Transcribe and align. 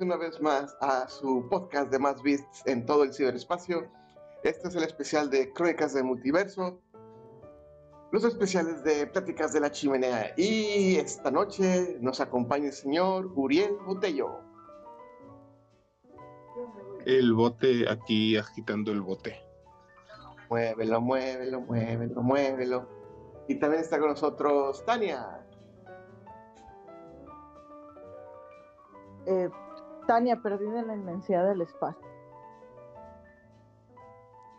Una 0.00 0.16
vez 0.16 0.40
más 0.40 0.76
a 0.80 1.08
su 1.08 1.46
podcast 1.48 1.90
de 1.90 1.98
más 1.98 2.22
bits 2.22 2.62
en 2.66 2.86
todo 2.86 3.04
el 3.04 3.12
ciberespacio. 3.12 3.90
Este 4.42 4.68
es 4.68 4.74
el 4.74 4.84
especial 4.84 5.30
de 5.30 5.52
Crónicas 5.52 5.94
del 5.94 6.04
Multiverso, 6.04 6.80
los 8.12 8.24
especiales 8.24 8.82
de 8.84 9.06
Pláticas 9.06 9.52
de 9.52 9.60
la 9.60 9.70
Chimenea. 9.70 10.32
Y 10.36 10.96
esta 10.96 11.30
noche 11.30 11.96
nos 12.00 12.20
acompaña 12.20 12.66
el 12.66 12.72
señor 12.72 13.32
Uriel 13.34 13.76
Botello. 13.86 14.40
El 17.04 17.32
bote 17.34 17.88
aquí 17.88 18.36
agitando 18.36 18.92
el 18.92 19.02
bote. 19.02 19.40
Muévelo, 20.48 21.00
muévelo, 21.00 21.60
muévelo, 21.60 22.22
muévelo. 22.22 22.88
Y 23.48 23.56
también 23.56 23.82
está 23.82 23.98
con 23.98 24.10
nosotros 24.10 24.84
Tania. 24.84 25.44
Eh, 29.26 29.48
Tania, 30.06 30.40
perdida 30.42 30.80
en 30.80 30.86
la 30.88 30.94
inmensidad 30.94 31.48
del 31.48 31.62
espacio. 31.62 32.06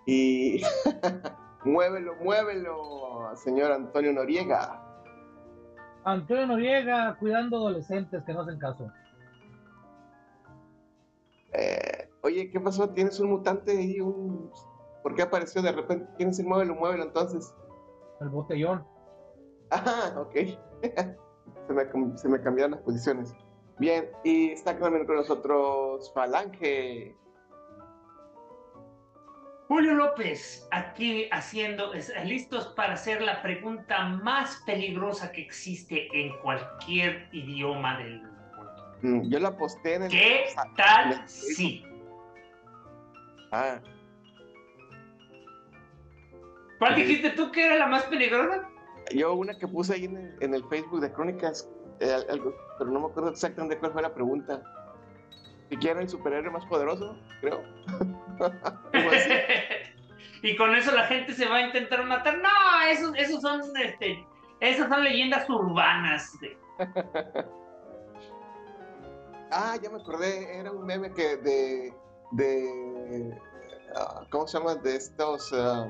Y 0.06 0.61
muévelo, 1.66 2.16
muévelo, 2.16 3.35
señor 3.35 3.72
Antonio 3.72 4.13
Noriega. 4.13 4.81
Antonio 6.03 6.45
Noriega 6.45 7.17
cuidando 7.19 7.57
adolescentes 7.57 8.23
que 8.23 8.34
no 8.34 8.41
hacen 8.41 8.59
caso. 8.59 8.91
Eh, 11.53 12.09
oye, 12.22 12.51
¿qué 12.51 12.59
pasó? 12.59 12.89
¿Tienes 12.89 13.19
un 13.19 13.31
mutante 13.31 13.73
y 13.81 14.00
un... 14.01 14.51
¿Por 15.01 15.16
qué 15.16 15.23
apareció 15.23 15.61
de 15.61 15.72
repente? 15.72 16.07
¿Quién 16.17 16.34
se 16.34 16.44
muévelo, 16.44 16.75
muévelo 16.75 17.03
entonces? 17.03 17.55
El 18.22 18.29
botellón. 18.29 18.85
Ah, 19.72 20.13
ok. 20.17 20.34
se, 21.67 21.73
me, 21.73 22.17
se 22.17 22.29
me 22.29 22.41
cambiaron 22.41 22.72
las 22.72 22.81
posiciones. 22.81 23.34
Bien, 23.78 24.09
y 24.24 24.52
está 24.52 24.78
también 24.78 25.06
con 25.06 25.18
nosotros 25.18 26.12
Falange. 26.13 27.16
Julio 29.68 29.96
López, 29.96 30.68
aquí 30.72 31.28
haciendo, 31.31 31.91
listos 32.24 32.68
para 32.68 32.94
hacer 32.94 33.22
la 33.22 33.41
pregunta 33.41 34.08
más 34.08 34.62
peligrosa 34.66 35.31
que 35.31 35.41
existe 35.41 36.08
en 36.14 36.38
cualquier 36.40 37.28
idioma 37.31 37.97
del 37.97 38.22
mundo. 38.22 38.35
Mm, 39.02 39.30
yo 39.30 39.40
la 39.40 39.58
posté 39.58 39.96
en 39.96 40.03
el. 40.03 40.09
¿Qué 40.09 40.46
tal 40.78 41.28
sí? 41.28 41.84
Ah. 43.52 43.80
¿Cuál 46.80 46.96
dijiste 46.96 47.31
tú 47.31 47.52
que 47.52 47.66
era 47.66 47.75
la 47.75 47.88
más 47.88 48.03
peligrosa? 48.03 48.69
Yo 49.14 49.34
una 49.34 49.58
que 49.58 49.68
puse 49.68 49.96
ahí 49.96 50.06
en 50.06 50.18
el, 50.18 50.35
en 50.41 50.53
el 50.53 50.64
Facebook 50.66 51.02
de 51.02 51.12
Crónicas 51.12 51.68
eh, 52.00 52.25
algo, 52.29 52.53
pero 52.78 52.91
no 52.91 52.99
me 52.99 53.08
acuerdo 53.08 53.29
exactamente 53.29 53.78
cuál 53.78 53.93
fue 53.93 54.02
la 54.02 54.14
pregunta. 54.14 54.61
Si 55.70 55.78
quieren 55.78 56.03
el 56.03 56.09
superhéroe 56.09 56.52
más 56.52 56.66
poderoso, 56.66 57.17
creo. 57.41 57.64
y 60.41 60.55
con 60.55 60.73
eso 60.75 60.91
la 60.91 61.05
gente 61.08 61.34
se 61.34 61.47
va 61.47 61.58
a 61.58 61.61
intentar 61.61 62.05
matar. 62.05 62.37
No, 62.37 62.49
esos, 62.90 63.14
esos 63.17 63.41
son, 63.41 63.61
este, 63.78 64.25
esas 64.59 64.90
son 64.90 65.03
leyendas 65.03 65.49
urbanas. 65.49 66.31
ah, 69.52 69.75
ya 69.81 69.90
me 69.90 70.02
acordé, 70.02 70.59
era 70.59 70.72
un 70.72 70.85
meme 70.85 71.11
que 71.14 71.37
de, 71.37 71.93
de, 72.31 73.40
ah, 73.96 74.25
¿cómo 74.29 74.47
se 74.47 74.59
llama? 74.59 74.75
De 74.75 74.96
estos, 74.96 75.52
ah, 75.53 75.87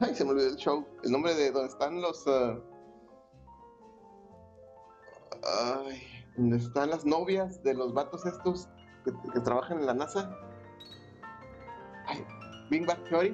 ay, 0.00 0.14
se 0.14 0.24
me 0.24 0.30
olvidó 0.30 0.48
el 0.48 0.56
show, 0.56 0.86
el 1.02 1.12
nombre 1.12 1.34
de 1.34 1.50
donde 1.50 1.68
están 1.68 2.00
los, 2.00 2.26
ah, 2.26 2.56
Ay, 5.44 6.02
¿dónde 6.36 6.56
están 6.56 6.90
las 6.90 7.04
novias 7.04 7.62
de 7.62 7.74
los 7.74 7.92
vatos 7.94 8.26
estos 8.26 8.68
que, 9.04 9.40
trabajan 9.40 9.80
en 9.80 9.86
la 9.86 9.94
NASA? 9.94 10.36
Ay, 12.06 12.24
Big 12.70 12.86
Bang 12.86 13.02
Theory. 13.08 13.30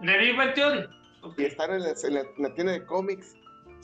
¿De 0.00 0.18
Big 0.18 0.36
Bang 0.36 0.54
Theory? 0.54 0.88
Y 1.36 1.44
están 1.44 1.72
en 1.72 1.82
la, 1.82 2.54
tienda 2.54 2.72
de 2.72 2.86
cómics 2.86 3.34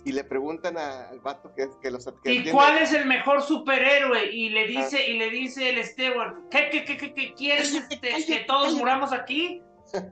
y 0.04 0.12
le 0.12 0.24
preguntan 0.24 0.76
al 0.78 1.18
vato 1.20 1.52
que, 1.54 1.68
que 1.82 1.90
los 1.90 2.04
que 2.22 2.32
¿Y 2.32 2.50
cuál 2.50 2.78
es 2.78 2.92
el 2.92 3.06
mejor 3.06 3.42
superhéroe? 3.42 4.32
Y 4.32 4.50
le 4.50 4.66
dice, 4.66 4.98
ah. 4.98 5.08
y 5.08 5.18
le 5.18 5.30
dice 5.30 5.70
el 5.70 5.84
Stewart, 5.84 6.34
¿qué, 6.50 6.68
qué, 6.70 6.84
qué, 6.84 7.14
qué, 7.14 7.34
quieres 7.34 7.74
este, 7.74 7.98
que 7.98 8.44
todos 8.46 8.74
muramos 8.74 9.12
aquí? 9.12 9.62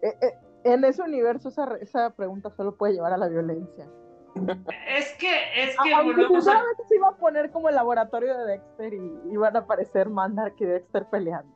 Eh, 0.00 0.14
eh, 0.22 0.34
en 0.62 0.84
ese 0.84 1.02
universo 1.02 1.48
esa, 1.48 1.76
esa 1.80 2.10
pregunta 2.10 2.50
solo 2.50 2.76
puede 2.76 2.92
llevar 2.92 3.12
a 3.14 3.16
la 3.16 3.26
violencia. 3.26 3.88
Es 4.86 5.12
que, 5.14 5.62
es 5.62 5.76
que 5.82 5.94
Aunque 5.94 6.26
se 6.88 6.96
iba 6.96 7.08
a 7.08 7.16
poner 7.16 7.50
como 7.50 7.68
el 7.68 7.74
laboratorio 7.74 8.36
de 8.38 8.52
Dexter 8.52 8.94
y 8.94 9.20
iban 9.32 9.56
a 9.56 9.60
aparecer 9.60 10.08
Mandark 10.08 10.54
y 10.60 10.64
Dexter 10.64 11.06
peleando. 11.06 11.54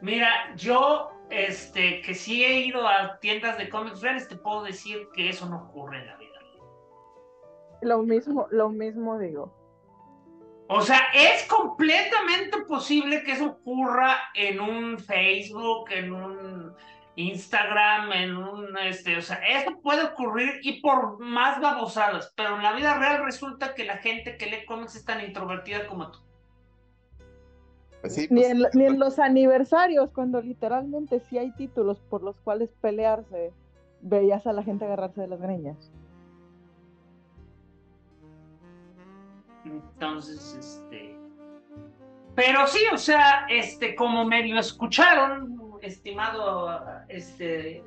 Mira, 0.00 0.54
yo, 0.56 1.12
este, 1.30 2.00
que 2.02 2.14
sí 2.14 2.44
he 2.44 2.66
ido 2.66 2.86
a 2.86 3.18
tiendas 3.20 3.56
de 3.56 3.68
cómics 3.68 4.00
reales, 4.00 4.28
te 4.28 4.36
puedo 4.36 4.64
decir 4.64 5.08
que 5.14 5.28
eso 5.28 5.48
no 5.48 5.64
ocurre 5.64 5.98
en 5.98 6.06
la 6.06 6.16
vida. 6.16 6.32
Lo 7.82 8.02
mismo, 8.02 8.46
lo 8.50 8.68
mismo 8.68 9.18
digo. 9.18 9.54
O 10.68 10.80
sea, 10.80 11.00
es 11.12 11.46
completamente 11.48 12.62
posible 12.66 13.22
que 13.24 13.32
eso 13.32 13.46
ocurra 13.46 14.16
en 14.34 14.60
un 14.60 14.98
Facebook, 14.98 15.90
en 15.90 16.12
un 16.12 16.74
Instagram, 17.16 18.12
en 18.12 18.36
un, 18.36 18.78
este, 18.78 19.18
o 19.18 19.22
sea, 19.22 19.36
eso 19.46 19.78
puede 19.82 20.04
ocurrir 20.04 20.60
y 20.62 20.80
por 20.80 21.18
más 21.18 21.60
babosadas, 21.60 22.32
pero 22.36 22.56
en 22.56 22.62
la 22.62 22.72
vida 22.72 22.98
real 22.98 23.24
resulta 23.24 23.74
que 23.74 23.84
la 23.84 23.98
gente 23.98 24.36
que 24.36 24.46
lee 24.46 24.64
cómics 24.66 24.96
es 24.96 25.04
tan 25.04 25.20
introvertida 25.22 25.86
como 25.86 26.10
tú. 26.10 26.18
Pues 28.00 28.14
sí, 28.14 28.26
Ni 28.30 28.40
pues, 28.40 28.50
en, 28.50 28.62
ni 28.74 28.86
en 28.86 28.98
los 28.98 29.18
aniversarios, 29.18 30.10
cuando 30.10 30.40
literalmente 30.40 31.20
sí 31.20 31.38
hay 31.38 31.52
títulos 31.52 32.00
por 32.08 32.22
los 32.22 32.36
cuales 32.40 32.70
pelearse, 32.80 33.52
veías 34.00 34.46
a 34.46 34.52
la 34.52 34.62
gente 34.62 34.84
agarrarse 34.84 35.20
de 35.20 35.28
las 35.28 35.40
greñas. 35.40 35.92
Entonces, 39.64 40.56
este. 40.58 41.16
Pero 42.34 42.66
sí, 42.66 42.80
o 42.92 42.98
sea, 42.98 43.46
este, 43.48 43.94
como 43.94 44.24
medio 44.24 44.58
escucharon, 44.58 45.61
estimado 45.82 46.80
este 47.08 47.84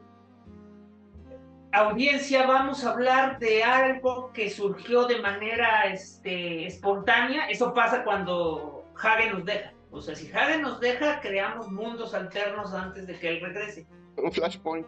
audiencia, 1.71 2.47
vamos 2.47 2.85
a 2.85 2.91
hablar 2.91 3.37
de 3.39 3.63
algo 3.63 4.31
que 4.31 4.49
surgió 4.49 5.05
de 5.07 5.19
manera 5.21 5.83
este, 5.85 6.67
espontánea. 6.67 7.49
Eso 7.49 7.73
pasa 7.73 8.03
cuando 8.03 8.85
Hagen 9.01 9.33
nos 9.33 9.45
deja. 9.45 9.73
O 9.91 10.01
sea, 10.01 10.15
si 10.15 10.31
Hagen 10.31 10.61
nos 10.61 10.79
deja, 10.79 11.19
creamos 11.19 11.69
mundos 11.71 12.13
alternos 12.13 12.73
antes 12.73 13.07
de 13.07 13.19
que 13.19 13.27
él 13.27 13.41
regrese. 13.41 13.85
un 14.17 14.31
flashpoint. 14.31 14.87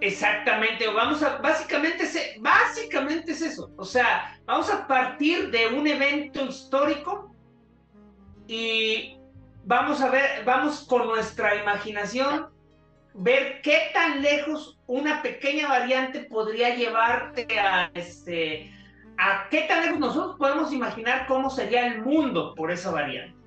Exactamente, 0.00 0.88
vamos 0.88 1.22
a, 1.22 1.36
básicamente, 1.38 2.04
es- 2.04 2.36
básicamente 2.40 3.32
es 3.32 3.42
eso. 3.42 3.70
O 3.76 3.84
sea, 3.84 4.40
vamos 4.46 4.72
a 4.72 4.86
partir 4.86 5.50
de 5.50 5.66
un 5.66 5.86
evento 5.86 6.46
histórico 6.46 7.34
y 8.46 9.19
vamos 9.70 10.00
a 10.00 10.10
ver, 10.10 10.44
vamos 10.44 10.80
con 10.80 11.06
nuestra 11.06 11.54
imaginación, 11.54 12.48
ver 13.14 13.62
qué 13.62 13.90
tan 13.94 14.20
lejos 14.20 14.80
una 14.88 15.22
pequeña 15.22 15.68
variante 15.68 16.24
podría 16.24 16.74
llevarte 16.74 17.46
a 17.56 17.88
este, 17.94 18.68
a 19.16 19.46
qué 19.48 19.62
tan 19.68 19.82
lejos 19.82 20.00
nosotros 20.00 20.36
podemos 20.38 20.72
imaginar 20.72 21.24
cómo 21.28 21.50
sería 21.50 21.86
el 21.86 22.02
mundo 22.02 22.52
por 22.56 22.72
esa 22.72 22.90
variante. 22.90 23.38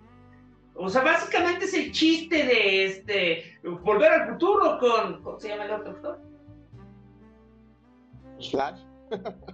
O 0.76 0.88
sea, 0.88 1.04
básicamente 1.04 1.66
es 1.66 1.74
el 1.74 1.92
chiste 1.92 2.46
de 2.46 2.86
este 2.86 3.60
volver 3.82 4.14
al 4.14 4.30
futuro 4.30 4.80
con, 4.80 5.22
¿cómo 5.24 5.38
se 5.42 5.50
llama 5.50 5.66
el 5.66 5.72
otro 5.72 5.92
actor? 5.92 6.22
Flash. 8.50 8.80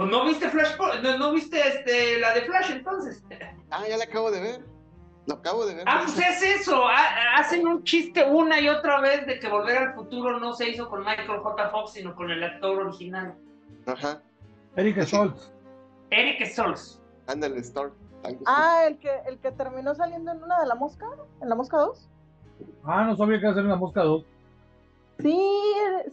Pues 0.00 0.12
no 0.12 0.24
viste 0.24 0.48
Flash, 0.48 0.78
no, 1.02 1.18
no 1.18 1.32
viste 1.32 1.60
este, 1.60 2.18
la 2.20 2.32
de 2.32 2.40
Flash 2.46 2.70
entonces. 2.70 3.22
Ah, 3.70 3.82
ya 3.86 3.98
la 3.98 4.04
acabo 4.04 4.30
de 4.30 4.40
ver. 4.40 4.64
Lo 5.26 5.34
acabo 5.34 5.66
de 5.66 5.74
ver. 5.74 5.84
Ah, 5.86 6.04
pues 6.06 6.18
es 6.18 6.42
eso. 6.62 6.88
ha- 6.88 7.36
Hacen 7.36 7.68
un 7.68 7.84
chiste 7.84 8.24
una 8.24 8.58
y 8.60 8.70
otra 8.70 8.98
vez 9.02 9.26
de 9.26 9.38
que 9.38 9.46
Volver 9.46 9.76
al 9.76 9.94
Futuro 9.94 10.40
no 10.40 10.54
se 10.54 10.70
hizo 10.70 10.88
con 10.88 11.00
Michael 11.00 11.40
J. 11.40 11.68
Fox, 11.68 11.92
sino 11.92 12.16
con 12.16 12.30
el 12.30 12.42
actor 12.42 12.78
original, 12.80 13.34
Ajá. 13.84 14.22
Eric 14.76 15.02
Stoltz. 15.02 15.52
Eric 16.08 16.46
Stoltz. 16.46 16.98
Ándale, 17.26 17.60
you. 17.60 18.38
Ah, 18.46 18.84
el 18.86 18.98
que, 19.00 19.10
el 19.26 19.38
que 19.38 19.52
terminó 19.52 19.94
saliendo 19.94 20.32
en 20.32 20.42
una 20.42 20.60
de 20.62 20.66
la 20.66 20.76
mosca, 20.76 21.08
en 21.42 21.48
la 21.50 21.54
mosca 21.56 21.76
2. 21.76 22.08
Ah, 22.84 23.04
no 23.04 23.18
sabía 23.18 23.36
que 23.38 23.42
iba 23.42 23.50
a 23.52 23.54
ser 23.54 23.66
una 23.66 23.76
mosca 23.76 24.02
2. 24.02 24.24
Sí, 25.22 25.40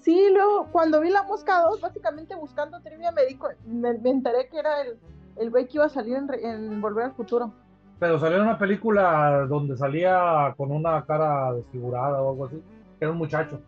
sí, 0.01 0.27
luego 0.33 0.67
cuando 0.71 1.01
vi 1.01 1.09
la 1.09 1.23
mosca 1.23 1.61
2, 1.61 1.81
básicamente 1.81 2.35
buscando 2.35 2.79
trivia 2.81 3.11
me, 3.11 3.25
di 3.25 3.37
me, 3.65 3.93
me 3.93 4.09
enteré 4.09 4.47
que 4.49 4.59
era 4.59 4.81
el, 4.81 4.97
el 5.37 5.49
güey 5.49 5.65
que 5.67 5.77
iba 5.77 5.85
a 5.85 5.89
salir 5.89 6.15
en, 6.15 6.27
re- 6.27 6.47
en 6.47 6.81
Volver 6.81 7.05
al 7.05 7.13
Futuro. 7.13 7.51
Pero 7.99 8.19
salió 8.19 8.37
en 8.37 8.43
una 8.43 8.57
película 8.59 9.45
donde 9.49 9.75
salía 9.75 10.53
con 10.55 10.71
una 10.71 11.03
cara 11.05 11.51
desfigurada 11.53 12.21
o 12.21 12.31
algo 12.31 12.45
así. 12.45 12.61
Era 12.99 13.11
un 13.11 13.17
muchacho. 13.17 13.59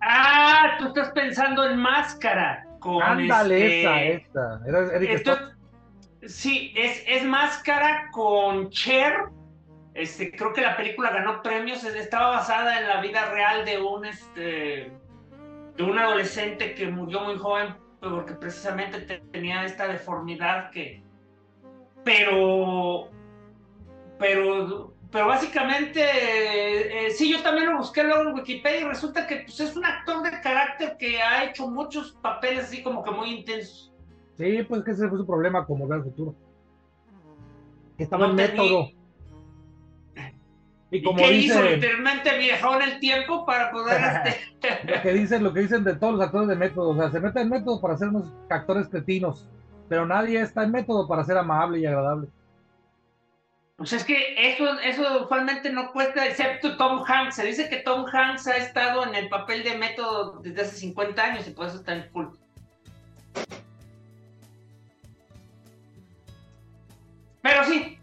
Ah, 0.00 0.76
tú 0.78 0.88
estás 0.88 1.10
pensando 1.12 1.64
en 1.64 1.78
Máscara. 1.78 2.66
Con 2.80 3.02
Ándale, 3.02 3.80
este- 3.80 4.20
esa, 4.20 4.58
esa. 4.58 4.68
Era 4.68 4.94
Eric 4.96 5.40
sí, 6.26 6.72
es, 6.76 7.02
es 7.06 7.24
Máscara 7.24 8.10
con 8.12 8.68
Cher. 8.70 9.14
Este, 9.94 10.32
creo 10.32 10.52
que 10.52 10.60
la 10.60 10.76
película 10.76 11.10
ganó 11.10 11.40
premios. 11.42 11.84
es- 11.84 11.94
Estaba 11.94 12.30
basada 12.30 12.80
en 12.80 12.88
la 12.88 13.00
vida 13.00 13.30
real 13.30 13.64
de 13.64 13.80
un 13.80 14.04
este 14.04 14.90
de 15.76 15.82
un 15.82 15.98
adolescente 15.98 16.74
que 16.74 16.86
murió 16.88 17.20
muy 17.20 17.36
joven 17.36 17.74
porque 18.00 18.34
precisamente 18.34 19.00
te- 19.00 19.18
tenía 19.32 19.64
esta 19.64 19.88
deformidad 19.88 20.70
que 20.70 21.02
pero 22.04 23.08
pero 24.18 24.92
pero 25.10 25.26
básicamente 25.26 26.00
eh, 26.00 27.06
eh, 27.06 27.10
sí 27.10 27.32
yo 27.32 27.42
también 27.42 27.70
lo 27.70 27.78
busqué 27.78 28.02
luego 28.04 28.28
en 28.28 28.34
Wikipedia 28.34 28.80
y 28.80 28.84
resulta 28.84 29.26
que 29.26 29.36
pues, 29.46 29.58
es 29.60 29.76
un 29.76 29.84
actor 29.84 30.22
de 30.22 30.40
carácter 30.40 30.96
que 30.98 31.20
ha 31.22 31.44
hecho 31.44 31.68
muchos 31.68 32.12
papeles 32.20 32.64
así 32.64 32.82
como 32.82 33.02
que 33.02 33.10
muy 33.10 33.30
intensos 33.30 33.92
Sí, 34.36 34.62
pues 34.68 34.82
que 34.84 34.90
ese 34.90 35.08
fue 35.08 35.18
su 35.18 35.26
problema 35.26 35.60
Volver 35.60 35.98
al 35.98 36.02
Futuro. 36.04 36.34
Que 37.96 38.02
estaba 38.02 38.26
No 38.26 38.30
en 38.32 38.36
tenía- 38.36 38.62
método. 38.62 38.90
Y 40.90 40.98
¿Y 40.98 41.02
como 41.02 41.18
qué 41.18 41.32
hizo? 41.32 41.60
dice, 41.60 41.76
Literalmente 41.76 42.38
viajó 42.38 42.74
en 42.76 42.82
el 42.82 43.00
tiempo 43.00 43.44
para 43.44 43.70
poder 43.70 44.00
este, 44.24 44.92
lo 44.92 45.02
que 45.02 45.12
dicen, 45.12 45.44
lo 45.44 45.52
que 45.52 45.60
dicen 45.60 45.84
de 45.84 45.96
todos 45.96 46.14
los 46.14 46.22
actores 46.22 46.48
de 46.48 46.56
método, 46.56 46.90
o 46.90 46.96
sea, 46.96 47.10
se 47.10 47.20
meten 47.20 47.42
en 47.42 47.50
método 47.50 47.80
para 47.80 47.96
ser 47.96 48.08
unos 48.08 48.32
actores 48.48 48.88
cretinos, 48.88 49.46
pero 49.88 50.06
nadie 50.06 50.40
está 50.40 50.62
en 50.62 50.70
método 50.70 51.08
para 51.08 51.24
ser 51.24 51.36
amable 51.36 51.80
y 51.80 51.86
agradable. 51.86 52.28
Pues 53.76 53.92
es 53.92 54.04
que 54.04 54.52
eso, 54.52 54.78
eso 54.80 55.24
usualmente 55.24 55.72
no 55.72 55.90
cuesta, 55.90 56.24
excepto 56.26 56.76
Tom 56.76 57.02
Hanks. 57.04 57.34
Se 57.34 57.44
dice 57.44 57.68
que 57.68 57.78
Tom 57.78 58.06
Hanks 58.06 58.46
ha 58.46 58.56
estado 58.56 59.04
en 59.04 59.16
el 59.16 59.28
papel 59.28 59.64
de 59.64 59.76
método 59.76 60.40
desde 60.42 60.62
hace 60.62 60.76
50 60.76 61.22
años 61.22 61.48
y 61.48 61.50
por 61.50 61.66
eso 61.66 61.78
está 61.78 61.94
en 61.94 62.08
culto. 62.10 62.38
Pero 67.42 67.64
sí, 67.64 67.98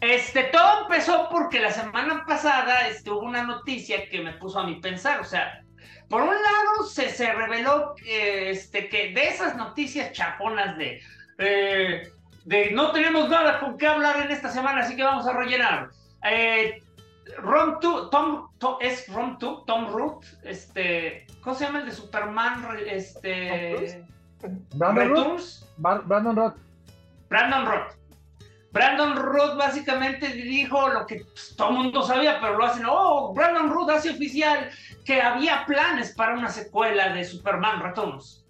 este, 0.00 0.44
todo 0.44 0.82
empezó 0.82 1.28
porque 1.30 1.60
la 1.60 1.70
semana 1.70 2.24
pasada 2.26 2.86
este, 2.88 3.10
hubo 3.10 3.20
una 3.20 3.42
noticia 3.44 4.08
que 4.08 4.20
me 4.20 4.32
puso 4.34 4.58
a 4.60 4.66
mí 4.66 4.76
pensar. 4.80 5.20
O 5.20 5.24
sea, 5.24 5.62
por 6.08 6.22
un 6.22 6.28
lado 6.34 6.84
se, 6.88 7.08
se 7.10 7.32
reveló 7.32 7.94
que, 7.96 8.50
este, 8.50 8.88
que 8.88 9.12
de 9.12 9.28
esas 9.28 9.56
noticias 9.56 10.12
chafonas 10.12 10.76
de... 10.78 11.00
eh, 11.38 12.08
de 12.44 12.70
no 12.70 12.92
tenemos 12.92 13.28
nada 13.28 13.58
con 13.58 13.76
qué 13.76 13.86
hablar 13.88 14.20
en 14.20 14.30
esta 14.30 14.48
semana, 14.50 14.82
así 14.82 14.94
que 14.94 15.02
vamos 15.02 15.26
a 15.26 15.32
rellenar. 15.32 15.88
Eh, 16.22 16.80
Rom 17.38 17.80
Tom, 17.80 18.48
Tom- 18.58 18.76
es 18.80 19.08
Rom 19.12 19.36
Tu- 19.38 19.64
Tom 19.64 19.88
Root, 19.92 20.24
este, 20.44 21.26
¿cómo 21.42 21.56
se 21.56 21.64
llama 21.64 21.80
el 21.80 21.86
de 21.86 21.92
Superman? 21.92 22.68
Este, 22.86 24.04
Brandon 24.74 25.08
Roth, 25.08 25.16
Returns, 25.18 25.68
Bar- 25.78 26.02
Brandon 26.04 26.36
Roth, 26.36 26.56
Brandon 27.28 27.66
Roth. 27.66 27.92
Brandon 28.76 29.16
Roth 29.16 29.56
básicamente 29.56 30.28
dijo 30.28 30.86
lo 30.90 31.06
que 31.06 31.24
pues, 31.24 31.54
todo 31.56 31.70
mundo 31.70 32.02
sabía, 32.02 32.38
pero 32.42 32.58
lo 32.58 32.66
hacen, 32.66 32.84
oh, 32.86 33.32
Brandon 33.32 33.70
Roth 33.70 33.88
hace 33.88 34.10
oficial 34.10 34.68
que 35.02 35.22
había 35.22 35.64
planes 35.64 36.14
para 36.14 36.34
una 36.34 36.50
secuela 36.50 37.08
de 37.14 37.24
Superman 37.24 37.80
Returns. 37.80 38.44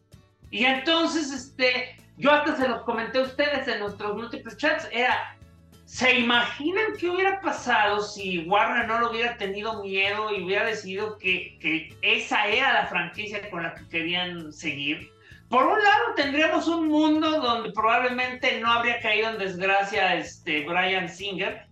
Y 0.50 0.64
entonces, 0.64 1.32
este, 1.32 1.96
yo 2.16 2.32
hasta 2.32 2.56
se 2.56 2.66
los 2.66 2.82
comenté 2.82 3.18
a 3.18 3.22
ustedes 3.22 3.68
en 3.68 3.78
nuestros 3.78 4.16
múltiples 4.16 4.56
chats, 4.56 4.88
era, 4.90 5.38
¿se 5.84 6.18
imaginan 6.18 6.96
qué 6.98 7.08
hubiera 7.08 7.40
pasado 7.40 8.00
si 8.00 8.48
Warner 8.48 8.88
no 8.88 8.98
lo 8.98 9.12
hubiera 9.12 9.36
tenido 9.36 9.80
miedo 9.84 10.34
y 10.34 10.42
hubiera 10.42 10.64
decidido 10.64 11.18
que, 11.18 11.56
que 11.60 11.96
esa 12.02 12.48
era 12.48 12.72
la 12.72 12.86
franquicia 12.86 13.48
con 13.48 13.62
la 13.62 13.74
que 13.74 13.88
querían 13.88 14.52
seguir? 14.52 15.08
Por 15.48 15.64
un 15.64 15.82
lado 15.82 16.14
tendríamos 16.16 16.66
un 16.68 16.88
mundo 16.88 17.40
donde 17.40 17.70
probablemente 17.72 18.60
no 18.60 18.72
habría 18.72 19.00
caído 19.00 19.30
en 19.30 19.38
desgracia 19.38 20.16
este 20.16 20.66
Brian 20.66 21.08
Singer 21.08 21.66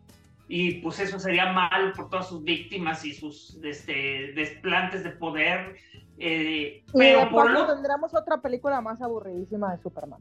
y 0.48 0.74
pues 0.80 1.00
eso 1.00 1.18
sería 1.18 1.52
malo 1.52 1.92
por 1.94 2.08
todas 2.08 2.28
sus 2.28 2.44
víctimas 2.44 3.04
y 3.04 3.14
sus 3.14 3.58
este, 3.62 4.32
desplantes 4.34 5.02
de 5.02 5.10
poder. 5.10 5.76
eh, 6.18 6.82
Y 6.86 6.92
pero 6.92 7.28
por 7.30 7.50
lo 7.50 7.66
tendremos 7.66 8.14
otra 8.14 8.40
película 8.40 8.80
más 8.80 9.02
aburridísima 9.02 9.74
de 9.74 9.82
Superman. 9.82 10.20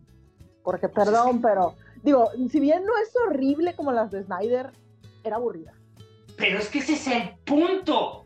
Porque, 0.63 0.87
perdón, 0.87 1.41
pero 1.41 1.75
digo, 2.03 2.31
si 2.49 2.59
bien 2.59 2.85
no 2.85 2.93
es 2.97 3.13
horrible 3.27 3.75
como 3.75 3.91
las 3.91 4.11
de 4.11 4.23
Snyder, 4.23 4.71
era 5.23 5.35
aburrida. 5.35 5.73
Pero 6.37 6.57
es 6.57 6.69
que 6.69 6.79
ese 6.79 6.93
es 6.93 7.07
el 7.07 7.35
punto. 7.45 8.23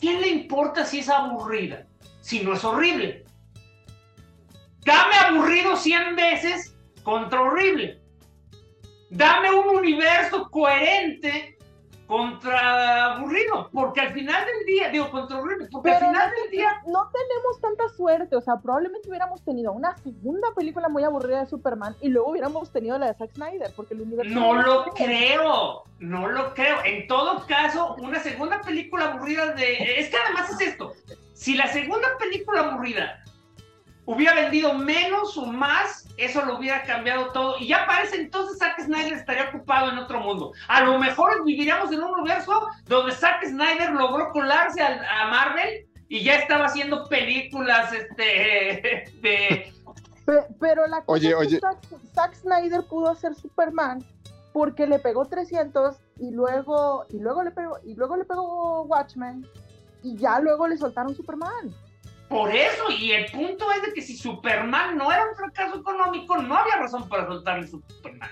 ¿quién 0.00 0.20
le 0.20 0.28
importa 0.28 0.84
si 0.84 0.98
es 0.98 1.08
aburrida? 1.08 1.86
Si 2.20 2.42
no 2.42 2.52
es 2.54 2.64
horrible. 2.64 3.24
Dame 4.84 5.14
aburrido 5.16 5.76
100 5.76 6.16
veces 6.16 6.76
contra 7.02 7.40
horrible. 7.40 8.00
Dame 9.10 9.50
un 9.50 9.78
universo 9.78 10.50
coherente 10.50 11.56
contra 12.06 13.14
aburrido, 13.14 13.70
porque 13.72 14.00
al 14.00 14.12
final 14.12 14.44
del 14.44 14.66
día, 14.66 14.88
digo, 14.90 15.10
contra 15.10 15.38
aburrido, 15.38 15.66
porque 15.70 15.90
al 15.90 16.00
final 16.00 16.30
del 16.30 16.50
día... 16.50 16.82
No 16.86 17.10
tenemos 17.10 17.60
tanta 17.62 17.88
suerte, 17.96 18.36
o 18.36 18.42
sea, 18.42 18.56
probablemente 18.56 19.08
hubiéramos 19.08 19.42
tenido 19.42 19.72
una 19.72 19.96
segunda 19.96 20.48
película 20.54 20.88
muy 20.90 21.02
aburrida 21.02 21.40
de 21.40 21.46
Superman 21.46 21.96
y 22.02 22.08
luego 22.08 22.30
hubiéramos 22.30 22.70
tenido 22.70 22.98
la 22.98 23.06
de 23.06 23.14
Zack 23.14 23.32
Snyder, 23.32 23.72
porque 23.74 23.94
el 23.94 24.02
universo... 24.02 24.34
No 24.34 24.52
lo 24.52 24.84
creo, 24.92 25.84
no 25.98 26.28
lo 26.28 26.52
creo. 26.52 26.76
En 26.84 27.06
todo 27.06 27.46
caso, 27.46 27.94
una 27.98 28.20
segunda 28.20 28.60
película 28.60 29.12
aburrida 29.12 29.52
de... 29.54 29.98
Es 29.98 30.10
que 30.10 30.16
además 30.18 30.50
es 30.50 30.60
esto, 30.60 30.92
si 31.32 31.54
la 31.54 31.68
segunda 31.68 32.08
película 32.18 32.68
aburrida 32.68 33.23
hubiera 34.06 34.34
vendido 34.34 34.74
menos 34.74 35.36
o 35.36 35.46
más, 35.46 36.08
eso 36.16 36.44
lo 36.44 36.58
hubiera 36.58 36.82
cambiado 36.82 37.32
todo. 37.32 37.56
Y 37.58 37.68
ya 37.68 37.86
parece 37.86 38.16
entonces 38.16 38.58
Zack 38.58 38.80
Snyder 38.80 39.14
estaría 39.14 39.48
ocupado 39.48 39.90
en 39.90 39.98
otro 39.98 40.20
mundo. 40.20 40.52
A 40.68 40.82
lo 40.82 40.98
mejor 40.98 41.44
viviríamos 41.44 41.90
en 41.92 42.02
un 42.02 42.20
universo 42.20 42.68
donde 42.86 43.12
Zack 43.12 43.44
Snyder 43.44 43.92
logró 43.92 44.30
colarse 44.30 44.82
a, 44.82 45.28
Marvel 45.28 45.86
y 46.08 46.22
ya 46.22 46.36
estaba 46.36 46.66
haciendo 46.66 47.08
películas 47.08 47.92
este, 47.92 49.10
de... 49.22 49.72
Pero, 50.58 50.86
la 50.86 51.02
cosa 51.04 51.42
es 51.42 51.48
que 51.48 51.60
Zack, 52.14 52.34
Snyder 52.34 52.82
pudo 52.88 53.10
hacer 53.10 53.34
Superman 53.34 54.02
porque 54.54 54.86
le 54.86 54.98
pegó 54.98 55.26
300 55.26 55.96
y 56.18 56.30
luego 56.30 57.04
y 57.10 57.18
luego 57.18 57.42
le 57.42 57.50
pegó 57.50 57.78
y 57.84 57.94
luego 57.94 58.16
le 58.16 58.24
pegó 58.24 58.82
Watchmen 58.84 59.46
y 60.02 60.16
ya 60.16 60.38
luego 60.40 60.66
le 60.66 60.78
soltaron 60.78 61.14
Superman. 61.14 61.74
Por 62.34 62.52
eso, 62.52 62.90
y 62.90 63.12
el 63.12 63.30
punto 63.30 63.70
es 63.70 63.82
de 63.82 63.92
que 63.92 64.02
si 64.02 64.16
Superman 64.16 64.98
no 64.98 65.12
era 65.12 65.24
un 65.24 65.36
fracaso 65.36 65.78
económico, 65.78 66.36
no 66.38 66.56
había 66.56 66.78
razón 66.80 67.08
para 67.08 67.28
soltarle 67.28 67.68
Superman. 67.68 68.28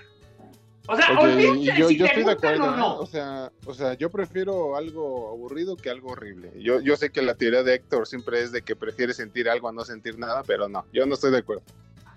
O 0.89 0.97
sea, 0.97 1.17
olvídate 1.17 1.79
yo, 1.79 1.87
si 1.87 1.97
yo 1.99 2.07
estoy 2.07 2.25
de 2.25 2.33
acuerdo, 2.33 2.77
no. 2.77 2.97
O 2.97 3.07
sea, 3.07 3.53
o 3.65 3.73
sea, 3.73 3.95
yo 3.95 4.11
prefiero 4.11 4.75
algo 4.75 5.31
aburrido 5.31 5.77
que 5.77 5.89
algo 5.89 6.11
horrible. 6.11 6.51
Yo, 6.61 6.81
yo 6.81 6.97
sé 6.97 7.11
que 7.11 7.23
la 7.23 7.37
teoría 7.37 7.63
de 7.63 7.77
Héctor 7.77 8.09
siempre 8.09 8.43
es 8.43 8.51
de 8.51 8.63
que 8.63 8.75
prefiere 8.75 9.15
sentir 9.15 9.49
algo 9.49 9.69
a 9.69 9.73
no 9.73 9.85
sentir 9.85 10.19
nada, 10.19 10.43
pero 10.45 10.69
no, 10.69 10.85
yo 10.93 11.07
no 11.07 11.15
estoy 11.15 11.31
de 11.31 11.39
acuerdo. 11.39 11.63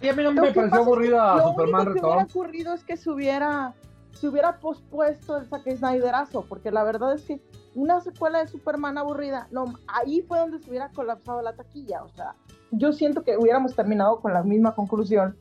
Y 0.01 0.07
a 0.07 0.13
mí 0.13 0.23
no 0.23 0.31
me 0.31 0.51
pareció 0.51 0.79
aburrida 0.79 1.43
Superman 1.43 1.85
Lo 1.85 1.93
que 1.93 1.99
hubiera 1.99 2.23
ocurrido 2.23 2.73
es 2.73 2.83
que 2.83 2.97
se 2.97 3.11
hubiera, 3.11 3.75
se 4.15 4.27
hubiera 4.27 4.59
pospuesto 4.59 5.37
el 5.37 5.47
saque 5.47 5.75
Snyderazo, 5.75 6.45
porque 6.47 6.71
la 6.71 6.83
verdad 6.83 7.13
es 7.13 7.23
que 7.23 7.41
una 7.75 7.99
secuela 8.01 8.39
de 8.39 8.47
Superman 8.47 8.97
aburrida, 8.97 9.47
no, 9.51 9.65
ahí 9.87 10.21
fue 10.21 10.39
donde 10.39 10.59
se 10.59 10.69
hubiera 10.69 10.89
colapsado 10.89 11.41
la 11.41 11.53
taquilla, 11.53 12.03
o 12.03 12.09
sea, 12.09 12.35
yo 12.71 12.93
siento 12.93 13.23
que 13.23 13.37
hubiéramos 13.37 13.75
terminado 13.75 14.21
con 14.21 14.33
la 14.33 14.43
misma 14.43 14.73
conclusión, 14.73 15.37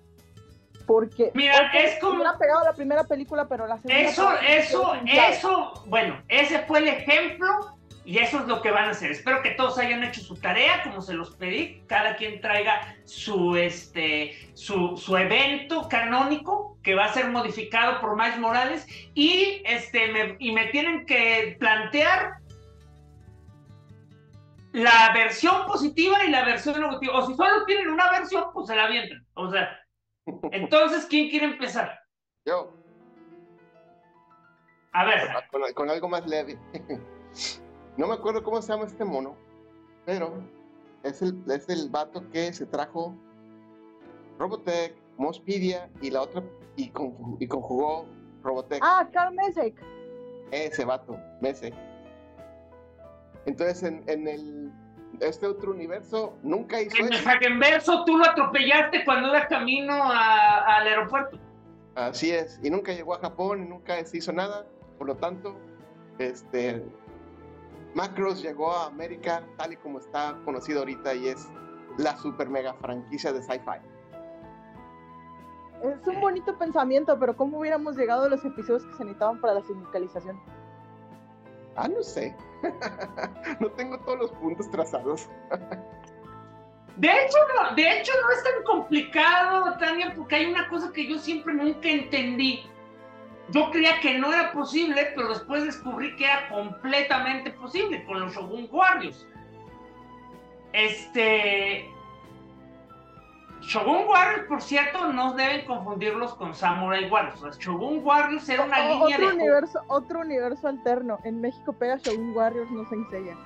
porque 0.87 1.31
Mira, 1.35 1.71
es 1.73 1.99
como 2.01 2.17
hubiera 2.17 2.37
pegado 2.37 2.65
la 2.65 2.73
primera 2.73 3.05
película, 3.05 3.49
pero 3.49 3.67
la 3.67 3.79
segunda 3.79 4.01
Eso, 4.01 4.29
eso, 4.47 4.93
eso, 5.07 5.85
bueno, 5.87 6.21
ese 6.29 6.59
fue 6.67 6.81
el 6.81 6.89
ejemplo 6.89 7.74
y 8.05 8.19
eso 8.19 8.41
es 8.41 8.47
lo 8.47 8.61
que 8.61 8.71
van 8.71 8.89
a 8.89 8.91
hacer. 8.91 9.11
Espero 9.11 9.41
que 9.43 9.53
todos 9.53 9.79
hayan 9.79 10.05
hecho 10.05 10.21
su 10.21 10.37
tarea, 10.37 10.83
como 10.83 11.01
se 11.01 11.15
los 11.15 11.35
pedí. 11.37 11.83
Cada 11.87 12.17
quien 12.17 12.41
traiga 12.41 12.95
su, 13.05 13.57
este, 13.57 14.37
su, 14.53 14.97
su 14.99 15.17
evento 15.17 15.89
canónico 15.89 16.79
que 16.83 16.95
va 16.95 17.07
a 17.07 17.13
ser 17.15 17.31
modificado 17.31 18.01
por 18.03 18.15
Miles 18.17 18.39
Morales 18.39 18.87
y, 19.15 19.63
este, 19.65 20.09
me, 20.13 20.37
y 20.39 20.53
me 20.53 20.67
tienen 20.67 21.07
que 21.07 21.57
plantear 21.59 22.35
la 24.73 25.13
versión 25.15 25.65
positiva 25.67 26.23
y 26.25 26.31
la 26.31 26.45
versión 26.45 26.79
negativa. 26.79 27.19
O 27.19 27.27
si 27.27 27.35
solo 27.35 27.65
tienen 27.65 27.89
una 27.89 28.11
versión, 28.11 28.45
pues 28.53 28.67
se 28.67 28.77
la 28.77 28.85
avientan. 28.85 29.27
O 29.33 29.51
sea, 29.51 29.81
entonces, 30.53 31.07
¿quién 31.07 31.31
quiere 31.31 31.47
empezar? 31.47 31.99
Yo. 32.45 32.71
A 34.93 35.05
ver. 35.07 35.31
con 35.75 35.89
algo 35.89 36.09
más 36.09 36.27
leve. 36.27 36.59
No 37.97 38.09
me 38.09 38.15
acuerdo 38.15 38.43
cómo 38.43 38.61
se 38.61 38.73
llama 38.73 38.87
este 38.87 39.05
mono, 39.05 39.37
pero 40.05 40.43
es 41.03 41.23
el, 41.23 41.43
es 41.51 41.69
el 41.69 41.89
vato 41.91 42.29
que 42.31 42.53
se 42.53 42.67
trajo 42.67 43.15
Robotech, 44.39 44.97
Mospidia 45.17 45.91
y 46.01 46.11
la 46.11 46.23
otra, 46.23 46.43
y, 46.77 46.93
y 47.39 47.47
conjugó 47.47 48.07
Robotech. 48.43 48.81
Ah, 48.83 49.09
Carl 49.13 49.35
Mesek. 49.35 49.81
Ese 50.51 50.85
vato, 50.85 51.17
Mesek. 51.41 51.75
Entonces, 53.47 53.83
en, 53.83 54.03
en 54.09 54.27
el, 54.27 54.73
este 55.21 55.47
otro 55.47 55.73
universo 55.73 56.37
nunca 56.43 56.81
hizo 56.81 56.97
En 56.97 57.13
el 57.13 57.59
verso 57.59 58.05
tú 58.05 58.17
lo 58.17 58.25
atropellaste 58.25 59.05
cuando 59.05 59.29
iba 59.29 59.47
camino 59.47 59.95
al 60.03 60.87
aeropuerto. 60.87 61.39
Así 61.95 62.33
es, 62.33 62.59
y 62.63 62.71
nunca 62.71 62.93
llegó 62.93 63.15
a 63.15 63.21
Japón, 63.21 63.69
nunca 63.69 64.05
se 64.05 64.17
hizo 64.17 64.33
nada, 64.33 64.67
por 64.99 65.07
lo 65.07 65.17
tanto, 65.17 65.57
este, 66.19 66.85
Macros 67.95 68.43
llegó 68.43 68.73
a 68.73 68.87
América 68.87 69.43
tal 69.57 69.73
y 69.73 69.77
como 69.77 69.99
está 69.99 70.37
conocido 70.45 70.81
ahorita 70.81 71.15
y 71.15 71.29
es 71.29 71.49
la 71.97 72.17
super 72.17 72.49
mega 72.49 72.75
franquicia 72.75 73.33
de 73.33 73.41
sci-fi. 73.41 73.79
Es 75.83 76.07
un 76.07 76.21
bonito 76.21 76.57
pensamiento, 76.59 77.19
pero 77.19 77.37
¿cómo 77.37 77.59
hubiéramos 77.59 77.97
llegado 77.97 78.25
a 78.25 78.29
los 78.29 78.45
episodios 78.45 78.85
que 78.85 78.95
se 78.95 79.05
necesitaban 79.05 79.41
para 79.41 79.55
la 79.55 79.63
sindicalización? 79.63 80.41
Ah, 81.77 81.89
no 81.89 82.03
sé. 82.03 82.35
no 83.61 83.71
tengo 83.73 83.99
todos 84.01 84.19
los 84.19 84.33
puntos 84.33 84.71
trazados. 84.71 85.29
de 86.97 87.09
hecho, 87.09 87.37
no, 87.55 87.77
de 87.77 87.99
hecho, 87.99 88.13
no 88.23 88.31
es 88.31 88.43
tan 88.43 88.63
complicado, 88.65 89.77
Tania, 89.79 90.15
porque 90.17 90.37
hay 90.37 90.47
una 90.47 90.69
cosa 90.69 90.91
que 90.93 91.07
yo 91.07 91.19
siempre 91.19 91.55
nunca 91.55 91.89
entendí 91.89 92.65
yo 93.51 93.71
creía 93.71 94.01
que 94.01 94.19
no 94.19 94.33
era 94.33 94.53
posible, 94.53 95.13
pero 95.15 95.29
después 95.29 95.65
descubrí 95.65 96.15
que 96.17 96.25
era 96.25 96.49
completamente 96.49 97.51
posible 97.51 98.05
con 98.05 98.21
los 98.21 98.35
Shogun 98.35 98.69
Warriors. 98.71 99.27
Este. 100.73 101.91
Shogun 103.61 104.07
Warriors, 104.09 104.47
por 104.47 104.61
cierto, 104.61 105.13
no 105.13 105.35
deben 105.35 105.65
confundirlos 105.67 106.35
con 106.35 106.55
Samurai 106.55 107.11
Warriors. 107.11 107.59
Shogun 107.59 108.01
Warriors 108.05 108.49
era 108.49 108.65
una 108.65 108.81
línea 108.81 109.17
otro 109.17 109.29
Universo, 109.29 109.81
otro 109.89 110.21
universo 110.21 110.69
alterno. 110.69 111.19
En 111.25 111.41
México 111.41 111.73
pega 111.73 111.97
Shogun 111.97 112.35
Warriors, 112.35 112.71
no 112.71 112.87
se 112.89 112.95
enseña. 112.95 113.37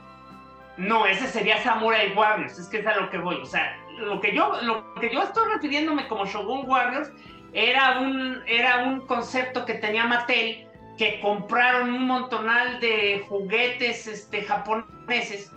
No, 0.76 1.07
ese 1.07 1.26
sería 1.26 1.62
Samurai 1.62 2.14
Warriors. 2.14 2.59
Es 2.59 2.69
que 2.69 2.78
es 2.78 2.87
a 2.87 2.97
lo 2.97 3.11
que 3.11 3.19
voy. 3.19 3.37
O 3.37 3.47
sea, 3.47 3.76
lo 3.99 4.21
que 4.21 4.35
yo, 4.35 4.61
lo 4.62 4.95
que 4.95 5.12
yo 5.12 5.23
estoy 5.23 5.52
refiriéndome 5.52 6.07
como 6.09 6.25
Shogun 6.25 6.69
Warriors 6.69 7.11
era 7.59 8.00
un, 8.00 8.43
era 8.47 8.85
un 8.85 9.07
concepto 9.07 9.65
que 9.65 9.75
tenía 9.75 10.05
Mattel, 10.05 10.67
que 10.97 11.21
compraron 11.21 11.93
un 11.93 12.07
montonal 12.07 12.81
de 12.81 13.25
juguetes 13.29 14.07
este, 14.07 14.43
japoneses 14.43 15.50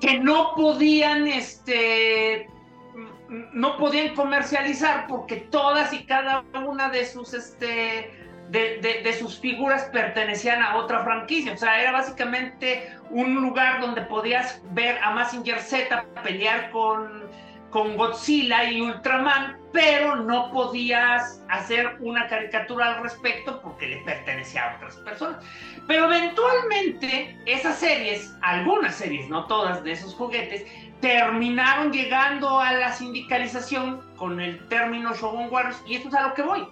que 0.00 0.18
no 0.18 0.54
podían, 0.54 1.26
este, 1.26 2.48
no 3.52 3.76
podían 3.78 4.14
comercializar 4.14 5.06
porque 5.06 5.36
todas 5.36 5.92
y 5.92 6.04
cada 6.04 6.44
una 6.66 6.90
de 6.90 7.06
sus, 7.06 7.32
este, 7.34 8.12
de, 8.50 9.00
de, 9.02 9.12
sus 9.14 9.38
figuras 9.38 9.84
pertenecían 9.92 10.62
a 10.62 10.76
otra 10.76 11.02
franquicia. 11.02 11.52
O 11.52 11.56
sea, 11.56 11.80
era 11.80 11.92
básicamente 11.92 12.90
un 13.10 13.34
lugar 13.36 13.80
donde 13.80 14.02
podías 14.02 14.62
ver 14.72 14.98
a 15.02 15.10
Massinger 15.10 15.60
Z 15.60 16.04
pelear 16.22 16.70
con 16.70 17.24
con 17.76 17.94
Godzilla 17.98 18.64
y 18.64 18.80
Ultraman, 18.80 19.58
pero 19.70 20.16
no 20.16 20.50
podías 20.50 21.44
hacer 21.50 21.98
una 22.00 22.26
caricatura 22.26 22.94
al 22.94 23.02
respecto 23.02 23.60
porque 23.60 23.86
le 23.86 23.96
pertenecía 23.98 24.72
a 24.72 24.76
otras 24.76 24.96
personas. 24.96 25.44
Pero 25.86 26.06
eventualmente 26.06 27.38
esas 27.44 27.78
series, 27.78 28.34
algunas 28.40 28.94
series, 28.94 29.28
no 29.28 29.44
todas 29.44 29.84
de 29.84 29.92
esos 29.92 30.14
juguetes, 30.14 30.64
terminaron 31.02 31.92
llegando 31.92 32.58
a 32.58 32.72
la 32.72 32.94
sindicalización 32.94 34.00
con 34.16 34.40
el 34.40 34.66
término 34.68 35.14
Shogun 35.14 35.48
Wars 35.50 35.78
y 35.86 35.96
esto 35.96 36.08
es 36.08 36.14
a 36.14 36.28
lo 36.28 36.32
que 36.32 36.40
voy. 36.44 36.66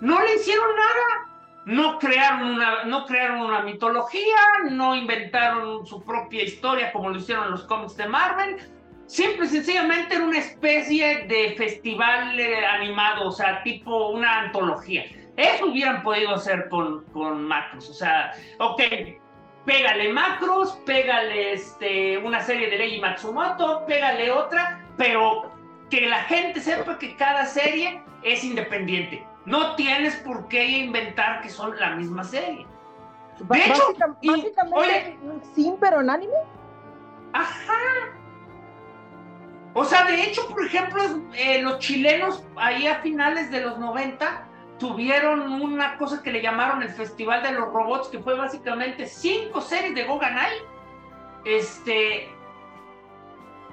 No 0.00 0.18
le 0.22 0.36
hicieron 0.36 0.68
nada, 0.76 1.26
no 1.66 1.98
crearon 1.98 2.52
una, 2.52 2.84
no 2.84 3.04
crearon 3.04 3.40
una 3.40 3.60
mitología, 3.60 4.38
no 4.70 4.96
inventaron 4.96 5.84
su 5.84 6.02
propia 6.02 6.42
historia 6.42 6.90
como 6.90 7.10
lo 7.10 7.18
hicieron 7.18 7.50
los 7.50 7.64
cómics 7.64 7.98
de 7.98 8.08
Marvel, 8.08 8.75
Simple 9.06 9.46
y 9.46 9.48
sencillamente 9.48 10.16
era 10.16 10.24
una 10.24 10.38
especie 10.38 11.26
de 11.26 11.54
festival 11.56 12.38
eh, 12.38 12.66
animado, 12.66 13.28
o 13.28 13.32
sea, 13.32 13.62
tipo 13.62 14.08
una 14.08 14.40
antología. 14.40 15.04
Eso 15.36 15.66
hubieran 15.66 16.02
podido 16.02 16.34
hacer 16.34 16.68
con, 16.68 17.04
con 17.12 17.44
Macros. 17.46 17.88
O 17.88 17.94
sea, 17.94 18.32
ok, 18.58 18.82
pégale 19.64 20.12
Macros, 20.12 20.80
pégale 20.84 21.52
este, 21.52 22.18
una 22.18 22.40
serie 22.40 22.68
de 22.68 22.78
Leiji 22.78 23.00
Matsumoto, 23.00 23.84
pégale 23.86 24.30
otra, 24.30 24.84
pero 24.96 25.52
que 25.90 26.06
la 26.06 26.24
gente 26.24 26.60
sepa 26.60 26.98
que 26.98 27.14
cada 27.16 27.44
serie 27.44 28.02
es 28.22 28.42
independiente. 28.42 29.24
No 29.44 29.76
tienes 29.76 30.16
por 30.16 30.48
qué 30.48 30.66
inventar 30.66 31.42
que 31.42 31.48
son 31.48 31.78
la 31.78 31.90
misma 31.94 32.24
serie. 32.24 32.66
De 33.38 33.58
hecho, 33.58 33.82
básicamente, 34.22 34.68
oye, 34.72 35.16
sin 35.54 35.76
pero 35.76 36.00
en 36.00 36.10
anime. 36.10 36.32
Ajá. 37.34 38.15
O 39.78 39.84
sea, 39.84 40.06
de 40.06 40.22
hecho, 40.22 40.48
por 40.48 40.64
ejemplo, 40.64 41.02
eh, 41.34 41.60
los 41.60 41.80
chilenos 41.80 42.42
ahí 42.56 42.86
a 42.86 43.02
finales 43.02 43.50
de 43.50 43.60
los 43.60 43.78
90 43.78 44.48
tuvieron 44.78 45.52
una 45.60 45.98
cosa 45.98 46.22
que 46.22 46.32
le 46.32 46.40
llamaron 46.40 46.82
el 46.82 46.88
Festival 46.88 47.42
de 47.42 47.52
los 47.52 47.70
Robots, 47.74 48.08
que 48.08 48.18
fue 48.18 48.34
básicamente 48.36 49.06
cinco 49.06 49.60
series 49.60 49.94
de 49.94 50.04
Goganai, 50.04 50.54
este, 51.44 52.26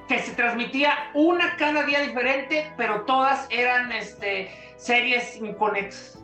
que 0.09 0.19
se 0.19 0.33
transmitía 0.33 1.09
una 1.13 1.55
cada 1.55 1.83
día 1.83 2.01
diferente, 2.01 2.73
pero 2.75 3.05
todas 3.05 3.47
eran 3.49 3.93
este, 3.93 4.51
series 4.75 5.37
inconexas. 5.37 6.21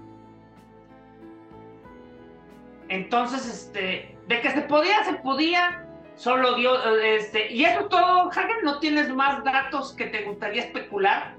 Entonces, 2.90 3.48
este, 3.48 4.18
de 4.28 4.42
que 4.42 4.52
se 4.52 4.62
podía, 4.64 5.06
se 5.06 5.14
podía, 5.14 5.89
solo 6.20 6.56
dio, 6.56 6.76
este, 7.00 7.52
y 7.52 7.64
eso 7.64 7.88
todo, 7.88 8.30
Hagen, 8.30 8.58
¿no 8.64 8.80
tienes 8.80 9.10
más 9.10 9.42
datos 9.46 9.94
que 9.94 10.08
te 10.08 10.24
gustaría 10.24 10.64
especular? 10.64 11.38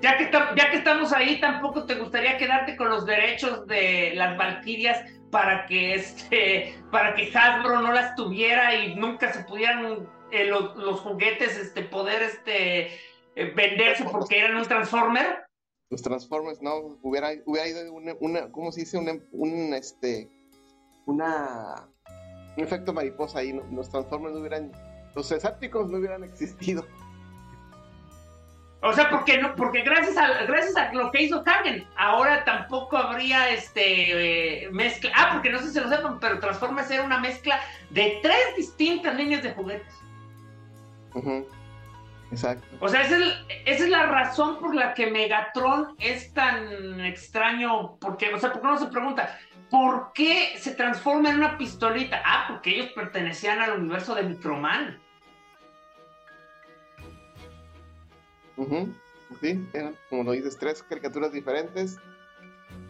Ya 0.00 0.16
que, 0.16 0.30
ya 0.32 0.70
que 0.70 0.78
estamos 0.78 1.12
ahí, 1.12 1.38
tampoco 1.38 1.84
te 1.84 1.94
gustaría 1.94 2.38
quedarte 2.38 2.76
con 2.76 2.88
los 2.88 3.04
derechos 3.06 3.66
de 3.66 4.12
las 4.14 4.36
Valkyrias 4.36 5.04
para 5.30 5.66
que 5.66 5.94
este, 5.94 6.74
para 6.90 7.14
que 7.14 7.30
Hasbro 7.32 7.80
no 7.82 7.92
las 7.92 8.16
tuviera 8.16 8.74
y 8.74 8.96
nunca 8.96 9.32
se 9.32 9.44
pudieran 9.44 10.08
eh, 10.32 10.46
los, 10.46 11.00
juguetes 11.00 11.56
este, 11.56 11.82
poder 11.82 12.22
este, 12.22 12.86
eh, 13.36 13.52
venderse 13.54 14.04
porque 14.10 14.38
eran 14.38 14.56
un 14.56 14.64
Transformer. 14.64 15.44
Los 15.90 16.02
Transformers, 16.02 16.60
no, 16.62 16.98
hubiera, 17.02 17.28
hubiera 17.44 17.68
ido 17.68 17.92
una, 17.92 18.14
una, 18.18 18.50
¿cómo 18.50 18.72
se 18.72 18.80
dice? 18.80 18.96
Una, 18.96 19.12
un, 19.30 19.74
este, 19.74 20.28
una, 21.06 21.91
un 22.56 22.64
efecto 22.64 22.92
mariposa 22.92 23.40
ahí, 23.40 23.58
los 23.72 23.90
Transformers 23.90 24.34
no 24.34 24.40
hubieran, 24.40 24.72
los 25.14 25.30
escépticos 25.30 25.88
no 25.88 25.98
hubieran 25.98 26.24
existido. 26.24 26.86
O 28.84 28.92
sea, 28.92 29.10
porque 29.10 29.38
no, 29.38 29.54
porque 29.54 29.82
gracias 29.82 30.16
a 30.16 30.44
gracias 30.44 30.74
a 30.76 30.92
lo 30.92 31.12
que 31.12 31.22
hizo 31.22 31.44
Hagen, 31.46 31.86
ahora 31.96 32.44
tampoco 32.44 32.96
habría 32.96 33.50
este 33.50 34.64
eh, 34.64 34.70
mezcla. 34.72 35.12
Ah, 35.14 35.30
porque 35.34 35.50
no 35.50 35.60
sé 35.60 35.70
si 35.70 35.78
lo 35.78 35.88
sepan, 35.88 36.18
pero 36.18 36.40
Transformers 36.40 36.90
era 36.90 37.04
una 37.04 37.20
mezcla 37.20 37.60
de 37.90 38.18
tres 38.22 38.56
distintas 38.56 39.14
líneas 39.14 39.44
de 39.44 39.52
juguetes. 39.52 39.94
Exacto. 42.32 42.66
O 42.80 42.88
sea, 42.88 43.02
esa 43.02 43.18
es, 43.66 43.88
la 43.88 44.06
razón 44.06 44.58
por 44.58 44.74
la 44.74 44.94
que 44.94 45.06
Megatron 45.10 45.94
es 46.00 46.32
tan 46.32 47.00
extraño. 47.00 47.98
Porque, 48.00 48.34
o 48.34 48.38
sea, 48.40 48.52
porque 48.52 48.66
uno 48.66 48.78
se 48.78 48.86
pregunta, 48.86 49.38
¿por 49.72 50.12
qué 50.12 50.58
se 50.58 50.74
transforma 50.74 51.30
en 51.30 51.36
una 51.36 51.56
pistolita? 51.56 52.20
Ah, 52.26 52.44
porque 52.46 52.70
ellos 52.70 52.92
pertenecían 52.92 53.58
al 53.58 53.80
universo 53.80 54.14
de 54.14 54.22
Microman. 54.22 55.00
Sí, 59.40 59.66
eran, 59.72 59.96
como 60.10 60.24
lo 60.24 60.32
dices, 60.32 60.58
tres 60.58 60.82
caricaturas 60.82 61.32
diferentes 61.32 61.96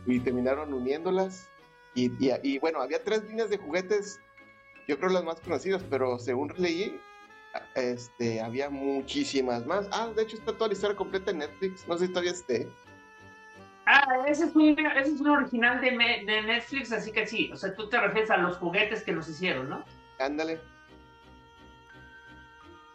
y 0.07 0.19
terminaron 0.19 0.75
uniéndolas. 0.75 1.49
Y, 1.95 2.11
y, 2.43 2.59
bueno, 2.59 2.83
había 2.83 3.03
tres 3.05 3.23
líneas 3.25 3.49
de 3.49 3.59
juguetes, 3.59 4.19
yo 4.89 4.99
creo 4.99 5.11
las 5.11 5.23
más 5.23 5.41
conocidas, 5.41 5.85
pero 5.89 6.19
según 6.19 6.53
leí, 6.59 7.01
este, 7.77 8.41
había 8.41 8.71
muchísimas 8.71 9.65
más. 9.67 9.87
Ah, 9.93 10.11
de 10.17 10.23
hecho 10.25 10.37
está 10.37 10.53
toda 10.53 10.67
la 10.67 10.75
historia 10.75 10.97
completa 10.97 11.31
en 11.31 11.39
Netflix, 11.39 11.87
no 11.87 11.97
sé 11.97 12.07
si 12.07 12.13
todavía 12.13 12.33
esté. 12.33 12.69
Ah, 13.87 14.25
ese 14.29 14.45
es 14.45 14.55
un, 14.55 14.79
ese 14.79 15.13
es 15.13 15.21
un 15.21 15.29
original 15.29 15.81
de, 15.81 15.91
de, 15.91 16.43
Netflix, 16.43 16.93
así 16.93 17.11
que 17.11 17.27
sí, 17.27 17.51
o 17.53 17.57
sea, 17.57 17.75
tú 17.75 17.89
te 17.89 17.99
refieres 17.99 18.31
a 18.31 18.37
los 18.37 18.57
juguetes 18.57 19.03
que 19.03 19.13
los 19.13 19.29
hicieron, 19.29 19.69
¿no? 19.69 19.85
Ándale. 20.19 20.61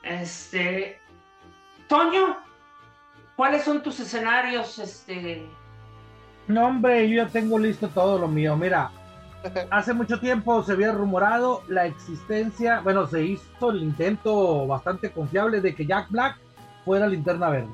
Este... 0.03 0.99
Toño, 1.89 2.37
¿Cuáles 3.37 3.63
son 3.63 3.83
tus 3.83 3.99
escenarios? 3.99 4.79
Este... 4.79 5.47
No, 6.47 6.65
hombre, 6.65 7.07
yo 7.07 7.23
ya 7.23 7.29
tengo 7.29 7.59
listo 7.59 7.87
todo 7.87 8.17
lo 8.17 8.27
mío. 8.27 8.57
Mira, 8.57 8.89
hace 9.69 9.93
mucho 9.93 10.19
tiempo 10.19 10.63
se 10.63 10.71
había 10.71 10.91
rumorado 10.91 11.61
la 11.67 11.85
existencia, 11.85 12.81
bueno, 12.81 13.05
se 13.05 13.23
hizo 13.23 13.69
el 13.69 13.83
intento 13.83 14.65
bastante 14.65 15.11
confiable 15.11 15.61
de 15.61 15.75
que 15.75 15.85
Jack 15.85 16.09
Black 16.09 16.37
fuera 16.83 17.07
linterna 17.07 17.49
verde. 17.49 17.69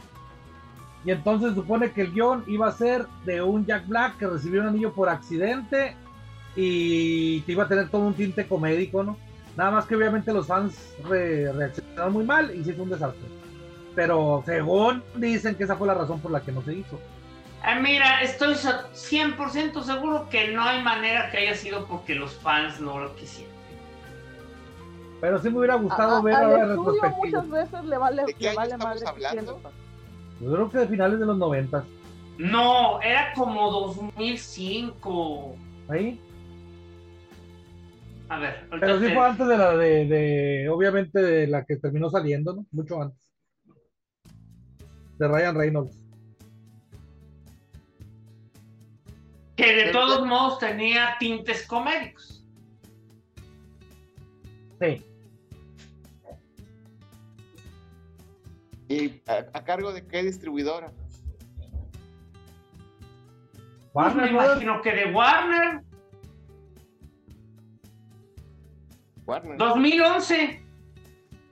Y 1.06 1.12
entonces 1.12 1.54
supone 1.54 1.92
que 1.92 2.02
el 2.02 2.14
guion 2.14 2.44
iba 2.48 2.68
a 2.68 2.72
ser 2.72 3.08
de 3.26 3.42
un 3.42 3.66
Jack 3.66 3.88
Black 3.88 4.18
que 4.18 4.28
recibió 4.28 4.62
un 4.62 4.68
anillo 4.68 4.94
por 4.94 5.10
accidente 5.10 5.96
y 6.56 7.42
que 7.42 7.52
iba 7.52 7.64
a 7.64 7.68
tener 7.68 7.90
todo 7.90 8.02
un 8.02 8.14
tinte 8.14 8.48
comédico, 8.48 9.04
¿no? 9.04 9.18
Nada 9.58 9.72
más 9.72 9.86
que 9.86 9.96
obviamente 9.96 10.32
los 10.32 10.48
fans 10.48 10.96
reaccionaron 11.04 12.14
muy 12.14 12.24
mal 12.24 12.52
y 12.56 12.64
se 12.64 12.72
hizo 12.72 12.84
un 12.84 12.90
desastre 12.90 13.44
pero 13.96 14.44
según 14.46 15.04
dicen 15.16 15.56
que 15.56 15.64
esa 15.64 15.76
fue 15.76 15.88
la 15.88 15.94
razón 15.94 16.20
por 16.20 16.32
la 16.32 16.42
que 16.42 16.52
no 16.52 16.62
se 16.64 16.74
hizo. 16.74 17.00
Ah, 17.62 17.80
mira, 17.80 18.22
estoy 18.22 18.56
100% 18.56 19.84
seguro 19.84 20.28
que 20.30 20.50
no 20.50 20.64
hay 20.64 20.82
manera 20.82 21.32
que 21.32 21.38
haya 21.38 21.56
sido 21.56 21.86
porque 21.86 22.16
los 22.16 22.34
fans 22.34 22.82
no 22.82 23.00
lo 23.00 23.16
quisieron. 23.16 23.54
Pero 25.22 25.40
sí 25.40 25.50
me 25.50 25.60
hubiera 25.60 25.76
gustado 25.76 26.22
ver 26.22 26.36
ahora 26.36 26.66
retrospectiva. 26.66 27.42
muchas 27.44 27.50
veces 27.50 27.86
le 27.86 27.98
vale, 27.98 28.26
¿De 28.26 28.34
qué 28.34 28.50
le 28.50 28.56
vale 28.56 28.72
estamos 28.74 29.04
hablando? 29.06 29.62
Yo 30.40 30.52
creo 30.52 30.70
que 30.70 30.78
de 30.80 30.88
finales 30.88 31.20
de 31.20 31.26
los 31.26 31.38
90. 31.38 31.86
No, 32.38 33.02
era 33.02 33.34
como 33.34 33.72
2005. 33.72 35.56
¿Ahí? 35.88 36.20
A 38.30 38.40
ver. 38.40 38.68
Pero 38.70 39.00
sí 39.00 39.10
fue 39.14 39.26
antes 39.26 39.48
de 39.48 39.58
la 39.58 39.78
de, 39.78 40.06
de, 40.06 40.70
obviamente, 40.70 41.22
de 41.22 41.48
la 41.48 41.66
que 41.66 41.78
terminó 41.78 42.10
saliendo, 42.10 42.54
¿no? 42.54 42.66
Mucho 42.72 43.02
antes 43.02 43.24
de 45.18 45.28
Ryan 45.28 45.56
Reynolds. 45.56 46.00
Que 49.56 49.76
de 49.76 49.92
todos 49.92 50.26
modos 50.26 50.60
tenía 50.60 51.16
tintes 51.20 51.66
comédicos. 51.68 52.44
Sí. 54.82 55.06
¿Y 58.94 59.24
a, 59.26 59.64
cargo 59.64 59.92
de 59.92 60.06
qué 60.06 60.22
distribuidora? 60.22 60.92
Warner, 63.94 64.26
me 64.26 64.32
imagino 64.32 64.82
que 64.84 64.92
de 64.92 65.12
Warner. 65.12 65.82
Warner. 69.26 69.58
2011. 69.58 70.64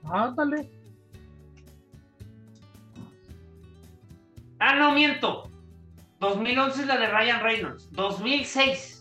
Ándale. 0.04 0.70
Ah, 4.60 4.76
no, 4.76 4.92
miento. 4.94 5.50
2011 6.20 6.82
es 6.82 6.88
la 6.88 6.98
de 6.98 7.08
Ryan 7.08 7.42
Reynolds. 7.42 7.92
2006. 7.94 9.01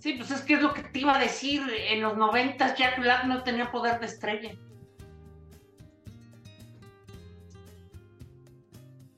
Sí, 0.00 0.14
pues 0.14 0.30
es 0.30 0.40
que 0.40 0.54
es 0.54 0.62
lo 0.62 0.72
que 0.72 0.82
te 0.82 1.00
iba 1.00 1.14
a 1.14 1.20
decir. 1.20 1.62
En 1.90 2.00
los 2.00 2.16
90 2.16 2.74
Jack 2.74 2.98
Black 3.00 3.24
no 3.24 3.42
tenía 3.42 3.70
poder 3.70 4.00
de 4.00 4.06
estrella. 4.06 4.50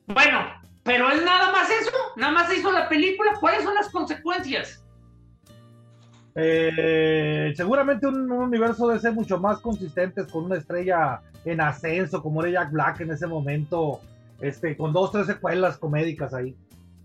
Bueno, 0.08 0.40
pero 0.82 1.08
es 1.10 1.24
nada 1.24 1.52
más 1.52 1.70
eso. 1.70 1.92
Nada 2.16 2.32
más 2.32 2.52
hizo 2.52 2.72
la 2.72 2.88
película. 2.88 3.34
¿Cuáles 3.38 3.62
son 3.62 3.74
las 3.74 3.90
consecuencias? 3.90 4.84
Eh, 6.34 7.52
seguramente 7.54 8.08
un, 8.08 8.30
universo 8.32 8.88
de 8.88 8.98
ser 8.98 9.12
mucho 9.12 9.38
más 9.38 9.60
consistente 9.60 10.26
con 10.26 10.46
una 10.46 10.56
estrella 10.56 11.20
en 11.44 11.60
ascenso, 11.60 12.20
como 12.20 12.42
era 12.42 12.62
Jack 12.62 12.72
Black 12.72 13.00
en 13.02 13.12
ese 13.12 13.28
momento, 13.28 14.00
este, 14.40 14.76
con 14.76 14.92
dos, 14.92 15.12
tres 15.12 15.26
secuelas 15.26 15.78
comédicas 15.78 16.34
ahí. 16.34 16.56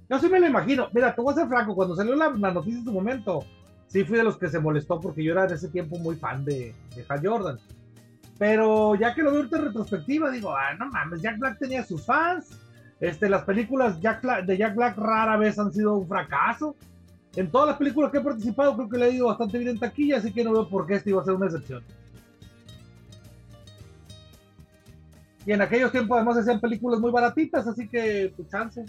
Yo 0.10 0.20
sí 0.20 0.30
me 0.30 0.40
lo 0.40 0.48
imagino. 0.48 0.90
Mira, 0.94 1.14
te 1.14 1.22
voy 1.22 1.34
a 1.34 1.38
ser 1.38 1.48
franco, 1.48 1.76
cuando 1.76 1.96
salió 1.96 2.16
la, 2.16 2.30
noticia 2.30 2.80
en 2.80 2.86
su 2.86 2.92
momento, 2.92 3.44
sí 3.88 4.04
fui 4.04 4.18
de 4.18 4.24
los 4.24 4.38
que 4.38 4.50
se 4.50 4.60
molestó 4.60 5.00
porque 5.00 5.24
yo 5.24 5.34
era 5.34 5.46
en 5.46 5.54
ese 5.54 5.70
tiempo 5.70 5.98
muy 5.98 6.16
fan 6.16 6.44
de, 6.46 6.74
de 6.96 7.06
Hal 7.08 7.22
Jordan. 7.26 7.60
Pero 8.38 8.96
ya 8.96 9.16
que 9.16 9.24
lo 9.24 9.32
veo 9.32 9.42
en 9.42 9.50
retrospectiva, 9.50 10.30
digo, 10.30 10.52
ah, 10.52 10.74
no 10.78 10.88
mames, 10.90 11.22
Jack 11.22 11.40
Black 11.40 11.58
tenía 11.60 11.84
sus 11.84 12.06
fans. 12.06 12.50
Este, 13.00 13.30
las 13.30 13.44
películas 13.44 14.00
Jack 14.02 14.24
de 14.46 14.58
Jack 14.58 14.76
Black 14.76 14.98
rara 14.98 15.38
vez 15.38 15.58
han 15.58 15.74
sido 15.74 15.98
un 15.98 16.08
fracaso. 16.08 16.76
En 17.36 17.50
todas 17.52 17.68
las 17.68 17.78
películas 17.78 18.12
que 18.12 18.18
he 18.18 18.22
participado 18.22 18.76
creo 18.76 18.90
que 18.90 18.98
le 18.98 19.08
he 19.08 19.12
ido 19.14 19.28
bastante 19.28 19.58
bien 19.58 19.72
en 19.72 19.80
taquilla, 19.80 20.18
así 20.18 20.32
que 20.32 20.44
no 20.44 20.54
veo 20.54 20.70
por 20.70 20.88
qué 20.88 20.96
este 20.96 21.12
iba 21.12 21.22
a 21.22 21.26
ser 21.26 21.34
una 21.34 21.46
excepción. 21.46 21.84
Y 25.46 25.52
en 25.52 25.62
aquellos 25.62 25.92
tiempos 25.92 26.18
además 26.18 26.38
hacían 26.38 26.60
películas 26.60 27.00
muy 27.00 27.12
baratitas, 27.12 27.66
así 27.68 27.88
que 27.88 28.34
pues 28.36 28.50
chance. 28.50 28.84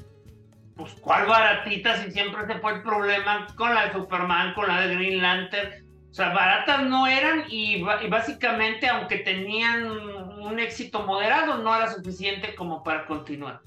Pues 0.79 0.93
cuál 1.01 1.27
baratitas 1.27 2.07
y 2.07 2.12
siempre 2.12 2.47
se 2.47 2.61
fue 2.61 2.75
el 2.75 2.83
problema 2.83 3.49
con 3.57 3.75
la 3.75 3.87
de 3.87 3.95
Superman, 3.95 4.55
con 4.55 4.69
la 4.69 4.81
de 4.83 4.95
Green 4.95 5.21
Lantern. 5.21 5.85
O 6.09 6.14
sea, 6.14 6.33
baratas 6.33 6.85
no 6.87 7.09
eran 7.09 7.47
y, 7.49 7.79
y 7.79 8.09
básicamente 8.09 8.88
aunque 8.88 9.19
tenían 9.19 9.91
un 9.91 10.61
éxito 10.61 11.05
moderado 11.05 11.59
no 11.59 11.75
era 11.75 11.93
suficiente 11.93 12.55
como 12.55 12.85
para 12.85 13.07
continuar. 13.07 13.61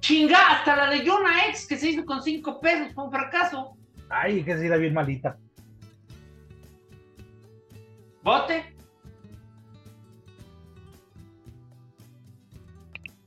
Chinga, 0.00 0.48
hasta 0.50 0.74
la 0.74 0.90
de 0.90 1.06
Jonah 1.06 1.46
X 1.50 1.68
que 1.68 1.76
se 1.76 1.90
hizo 1.90 2.04
con 2.04 2.20
cinco 2.20 2.60
pesos 2.60 2.92
fue 2.92 3.04
un 3.04 3.12
fracaso. 3.12 3.76
Ay, 4.08 4.42
que 4.42 4.58
sí 4.58 4.66
era 4.66 4.78
bien 4.78 4.94
malita. 4.94 5.38
¿Bote? 8.24 8.74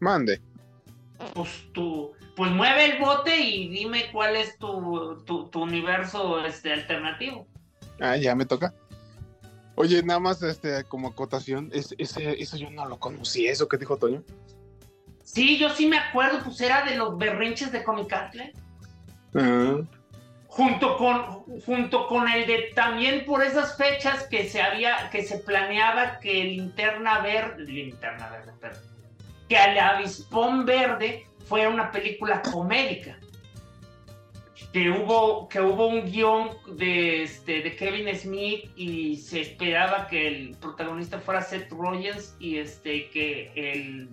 Mande. 0.02 0.42
Pues 1.34 1.70
tú, 1.74 2.14
pues 2.40 2.52
mueve 2.52 2.86
el 2.86 3.00
bote 3.02 3.36
y 3.38 3.68
dime 3.68 4.06
cuál 4.14 4.38
es 4.38 4.58
tu, 4.58 5.22
tu, 5.26 5.50
tu 5.50 5.62
universo 5.62 6.40
este, 6.46 6.72
alternativo. 6.72 7.46
Ah, 8.00 8.16
ya 8.16 8.34
me 8.34 8.46
toca. 8.46 8.74
Oye, 9.76 10.02
nada 10.04 10.22
más 10.22 10.42
este, 10.42 10.86
como 10.86 11.10
acotación, 11.10 11.70
es- 11.74 11.94
ese, 11.98 12.42
eso 12.42 12.56
yo 12.56 12.70
no 12.72 12.86
lo 12.86 12.98
conocí, 12.98 13.46
eso 13.46 13.68
que 13.68 13.76
dijo 13.78 13.98
Toño. 13.98 14.24
Sí, 15.22 15.58
yo 15.58 15.70
sí 15.72 15.86
me 15.88 15.98
acuerdo, 15.98 16.40
pues 16.42 16.62
era 16.62 16.86
de 16.86 16.96
los 16.96 17.18
berrinches 17.18 17.74
de 17.74 17.84
Comicatle. 17.84 18.54
Ah, 19.36 19.82
Junto 20.48 20.96
con, 20.98 21.44
junto 21.66 22.08
con 22.08 22.30
el 22.30 22.48
de 22.48 22.72
también 22.74 23.26
por 23.26 23.44
esas 23.44 23.76
fechas 23.76 24.24
que 24.28 24.48
se 24.48 24.62
había, 24.62 25.10
que 25.12 25.24
se 25.24 25.40
planeaba 25.40 26.20
que 26.20 26.46
Linterna 26.46 27.20
Verde, 27.20 27.66
Linterna 27.66 28.30
Verde, 28.30 28.54
perdón, 28.62 28.82
que 29.50 29.56
el 29.62 29.78
Avispón 29.78 30.66
Verde 30.66 31.26
fuera 31.50 31.70
una 31.70 31.92
película 31.92 32.42
comédica. 32.44 33.18
Que 34.72 34.92
hubo, 34.92 35.50
que 35.50 35.60
hubo 35.60 35.88
un 35.88 36.06
guion 36.06 36.50
de, 36.78 37.24
este, 37.24 37.64
de 37.64 37.76
Kevin 37.76 38.16
Smith 38.16 38.70
y 38.76 39.18
se 39.18 39.42
esperaba 39.42 40.06
que 40.08 40.28
el 40.28 40.56
protagonista 40.58 41.20
fuera 41.20 41.42
Seth 41.42 41.72
Rollins 41.72 42.36
y 42.40 42.58
este 42.58 43.10
que 43.10 43.52
el 43.56 44.08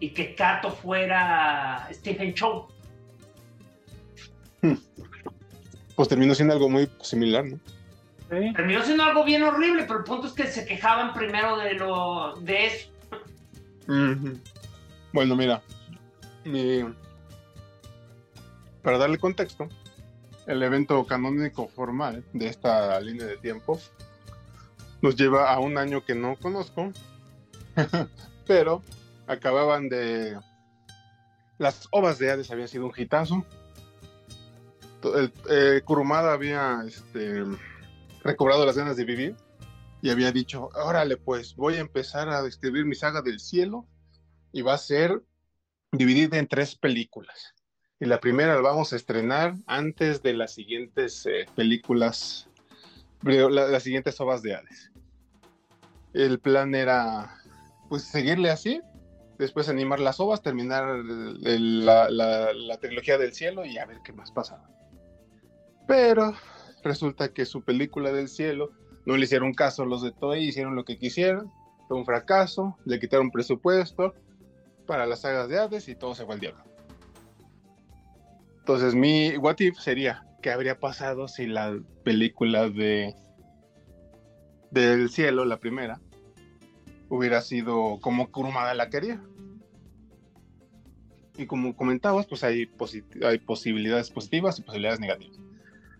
y 0.00 0.10
que 0.10 0.34
Kato 0.34 0.70
fuera 0.70 1.88
Stephen 1.90 2.34
Chow. 2.34 2.68
pues 5.96 6.08
terminó 6.08 6.34
siendo 6.34 6.52
algo 6.52 6.68
muy 6.68 6.90
similar, 7.00 7.46
¿no? 7.46 7.58
Sí. 8.28 8.52
Terminó 8.54 8.82
siendo 8.82 9.04
algo 9.04 9.24
bien 9.24 9.42
horrible, 9.42 9.84
pero 9.84 10.00
el 10.00 10.04
punto 10.04 10.26
es 10.26 10.34
que 10.34 10.46
se 10.46 10.66
quejaban 10.66 11.14
primero 11.14 11.56
de 11.56 11.74
lo 11.74 12.34
de 12.40 12.66
eso. 12.66 12.90
Bueno, 15.12 15.36
mira, 15.36 15.62
mi- 16.44 16.84
para 18.82 18.98
darle 18.98 19.18
contexto, 19.18 19.68
el 20.46 20.62
evento 20.62 21.04
canónico 21.06 21.68
formal 21.68 22.24
de 22.32 22.48
esta 22.48 23.00
línea 23.00 23.26
de 23.26 23.38
tiempo 23.38 23.80
nos 25.00 25.16
lleva 25.16 25.52
a 25.52 25.58
un 25.58 25.78
año 25.78 26.04
que 26.04 26.14
no 26.14 26.36
conozco, 26.36 26.92
pero 28.46 28.82
acababan 29.26 29.88
de... 29.88 30.38
Las 31.58 31.88
ovas 31.92 32.18
de 32.18 32.30
Hades 32.30 32.50
habían 32.50 32.68
sido 32.68 32.86
un 32.86 32.92
hitazo. 32.96 33.44
El, 35.02 35.32
eh, 35.50 35.82
Kurumada 35.84 36.32
había 36.32 36.82
este, 36.86 37.44
recobrado 38.22 38.66
las 38.66 38.76
ganas 38.76 38.96
de 38.96 39.04
vivir 39.04 39.36
y 40.02 40.10
había 40.10 40.32
dicho, 40.32 40.70
órale 40.74 41.16
pues, 41.16 41.54
voy 41.54 41.74
a 41.76 41.80
empezar 41.80 42.28
a 42.28 42.44
escribir 42.46 42.84
mi 42.86 42.94
saga 42.94 43.22
del 43.22 43.38
cielo 43.38 43.86
y 44.52 44.62
va 44.62 44.74
a 44.74 44.78
ser 44.78 45.22
dividida 45.96 46.38
en 46.38 46.46
tres 46.48 46.76
películas. 46.76 47.54
Y 48.00 48.06
la 48.06 48.20
primera 48.20 48.54
la 48.56 48.60
vamos 48.60 48.92
a 48.92 48.96
estrenar 48.96 49.54
antes 49.66 50.22
de 50.22 50.34
las 50.34 50.52
siguientes 50.52 51.26
eh, 51.26 51.46
películas, 51.54 52.48
las 53.22 53.82
siguientes 53.82 54.20
obras 54.20 54.42
de 54.42 54.54
Hades. 54.56 54.90
El 56.12 56.38
plan 56.40 56.74
era, 56.74 57.36
pues, 57.88 58.02
seguirle 58.02 58.50
así, 58.50 58.80
después 59.38 59.68
animar 59.68 60.00
las 60.00 60.20
ovas, 60.20 60.42
terminar 60.42 60.84
la, 61.04 62.10
la- 62.10 62.52
la 62.52 62.76
trilogía 62.78 63.18
del 63.18 63.32
cielo 63.32 63.64
y 63.64 63.78
a 63.78 63.86
ver 63.86 63.98
qué 64.04 64.12
más 64.12 64.30
pasaba. 64.30 64.68
Pero 65.86 66.34
resulta 66.82 67.32
que 67.32 67.44
su 67.46 67.62
película 67.62 68.12
del 68.12 68.28
cielo 68.28 68.70
no 69.06 69.16
le 69.16 69.24
hicieron 69.24 69.54
caso 69.54 69.84
los 69.84 70.02
de 70.02 70.12
Toei, 70.12 70.44
hicieron 70.48 70.74
lo 70.74 70.84
que 70.84 70.98
quisieron, 70.98 71.50
fue 71.88 71.96
un 71.96 72.04
fracaso, 72.06 72.76
le 72.84 72.98
quitaron 72.98 73.30
presupuesto 73.30 74.14
para 74.86 75.06
las 75.06 75.20
sagas 75.22 75.48
de 75.48 75.58
Hades 75.58 75.88
y 75.88 75.94
todo 75.94 76.14
se 76.14 76.24
fue 76.24 76.34
al 76.34 76.40
diablo. 76.40 76.62
Entonces 78.58 78.94
mi 78.94 79.36
what 79.36 79.56
if 79.60 79.78
sería, 79.78 80.24
¿qué 80.42 80.50
habría 80.50 80.78
pasado 80.78 81.28
si 81.28 81.46
la 81.46 81.78
película 82.02 82.68
de 82.68 83.14
del 84.70 85.08
cielo, 85.10 85.44
la 85.44 85.58
primera, 85.58 86.00
hubiera 87.08 87.40
sido 87.42 87.98
como 88.00 88.30
Kurumada 88.30 88.74
la 88.74 88.90
quería? 88.90 89.20
Y 91.36 91.46
como 91.46 91.76
comentabas, 91.76 92.26
pues 92.26 92.42
hay, 92.44 92.66
posi- 92.66 93.04
hay 93.24 93.38
posibilidades 93.38 94.10
positivas 94.10 94.58
y 94.58 94.62
posibilidades 94.62 95.00
negativas. 95.00 95.36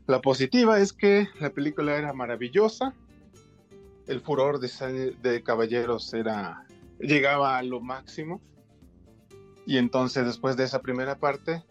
La 0.06 0.20
positiva 0.20 0.80
es 0.80 0.92
que 0.92 1.28
la 1.40 1.50
película 1.50 1.96
era 1.96 2.12
maravillosa, 2.12 2.94
el 4.06 4.20
furor 4.20 4.60
de, 4.60 5.16
de 5.22 5.42
caballeros 5.42 6.12
era 6.14 6.66
llegaba 7.00 7.58
a 7.58 7.62
lo 7.62 7.80
máximo 7.80 8.40
y 9.66 9.78
entonces 9.78 10.26
después 10.26 10.56
de 10.56 10.64
esa 10.64 10.80
primera 10.80 11.18
parte 11.18 11.64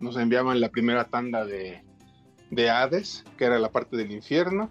nos 0.00 0.16
enviaban 0.16 0.60
la 0.60 0.68
primera 0.68 1.04
tanda 1.04 1.44
de, 1.44 1.82
de 2.50 2.70
Hades, 2.70 3.24
que 3.36 3.44
era 3.44 3.58
la 3.58 3.70
parte 3.70 3.96
del 3.96 4.12
infierno. 4.12 4.70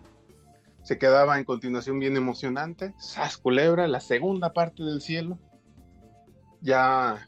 Se 0.84 0.97
quedaba 0.97 1.38
en 1.38 1.45
continuación 1.45 1.99
bien 1.99 2.17
emocionante. 2.17 2.93
Sas 2.97 3.38
Culebra, 3.38 3.88
la 3.88 3.99
segunda 3.99 4.54
parte 4.54 4.84
del 4.84 5.02
cielo. 5.02 5.39
Ya, 6.62 7.26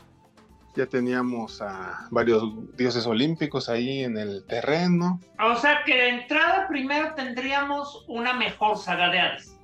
ya 0.75 0.85
teníamos 0.85 1.61
a 1.61 2.07
varios 2.11 2.43
dioses 2.75 3.05
olímpicos 3.05 3.69
ahí 3.69 4.03
en 4.03 4.17
el 4.17 4.45
terreno. 4.45 5.19
O 5.39 5.55
sea 5.55 5.83
que 5.85 5.95
de 5.95 6.09
entrada 6.09 6.67
primero 6.67 7.13
tendríamos 7.15 8.05
una 8.07 8.33
mejor 8.33 8.77
saga 8.77 9.09
de 9.09 9.19
Hades. 9.19 9.57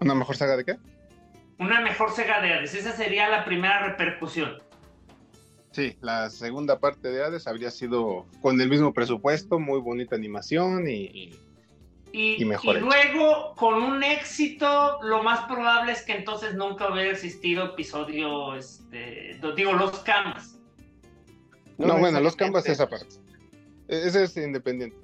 ¿Una 0.00 0.14
mejor 0.14 0.36
saga 0.36 0.56
de 0.56 0.64
qué? 0.64 0.76
Una 1.58 1.80
mejor 1.80 2.10
saga 2.12 2.40
de 2.40 2.52
Hades. 2.54 2.74
Esa 2.74 2.92
sería 2.92 3.28
la 3.28 3.44
primera 3.44 3.86
repercusión. 3.86 4.62
Sí, 5.72 5.96
la 6.00 6.30
segunda 6.30 6.78
parte 6.78 7.10
de 7.10 7.24
Hades 7.24 7.46
habría 7.46 7.70
sido 7.70 8.26
con 8.40 8.60
el 8.60 8.68
mismo 8.68 8.92
presupuesto, 8.92 9.58
muy 9.58 9.80
bonita 9.80 10.14
animación 10.16 10.88
y, 10.88 11.04
y- 11.04 11.40
Y, 12.16 12.40
Y 12.40 12.44
mejor 12.44 12.76
y 12.76 12.78
hecho. 12.78 12.86
luego, 12.86 13.54
con 13.56 13.74
un 13.82 14.04
éxito, 14.04 15.00
lo 15.02 15.24
más 15.24 15.46
probable 15.52 15.90
es 15.90 16.02
que 16.02 16.12
entonces 16.12 16.54
nunca 16.54 16.92
hubiera 16.92 17.10
existido 17.10 17.64
episodio, 17.64 18.54
este, 18.54 19.36
digo, 19.56 19.72
los 19.72 19.98
camas. 20.00 20.56
No, 21.76 21.98
bueno, 21.98 22.20
los 22.20 22.34
exactamente. 22.34 22.36
canvas 22.36 22.66
esa 22.68 22.88
parte. 22.88 23.16
E- 23.88 24.06
Ese 24.06 24.22
es 24.22 24.36
independiente. 24.36 24.96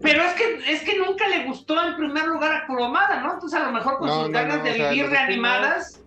Pero 0.00 0.22
es 0.22 0.32
que, 0.34 0.72
es 0.72 0.82
que 0.82 0.98
nunca 0.98 1.26
le 1.28 1.44
gustó 1.46 1.82
en 1.82 1.96
primer 1.96 2.24
lugar 2.26 2.52
a 2.54 2.66
Kuromada, 2.66 3.20
¿no? 3.22 3.34
Entonces 3.34 3.60
a 3.60 3.64
lo 3.66 3.72
mejor 3.72 3.98
con 3.98 4.06
No, 4.08 4.20
sus 4.20 4.30
no, 4.30 4.32
ganas 4.32 4.58
no, 4.58 4.64
de 4.64 4.70
o 4.70 4.74
sea, 4.74 4.90
vivir 4.90 5.10
reanimadas, 5.10 6.00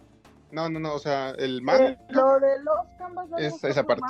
No, 0.52 0.70
no, 0.70 0.80
no, 0.80 0.94
o 0.94 1.00
sea, 1.00 1.32
el 1.32 1.58
Eh, 1.58 1.62
manga, 1.62 1.98
lo 2.10 2.40
de 2.40 2.64
los 2.64 2.76
canvas 2.98 3.28
no 3.30 3.38
me 3.38 3.46
Es 3.48 3.64
esa 3.64 3.84
parte. 3.84 4.04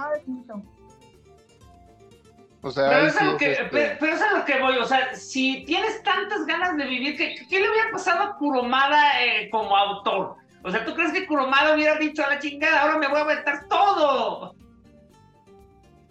o 2.62 2.71
sea, 2.71 2.89
pero 2.89 3.05
es, 3.07 3.15
sí 3.15 3.25
lo 3.25 3.31
es 3.31 3.38
que, 3.38 3.51
este- 3.51 3.65
pero, 3.71 3.97
pero 3.99 4.13
es 4.13 4.21
a 4.21 4.38
lo 4.38 4.45
que 4.45 4.59
voy, 4.62 4.77
o 4.77 4.86
sea, 4.86 5.15
si 5.15 5.65
tienes 5.65 6.01
tantas 6.03 6.45
ganas 6.45 6.77
de 6.77 6.86
vivir, 6.86 7.17
¿qué, 7.17 7.36
qué 7.49 7.59
le 7.59 7.69
hubiera 7.69 7.91
pasado 7.91 8.23
a 8.23 8.38
Kuromada 8.38 9.21
eh, 9.23 9.49
como 9.49 9.75
autor? 9.75 10.36
O 10.63 10.71
sea, 10.71 10.86
¿tú 10.86 10.93
crees 10.93 11.12
que 11.12 11.25
Kuromada 11.27 11.73
hubiera 11.75 11.95
dicho 11.97 12.23
a 12.23 12.29
la 12.29 12.39
chingada, 12.39 12.83
ahora 12.83 12.97
me 12.97 13.07
voy 13.09 13.17
a 13.19 13.23
aventar 13.23 13.67
todo? 13.67 14.55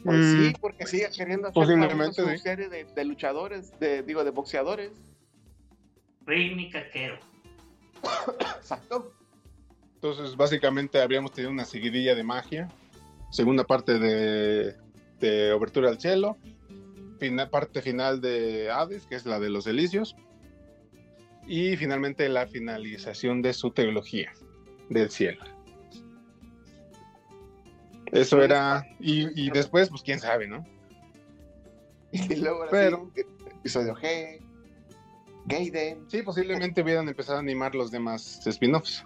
Pues 0.05 0.19
Mm, 0.19 0.47
sí, 0.49 0.53
porque 0.61 0.87
sigue 0.87 1.09
queriendo 1.11 1.49
hacer 1.49 1.55
posiblemente, 1.55 2.23
sí. 2.37 2.38
serie 2.38 2.69
de, 2.69 2.85
de 2.85 3.05
luchadores, 3.05 3.79
de, 3.79 4.03
digo, 4.03 4.25
de 4.25 4.31
boxeadores. 4.31 4.93
Rini 6.27 6.71
Caquero. 6.71 7.19
Exacto. 8.59 9.12
Entonces, 9.95 10.37
básicamente 10.37 11.01
habríamos 11.01 11.33
tenido 11.33 11.53
una 11.53 11.65
seguidilla 11.65 12.15
de 12.17 12.25
magia, 12.25 12.69
segunda 13.31 13.65
parte 13.65 13.99
de, 13.99 14.75
de 15.21 15.53
Obertura 15.53 15.88
al 15.88 16.01
Cielo, 16.01 16.37
parte 17.51 17.83
final 17.83 18.21
de 18.21 18.71
Hades, 18.71 19.07
que 19.07 19.15
es 19.15 19.27
la 19.27 19.38
de 19.38 19.49
los 19.49 19.65
delicios, 19.65 20.17
y 21.47 21.77
finalmente 21.77 22.29
la 22.29 22.47
finalización 22.47 23.43
de 23.43 23.53
su 23.53 23.71
trilogía 23.71 24.33
del 24.88 25.11
cielo. 25.11 25.45
Eso 28.12 28.42
era, 28.42 28.87
y, 29.01 29.42
y 29.42 29.51
después, 29.51 29.88
pues 29.88 30.03
quién 30.03 30.20
sabe, 30.20 30.46
¿no? 30.46 30.64
Y 32.12 32.37
luego 32.37 32.66
Pero- 32.70 33.11
sí, 33.14 33.22
episodio 33.46 33.94
G, 33.96 34.38
Gaiden. 35.46 36.05
Sí, 36.09 36.22
posiblemente 36.22 36.83
hubieran 36.83 37.09
empezado 37.09 37.38
a 37.38 37.40
animar 37.40 37.75
los 37.75 37.90
demás 37.90 38.46
spin-offs, 38.46 39.05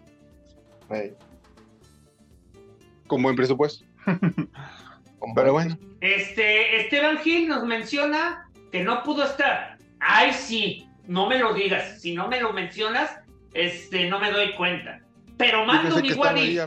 con 3.07 3.23
buen 3.23 3.37
presupuesto. 3.37 3.85
Pero 5.35 5.53
bueno, 5.53 5.79
Este, 6.01 6.83
Esteban 6.83 7.19
Gil 7.19 7.49
nos 7.49 7.65
menciona 7.65 8.51
que 8.71 8.83
no 8.85 9.03
pudo 9.03 9.25
estar. 9.25 9.79
Ay, 9.99 10.33
sí, 10.33 10.89
no 11.07 11.29
me 11.29 11.39
lo 11.39 11.55
digas. 11.55 12.01
Si 12.01 12.15
no 12.15 12.29
me 12.29 12.41
lo 12.41 12.53
mencionas, 12.53 13.11
este, 13.55 14.09
no 14.09 14.21
me 14.21 14.31
doy 14.31 14.53
cuenta. 14.55 15.01
Pero 15.37 15.65
mando 15.65 15.97
mi 16.01 16.11
eh, 16.11 16.67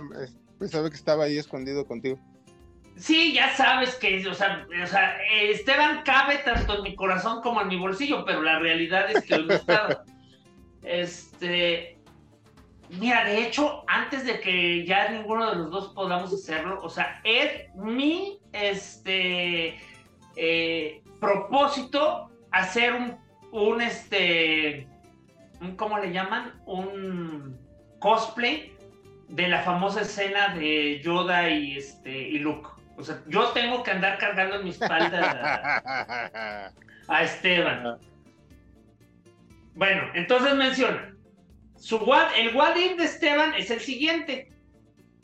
pensaba 0.57 0.89
que 0.89 0.95
estaba 0.95 1.25
ahí 1.25 1.37
escondido 1.37 1.85
contigo. 1.85 2.19
Sí, 2.99 3.33
ya 3.33 3.55
sabes 3.55 3.95
que, 3.95 4.27
o 4.27 4.33
sea, 4.33 4.67
o 4.83 4.87
sea, 4.87 5.17
Esteban 5.31 6.03
cabe 6.03 6.39
tanto 6.39 6.77
en 6.77 6.83
mi 6.83 6.95
corazón 6.95 7.41
como 7.41 7.61
en 7.61 7.69
mi 7.69 7.77
bolsillo, 7.77 8.25
pero 8.25 8.41
la 8.41 8.59
realidad 8.59 9.09
es 9.09 9.23
que 9.23 9.35
hoy 9.35 9.45
no 9.45 9.53
estaba. 9.53 10.03
Este, 10.83 11.97
mira, 12.89 13.23
de 13.23 13.45
hecho, 13.45 13.83
antes 13.87 14.25
de 14.25 14.39
que 14.39 14.85
ya 14.85 15.09
ninguno 15.09 15.49
de 15.49 15.55
los 15.57 15.71
dos 15.71 15.93
podamos 15.93 16.33
hacerlo, 16.33 16.79
o 16.81 16.89
sea, 16.89 17.21
es 17.23 17.73
mi, 17.75 18.39
este, 18.51 19.79
eh, 20.35 21.01
propósito 21.19 22.29
hacer 22.51 22.93
un, 22.93 23.17
un, 23.51 23.81
este, 23.81 24.87
¿cómo 25.77 25.99
le 25.99 26.11
llaman? 26.11 26.61
Un 26.65 27.59
cosplay 27.99 28.73
de 29.29 29.47
la 29.47 29.61
famosa 29.61 30.01
escena 30.01 30.55
de 30.55 30.99
Yoda 31.01 31.49
y, 31.49 31.77
este, 31.77 32.11
y 32.11 32.39
Luke. 32.39 32.69
O 32.99 33.03
sea, 33.03 33.21
yo 33.27 33.47
tengo 33.49 33.81
que 33.81 33.91
andar 33.91 34.17
cargando 34.17 34.57
en 34.57 34.65
mi 34.65 34.71
espalda 34.71 35.51
a, 35.55 36.73
a 37.07 37.23
Esteban. 37.23 37.97
Bueno, 39.73 40.03
entonces 40.15 40.53
menciona. 40.55 41.15
Su 41.77 41.95
what, 41.97 42.31
el 42.35 42.53
what 42.53 42.75
if 42.75 42.97
de 42.97 43.05
Esteban 43.05 43.53
es 43.53 43.71
el 43.71 43.79
siguiente. 43.79 44.51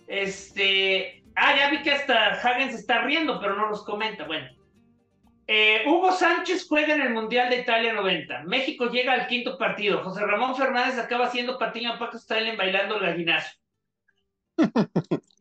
Este. 0.07 1.21
Ah, 1.35 1.53
ya 1.57 1.69
vi 1.69 1.81
que 1.81 1.91
hasta 1.91 2.27
Hagen 2.29 2.71
se 2.71 2.77
está 2.77 3.01
riendo, 3.01 3.41
pero 3.41 3.57
no 3.57 3.69
nos 3.69 3.83
comenta. 3.83 4.23
Bueno. 4.23 4.47
Eh, 5.47 5.83
Hugo 5.85 6.13
Sánchez 6.13 6.65
juega 6.67 6.95
en 6.95 7.01
el 7.01 7.13
Mundial 7.13 7.49
de 7.49 7.59
Italia 7.59 7.93
90. 7.93 8.43
México 8.43 8.85
llega 8.85 9.13
al 9.13 9.27
quinto 9.27 9.57
partido. 9.57 10.01
José 10.01 10.25
Ramón 10.25 10.55
Fernández 10.55 10.97
acaba 10.97 11.25
haciendo 11.25 11.59
patiño 11.59 11.91
a 11.91 11.99
Paco 11.99 12.17
Stalin 12.17 12.57
bailando 12.57 12.95
el 12.95 13.01
gallinazo. 13.01 13.51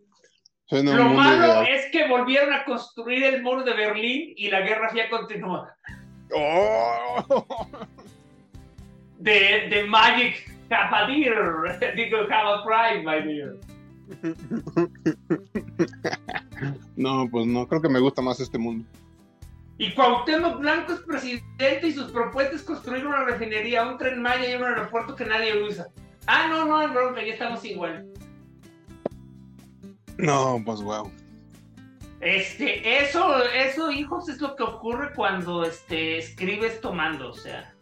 Suena 0.67 0.95
Lo 0.95 1.11
malo 1.11 1.63
es 1.63 1.91
que 1.93 2.09
volvieron 2.09 2.53
a 2.53 2.65
construir 2.65 3.23
el 3.25 3.43
muro 3.43 3.63
de 3.65 3.75
Berlín 3.75 4.33
y 4.37 4.49
la 4.49 4.61
guerra 4.61 4.89
fría 4.89 5.11
continúa. 5.11 5.77
¡Oh! 6.35 7.47
De, 9.19 9.69
de 9.71 9.85
Magic 9.85 10.51
Capadir, 10.69 11.33
digo, 11.95 12.19
have 12.31 12.49
a 12.49 12.65
pride, 12.65 13.05
my 13.05 13.21
dear. 13.23 13.57
No, 16.97 17.29
pues 17.31 17.47
no, 17.47 17.67
creo 17.69 17.81
que 17.81 17.89
me 17.89 18.01
gusta 18.01 18.23
más 18.23 18.41
este 18.41 18.59
mundo. 18.59 18.87
Y 19.79 19.93
Cuauhtémoc 19.93 20.61
Blanco 20.61 20.93
es 20.93 21.01
presidente 21.01 21.89
y 21.89 21.93
sus 21.93 22.11
propuestas 22.13 22.61
es 22.61 22.63
construir 22.63 23.07
una 23.07 23.25
refinería, 23.25 23.87
un 23.87 23.99
tren 23.99 24.23
Maya 24.23 24.51
y 24.51 24.55
un 24.55 24.65
aeropuerto 24.65 25.17
que 25.17 25.25
nadie 25.25 25.63
usa. 25.63 25.89
Ah, 26.27 26.47
no, 26.49 26.65
no, 26.65 26.93
bro, 26.93 27.15
ya 27.17 27.33
estamos 27.33 27.65
igual. 27.65 28.07
No, 30.19 30.63
pues 30.65 30.81
wow. 30.81 31.11
Este, 32.21 33.03
eso, 33.05 33.45
eso, 33.53 33.91
hijos, 33.91 34.29
es 34.29 34.41
lo 34.41 34.57
que 34.57 34.63
ocurre 34.63 35.13
cuando 35.15 35.65
este, 35.65 36.19
escribes 36.19 36.81
tomando, 36.81 37.31
o 37.31 37.35
sea. 37.35 37.75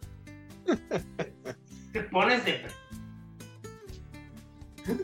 Te 1.93 2.01
pones 2.03 2.43
de. 2.43 2.65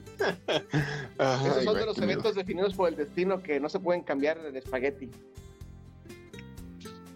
Esos 1.19 1.63
son 1.63 1.77
de 1.77 1.85
los 1.85 1.97
eventos 1.99 2.35
definidos 2.35 2.73
por 2.73 2.89
el 2.89 2.95
destino 2.97 3.41
que 3.41 3.59
no 3.59 3.69
se 3.69 3.79
pueden 3.79 4.01
cambiar 4.03 4.37
en 4.45 4.55
espagueti. 4.57 5.09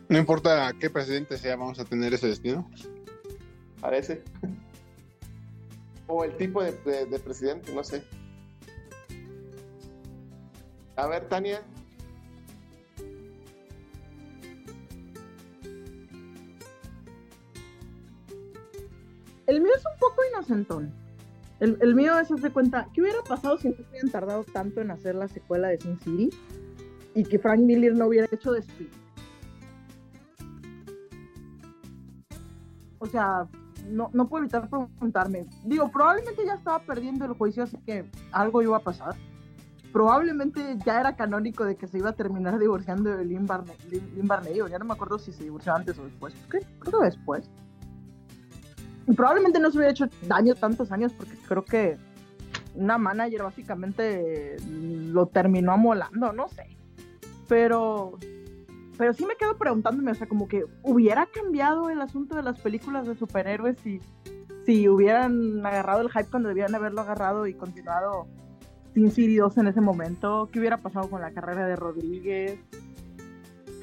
No 0.08 0.17
importa 0.17 0.71
qué 0.80 0.89
presidente 0.89 1.38
sea, 1.38 1.56
vamos 1.56 1.80
a 1.80 1.86
tener 1.86 2.13
ese 2.13 2.28
destino. 2.28 2.69
Parece. 3.82 4.23
o 6.08 6.23
el 6.23 6.38
tipo 6.38 6.63
de, 6.63 6.71
de- 6.86 7.06
de 7.06 7.19
presidente, 7.19 7.73
no 7.73 7.84
sé. 7.84 8.04
A 10.95 11.08
ver, 11.08 11.27
Tania. 11.27 11.62
El 19.47 19.62
mío 19.62 19.71
es 19.75 19.84
un 19.86 19.99
poco 19.99 20.21
inocentón. 20.32 20.93
El, 21.60 21.95
mío 21.95 22.19
es, 22.19 22.29
de 22.29 22.49
cuenta, 22.51 22.89
¿qué 22.93 23.01
hubiera 23.01 23.21
pasado 23.21 23.58
si 23.58 23.69
no 23.69 23.75
hubieran 23.89 24.12
tardado 24.12 24.43
tanto 24.43 24.82
en 24.82 24.91
hacer 24.91 25.15
la 25.15 25.29
secuela 25.29 25.69
de 25.69 25.79
Sin 25.79 25.97
City? 25.99 26.29
Y 27.15 27.23
que 27.23 27.39
Frank 27.39 27.60
Miller 27.60 27.95
no 27.95 28.08
hubiera 28.08 28.27
hecho 28.32 28.51
de 28.51 28.60
Speed. 28.60 28.89
O 32.99 33.06
sea, 33.06 33.47
no, 33.88 34.10
no 34.13 34.27
puedo 34.27 34.43
evitar 34.43 34.69
preguntarme. 34.69 35.45
Digo, 35.63 35.89
probablemente 35.89 36.45
ya 36.45 36.56
estaba 36.56 36.79
perdiendo 36.79 37.25
el 37.25 37.34
juicio, 37.34 37.63
así 37.63 37.77
que 37.86 38.10
algo 38.32 38.62
iba 38.62 38.77
a 38.77 38.84
pasar. 38.84 39.15
Probablemente 39.93 40.77
ya 40.86 40.99
era 40.99 41.15
canónico 41.15 41.63
de 41.65 41.75
que 41.75 41.88
se 41.88 41.99
iba 41.99 42.10
a 42.10 42.13
terminar 42.13 42.58
divorciando 42.58 43.15
de 43.15 43.23
Lynn 43.23 43.45
Barney. 43.45 43.77
Lynn- 43.91 44.15
Lynn 44.15 44.27
Barney, 44.27 44.60
o 44.60 44.67
ya 44.67 44.79
no 44.79 44.86
me 44.86 44.93
acuerdo 44.93 45.19
si 45.19 45.32
se 45.32 45.43
divorció 45.43 45.73
antes 45.75 45.97
o 45.99 46.03
después. 46.03 46.34
Creo, 46.47 46.63
creo 46.79 46.99
que 46.99 47.06
después. 47.06 47.49
Y 49.08 49.13
probablemente 49.13 49.60
no 49.60 49.69
se 49.69 49.77
hubiera 49.77 49.91
hecho 49.91 50.08
daño 50.27 50.56
tantos 50.56 50.91
años 50.91 51.13
porque 51.13 51.36
creo 51.47 51.63
que 51.63 51.97
una 52.73 52.97
manager 52.97 53.43
básicamente 53.43 54.58
lo 54.67 55.27
terminó 55.27 55.73
amolando, 55.73 56.34
no 56.34 56.47
sé. 56.49 56.75
Pero, 57.47 58.17
pero 58.97 59.13
sí 59.13 59.25
me 59.25 59.36
quedo 59.36 59.58
preguntándome, 59.58 60.10
o 60.12 60.15
sea, 60.15 60.25
como 60.27 60.47
que 60.47 60.65
hubiera 60.82 61.27
cambiado 61.27 61.91
el 61.91 62.01
asunto 62.01 62.36
de 62.36 62.41
las 62.41 62.60
películas 62.60 63.06
de 63.06 63.15
superhéroes 63.15 63.77
si, 63.84 64.01
si 64.65 64.89
hubieran 64.89 65.63
agarrado 65.63 66.01
el 66.01 66.10
hype 66.10 66.32
cuando 66.32 66.49
debían 66.49 66.73
haberlo 66.73 67.01
agarrado 67.01 67.45
y 67.45 67.53
continuado 67.53 68.25
Sin 68.93 69.12
City 69.12 69.38
2 69.38 69.58
en 69.58 69.67
ese 69.67 69.82
momento. 69.82 70.49
¿Qué 70.51 70.60
hubiera 70.60 70.77
pasado 70.77 71.10
con 71.10 71.21
la 71.21 71.32
carrera 71.32 71.65
de 71.65 71.75
Rodríguez? 71.75 72.60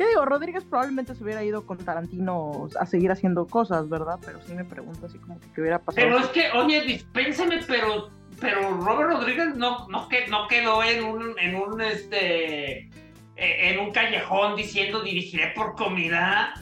¿Qué 0.01 0.09
digo? 0.09 0.25
Rodríguez 0.25 0.65
probablemente 0.65 1.15
se 1.15 1.23
hubiera 1.23 1.45
ido 1.45 1.67
con 1.67 1.77
Tarantino 1.77 2.69
a 2.79 2.87
seguir 2.87 3.11
haciendo 3.11 3.47
cosas, 3.47 3.89
¿verdad? 3.89 4.19
Pero 4.25 4.41
sí 4.41 4.55
me 4.55 4.65
pregunto 4.65 5.05
así 5.07 5.19
como 5.19 5.39
que 5.39 5.53
qué 5.53 5.61
hubiera 5.61 5.79
pasado. 5.79 6.07
Pero 6.07 6.19
es 6.19 6.27
que, 6.29 6.51
oye, 6.53 6.81
dispénseme, 6.83 7.61
pero, 7.67 8.09
pero 8.41 8.79
Robert 8.79 9.11
Rodríguez 9.11 9.57
no, 9.57 9.87
no, 9.89 10.09
que, 10.09 10.27
no 10.29 10.49
quedó 10.49 10.83
en 10.83 11.05
un, 11.05 11.39
en 11.39 11.55
un, 11.55 11.81
este, 11.83 12.79
eh, 12.79 12.91
en 13.37 13.79
un 13.79 13.93
callejón 13.93 14.57
diciendo 14.57 15.03
dirigiré 15.03 15.53
por 15.55 15.75
comida. 15.75 16.55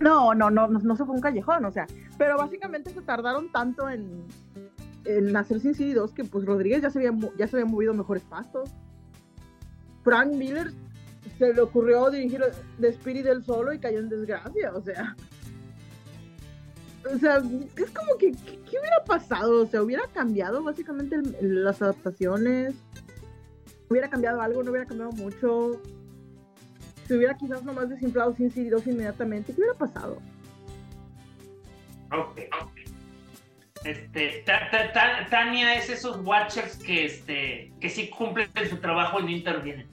No, 0.00 0.34
no, 0.34 0.50
no, 0.50 0.66
no, 0.66 0.80
no 0.80 0.96
se 0.96 1.04
fue 1.04 1.14
un 1.14 1.20
callejón, 1.20 1.64
o 1.64 1.70
sea, 1.70 1.86
pero 2.18 2.36
básicamente 2.36 2.90
se 2.90 3.02
tardaron 3.02 3.52
tanto 3.52 3.88
en, 3.88 4.26
en 5.04 5.36
hacer 5.36 5.60
Sin 5.60 5.74
City 5.74 5.92
2 5.92 6.12
que 6.12 6.24
pues 6.24 6.44
Rodríguez 6.44 6.82
ya 6.82 6.90
se 6.90 6.98
había, 6.98 7.12
ya 7.38 7.46
se 7.46 7.56
había 7.56 7.70
movido 7.70 7.94
mejores 7.94 8.22
pastos. 8.24 8.70
Frank 10.02 10.32
Miller 10.32 10.72
se 11.38 11.54
le 11.54 11.60
ocurrió 11.60 12.10
dirigir 12.10 12.42
The 12.80 12.88
Spirit 12.88 13.24
del 13.24 13.44
solo 13.44 13.72
y 13.72 13.78
cayó 13.78 14.00
en 14.00 14.08
desgracia, 14.08 14.72
o 14.74 14.80
sea. 14.82 15.16
O 17.12 17.18
sea, 17.18 17.38
es 17.38 17.90
como 17.90 18.16
que, 18.16 18.32
¿qué, 18.32 18.78
hubiera 18.78 19.02
pasado? 19.04 19.62
O 19.62 19.66
sea, 19.66 19.82
hubiera 19.82 20.06
cambiado 20.14 20.62
básicamente 20.62 21.20
las 21.40 21.82
adaptaciones. 21.82 22.74
Hubiera 23.88 24.08
cambiado 24.08 24.40
algo, 24.40 24.62
no 24.62 24.70
hubiera 24.70 24.86
cambiado 24.86 25.12
mucho. 25.12 25.80
Se 27.06 27.16
hubiera 27.16 27.36
quizás 27.36 27.64
nomás 27.64 27.88
desinflado 27.88 28.34
Sin 28.34 28.50
City 28.50 28.68
2 28.68 28.86
inmediatamente. 28.86 29.52
¿Qué 29.52 29.60
hubiera 29.60 29.76
pasado? 29.76 30.18
Ok, 32.12 32.38
ok. 32.62 32.81
Este, 33.84 34.42
Ta- 34.46 34.68
Ta- 34.70 34.92
Ta- 34.92 35.26
Tania 35.28 35.74
es 35.74 35.88
esos 35.90 36.18
watchers 36.24 36.76
que, 36.76 37.04
este, 37.06 37.72
que 37.80 37.90
sí 37.90 38.08
cumplen 38.08 38.50
su 38.68 38.76
trabajo 38.78 39.18
y 39.20 39.24
no 39.24 39.30
intervienen. 39.30 39.88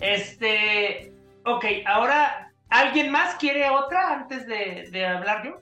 Este, 0.00 1.12
ok, 1.44 1.64
ahora, 1.86 2.52
¿alguien 2.68 3.10
más 3.10 3.36
quiere 3.36 3.68
otra 3.70 4.12
antes 4.12 4.46
de, 4.46 4.88
de 4.90 5.06
hablar 5.06 5.44
yo? 5.44 5.60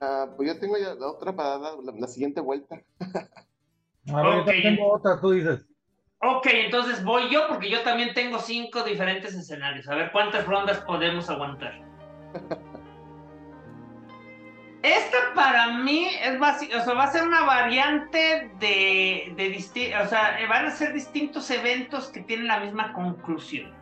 Ah, 0.00 0.26
pues 0.36 0.48
yo 0.52 0.58
tengo 0.58 0.76
ya 0.76 0.94
la 0.94 1.06
otra 1.06 1.34
para 1.34 1.58
dar 1.58 1.74
la, 1.82 1.92
la 1.96 2.06
siguiente 2.08 2.40
vuelta. 2.40 2.82
A 4.12 4.22
ver, 4.22 4.34
yo 4.34 4.40
Ok. 4.40 4.46
también 4.46 4.62
tengo 4.76 4.92
otra, 4.92 5.20
tú 5.20 5.30
dices. 5.30 5.64
Ok, 6.24 6.46
entonces 6.52 7.02
voy 7.02 7.30
yo 7.32 7.48
porque 7.48 7.70
yo 7.70 7.82
también 7.82 8.12
tengo 8.14 8.38
cinco 8.38 8.82
diferentes 8.82 9.34
escenarios. 9.34 9.88
A 9.88 9.94
ver 9.94 10.12
cuántas 10.12 10.46
rondas 10.46 10.78
podemos 10.80 11.30
aguantar. 11.30 11.80
Esta 14.82 15.16
para 15.34 15.68
mí 15.78 16.08
es 16.22 16.40
o 16.40 16.84
sea, 16.84 16.94
va 16.94 17.04
a 17.04 17.12
ser 17.12 17.22
una 17.22 17.42
variante 17.42 18.50
de, 18.58 19.32
de 19.36 19.54
disti- 19.56 19.94
o 20.04 20.08
sea, 20.08 20.36
van 20.48 20.66
a 20.66 20.70
ser 20.72 20.92
distintos 20.92 21.48
eventos 21.50 22.08
que 22.08 22.20
tienen 22.20 22.48
la 22.48 22.58
misma 22.58 22.92
conclusión. 22.92 23.72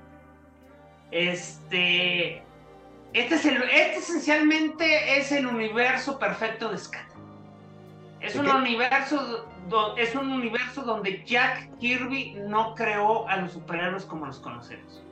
Este, 1.11 2.43
este, 3.13 3.35
es 3.35 3.45
el, 3.47 3.63
este 3.63 3.97
esencialmente 3.97 5.19
es 5.19 5.33
el 5.33 5.47
universo 5.47 6.19
perfecto 6.19 6.69
de 6.71 6.79
Scat. 6.79 7.07
Es 8.21 8.37
un 8.37 8.47
universo, 8.49 9.49
do- 9.69 9.97
es 9.97 10.15
un 10.15 10.31
universo 10.31 10.83
donde 10.83 11.25
Jack 11.25 11.79
Kirby 11.79 12.35
no 12.47 12.75
creó 12.75 13.27
a 13.27 13.37
los 13.39 13.53
superhéroes 13.53 14.05
como 14.05 14.27
los 14.27 14.39
conocemos. 14.39 15.03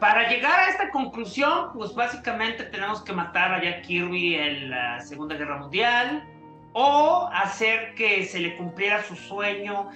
Para 0.00 0.30
llegar 0.30 0.58
a 0.58 0.70
esta 0.70 0.90
conclusión, 0.90 1.74
pues 1.74 1.94
básicamente 1.94 2.64
tenemos 2.64 3.02
que 3.02 3.12
matar 3.12 3.52
a 3.52 3.62
Jack 3.62 3.82
Kirby 3.82 4.34
en 4.34 4.70
la 4.70 4.98
Segunda 5.00 5.34
Guerra 5.34 5.58
Mundial 5.58 6.26
o 6.72 7.28
hacer 7.34 7.94
que 7.96 8.24
se 8.24 8.38
le 8.40 8.56
cumpliera 8.56 9.02
su 9.02 9.14
sueño, 9.14 9.90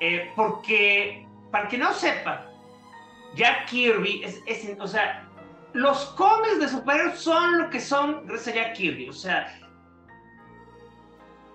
eh, 0.00 0.32
porque 0.36 1.26
para 1.50 1.68
que 1.68 1.76
no 1.76 1.92
sepa, 1.92 2.46
Jack 3.34 3.66
Kirby 3.66 4.22
es, 4.24 4.42
o 4.80 4.88
sea, 4.88 5.28
los 5.74 6.06
cómics 6.16 6.58
de 6.58 6.68
superhéroes 6.68 7.18
son 7.18 7.58
lo 7.58 7.68
que 7.68 7.80
son 7.80 8.26
gracias 8.26 8.56
a 8.56 8.58
Jack 8.58 8.74
Kirby, 8.74 9.10
o 9.10 9.12
sea, 9.12 9.54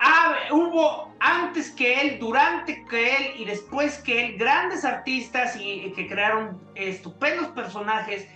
ya 0.00 0.54
hubo 0.54 1.14
antes 1.20 1.70
que 1.72 2.00
él, 2.00 2.18
durante 2.18 2.84
que 2.86 3.16
él 3.16 3.32
y 3.38 3.44
después 3.44 3.98
que 3.98 4.26
él, 4.26 4.38
grandes 4.38 4.84
artistas 4.84 5.56
y, 5.60 5.92
que 5.92 6.06
crearon 6.06 6.60
estupendos 6.74 7.48
personajes, 7.48 8.28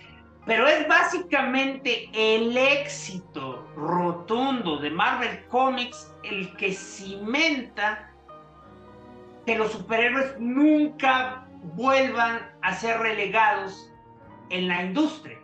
pero 0.45 0.67
es 0.67 0.87
básicamente 0.87 2.09
el 2.13 2.57
éxito 2.57 3.65
rotundo 3.75 4.77
de 4.77 4.89
Marvel 4.89 5.45
Comics 5.47 6.13
el 6.23 6.53
que 6.57 6.73
cimenta 6.73 8.09
que 9.45 9.57
los 9.57 9.71
superhéroes 9.71 10.37
nunca 10.39 11.47
vuelvan 11.75 12.51
a 12.61 12.73
ser 12.73 12.99
relegados 12.99 13.89
en 14.49 14.67
la 14.67 14.83
industria. 14.83 15.39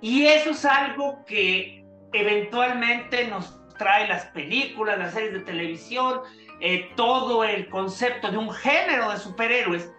Y 0.00 0.26
eso 0.26 0.50
es 0.50 0.64
algo 0.66 1.24
que 1.24 1.86
eventualmente 2.12 3.26
nos 3.28 3.58
trae 3.78 4.08
las 4.08 4.26
películas, 4.26 4.98
las 4.98 5.12
series 5.12 5.32
de 5.32 5.40
televisión, 5.40 6.20
eh, 6.60 6.90
todo 6.96 7.44
el 7.44 7.68
concepto 7.68 8.30
de 8.30 8.38
un 8.38 8.50
género 8.50 9.10
de 9.10 9.18
superhéroes 9.18 9.92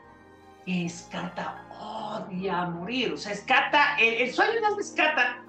que 0.65 0.85
Escata 0.85 1.63
odia 1.79 2.65
morir. 2.65 3.13
O 3.13 3.17
sea, 3.17 3.33
Escata, 3.33 3.97
el, 3.99 4.31
sueño 4.33 4.53
de 4.53 4.81
Escata, 4.81 5.43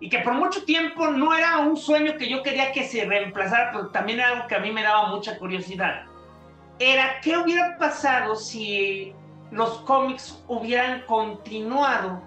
y 0.00 0.08
que 0.08 0.18
por 0.20 0.34
mucho 0.34 0.64
tiempo 0.64 1.08
no 1.08 1.34
era 1.34 1.58
un 1.58 1.76
sueño 1.76 2.16
que 2.16 2.28
yo 2.28 2.42
quería 2.42 2.72
que 2.72 2.84
se 2.84 3.04
reemplazara, 3.04 3.70
pero 3.72 3.88
también 3.88 4.18
era 4.20 4.30
algo 4.30 4.46
que 4.46 4.54
a 4.54 4.60
mí 4.60 4.70
me 4.70 4.82
daba 4.82 5.08
mucha 5.08 5.38
curiosidad, 5.38 6.06
era 6.78 7.20
qué 7.20 7.36
hubiera 7.36 7.76
pasado 7.76 8.34
si 8.34 9.14
los 9.50 9.80
cómics 9.82 10.42
hubieran 10.48 11.02
continuado 11.02 12.22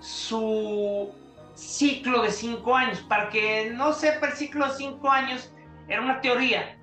su 0.00 1.14
ciclo 1.62 2.22
de 2.22 2.30
cinco 2.30 2.74
años. 2.76 3.00
Para 3.00 3.28
que 3.28 3.70
no 3.74 3.92
sepa 3.92 4.28
el 4.28 4.32
ciclo 4.34 4.66
de 4.66 4.74
cinco 4.74 5.10
años, 5.10 5.54
era 5.88 6.02
una 6.02 6.20
teoría 6.20 6.78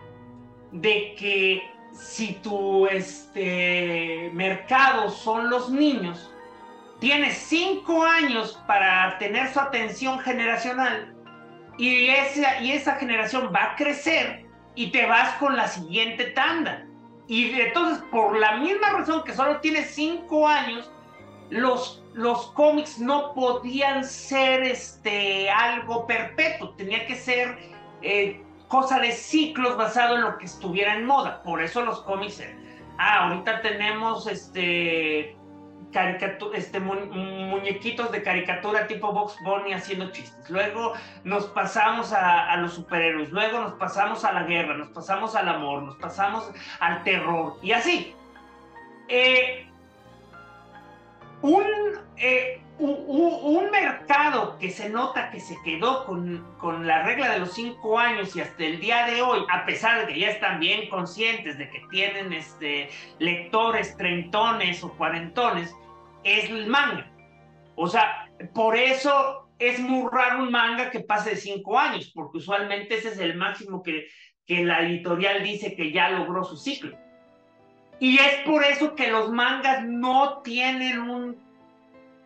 de 0.71 1.15
que 1.17 1.71
si 1.91 2.33
tu 2.43 2.87
este, 2.87 4.31
mercado 4.33 5.09
son 5.09 5.49
los 5.49 5.69
niños, 5.69 6.31
tienes 6.99 7.37
cinco 7.37 8.03
años 8.03 8.61
para 8.67 9.17
tener 9.17 9.51
su 9.51 9.59
atención 9.59 10.19
generacional 10.19 11.15
y 11.77 12.07
esa, 12.07 12.61
y 12.61 12.73
esa 12.73 12.95
generación 12.95 13.51
va 13.55 13.71
a 13.71 13.75
crecer 13.75 14.45
y 14.75 14.91
te 14.91 15.05
vas 15.05 15.35
con 15.35 15.55
la 15.55 15.67
siguiente 15.67 16.25
tanda. 16.31 16.85
Y 17.27 17.51
entonces, 17.59 18.03
por 18.11 18.37
la 18.37 18.57
misma 18.57 18.89
razón 18.89 19.23
que 19.23 19.33
solo 19.33 19.59
tienes 19.59 19.91
cinco 19.91 20.47
años, 20.47 20.91
los, 21.49 22.03
los 22.13 22.51
cómics 22.51 22.99
no 22.99 23.33
podían 23.33 24.03
ser 24.03 24.63
este, 24.63 25.49
algo 25.49 26.07
perpetuo, 26.07 26.71
tenía 26.71 27.05
que 27.05 27.15
ser 27.15 27.57
eh, 28.01 28.41
cosa 28.67 28.99
de 28.99 29.11
ciclos 29.11 29.77
basado 29.77 30.15
en 30.15 30.21
lo 30.21 30.37
que 30.37 30.45
estuviera 30.45 30.95
en 30.95 31.05
moda. 31.05 31.43
Por 31.43 31.61
eso 31.61 31.83
los 31.83 32.01
cómics, 32.01 32.39
eh, 32.39 32.55
ah, 32.97 33.27
ahorita 33.27 33.61
tenemos 33.61 34.27
este, 34.27 35.35
este 36.53 36.79
muñequitos 36.79 38.11
de 38.11 38.21
caricatura 38.23 38.87
tipo 38.87 39.11
Box 39.11 39.35
Bunny 39.43 39.73
haciendo 39.73 40.11
chistes. 40.11 40.49
Luego 40.49 40.93
nos 41.23 41.45
pasamos 41.47 42.13
a, 42.13 42.51
a, 42.51 42.57
los 42.57 42.73
superhéroes, 42.73 43.31
luego 43.31 43.59
nos 43.59 43.73
pasamos 43.73 44.23
a 44.25 44.33
la 44.33 44.43
guerra, 44.43 44.75
nos 44.75 44.89
pasamos 44.89 45.35
al 45.35 45.47
amor, 45.47 45.83
nos 45.83 45.95
pasamos 45.97 46.49
al 46.79 47.03
terror 47.03 47.57
y 47.61 47.71
así. 47.71 48.15
Eh, 49.07 49.68
un, 51.41 51.63
eh, 52.17 52.61
un, 52.79 53.69
mercado 53.71 54.57
que 54.57 54.69
se 54.69 54.89
nota 54.89 55.31
que 55.31 55.39
se 55.39 55.55
quedó 55.63 56.05
con, 56.05 56.45
con, 56.57 56.87
la 56.87 57.03
regla 57.03 57.31
de 57.31 57.39
los 57.39 57.53
cinco 57.53 57.97
años 57.97 58.35
y 58.35 58.41
hasta 58.41 58.63
el 58.63 58.79
día 58.79 59.05
de 59.05 59.21
hoy, 59.21 59.45
a 59.51 59.65
pesar 59.65 60.05
de 60.05 60.13
que 60.13 60.19
ya 60.19 60.29
están 60.29 60.59
bien 60.59 60.89
conscientes 60.89 61.57
de 61.57 61.69
que 61.69 61.81
tienen 61.91 62.33
este, 62.33 62.89
lectores 63.19 63.95
treintones 63.97 64.83
o 64.83 64.91
cuarentones, 64.93 65.75
es 66.23 66.49
el 66.49 66.67
manga. 66.67 67.11
O 67.75 67.87
sea, 67.87 68.29
por 68.53 68.75
eso 68.75 69.49
es 69.59 69.79
muy 69.79 70.09
raro 70.11 70.43
un 70.43 70.51
manga 70.51 70.89
que 70.89 71.01
pase 71.01 71.31
de 71.31 71.35
cinco 71.37 71.77
años, 71.77 72.11
porque 72.13 72.37
usualmente 72.37 72.95
ese 72.95 73.09
es 73.09 73.19
el 73.19 73.35
máximo 73.35 73.83
que, 73.83 74.07
que 74.45 74.63
la 74.63 74.81
editorial 74.81 75.43
dice 75.43 75.75
que 75.75 75.91
ya 75.91 76.09
logró 76.09 76.43
su 76.43 76.57
ciclo. 76.57 76.97
Y 77.99 78.17
es 78.17 78.35
por 78.45 78.63
eso 78.63 78.95
que 78.95 79.11
los 79.11 79.29
mangas 79.29 79.83
no 79.83 80.39
tienen 80.39 80.99
un, 80.99 81.37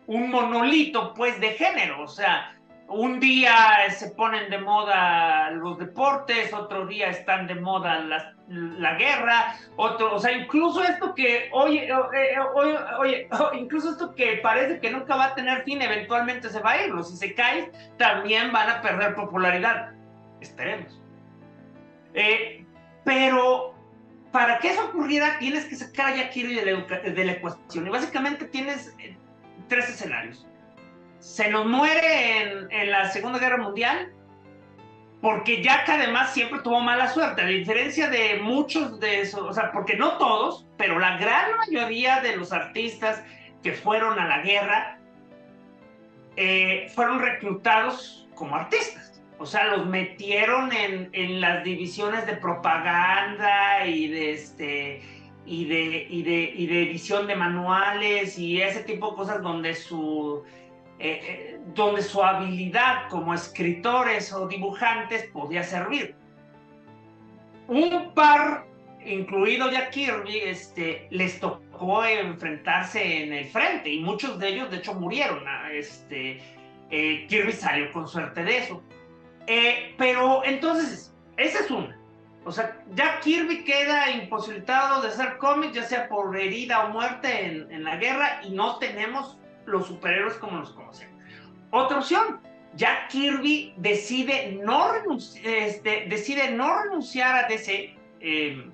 un 0.06 0.30
monolito, 0.30 1.14
pues, 1.14 1.40
de 1.40 1.50
género. 1.50 2.02
O 2.02 2.08
sea, 2.08 2.54
un 2.88 3.18
día 3.18 3.90
se 3.90 4.10
ponen 4.10 4.50
de 4.50 4.58
moda 4.58 5.50
los 5.50 5.78
deportes, 5.78 6.52
otro 6.52 6.86
día 6.86 7.08
están 7.08 7.46
de 7.46 7.54
moda 7.54 7.98
la, 8.46 8.94
guerra, 8.96 9.56
otro, 9.76 10.14
o 10.14 10.20
sea, 10.20 10.32
incluso 10.32 10.84
esto 10.84 11.14
que, 11.14 11.48
oye, 11.52 11.88
eh, 11.88 12.38
oye, 12.54 12.78
oye, 12.98 13.28
incluso 13.54 13.90
esto 13.90 14.14
que 14.14 14.38
parece 14.42 14.80
que 14.80 14.90
nunca 14.90 15.16
va 15.16 15.26
a 15.26 15.34
tener 15.34 15.64
fin, 15.64 15.80
eventualmente 15.80 16.50
se 16.50 16.60
va 16.60 16.72
a 16.72 16.86
ir. 16.86 16.92
Si 17.04 17.16
se 17.16 17.34
cae, 17.34 17.72
también 17.96 18.52
van 18.52 18.68
a 18.68 18.82
perder 18.82 19.14
popularidad. 19.14 19.92
Esperemos. 20.40 21.00
Eh, 22.12 22.64
pero 23.02 23.73
para 24.34 24.58
que 24.58 24.70
eso 24.70 24.86
ocurriera, 24.86 25.38
tienes 25.38 25.64
que 25.66 25.76
sacar 25.76 26.12
a 26.12 26.16
Jack 26.16 26.32
Kirby 26.32 26.56
de 26.56 27.24
la, 27.24 27.32
ecuación. 27.34 27.86
Y 27.86 27.88
básicamente 27.88 28.46
tienes 28.46 28.92
eh, 28.98 29.16
tres 29.68 29.88
escenarios. 29.88 30.44
Se 31.20 31.48
nos 31.50 31.66
muere 31.66 32.66
en, 32.68 32.90
la 32.90 33.08
Segunda 33.10 33.38
Guerra 33.38 33.58
Mundial, 33.58 34.12
porque 35.22 35.62
Jack 35.62 35.88
además 35.88 36.34
siempre 36.34 36.58
tuvo 36.64 36.80
mala 36.80 37.06
suerte, 37.10 37.42
a 37.42 37.46
diferencia 37.46 38.10
de 38.10 38.40
muchos 38.42 38.98
de 38.98 39.20
esos, 39.20 39.40
o 39.40 39.52
sea, 39.52 39.70
porque 39.70 39.94
no 39.94 40.18
todos, 40.18 40.66
pero 40.78 40.98
la 40.98 41.16
gran 41.16 41.56
mayoría 41.56 42.20
de 42.20 42.36
los 42.36 42.52
artistas 42.52 43.22
que 43.62 43.72
fueron 43.72 44.18
a 44.18 44.26
la 44.26 44.42
guerra 44.42 44.98
eh, 46.34 46.90
fueron 46.92 47.20
reclutados 47.20 48.28
como 48.34 48.56
artistas. 48.56 49.03
O 49.44 49.46
sea, 49.46 49.76
los 49.76 49.84
metieron 49.84 50.72
en, 50.72 51.10
en 51.12 51.38
las 51.38 51.62
divisiones 51.64 52.26
de 52.26 52.34
propaganda 52.34 53.86
y 53.86 54.08
de 54.08 54.32
este 54.32 55.02
y 55.44 55.66
de, 55.66 56.06
y 56.08 56.22
de, 56.22 56.54
y 56.56 56.66
de 56.66 56.82
edición 56.84 57.26
de 57.26 57.36
manuales 57.36 58.38
y 58.38 58.62
ese 58.62 58.82
tipo 58.84 59.10
de 59.10 59.16
cosas 59.16 59.42
donde 59.42 59.74
su, 59.74 60.42
eh, 60.98 61.20
eh, 61.22 61.60
donde 61.74 62.00
su 62.00 62.22
habilidad 62.22 63.06
como 63.10 63.34
escritores 63.34 64.32
o 64.32 64.48
dibujantes 64.48 65.24
podía 65.24 65.62
servir. 65.62 66.14
Un 67.68 68.14
par, 68.14 68.64
incluido 69.04 69.70
Jack 69.70 69.90
Kirby, 69.90 70.38
este, 70.38 71.06
les 71.10 71.38
tocó 71.38 72.02
enfrentarse 72.02 73.24
en 73.24 73.34
el 73.34 73.44
frente 73.44 73.90
y 73.90 74.00
muchos 74.00 74.38
de 74.38 74.48
ellos 74.48 74.70
de 74.70 74.78
hecho 74.78 74.94
murieron. 74.94 75.44
Este, 75.70 76.40
eh, 76.90 77.26
Kirby 77.28 77.52
salió 77.52 77.92
con 77.92 78.08
suerte 78.08 78.42
de 78.42 78.56
eso. 78.56 78.82
Eh, 79.46 79.94
pero 79.98 80.44
entonces, 80.44 81.14
esa 81.36 81.60
es 81.60 81.70
una. 81.70 81.98
O 82.44 82.52
sea, 82.52 82.78
ya 82.94 83.20
Kirby 83.20 83.64
queda 83.64 84.10
imposibilitado 84.10 85.00
de 85.00 85.08
hacer 85.08 85.38
cómics, 85.38 85.74
ya 85.74 85.82
sea 85.82 86.08
por 86.08 86.36
herida 86.36 86.84
o 86.84 86.90
muerte 86.90 87.46
en, 87.46 87.84
la 87.84 87.96
guerra, 87.96 88.40
y 88.44 88.50
no 88.50 88.78
tenemos 88.78 89.38
los 89.64 89.86
superhéroes 89.86 90.34
como 90.34 90.58
los 90.58 90.70
conocemos. 90.70 91.14
Otra 91.70 91.98
opción, 91.98 92.40
Jack 92.76 93.08
Kirby 93.08 93.72
decide 93.78 94.52
no, 94.62 94.92
este, 95.42 96.06
decide 96.08 96.50
no 96.50 96.82
renunciar 96.82 97.44
a 97.44 97.48
DC 97.48 97.96
em, 98.20 98.70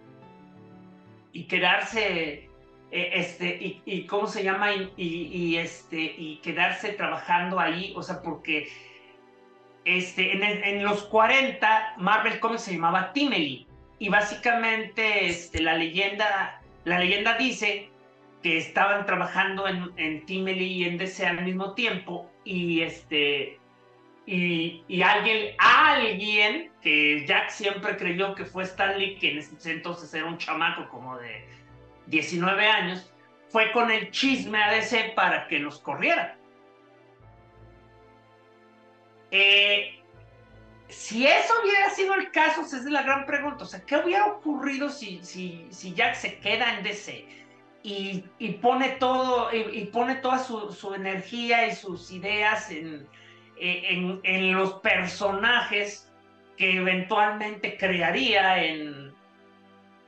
y 1.33 1.45
quedarse, 1.45 2.49
eh, 2.91 3.11
este, 3.13 3.81
y, 3.85 4.07
¿cómo 4.07 4.27
se 4.27 4.43
llama? 4.43 4.73
Y, 4.97 5.57
este, 5.57 5.97
y 5.97 6.41
quedarse 6.43 6.95
trabajando 6.95 7.61
ahí, 7.61 7.93
o 7.95 8.03
sea, 8.03 8.21
porque 8.21 8.69
este, 9.97 10.33
en, 10.33 10.85
los 10.85 11.05
40 11.05 11.95
Marvel 11.99 12.41
Comics 12.41 12.63
se 12.63 12.75
llamaba 12.75 13.13
Timely 13.13 13.67
y 13.99 14.09
básicamente 14.09 15.27
este, 15.27 15.63
la, 15.63 15.75
leyenda, 15.75 16.61
la 16.85 16.99
leyenda 16.99 17.37
dice 17.37 17.91
que 18.43 18.57
estaban 18.57 19.07
trabajando 19.07 19.69
en, 19.69 19.91
en 19.97 20.25
Timely 20.27 20.65
y 20.65 20.85
en 20.85 20.99
DC 20.99 21.27
al 21.27 21.45
mismo 21.45 21.75
tiempo 21.75 22.31
y 22.45 22.81
este 22.81 23.61
y, 24.33 25.03
alguien, 25.03 25.55
alguien 25.59 26.71
que 26.83 27.27
Jack 27.27 27.51
siempre 27.51 27.97
creyó 27.97 28.35
que 28.35 28.45
fue 28.45 28.63
Stanley, 28.63 29.17
que 29.17 29.33
en 29.33 29.39
ese 29.39 29.73
entonces 29.73 30.13
era 30.15 30.27
un 30.27 30.39
chamaco 30.39 30.89
como 30.89 31.17
de 31.19 31.45
19 32.07 32.65
años, 32.65 33.13
fue 33.49 33.73
con 33.73 33.91
el 33.91 34.11
chisme 34.13 34.63
a 34.63 34.71
DC 34.71 35.15
para 35.17 35.49
que 35.49 35.59
los 35.59 35.81
corriera. 35.81 36.37
Eh, 39.31 40.01
si 40.89 41.27
eso 41.27 41.55
hubiera 41.63 41.91
sido 41.91 42.15
el 42.15 42.31
caso, 42.33 42.63
es 42.63 42.85
la 42.85 43.03
gran 43.03 43.27
pregunta. 43.27 43.65
O 43.65 43.67
sea, 43.67 43.81
¿qué 43.85 43.97
hubiera 43.97 44.27
ocurrido 44.27 44.89
si, 44.89 45.21
si, 45.23 45.67
si 45.71 45.95
Jack 45.95 46.15
se 46.15 46.39
queda 46.39 46.77
en 46.77 46.83
DC 46.83 47.27
y, 47.83 48.25
y 48.39 48.53
pone 48.55 48.91
todo, 48.91 49.51
y, 49.53 49.85
pone 49.87 50.17
toda 50.17 50.39
su, 50.39 50.73
su, 50.73 50.95
energía 50.95 51.67
y 51.67 51.75
sus 51.75 52.11
ideas 52.11 52.71
en, 52.71 53.07
en, 53.57 54.21
en, 54.25 54.53
los 54.53 54.75
personajes 54.75 56.13
que 56.57 56.77
eventualmente 56.77 57.77
crearía 57.77 58.63
en, 58.63 59.15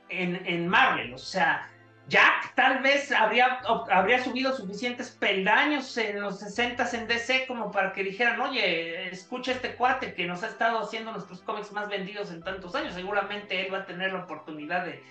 en, 0.09 0.45
en 0.45 0.67
Marvel. 0.67 1.13
O 1.13 1.17
sea, 1.17 1.69
Jack 2.09 2.53
tal 2.55 2.81
vez 2.81 3.11
habría, 3.11 3.59
habría 3.89 4.21
subido 4.21 4.53
suficientes 4.53 5.11
peldaños 5.11 5.97
en 5.97 6.19
los 6.19 6.39
60 6.39 6.89
en 6.93 7.07
DC 7.07 7.45
como 7.47 7.71
para 7.71 7.93
que 7.93 8.03
dijeran, 8.03 8.41
oye, 8.41 9.09
escucha 9.09 9.53
este 9.53 9.75
cuate 9.75 10.13
que 10.13 10.25
nos 10.25 10.43
ha 10.43 10.47
estado 10.47 10.79
haciendo 10.79 11.13
nuestros 11.13 11.41
cómics 11.41 11.71
más 11.71 11.87
vendidos 11.87 12.29
en 12.31 12.43
tantos 12.43 12.75
años, 12.75 12.93
seguramente 12.93 13.65
él 13.65 13.73
va 13.73 13.79
a 13.79 13.85
tener 13.85 14.11
la 14.11 14.23
oportunidad 14.23 14.85
de... 14.85 15.01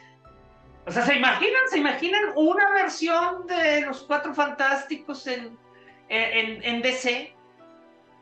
O 0.85 0.91
sea, 0.91 1.03
¿se 1.03 1.17
imaginan? 1.17 1.63
¿Se 1.71 1.79
imaginan 1.79 2.25
una 2.35 2.71
versión 2.73 3.47
de 3.47 3.83
los 3.83 4.03
Cuatro 4.03 4.35
Fantásticos 4.35 5.27
en, 5.29 5.57
en, 6.09 6.63
en 6.63 6.83
DC? 6.83 7.35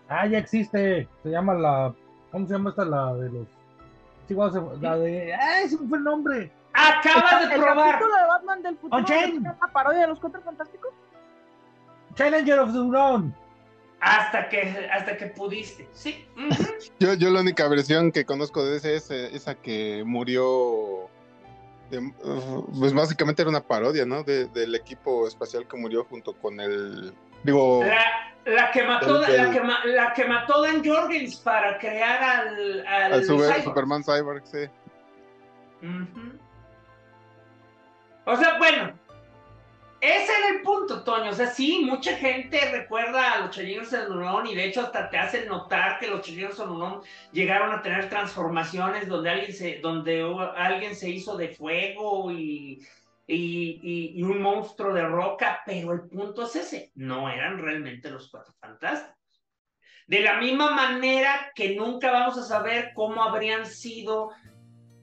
Ah, 0.08 0.26
ya 0.26 0.38
existe, 0.38 1.08
se 1.22 1.28
llama 1.28 1.54
la... 1.54 1.92
¿Cómo 2.30 2.46
se 2.46 2.52
llama 2.52 2.70
esta? 2.70 2.84
La 2.84 3.14
de 3.14 3.30
los... 3.30 3.48
Sí, 4.28 4.34
la 4.80 4.96
de... 4.96 5.34
¡Ah, 5.34 5.60
ese 5.62 5.76
fue 5.76 5.98
el 5.98 6.04
nombre! 6.04 6.52
Acaba 6.88 7.46
de 7.46 7.56
probar. 7.56 7.86
¿El 7.86 7.92
capítulo 7.92 8.16
de 8.16 8.26
Batman 8.28 8.62
del 8.62 8.76
futuro 8.78 9.06
es 9.08 9.32
una 9.34 9.58
parodia 9.72 10.00
de 10.00 10.06
los 10.08 10.20
Cuatro 10.20 10.40
Fantásticos? 10.42 10.90
Challenger 12.14 12.58
of 12.58 12.72
the 12.72 12.78
Unknown. 12.78 13.34
Hasta 14.00 14.48
que, 14.48 14.88
hasta 14.90 15.16
que 15.16 15.26
pudiste, 15.26 15.86
sí. 15.92 16.26
yo, 16.98 17.12
yo 17.14 17.28
la 17.28 17.40
única 17.40 17.68
versión 17.68 18.12
que 18.12 18.24
conozco 18.24 18.64
de 18.64 18.78
ese 18.78 18.96
es 18.96 19.10
eh, 19.10 19.28
esa 19.34 19.54
que 19.54 20.02
murió. 20.06 21.10
pues 22.78 22.94
básicamente 22.94 23.42
era 23.42 23.50
una 23.50 23.60
parodia, 23.60 24.06
¿no? 24.06 24.22
del 24.22 24.74
equipo 24.74 25.28
espacial 25.28 25.68
que 25.68 25.76
murió 25.76 26.04
junto 26.04 26.32
con 26.32 26.60
el. 26.60 27.12
Digo. 27.42 27.84
La, 28.46 28.70
que 28.70 28.84
mató, 28.84 29.20
la, 29.20 29.50
que, 29.50 29.60
la 29.90 30.14
que 30.14 30.24
mató 30.24 30.62
Dan 30.62 30.82
Jorgens 30.82 31.36
para 31.36 31.78
crear 31.78 32.22
al. 32.22 32.86
Al, 32.86 33.24
Superman 33.62 34.02
Cyborg, 34.02 34.46
sí. 34.46 34.66
O 38.30 38.36
sea, 38.36 38.58
bueno, 38.58 38.92
ese 40.00 40.32
era 40.32 40.48
el 40.56 40.62
punto, 40.62 41.02
Toño. 41.02 41.30
O 41.30 41.34
sea, 41.34 41.48
sí, 41.48 41.84
mucha 41.84 42.16
gente 42.16 42.60
recuerda 42.70 43.32
a 43.32 43.40
los 43.40 43.50
Challenger 43.50 44.02
de 44.02 44.08
Lulón 44.08 44.46
y 44.46 44.54
de 44.54 44.66
hecho 44.66 44.82
hasta 44.82 45.10
te 45.10 45.18
hacen 45.18 45.48
notar 45.48 45.98
que 45.98 46.06
los 46.06 46.22
Challenger 46.22 46.54
de 46.54 46.66
Lulón 46.66 47.02
llegaron 47.32 47.72
a 47.72 47.82
tener 47.82 48.08
transformaciones 48.08 49.08
donde 49.08 49.30
alguien 49.30 49.52
se, 49.52 49.80
donde 49.80 50.22
alguien 50.56 50.94
se 50.94 51.10
hizo 51.10 51.36
de 51.36 51.48
fuego 51.48 52.30
y, 52.30 52.86
y, 53.26 54.12
y, 54.14 54.22
un 54.22 54.40
monstruo 54.40 54.94
de 54.94 55.06
roca, 55.06 55.62
pero 55.66 55.92
el 55.92 56.02
punto 56.02 56.44
es 56.44 56.54
ese, 56.54 56.92
no 56.94 57.28
eran 57.28 57.58
realmente 57.58 58.10
los 58.10 58.30
cuatro 58.30 58.54
fantásticos. 58.60 59.16
De 60.06 60.20
la 60.20 60.38
misma 60.38 60.70
manera 60.70 61.50
que 61.54 61.74
nunca 61.74 62.12
vamos 62.12 62.38
a 62.38 62.44
saber 62.44 62.92
cómo 62.94 63.24
habrían 63.24 63.66
sido 63.66 64.30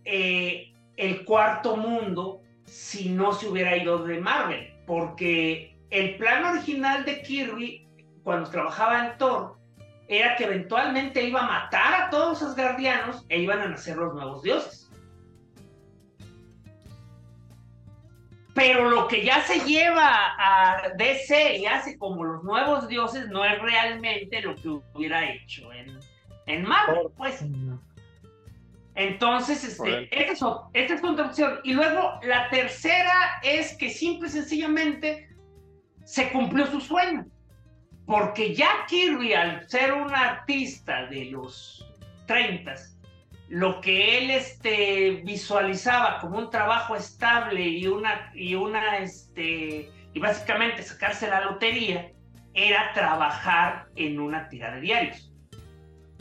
eh, 0.06 0.74
el 0.96 1.26
cuarto 1.26 1.76
mundo 1.76 2.42
si 2.68 3.10
no 3.10 3.34
se 3.34 3.48
hubiera 3.48 3.76
ido 3.76 4.04
de 4.06 4.20
Marvel, 4.20 4.74
porque 4.86 5.76
el 5.90 6.18
plan 6.18 6.46
original 6.46 7.06
de 7.06 7.22
Kirby, 7.22 7.88
cuando 8.24 8.50
trabajaba 8.50 9.08
en 9.08 9.18
Thor, 9.18 9.58
era 10.08 10.36
que 10.36 10.46
eventualmente 10.46 11.24
iba 11.24 11.42
a 11.42 11.48
matar 11.48 12.04
a 12.04 12.10
todos 12.10 12.42
los 12.42 12.56
guardianos 12.56 13.26
e 13.30 13.40
iban 13.40 13.60
a 13.60 13.68
nacer 13.70 13.98
los 13.98 14.14
nuevos 14.14 14.44
dioses. 14.44 14.90
Pero 18.54 18.90
lo 18.90 19.08
que 19.08 19.24
ya 19.24 19.42
se 19.42 19.60
lleva 19.66 20.34
a 20.40 20.90
DC 20.98 21.58
y 21.58 21.66
hace 21.68 21.98
como 21.98 22.24
los 22.24 22.44
nuevos 22.44 22.88
dioses 22.88 23.28
no 23.30 23.46
es 23.46 23.60
realmente 23.62 24.42
lo 24.42 24.56
que 24.56 24.70
hubiera 24.94 25.30
hecho 25.30 25.72
en, 25.72 26.00
en 26.48 26.64
Marvel, 26.64 27.08
pues. 27.16 27.44
Entonces, 28.98 29.64
este, 29.64 30.10
esta 30.12 30.94
es 30.96 31.02
contracción. 31.02 31.60
Y 31.64 31.74
luego 31.74 32.20
la 32.24 32.50
tercera 32.50 33.40
es 33.44 33.78
que 33.78 33.92
simple 33.92 34.28
y 34.28 34.32
sencillamente 34.32 35.30
se 36.04 36.32
cumplió 36.32 36.66
su 36.66 36.82
sueño. 36.82 37.28
Porque 38.08 38.56
ya 38.56 38.88
Kirby, 38.88 39.34
al 39.34 39.70
ser 39.70 39.94
un 39.94 40.12
artista 40.16 41.06
de 41.06 41.26
los 41.26 41.88
30, 42.26 42.74
lo 43.50 43.82
que 43.82 44.18
él 44.18 44.32
este, 44.32 45.22
visualizaba 45.24 46.18
como 46.20 46.40
un 46.40 46.50
trabajo 46.50 46.96
estable 46.96 47.68
y 47.68 47.86
una, 47.86 48.32
y 48.34 48.56
una, 48.56 48.98
este, 48.98 49.92
y 50.12 50.20
básicamente 50.20 50.82
sacarse 50.82 51.30
la 51.30 51.42
lotería, 51.42 52.12
era 52.56 52.92
trabajar 52.96 53.90
en 53.96 54.20
una 54.20 54.50
tira 54.50 54.74
de 54.74 54.82
diarios. 54.82 55.27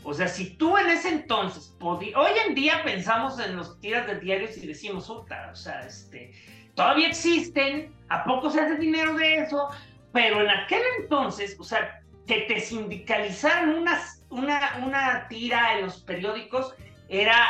O 0.08 0.14
sea, 0.14 0.28
si 0.28 0.50
tú 0.50 0.78
en 0.78 0.86
ese 0.86 1.08
entonces 1.08 1.74
hoy 1.80 2.08
en 2.46 2.54
día 2.54 2.80
pensamos 2.84 3.40
en 3.40 3.56
los 3.56 3.80
tiras 3.80 4.06
de 4.06 4.20
diarios 4.20 4.56
y 4.56 4.64
decimos, 4.64 5.08
puta, 5.08 5.50
o 5.52 5.56
sea, 5.56 5.80
este, 5.80 6.30
todavía 6.76 7.08
existen, 7.08 7.92
¿a 8.08 8.22
poco 8.22 8.48
se 8.48 8.60
hace 8.60 8.76
dinero 8.76 9.14
de 9.14 9.38
eso? 9.38 9.68
Pero 10.12 10.42
en 10.42 10.48
aquel 10.48 10.80
entonces, 11.00 11.56
o 11.58 11.64
sea, 11.64 12.02
que 12.24 12.42
te 12.42 12.60
sindicalizaran 12.60 13.70
una, 13.70 14.00
una, 14.30 14.80
una 14.86 15.26
tira 15.26 15.76
en 15.76 15.86
los 15.86 16.00
periódicos 16.02 16.76
era 17.08 17.44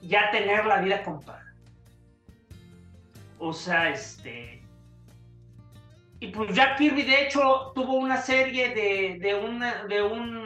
ya 0.00 0.30
tener 0.30 0.66
la 0.66 0.80
vida 0.82 1.02
comparada. 1.02 1.52
O 3.40 3.52
sea, 3.52 3.90
este... 3.90 4.62
Y 6.20 6.28
pues 6.28 6.54
Jack 6.54 6.78
Kirby, 6.78 7.02
de 7.02 7.26
hecho, 7.26 7.72
tuvo 7.74 7.94
una 7.94 8.18
serie 8.18 8.68
de, 8.68 9.18
de 9.18 9.34
un 9.34 10.40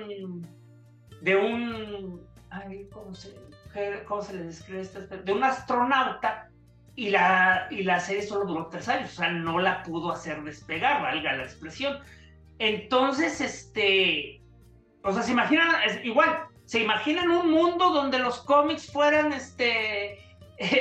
de 1.25 1.37
un, 1.37 2.20
¿cómo 2.93 3.14
se, 3.14 3.35
cómo 4.07 4.22
se 4.22 4.35
le 4.35 4.45
describe 4.45 4.83
esto? 4.83 5.01
De 5.01 5.33
un 5.33 5.43
astronauta 5.43 6.51
y 6.97 7.09
la, 7.09 7.66
y 7.70 7.83
la 7.83 7.99
serie 7.99 8.22
solo 8.22 8.45
duró 8.45 8.66
tres 8.66 8.89
años, 8.89 9.11
o 9.14 9.16
sea, 9.16 9.31
no 9.31 9.59
la 9.59 9.83
pudo 9.83 10.12
hacer 10.12 10.43
despegar, 10.45 11.01
valga 11.03 11.33
la 11.33 11.45
expresión. 11.45 11.99
Entonces, 12.59 13.41
este, 13.41 14.43
o 15.03 15.12
sea, 15.12 15.22
se 15.22 15.33
imaginan, 15.33 15.75
igual, 16.05 16.45
se 16.66 16.81
imaginan 16.81 17.31
un 17.31 17.51
mundo 17.51 17.91
donde 17.91 18.18
los 18.18 18.43
cómics 18.43 18.93
fueran, 18.93 19.33
este, 19.33 20.18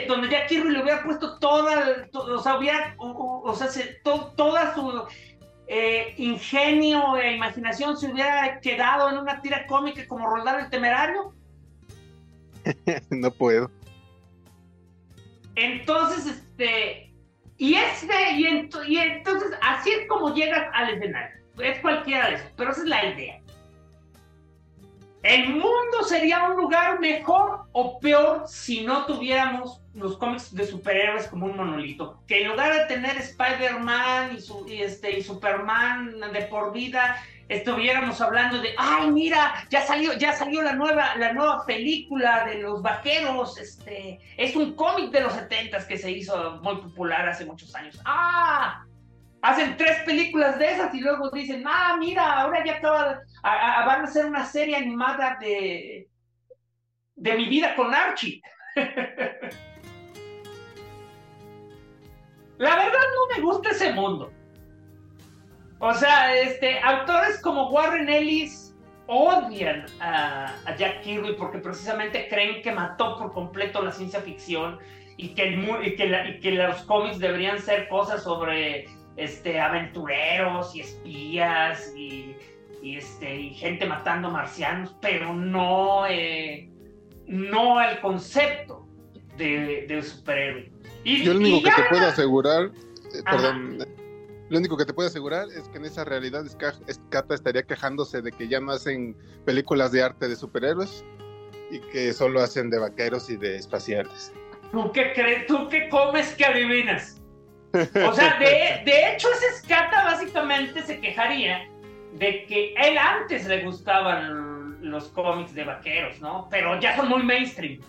donde 0.09 0.29
ya 0.29 0.45
Kirby 0.45 0.71
le 0.71 0.83
hubiera 0.83 1.03
puesto 1.03 1.39
toda, 1.39 2.05
o 2.11 2.39
sea, 2.39 2.57
hubiera, 2.57 2.95
o, 2.97 3.55
sea, 3.55 3.69
toda 4.35 4.75
su 4.75 5.07
eh, 5.67 6.13
ingenio 6.17 7.17
e 7.17 7.33
imaginación 7.33 7.97
se 7.97 8.11
hubiera 8.11 8.59
quedado 8.59 9.09
en 9.09 9.17
una 9.17 9.41
tira 9.41 9.65
cómica 9.65 10.05
como 10.07 10.29
Roldar 10.29 10.59
el 10.59 10.69
Temerario? 10.69 11.33
no 13.09 13.31
puedo. 13.31 13.71
Entonces, 15.55 16.25
este. 16.25 17.11
Y 17.57 17.75
este, 17.75 18.31
y, 18.33 18.69
y 18.87 18.97
entonces, 18.97 19.51
así 19.61 19.91
es 19.91 20.07
como 20.07 20.33
llegas 20.33 20.67
al 20.73 20.89
escenario. 20.95 21.37
Es 21.59 21.79
cualquiera 21.79 22.29
de 22.29 22.35
esos, 22.35 22.51
pero 22.57 22.71
esa 22.71 22.81
es 22.81 22.87
la 22.87 23.05
idea. 23.05 23.42
¿El 25.23 25.51
mundo 25.51 26.03
sería 26.05 26.43
un 26.49 26.57
lugar 26.57 26.99
mejor 26.99 27.61
o 27.71 27.97
peor 27.97 28.43
si 28.45 28.83
no 28.83 29.05
tuviéramos 29.05 29.81
los 29.93 30.17
cómics 30.17 30.53
de 30.53 30.67
superhéroes 30.67 31.27
como 31.27 31.45
un 31.45 31.55
monolito? 31.55 32.21
Que 32.27 32.41
en 32.41 32.49
lugar 32.49 32.73
de 32.73 32.93
tener 32.93 33.15
Spider-Man 33.15 34.35
y, 34.35 34.41
su, 34.41 34.65
este, 34.69 35.17
y 35.17 35.23
Superman 35.23 36.19
de 36.33 36.41
por 36.41 36.73
vida, 36.73 37.23
estuviéramos 37.47 38.19
hablando 38.19 38.61
de, 38.61 38.75
ay, 38.77 39.11
mira, 39.11 39.65
ya 39.69 39.85
salió, 39.85 40.11
ya 40.11 40.33
salió 40.33 40.61
la 40.61 40.73
nueva, 40.73 41.15
la 41.15 41.31
nueva 41.31 41.65
película 41.65 42.43
de 42.45 42.55
los 42.55 42.81
vaqueros, 42.81 43.57
este, 43.57 44.19
es 44.35 44.57
un 44.57 44.73
cómic 44.75 45.09
de 45.11 45.21
los 45.21 45.31
70 45.31 45.87
que 45.87 45.97
se 45.97 46.11
hizo 46.11 46.59
muy 46.63 46.75
popular 46.81 47.29
hace 47.29 47.45
muchos 47.45 47.73
años. 47.75 47.97
Ah, 48.03 48.83
hacen 49.43 49.77
tres 49.77 49.99
películas 50.05 50.57
de 50.57 50.71
esas 50.71 50.95
y 50.95 51.01
luego 51.01 51.29
dicen, 51.29 51.63
ah, 51.67 51.97
mira, 51.99 52.41
ahora 52.41 52.63
ya 52.65 52.77
acaba, 52.77 53.21
van 53.43 54.01
a 54.01 54.05
hacer 54.05 54.25
una 54.25 54.45
serie 54.45 54.77
animada 54.77 55.37
de, 55.39 56.07
de 57.15 57.35
mi 57.35 57.49
vida 57.49 57.75
con 57.75 57.93
Archie. 57.93 58.41
La 62.57 62.75
verdad 62.77 63.01
no 63.15 63.35
me 63.35 63.41
gusta 63.41 63.71
ese 63.71 63.91
mundo. 63.91 64.31
O 65.79 65.93
sea, 65.93 66.33
este, 66.33 66.79
autores 66.79 67.41
como 67.41 67.69
Warren 67.69 68.07
Ellis 68.07 68.73
odian 69.07 69.85
a, 69.99 70.55
Jack 70.77 71.01
Kirby 71.01 71.33
porque 71.33 71.57
precisamente 71.57 72.29
creen 72.29 72.61
que 72.61 72.71
mató 72.71 73.17
por 73.17 73.33
completo 73.33 73.81
la 73.81 73.91
ciencia 73.91 74.21
ficción 74.21 74.79
y 75.17 75.35
que, 75.35 75.49
y 75.83 76.39
que 76.39 76.51
los 76.51 76.83
cómics 76.83 77.19
deberían 77.19 77.59
ser 77.59 77.89
cosas 77.89 78.23
sobre 78.23 78.87
este, 79.17 79.59
aventureros 79.59 80.75
y 80.75 80.81
espías 80.81 81.93
y, 81.95 82.35
este, 82.83 83.35
y 83.35 83.53
gente 83.53 83.85
matando 83.85 84.29
marcianos, 84.29 84.95
pero 85.01 85.33
no, 85.33 86.05
eh, 86.07 86.69
no 87.27 87.81
el 87.81 87.99
concepto 88.01 88.87
de, 89.37 89.85
de 89.87 90.01
superhéroe. 90.01 90.71
Y, 91.03 91.23
Yo 91.23 91.33
lo 91.33 91.39
único 91.39 91.63
que 91.63 91.71
te 91.71 91.89
puedo 91.89 92.05
asegurar, 92.05 92.71
eh, 93.13 93.23
perdón, 93.29 93.79
lo 94.49 94.57
único 94.57 94.77
que 94.77 94.85
te 94.85 94.93
puedo 94.93 95.07
asegurar 95.07 95.47
es 95.49 95.67
que 95.69 95.77
en 95.77 95.85
esa 95.85 96.03
realidad 96.05 96.45
Scata 96.45 97.33
estaría 97.33 97.63
quejándose 97.63 98.21
de 98.21 98.31
que 98.31 98.47
ya 98.47 98.59
no 98.59 98.71
hacen 98.71 99.15
películas 99.45 99.91
de 99.91 100.03
arte 100.03 100.27
de 100.27 100.35
superhéroes 100.35 101.03
y 101.71 101.79
que 101.91 102.13
solo 102.13 102.41
hacen 102.41 102.69
de 102.69 102.79
vaqueros 102.79 103.29
y 103.29 103.37
de 103.37 103.55
espaciales. 103.55 104.31
¿Tú 104.71 104.91
qué 104.91 105.13
crees? 105.13 105.47
¿Tú 105.47 105.67
qué 105.69 105.89
comes 105.89 106.33
que 106.35 106.45
adivinas? 106.45 107.22
O 107.73 108.13
sea, 108.13 108.37
de, 108.37 108.83
de 108.85 109.13
hecho, 109.13 109.27
ese 109.31 109.47
escata 109.47 110.03
básicamente 110.03 110.83
se 110.83 110.99
quejaría 110.99 111.67
de 112.13 112.45
que 112.45 112.75
él 112.75 112.97
antes 112.97 113.47
le 113.47 113.63
gustaban 113.63 114.77
los 114.81 115.05
cómics 115.09 115.55
de 115.55 115.63
vaqueros, 115.63 116.19
¿no? 116.21 116.47
Pero 116.51 116.79
ya 116.79 116.95
son 116.95 117.09
muy 117.09 117.23
mainstream. 117.23 117.79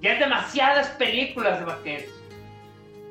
Ya 0.00 0.14
es 0.14 0.18
demasiadas 0.18 0.88
películas 0.90 1.58
de 1.58 1.64
vaqueros. 1.66 2.10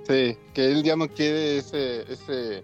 Sí, 0.07 0.37
que 0.53 0.65
él 0.65 0.81
ya 0.83 0.95
no 0.95 1.07
quiere 1.07 1.57
ese, 1.57 2.11
ese, 2.11 2.63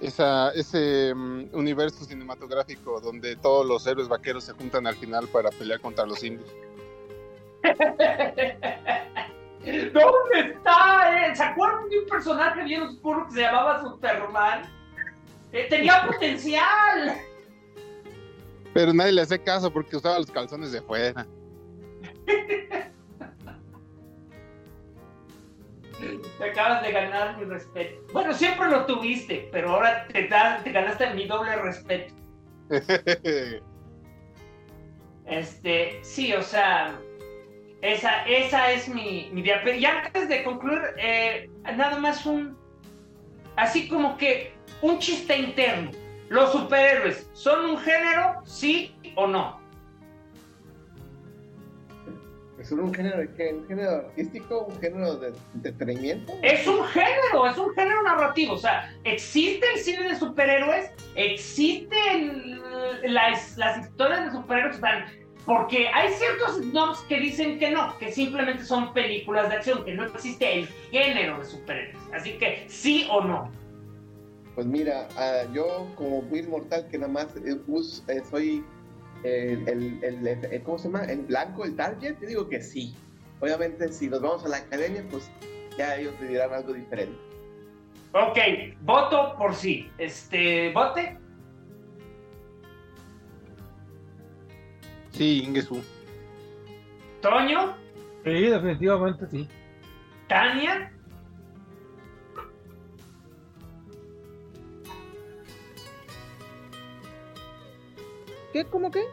esa, 0.00 0.52
ese 0.52 1.12
mm, 1.14 1.48
universo 1.52 2.04
cinematográfico 2.04 3.00
donde 3.00 3.34
todos 3.36 3.66
los 3.66 3.84
héroes 3.86 4.08
vaqueros 4.08 4.44
se 4.44 4.52
juntan 4.52 4.86
al 4.86 4.94
final 4.94 5.26
para 5.28 5.50
pelear 5.50 5.80
contra 5.80 6.06
los 6.06 6.22
indios. 6.22 6.48
¿Dónde 9.64 10.54
está? 10.54 11.28
Eh? 11.28 11.36
¿Se 11.36 11.42
acuerdan 11.42 11.88
de 11.88 12.00
un 12.00 12.06
personaje 12.06 12.64
bien 12.64 12.82
oscuro 12.82 13.26
que 13.26 13.34
se 13.34 13.40
llamaba 13.42 13.80
Superman? 13.80 14.62
Eh, 15.52 15.66
tenía 15.68 16.06
potencial. 16.06 17.16
Pero 18.74 18.92
nadie 18.92 19.12
le 19.12 19.22
hace 19.22 19.42
caso 19.42 19.72
porque 19.72 19.96
usaba 19.96 20.18
los 20.18 20.30
calzones 20.30 20.72
de 20.72 20.82
fuera. 20.82 21.26
Te 26.38 26.50
acabas 26.50 26.82
de 26.82 26.90
ganar 26.90 27.38
mi 27.38 27.44
respeto. 27.44 28.02
Bueno, 28.12 28.34
siempre 28.34 28.68
lo 28.68 28.86
tuviste, 28.86 29.48
pero 29.52 29.70
ahora 29.70 30.08
te, 30.08 30.22
te 30.24 30.72
ganaste 30.72 31.14
mi 31.14 31.26
doble 31.26 31.54
respeto. 31.56 32.14
este, 35.26 36.00
sí, 36.02 36.32
o 36.32 36.42
sea, 36.42 36.98
esa, 37.82 38.24
esa 38.26 38.70
es 38.70 38.88
mi, 38.88 39.28
mi 39.32 39.40
idea. 39.40 39.60
y 39.76 39.84
antes 39.84 40.28
de 40.28 40.44
concluir, 40.44 40.80
eh, 40.98 41.50
nada 41.76 41.98
más 41.98 42.24
un, 42.24 42.56
así 43.56 43.88
como 43.88 44.16
que 44.16 44.54
un 44.80 44.98
chiste 44.98 45.36
interno. 45.36 45.90
¿Los 46.28 46.52
superhéroes 46.52 47.28
son 47.34 47.70
un 47.70 47.78
género, 47.78 48.40
sí 48.44 48.94
o 49.16 49.26
no? 49.26 49.60
¿Es 52.58 52.70
un 52.70 52.94
género 52.94 53.28
qué? 53.36 53.52
¿Un 53.52 53.66
género 53.66 53.90
artístico? 53.96 54.60
¿Un 54.60 54.80
género 54.80 55.16
de 55.16 55.32
entretenimiento? 55.52 56.32
Es 56.42 56.64
un 56.68 56.84
género, 56.84 57.46
es 57.50 57.58
un 57.58 57.74
género 57.74 58.02
narrativo. 58.04 58.54
O 58.54 58.58
sea, 58.58 58.94
existe 59.02 59.66
el 59.74 59.80
cine 59.80 60.08
de 60.08 60.14
superhéroes, 60.14 60.92
existen 61.16 62.60
las, 63.02 63.58
las 63.58 63.78
historias 63.86 64.26
de 64.26 64.30
superhéroes, 64.30 64.78
porque 65.44 65.88
hay 65.88 66.12
ciertos 66.12 66.56
snobs 66.56 67.00
que 67.08 67.18
dicen 67.18 67.58
que 67.58 67.70
no, 67.70 67.96
que 67.98 68.12
simplemente 68.12 68.64
son 68.64 68.92
películas 68.92 69.48
de 69.48 69.56
acción, 69.56 69.84
que 69.84 69.94
no 69.94 70.04
existe 70.04 70.60
el 70.60 70.66
género 70.90 71.38
de 71.38 71.44
superhéroes. 71.44 71.96
Así 72.12 72.32
que 72.38 72.64
sí 72.68 73.06
o 73.10 73.22
no. 73.22 73.50
Pues 74.54 74.66
mira, 74.66 75.08
ah, 75.16 75.42
yo 75.52 75.88
como 75.96 76.22
muy 76.22 76.42
mortal 76.42 76.86
que 76.90 76.98
nada 76.98 77.12
más 77.12 77.26
eh, 77.36 77.56
eh, 78.08 78.22
soy 78.30 78.64
el, 79.24 79.66
el, 80.02 80.26
el, 80.26 80.62
¿cómo 80.62 80.78
se 80.78 80.88
llama? 80.88 81.04
El 81.04 81.22
blanco, 81.22 81.64
el 81.64 81.74
target, 81.76 82.18
te 82.18 82.26
digo 82.26 82.48
que 82.48 82.60
sí. 82.60 82.94
Obviamente, 83.40 83.92
si 83.92 84.08
nos 84.08 84.20
vamos 84.20 84.44
a 84.44 84.48
la 84.48 84.58
academia, 84.58 85.04
pues 85.10 85.30
ya 85.76 85.96
ellos 85.96 86.14
te 86.18 86.28
dirán 86.28 86.52
algo 86.52 86.72
diferente. 86.72 87.18
Ok, 88.12 88.38
voto 88.82 89.34
por 89.38 89.54
sí. 89.54 89.90
Este, 89.98 90.70
¿vote? 90.72 91.18
Sí, 95.12 95.44
Ingesu. 95.44 95.82
¿Toño? 97.20 97.76
Sí, 98.24 98.30
definitivamente 98.30 99.26
sí. 99.28 99.48
¿Tania? 100.28 100.92
¿Qué? 108.52 108.64
¿Cómo 108.66 108.90
qué? 108.90 109.04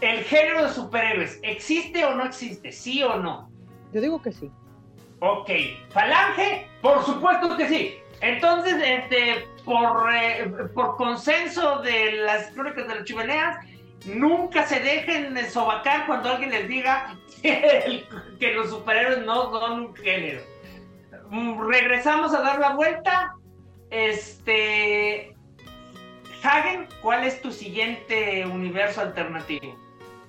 El 0.00 0.24
género 0.24 0.64
de 0.64 0.70
superhéroes, 0.70 1.38
¿existe 1.42 2.04
o 2.04 2.14
no 2.14 2.24
existe? 2.24 2.72
¿Sí 2.72 3.02
o 3.02 3.16
no? 3.16 3.50
Yo 3.92 4.00
digo 4.00 4.20
que 4.20 4.32
sí. 4.32 4.50
Ok. 5.20 5.50
¿Falange? 5.90 6.68
Por 6.82 7.04
supuesto 7.04 7.56
que 7.56 7.68
sí. 7.68 7.94
Entonces, 8.20 8.74
este, 8.84 9.46
por, 9.64 10.12
eh, 10.12 10.50
por 10.74 10.96
consenso 10.96 11.80
de 11.82 12.12
las 12.12 12.50
crónicas 12.52 12.88
de 12.88 12.94
las 12.96 13.04
chimeneas, 13.04 13.56
nunca 14.06 14.66
se 14.66 14.80
dejen 14.80 15.36
sobacar 15.50 16.06
cuando 16.06 16.30
alguien 16.30 16.50
les 16.50 16.68
diga 16.68 17.18
que, 17.42 18.04
que 18.38 18.52
los 18.54 18.70
superhéroes 18.70 19.24
no 19.24 19.50
son 19.50 19.80
un 19.80 19.96
género. 19.96 20.42
Regresamos 21.68 22.34
a 22.34 22.40
dar 22.40 22.58
la 22.58 22.74
vuelta. 22.74 23.34
Este, 23.90 25.34
Hagen, 26.42 26.86
¿cuál 27.02 27.24
es 27.24 27.40
tu 27.42 27.50
siguiente 27.50 28.46
universo 28.46 29.00
alternativo? 29.00 29.76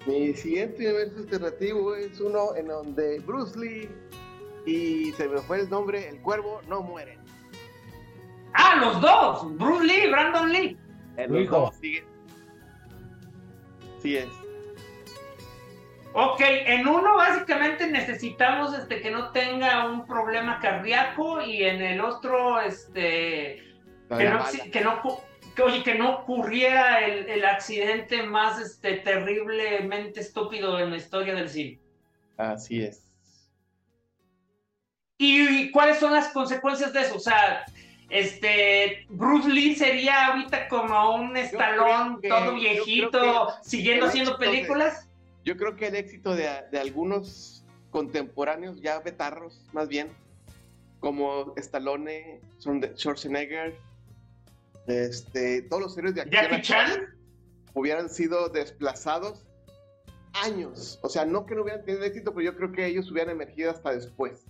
Mi 0.05 0.34
siguiente 0.34 0.88
universo 0.88 1.20
alternativo 1.20 1.95
es 1.95 2.20
uno 2.20 2.55
en 2.55 2.67
donde 2.67 3.20
Bruce 3.20 3.57
Lee 3.59 3.89
y 4.65 5.11
se 5.13 5.28
me 5.28 5.39
fue 5.39 5.61
el 5.61 5.70
nombre, 5.70 6.07
el 6.07 6.20
cuervo, 6.22 6.61
no 6.67 6.82
mueren. 6.82 7.20
Ah, 8.53 8.78
los 8.78 9.01
dos, 9.01 9.57
Bruce 9.57 9.86
Lee 9.86 10.03
y 10.05 10.09
Brandon 10.09 10.51
Lee. 10.51 10.78
El 11.17 11.32
los 11.32 11.49
dos 11.49 11.76
Sí 14.02 14.18
es. 14.18 14.30
Ok, 16.14 16.41
en 16.41 16.88
uno 16.88 17.18
básicamente 17.18 17.88
necesitamos 17.88 18.78
este, 18.78 19.00
que 19.02 19.12
no 19.12 19.32
tenga 19.32 19.88
un 19.89 20.08
problema 20.08 20.60
cardíaco 20.60 21.41
y 21.41 21.64
en 21.64 21.82
el 21.82 22.02
otro 22.02 22.60
este, 22.60 23.64
que 24.18 24.30
no, 24.30 24.43
que 24.72 24.82
no, 24.82 25.22
que, 25.56 25.62
oye, 25.62 25.84
que 25.84 25.95
no 25.95 26.16
ocurriera 26.16 27.06
el, 27.06 27.45
accidente 27.45 28.24
más 28.24 28.60
este, 28.60 28.97
terriblemente 28.97 30.22
estúpido 30.22 30.80
en 30.80 30.89
la 30.91 30.97
historia 30.97 31.36
del 31.36 31.50
cine. 31.50 31.80
Así 32.38 32.82
es. 32.82 33.06
¿Y, 35.18 35.70
cuáles 35.72 36.00
son 36.00 36.14
las 36.14 36.30
consecuencias 36.30 36.91
de 36.93 37.02
eso? 37.02 37.18
O 37.18 37.20
sea, 37.20 37.66
este, 38.10 39.05
Bruce 39.10 39.49
Lee 39.49 39.76
sería 39.76 40.28
ahorita 40.28 40.68
como 40.68 41.16
un 41.16 41.38
estalón 41.38 42.22
todo 42.22 42.55
viejito, 42.55 43.53
siguiendo 43.64 44.07
haciendo 44.07 44.38
películas. 44.38 45.07
yo 45.43 45.55
creo 45.57 45.76
que 45.76 45.88
el 45.88 45.95
éxito 45.95 46.36
de, 46.36 46.49
de 46.72 46.80
algunos 46.80 47.64
contemporáneos, 47.91 48.82
ya 48.82 48.99
betarros 48.99 49.66
más 49.74 49.88
bien, 49.88 50.10
como 50.99 51.53
Stallone, 51.55 52.41
Schwarzenegger, 52.60 53.76
este, 54.88 55.62
todos 55.64 55.84
los 55.84 55.97
héroes 55.97 56.16
de 56.16 56.22
acción 56.22 57.16
hubieran 57.74 58.10
sido 58.10 58.49
desplazados 58.49 59.45
años. 60.34 60.99
O 61.01 61.10
sea, 61.10 61.26
no 61.26 61.45
que 61.45 61.55
no 61.55 61.62
hubieran 61.62 61.86
tenido 61.86 62.03
éxito, 62.03 62.34
pero 62.34 62.45
yo 62.45 62.55
creo 62.55 62.72
que 62.72 62.86
ellos 62.86 63.12
hubieran 63.12 63.36
emergido 63.36 63.72
hasta 63.72 63.93
después. 63.93 64.45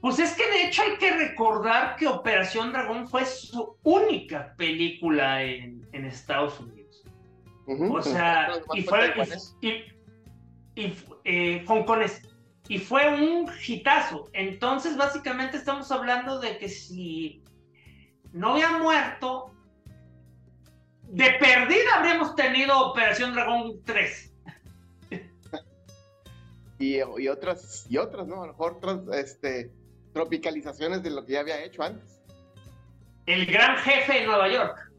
Pues 0.00 0.18
es 0.20 0.34
que 0.34 0.46
de 0.46 0.68
hecho 0.68 0.82
hay 0.82 0.96
que 0.96 1.10
recordar 1.16 1.96
que 1.96 2.06
Operación 2.06 2.72
Dragón 2.72 3.08
fue 3.08 3.24
su 3.24 3.76
única 3.82 4.54
película 4.56 5.42
en, 5.42 5.78
Estados 5.92 6.60
Unidos. 6.60 7.04
O 7.66 8.00
sea, 8.00 8.50
y 8.74 8.82
fue. 8.82 9.12
Y, 9.60 9.68
y, 10.80 10.94
eh, 11.24 11.64
y 12.68 12.78
fue 12.78 13.08
un 13.08 13.50
hitazo. 13.66 14.28
Entonces, 14.32 14.96
básicamente 14.96 15.56
estamos 15.56 15.90
hablando 15.90 16.38
de 16.38 16.58
que 16.58 16.68
si 16.68 17.42
no 18.32 18.52
había 18.52 18.78
muerto, 18.78 19.52
de 21.02 21.30
perdida 21.40 21.96
habríamos 21.96 22.36
tenido 22.36 22.90
Operación 22.90 23.32
Dragón 23.32 23.82
3. 23.84 24.34
y, 26.78 27.00
otras, 27.28 27.86
y 27.88 27.96
otras, 27.96 28.26
¿no? 28.26 28.42
A 28.42 28.46
lo 28.46 28.52
mejor 28.52 28.76
otras 28.76 29.00
este, 29.18 29.72
tropicalizaciones 30.18 31.00
de 31.04 31.10
lo 31.10 31.24
que 31.24 31.34
ya 31.34 31.40
había 31.40 31.62
hecho 31.62 31.80
antes. 31.80 32.20
El 33.26 33.46
gran 33.46 33.76
jefe 33.76 34.14
de 34.14 34.26
Nueva 34.26 34.48
York. 34.48 34.92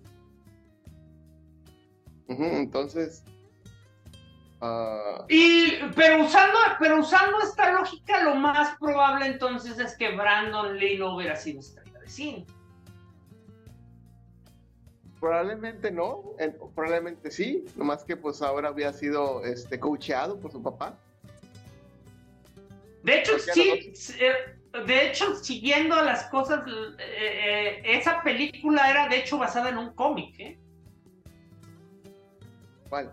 entonces. 2.29 3.25
Ah, 4.61 5.25
y, 5.27 5.73
pero 5.93 6.23
usando, 6.23 6.57
pero 6.79 6.99
usando 7.01 7.41
esta 7.41 7.73
lógica, 7.73 8.23
lo 8.23 8.35
más 8.35 8.77
probable 8.77 9.25
entonces 9.25 9.77
es 9.77 9.97
que 9.97 10.15
Brandon 10.15 10.77
Lee 10.77 10.97
no 10.97 11.15
hubiera 11.15 11.35
sido 11.35 11.59
estrella 11.59 11.99
de 11.99 12.09
cine. 12.09 12.45
Probablemente 15.19 15.91
no, 15.91 16.33
probablemente 16.75 17.29
sí, 17.29 17.65
nomás 17.75 18.05
que 18.05 18.15
pues 18.15 18.41
ahora 18.41 18.69
había 18.69 18.93
sido 18.93 19.43
este 19.43 19.81
coacheado 19.81 20.39
por 20.39 20.53
su 20.53 20.63
papá. 20.63 20.97
De 23.03 23.19
hecho, 23.19 23.37
sí, 23.39 23.93
eh, 24.19 24.58
de 24.71 25.07
hecho, 25.07 25.35
siguiendo 25.35 26.01
las 26.01 26.25
cosas, 26.25 26.61
eh, 26.67 26.95
eh, 26.99 27.81
esa 27.85 28.21
película 28.21 28.89
era 28.89 29.07
de 29.07 29.17
hecho 29.17 29.37
basada 29.37 29.69
en 29.69 29.77
un 29.77 29.93
cómic, 29.93 30.39
¿eh? 30.39 30.59
¿Cuál? 32.87 33.09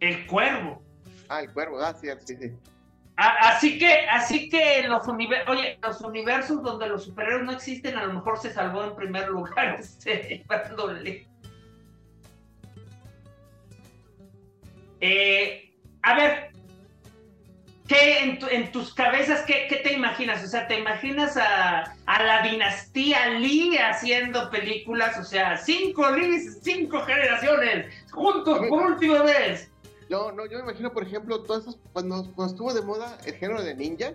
El 0.00 0.26
Cuervo. 0.26 0.82
Ah, 1.28 1.42
el 1.42 1.52
Cuervo, 1.52 1.78
ah, 1.80 1.94
sí, 1.94 2.08
sí, 2.24 2.36
sí. 2.36 2.52
así 3.16 3.78
que, 3.78 4.06
así 4.08 4.48
que 4.48 4.84
los, 4.88 5.06
Oye, 5.08 5.78
los 5.82 6.00
universos 6.00 6.62
donde 6.62 6.88
los 6.88 7.04
superhéroes 7.04 7.44
no 7.44 7.52
existen, 7.52 7.96
a 7.96 8.06
lo 8.06 8.14
mejor 8.14 8.38
se 8.38 8.52
salvó 8.52 8.84
en 8.84 8.96
primer 8.96 9.28
lugar 9.28 9.76
este, 9.78 10.44
eh, 15.00 15.74
a 16.02 16.14
ver, 16.14 16.47
¿qué 17.88 18.38
en, 18.50 18.70
tus 18.70 18.94
cabezas, 18.94 19.42
qué, 19.46 19.80
te 19.82 19.94
imaginas? 19.94 20.44
O 20.44 20.46
sea, 20.46 20.68
¿te 20.68 20.78
imaginas 20.78 21.36
a, 21.36 21.96
la 22.06 22.42
dinastía 22.42 23.30
Lee 23.30 23.76
haciendo 23.78 24.50
películas? 24.50 25.18
O 25.18 25.24
sea, 25.24 25.56
cinco 25.56 26.08
Lee, 26.10 26.38
cinco 26.62 27.00
generaciones, 27.00 27.92
juntos 28.12 28.60
por 28.68 28.92
última 28.92 29.22
vez. 29.22 29.70
No, 30.08 30.30
no, 30.30 30.46
yo 30.46 30.58
me 30.58 30.64
imagino, 30.64 30.92
por 30.92 31.02
ejemplo, 31.02 31.42
todos 31.42 31.62
esos, 31.62 31.78
cuando, 31.92 32.30
cuando 32.34 32.52
estuvo 32.52 32.72
de 32.72 32.82
moda 32.82 33.18
el 33.26 33.34
género 33.34 33.62
de 33.62 33.74
ninjas, 33.74 34.14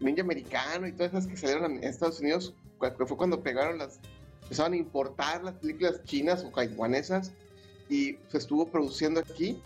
ninja 0.00 0.22
americano 0.22 0.86
y 0.86 0.92
todas 0.92 1.12
esas 1.12 1.26
que 1.26 1.36
salieron 1.36 1.76
en 1.76 1.84
Estados 1.84 2.20
Unidos, 2.20 2.54
fue 2.78 3.16
cuando 3.16 3.42
pegaron 3.42 3.78
las, 3.78 4.00
empezaron 4.42 4.72
a 4.72 4.76
importar 4.76 5.44
las 5.44 5.54
películas 5.54 6.02
chinas 6.04 6.44
o 6.44 6.50
taiwanesas 6.50 7.32
y 7.88 8.16
se 8.28 8.38
estuvo 8.38 8.66
produciendo 8.68 9.20
aquí, 9.20 9.60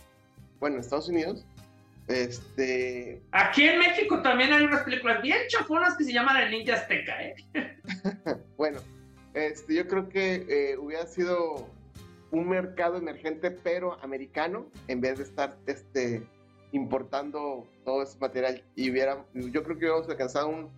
bueno, 0.60 0.76
en 0.76 0.80
Estados 0.80 1.08
Unidos. 1.08 1.44
Este. 2.08 3.22
Aquí 3.30 3.64
en 3.64 3.78
México 3.78 4.20
también 4.22 4.52
hay 4.52 4.64
unas 4.64 4.82
películas 4.82 5.22
bien 5.22 5.38
chafonas 5.48 5.96
que 5.96 6.04
se 6.04 6.12
llaman 6.12 6.36
El 6.36 6.50
Ninja 6.50 6.74
Azteca, 6.74 7.22
¿eh? 7.22 7.34
bueno, 8.56 8.80
este, 9.34 9.74
yo 9.74 9.86
creo 9.86 10.08
que 10.08 10.46
eh, 10.48 10.76
hubiera 10.78 11.06
sido 11.06 11.70
un 12.30 12.48
mercado 12.48 12.96
emergente 12.96 13.50
pero 13.50 14.02
americano 14.02 14.66
en 14.88 15.00
vez 15.00 15.18
de 15.18 15.24
estar 15.24 15.56
este, 15.66 16.22
importando 16.72 17.66
todo 17.84 18.02
ese 18.02 18.18
material 18.18 18.64
y 18.74 18.90
hubiera, 18.90 19.24
yo 19.34 19.62
creo 19.62 19.78
que 19.78 19.84
hubiéramos 19.84 20.08
alcanzado 20.08 20.48
un, 20.48 20.70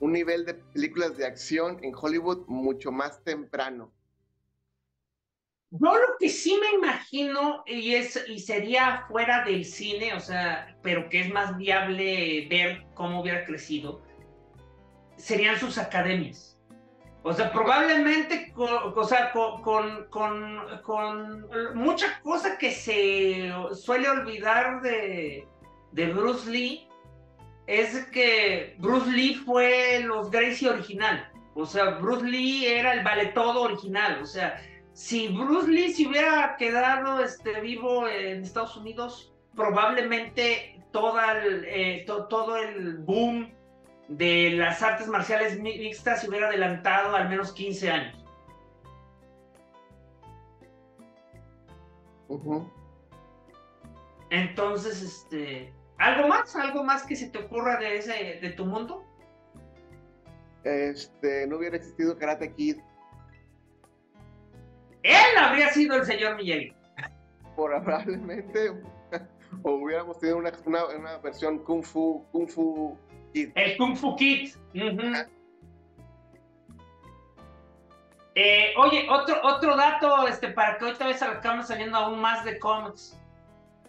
un 0.00 0.12
nivel 0.12 0.44
de 0.44 0.54
películas 0.54 1.16
de 1.16 1.26
acción 1.26 1.78
en 1.82 1.92
Hollywood 1.94 2.46
mucho 2.46 2.90
más 2.90 3.22
temprano. 3.22 3.92
Yo 5.70 5.94
lo 5.94 6.16
que 6.18 6.30
sí 6.30 6.58
me 6.60 6.78
imagino 6.78 7.62
y 7.66 7.94
es 7.94 8.24
y 8.26 8.38
sería 8.38 9.04
fuera 9.08 9.44
del 9.44 9.66
cine, 9.66 10.14
o 10.14 10.20
sea, 10.20 10.74
pero 10.82 11.08
que 11.10 11.20
es 11.20 11.30
más 11.30 11.58
viable 11.58 12.46
ver 12.48 12.86
cómo 12.94 13.20
hubiera 13.20 13.44
crecido, 13.44 14.00
serían 15.16 15.58
sus 15.58 15.76
academias. 15.76 16.58
O 17.22 17.34
sea, 17.34 17.52
probablemente 17.52 18.50
con, 18.54 18.70
o 18.96 19.04
sea, 19.04 19.30
con, 19.32 19.62
con, 20.08 21.46
mucha 21.74 22.20
cosa 22.22 22.56
que 22.56 22.70
se 22.70 23.52
suele 23.74 24.08
olvidar 24.08 24.80
de, 24.80 25.46
de, 25.92 26.06
Bruce 26.06 26.48
Lee 26.48 26.88
es 27.66 28.06
que 28.06 28.76
Bruce 28.78 29.10
Lee 29.10 29.34
fue 29.34 30.00
los 30.04 30.30
Gracie 30.30 30.70
original. 30.70 31.30
O 31.54 31.66
sea, 31.66 31.98
Bruce 31.98 32.24
Lee 32.24 32.64
era 32.64 32.94
el 32.94 33.04
vale 33.04 33.26
todo 33.26 33.62
original. 33.62 34.22
O 34.22 34.26
sea, 34.26 34.62
si 34.98 35.28
Bruce 35.28 35.68
Lee 35.68 35.92
se 35.92 36.08
hubiera 36.08 36.56
quedado 36.56 37.22
este, 37.22 37.60
vivo 37.60 38.08
en 38.08 38.42
Estados 38.42 38.76
Unidos, 38.76 39.32
probablemente 39.54 40.84
toda 40.90 41.40
eh, 41.46 42.04
todo 42.04 42.56
el 42.56 42.98
boom 42.98 43.54
de 44.08 44.50
las 44.56 44.82
artes 44.82 45.06
marciales 45.06 45.60
mixtas 45.60 46.22
se 46.22 46.28
hubiera 46.28 46.48
adelantado 46.48 47.14
al 47.14 47.28
menos 47.28 47.52
15 47.52 47.90
años. 47.92 48.26
Entonces, 54.30 55.00
este, 55.00 55.72
¿algo 55.98 56.26
más? 56.26 56.56
¿Algo 56.56 56.82
más 56.82 57.04
que 57.04 57.14
se 57.14 57.30
te 57.30 57.38
ocurra 57.38 57.78
de 57.78 57.98
ese, 57.98 58.40
de 58.42 58.50
tu 58.50 58.66
mundo? 58.66 59.06
Este, 60.64 61.46
no 61.46 61.58
hubiera 61.58 61.76
existido 61.76 62.18
Karate 62.18 62.52
Kid. 62.52 62.78
Él 65.02 65.38
habría 65.38 65.70
sido 65.70 65.96
el 65.96 66.04
señor 66.04 66.36
Miyagi. 66.36 66.72
Probablemente. 67.56 68.72
o 69.62 69.70
hubiéramos 69.72 70.18
tenido 70.18 70.38
una, 70.38 70.52
una, 70.64 70.86
una 70.86 71.18
versión 71.18 71.58
Kung 71.60 71.82
Fu, 71.82 72.24
Kung 72.32 72.48
Fu 72.48 72.96
el 73.34 73.76
Kung 73.76 73.96
Fu 73.96 74.16
Kid. 74.16 74.50
Eh, 78.34 78.72
oye, 78.76 79.06
otro, 79.10 79.40
otro 79.42 79.76
dato 79.76 80.26
este, 80.28 80.48
para 80.48 80.78
que 80.78 80.84
ahorita 80.84 81.06
vez 81.06 81.22
acabamos 81.22 81.66
saliendo 81.66 81.98
aún 81.98 82.20
más 82.20 82.44
de 82.44 82.58
cómics. 82.58 83.18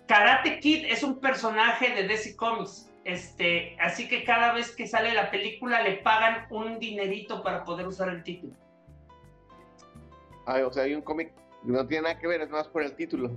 Karate 0.08 0.60
Kid 0.60 0.86
es 0.86 1.04
un 1.04 1.20
personaje 1.20 1.94
de 1.94 2.08
DC 2.08 2.36
Comics. 2.36 2.90
Este, 3.06 3.78
así 3.80 4.08
que 4.08 4.24
cada 4.24 4.54
vez 4.54 4.76
que 4.76 4.88
sale 4.88 5.14
la 5.14 5.32
película 5.32 5.82
le 5.82 5.98
pagan 5.98 6.48
un 6.50 6.80
dinerito 6.80 7.44
para 7.44 7.64
poder 7.64 7.88
usar 7.88 8.10
el 8.10 8.24
título. 8.24 8.54
O 10.66 10.72
sea, 10.72 10.84
hay 10.84 10.96
un 10.96 11.02
cómic 11.02 11.32
no 11.64 11.86
tiene 11.86 12.04
nada 12.04 12.20
que 12.20 12.28
ver, 12.28 12.42
es 12.42 12.50
más 12.50 12.68
por 12.68 12.84
el 12.84 12.96
título. 12.96 13.32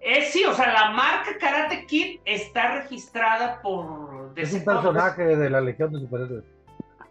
Es 0.00 0.32
sí, 0.32 0.44
o 0.44 0.54
sea, 0.54 0.72
la 0.72 0.90
marca 0.92 1.36
Karate 1.38 1.86
Kid 1.86 2.20
está 2.24 2.80
registrada 2.80 3.60
por. 3.60 4.32
Es 4.36 4.52
un 4.54 4.64
personaje 4.64 5.36
de 5.36 5.50
la 5.50 5.60
Legión 5.60 5.92
de 5.92 6.00
Superhéroes. 6.00 6.44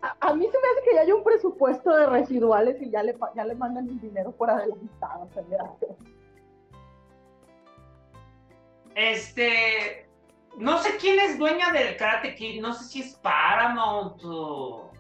A, 0.01 0.33
mí 0.33 0.45
se 0.45 0.57
me 0.57 0.67
hace 0.67 0.89
que 0.89 0.95
ya 0.95 1.01
hay 1.01 1.11
un 1.11 1.23
presupuesto 1.23 1.93
de 1.93 2.07
residuales 2.07 2.81
y 2.81 2.89
ya 2.89 3.03
le, 3.03 3.15
ya 3.35 3.43
le 3.43 3.53
mandan 3.53 3.87
el 3.89 3.99
dinero 3.99 4.31
por 4.31 4.49
adelantado. 4.49 5.29
O 5.29 5.29
sea, 5.33 5.43
este. 8.95 10.07
No 10.57 10.79
sé 10.79 10.97
quién 10.99 11.19
es 11.19 11.37
dueña 11.37 11.71
del 11.71 11.95
Karate 11.95 12.33
Kid, 12.35 12.59
no 12.59 12.73
sé 12.73 12.85
si 12.85 13.01
es 13.01 13.13
Paramount 13.15 14.19
o. 14.23 14.91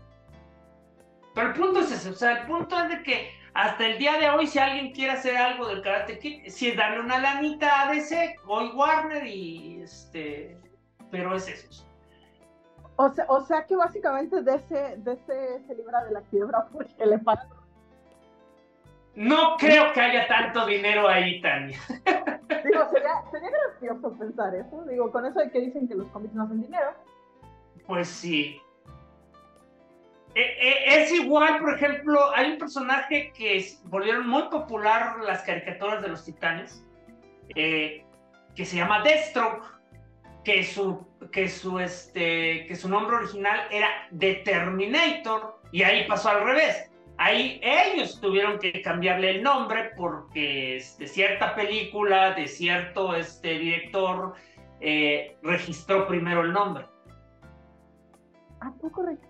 Pero 1.33 1.47
el 1.47 1.53
punto 1.53 1.79
es 1.79 1.91
ese, 1.91 2.09
o 2.09 2.13
sea, 2.13 2.41
el 2.41 2.47
punto 2.47 2.79
es 2.79 2.89
de 2.89 3.03
que 3.03 3.38
hasta 3.53 3.87
el 3.87 3.97
día 3.97 4.17
de 4.17 4.29
hoy, 4.29 4.47
si 4.47 4.59
alguien 4.59 4.91
quiere 4.91 5.13
hacer 5.13 5.35
algo 5.35 5.67
del 5.67 5.81
Karate 5.81 6.19
Kid, 6.19 6.47
si 6.49 6.69
es 6.69 6.77
darle 6.77 6.99
una 6.99 7.19
lanita 7.19 7.81
a 7.81 7.91
DC, 7.91 8.35
hoy 8.47 8.71
Warner 8.75 9.25
y 9.25 9.81
este, 9.81 10.57
pero 11.11 11.35
es 11.35 11.47
eso. 11.47 11.85
O 12.95 13.09
sea, 13.09 13.25
o 13.29 13.41
sea 13.41 13.65
que 13.65 13.75
básicamente 13.75 14.41
DC, 14.41 14.97
DC 14.97 15.63
se 15.65 15.75
libra 15.75 16.03
de 16.03 16.11
la 16.11 16.21
quiebra 16.23 16.67
porque 16.71 17.05
le 17.05 17.17
pasa. 17.19 17.47
No 19.15 19.57
creo 19.57 19.91
que 19.93 20.01
haya 20.01 20.27
tanto 20.27 20.65
dinero 20.65 21.07
ahí, 21.07 21.41
Tania. 21.41 21.79
Digo, 22.63 22.89
sería, 22.89 23.23
sería 23.31 23.49
gracioso 23.49 24.17
pensar 24.17 24.55
eso. 24.55 24.85
Digo, 24.85 25.11
con 25.11 25.25
eso 25.25 25.39
de 25.39 25.49
que 25.49 25.59
dicen 25.59 25.87
que 25.87 25.95
los 25.95 26.07
cómics 26.09 26.33
no 26.33 26.43
hacen 26.43 26.61
dinero. 26.61 26.93
Pues 27.87 28.07
sí. 28.07 28.61
Eh, 30.39 30.55
eh, 30.61 31.01
es 31.01 31.11
igual, 31.11 31.59
por 31.59 31.73
ejemplo, 31.73 32.33
hay 32.33 32.51
un 32.51 32.57
personaje 32.57 33.33
que 33.37 33.61
volvieron 33.83 34.25
muy 34.25 34.43
popular 34.43 35.17
las 35.25 35.41
caricaturas 35.41 36.01
de 36.01 36.07
los 36.07 36.23
titanes, 36.23 36.81
eh, 37.55 38.05
que 38.55 38.63
se 38.63 38.77
llama 38.77 39.01
Deathstroke, 39.01 39.65
que 40.45 40.63
su, 40.63 41.05
que, 41.33 41.49
su, 41.49 41.77
este, 41.79 42.65
que 42.67 42.75
su 42.77 42.87
nombre 42.87 43.17
original 43.17 43.67
era 43.69 43.89
Determinator, 44.11 45.59
y 45.73 45.83
ahí 45.83 46.07
pasó 46.07 46.29
al 46.29 46.45
revés. 46.45 46.89
Ahí 47.17 47.59
ellos 47.61 48.21
tuvieron 48.21 48.59
que 48.59 48.81
cambiarle 48.81 49.31
el 49.31 49.43
nombre 49.43 49.91
porque 49.97 50.81
de 50.97 51.07
cierta 51.07 51.53
película, 51.53 52.31
de 52.31 52.47
cierto 52.47 53.13
este, 53.13 53.59
director, 53.59 54.35
registró 55.43 56.07
primero 56.07 56.43
el 56.43 56.53
nombre. 56.53 56.85
¿A 58.61 58.71
poco 58.81 59.03
registró 59.03 59.28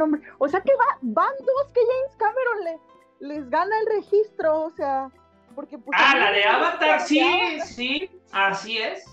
nombre? 0.00 0.20
O 0.38 0.48
sea 0.48 0.60
que 0.60 0.72
va, 0.74 0.98
van 1.00 1.32
dos 1.38 1.72
que 1.72 1.80
James 1.80 2.16
Cameron 2.16 2.64
le, 2.64 2.78
les 3.20 3.48
gana 3.50 3.78
el 3.80 3.86
registro, 3.96 4.62
o 4.62 4.70
sea, 4.70 5.10
porque... 5.54 5.78
Pues, 5.78 5.98
ah, 6.00 6.16
la 6.16 6.32
de 6.32 6.44
Avatar, 6.44 7.00
sí, 7.00 7.60
sí, 7.64 8.10
así 8.32 8.78
es. 8.78 9.04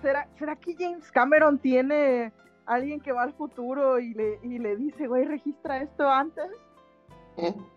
¿Será, 0.00 0.28
¿Será 0.38 0.56
que 0.56 0.74
James 0.78 1.10
Cameron 1.10 1.58
tiene 1.58 2.32
alguien 2.66 3.00
que 3.00 3.12
va 3.12 3.22
al 3.22 3.32
futuro 3.32 3.98
y 3.98 4.14
le, 4.14 4.38
y 4.42 4.58
le 4.58 4.76
dice, 4.76 5.06
güey, 5.06 5.24
registra 5.24 5.78
esto 5.78 6.08
antes? 6.08 6.50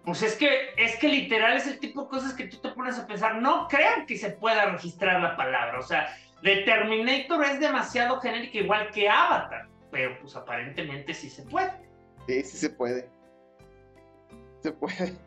Pues 0.03 0.21
es 0.21 0.35
que, 0.35 0.73
es 0.77 0.97
que 0.97 1.07
literal 1.07 1.55
es 1.55 1.65
el 1.67 1.79
tipo 1.79 2.03
de 2.03 2.09
cosas 2.09 2.33
que 2.33 2.47
tú 2.47 2.57
te 2.57 2.69
pones 2.69 2.99
a 2.99 3.07
pensar. 3.07 3.41
No 3.41 3.67
crean 3.67 4.05
que 4.05 4.17
se 4.17 4.31
pueda 4.31 4.65
registrar 4.65 5.21
la 5.21 5.37
palabra. 5.37 5.79
O 5.79 5.83
sea, 5.83 6.13
The 6.41 6.57
Terminator 6.63 7.43
es 7.45 7.59
demasiado 7.59 8.19
genérico, 8.19 8.57
igual 8.57 8.91
que 8.91 9.09
Avatar, 9.09 9.67
pero 9.95 10.19
pues 10.19 10.35
aparentemente 10.35 11.13
sí 11.13 11.29
se 11.29 11.43
puede. 11.43 11.71
Sí, 12.27 12.43
sí 12.43 12.57
se 12.57 12.69
puede. 12.69 13.09
Se 14.59 14.73
puede. 14.73 15.17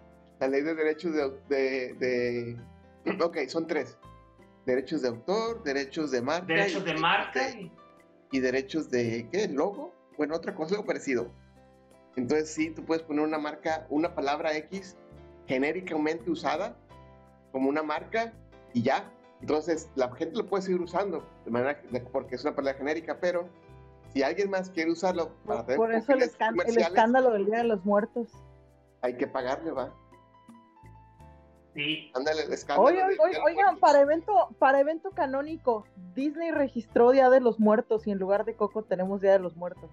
La 0.41 0.49
ley 0.49 0.61
de 0.61 0.75
derechos 0.75 1.15
de, 1.49 1.95
de, 1.95 2.57
Ok, 3.25 3.39
son 3.49 3.67
tres. 3.67 3.97
Derechos 4.67 5.01
de 5.01 5.09
autor, 5.09 5.63
derechos 5.63 6.11
de 6.11 6.21
marca. 6.21 6.47
Derechos 6.47 6.85
de 6.85 6.95
marca. 6.99 7.41
Y, 8.31 8.41
derechos 8.41 8.91
de, 8.91 9.27
¿qué? 9.33 9.49
¿Logo? 9.49 9.95
Bueno, 10.19 10.37
otra 10.37 10.55
cosa, 10.55 10.75
algo 10.75 10.85
parecido. 10.85 11.33
Entonces 12.17 12.51
sí, 12.51 12.69
tú 12.69 12.85
puedes 12.85 13.03
poner 13.03 13.25
una 13.25 13.39
marca, 13.39 13.87
una 13.89 14.15
palabra 14.15 14.55
X 14.55 14.99
genéricamente 15.47 16.31
usada 16.31 16.77
como 17.53 17.71
una 17.71 17.83
marca 17.83 18.35
y 18.75 18.83
ya, 18.83 19.11
Entonces, 19.41 19.89
la 19.95 20.15
gente 20.15 20.37
lo 20.37 20.47
puede 20.47 20.65
seguir 20.65 20.83
usando 20.83 21.27
de 21.47 21.51
manera 21.51 21.81
porque 22.13 22.35
es 22.35 22.43
una 22.45 22.55
palabra 22.55 22.77
genérica, 22.77 23.19
pero 23.19 23.49
si 24.13 24.23
alguien 24.23 24.51
más 24.51 24.71
quiere 24.71 24.91
usarlo 24.91 25.31
para 25.47 25.65
tener 25.65 25.77
Por 25.77 25.95
eso 25.95 26.13
el, 26.13 26.23
el 26.23 26.79
escándalo 26.79 27.31
del 27.31 27.47
Día 27.47 27.59
de 27.59 27.65
los 27.65 27.85
Muertos. 27.85 28.29
Hay 29.03 29.17
que 29.17 29.27
pagarle, 29.27 29.71
va. 29.71 29.95
Sí. 31.75 32.11
Ándale, 32.15 32.43
el 32.43 32.53
escándalo. 32.53 32.99
oigan, 33.45 33.79
para 33.79 34.01
evento, 34.01 34.49
para 34.59 34.81
evento 34.81 35.11
canónico, 35.13 35.87
Disney 36.15 36.51
registró 36.51 37.13
Día 37.13 37.31
de 37.31 37.41
los 37.41 37.61
Muertos 37.61 38.07
y 38.07 38.11
en 38.11 38.19
lugar 38.19 38.45
de 38.45 38.57
Coco 38.57 38.83
tenemos 38.83 39.21
Día 39.21 39.33
de 39.33 39.39
los 39.39 39.57
Muertos. 39.57 39.91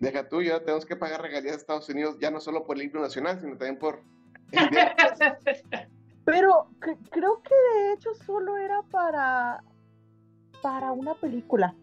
Deja 0.00 0.28
tú, 0.28 0.42
ya 0.42 0.60
tenemos 0.60 0.86
que 0.86 0.94
pagar 0.96 1.22
regalías 1.22 1.54
a 1.54 1.58
Estados 1.58 1.88
Unidos, 1.88 2.18
ya 2.20 2.30
no 2.30 2.40
solo 2.40 2.66
por 2.66 2.76
el 2.76 2.84
himno 2.84 3.00
nacional, 3.00 3.40
sino 3.40 3.56
también 3.56 3.78
por. 3.78 4.02
Pero 6.24 6.68
creo 7.10 7.42
que 7.42 7.54
de 7.54 7.92
hecho 7.94 8.14
solo 8.14 8.58
era 8.58 8.82
para 8.82 9.64
para 10.62 10.92
una 10.92 11.14
película. 11.14 11.74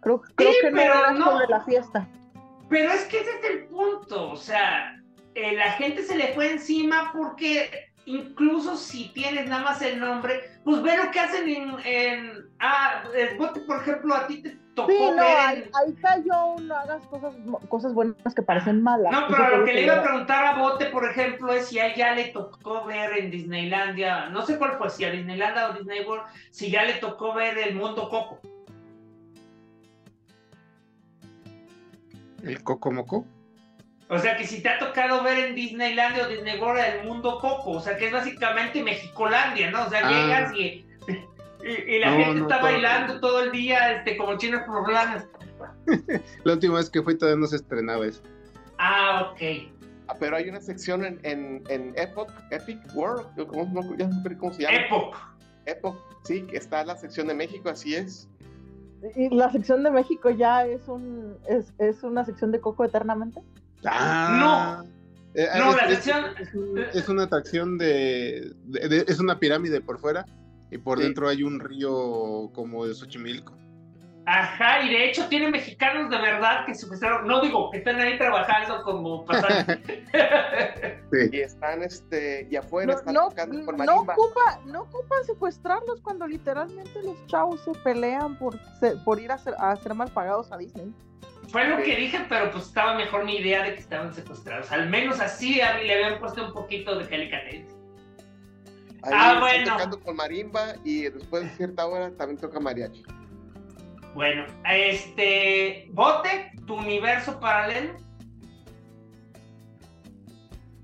Creo, 0.00 0.22
creo 0.34 0.52
que 0.60 0.70
no 0.70 0.80
era 0.80 1.16
sobre 1.16 1.46
la 1.48 1.64
fiesta. 1.64 2.06
Pero 2.68 2.92
es 2.92 3.04
que 3.04 3.20
ese 3.20 3.30
es 3.38 3.44
el 3.50 3.64
punto, 3.66 4.30
o 4.30 4.36
sea, 4.36 5.00
eh, 5.34 5.54
la 5.54 5.72
gente 5.72 6.02
se 6.02 6.16
le 6.16 6.32
fue 6.34 6.50
encima 6.50 7.10
porque 7.12 7.90
incluso 8.06 8.76
si 8.76 9.08
tienes 9.08 9.48
nada 9.48 9.62
más 9.62 9.82
el 9.82 9.98
nombre, 9.98 10.42
pues 10.64 10.82
ve 10.82 10.96
lo 10.96 11.10
que 11.10 11.20
hacen 11.20 11.48
en, 11.48 11.76
en 11.84 12.48
ah, 12.58 13.04
por 13.66 13.76
ejemplo, 13.76 14.14
a 14.14 14.26
ti 14.26 14.42
te 14.42 14.56
tocó 14.74 14.90
sí, 14.90 14.98
no, 15.14 15.22
ahí, 15.22 15.94
cayó, 16.00 16.56
no 16.60 16.74
hagas 16.74 17.06
cosas, 17.06 17.34
cosas 17.68 17.92
buenas 17.92 18.34
que 18.34 18.42
parecen 18.42 18.82
malas. 18.82 19.12
No, 19.12 19.28
pero 19.28 19.58
lo 19.58 19.64
que 19.64 19.74
le 19.74 19.82
iba 19.82 19.96
a 19.96 20.02
preguntar 20.02 20.46
a 20.46 20.58
Bote, 20.58 20.86
por 20.86 21.04
ejemplo, 21.08 21.52
es 21.52 21.68
si 21.68 21.78
a 21.78 21.88
ella 21.88 22.14
le 22.14 22.28
tocó 22.28 22.84
ver 22.86 23.18
en 23.18 23.30
Disneylandia, 23.30 24.30
no 24.30 24.42
sé 24.46 24.56
cuál 24.56 24.78
fue, 24.78 24.88
si 24.88 25.04
a 25.04 25.10
Disneylandia 25.10 25.68
o 25.68 25.74
Disney 25.74 26.04
World, 26.04 26.24
si 26.50 26.70
ya 26.70 26.84
le 26.84 26.94
tocó 26.94 27.34
ver 27.34 27.58
el 27.58 27.74
mundo 27.74 28.08
Coco. 28.08 28.40
¿El 32.42 32.62
Coco 32.62 32.90
Moco? 32.90 33.26
O 34.14 34.18
sea, 34.20 34.36
que 34.36 34.46
si 34.46 34.62
te 34.62 34.68
ha 34.68 34.78
tocado 34.78 35.24
ver 35.24 35.38
en 35.38 35.54
Disneylandia 35.56 36.24
o 36.24 36.28
Disney 36.28 36.60
World 36.60 36.84
el 36.84 37.08
mundo 37.08 37.40
Coco, 37.40 37.72
o 37.72 37.80
sea, 37.80 37.96
que 37.96 38.06
es 38.06 38.12
básicamente 38.12 38.80
Mexicolandia, 38.80 39.72
¿no? 39.72 39.86
O 39.86 39.90
sea, 39.90 40.02
ah. 40.04 40.10
llegas 40.10 40.54
y, 40.54 40.86
y, 41.64 41.98
la 41.98 42.12
gente 42.12 42.42
está 42.42 42.62
bailando 42.62 43.18
todo 43.18 43.42
el 43.42 43.50
día, 43.50 43.92
este, 43.92 44.16
como 44.16 44.38
chinos 44.38 44.62
poblanas. 44.68 45.26
la 46.44 46.52
última 46.52 46.76
vez 46.76 46.88
que 46.90 47.02
fui 47.02 47.18
todavía 47.18 47.40
no 47.40 47.48
se 47.48 47.56
estrenaba 47.56 48.06
eso. 48.06 48.22
Ah, 48.78 49.32
ok. 49.32 49.72
Ah, 50.06 50.14
pero 50.20 50.36
hay 50.36 50.48
una 50.48 50.60
sección 50.60 51.04
en, 51.04 51.18
en, 51.24 51.64
en 51.68 51.92
Epoch, 51.96 52.30
Epic 52.52 52.78
World, 52.94 53.26
¿cómo, 53.48 53.96
ya 53.96 54.06
no 54.06 54.38
cómo 54.38 54.52
se 54.52 54.62
llama. 54.62 54.76
Epoch. 54.76 55.16
Epoch, 55.66 55.96
sí, 56.22 56.42
que 56.42 56.58
está 56.58 56.84
la 56.84 56.96
sección 56.96 57.26
de 57.26 57.34
México, 57.34 57.68
así 57.68 57.96
es. 57.96 58.28
¿Y 59.16 59.28
la 59.34 59.50
sección 59.50 59.82
de 59.82 59.90
México 59.90 60.30
ya 60.30 60.64
es, 60.64 60.86
un, 60.86 61.36
es, 61.48 61.72
es 61.78 62.04
una 62.04 62.24
sección 62.24 62.52
de 62.52 62.60
Coco 62.60 62.84
eternamente? 62.84 63.40
Ah, 63.86 64.82
no. 64.84 64.94
Eh, 65.34 65.48
no, 65.58 65.70
es, 65.70 65.76
la 65.76 65.88
sección... 65.88 66.24
Es, 66.92 67.08
una 67.08 67.24
atracción 67.24 67.76
de, 67.76 68.54
Es 69.08 69.18
una 69.18 69.38
pirámide 69.38 69.80
por 69.80 69.98
fuera 69.98 70.24
y 70.70 70.78
por 70.78 70.98
dentro 70.98 71.28
hay 71.28 71.42
un 71.42 71.60
río 71.60 72.50
como 72.54 72.86
de 72.86 72.94
Xochimilco. 72.94 73.54
Ajá, 74.26 74.82
y 74.82 74.88
de 74.88 75.10
hecho 75.10 75.28
tiene 75.28 75.50
mexicanos 75.50 76.08
de 76.08 76.16
verdad 76.16 76.64
que 76.64 76.74
se 76.74 76.86
no 77.26 77.42
digo 77.42 77.70
que 77.70 77.78
están 77.78 78.00
ahí 78.00 78.16
trabajando 78.16 78.82
como 78.82 79.26
sí. 79.26 79.82
Y 81.32 81.40
están 81.40 81.82
este, 81.82 82.48
y 82.50 82.56
afuera 82.56 82.94
no, 82.94 82.98
están 82.98 83.14
no, 83.14 83.28
tocando 83.28 83.64
por 83.66 83.78
no 83.78 84.00
ocupa, 84.00 84.60
no 84.64 84.82
ocupan 84.82 85.24
secuestrarlos 85.24 86.00
cuando 86.00 86.26
literalmente 86.26 87.02
los 87.02 87.26
chavos 87.26 87.60
se 87.64 87.72
pelean 87.80 88.38
por, 88.38 88.58
por 89.04 89.20
ir 89.20 89.30
a 89.30 89.36
ser, 89.36 89.54
a 89.58 89.76
ser 89.76 89.94
mal 89.94 90.10
pagados 90.10 90.50
a 90.52 90.56
Disney. 90.56 90.92
Fue 91.48 91.68
lo 91.68 91.82
que 91.82 91.96
dije, 91.96 92.24
pero 92.28 92.50
pues 92.50 92.64
estaba 92.64 92.94
mejor 92.94 93.24
mi 93.24 93.36
idea 93.36 93.62
de 93.62 93.74
que 93.74 93.80
estaban 93.80 94.12
secuestrados. 94.12 94.70
Al 94.72 94.88
menos 94.88 95.20
así 95.20 95.60
a 95.60 95.74
mí 95.74 95.84
le 95.84 95.94
habían 95.94 96.20
puesto 96.20 96.44
un 96.44 96.52
poquito 96.52 96.98
de 96.98 97.08
calicatencia. 97.08 97.76
ah, 99.02 99.38
bueno. 99.40 99.72
tocando 99.72 100.00
con 100.00 100.16
marimba 100.16 100.74
y 100.84 101.02
después 101.02 101.44
de 101.44 101.50
cierta 101.50 101.86
hora 101.86 102.10
también 102.12 102.40
toca 102.40 102.58
mariachi. 102.60 103.02
Bueno, 104.14 104.46
este. 104.68 105.88
Bote, 105.92 106.52
tu 106.66 106.74
universo 106.76 107.38
paralelo. 107.40 107.96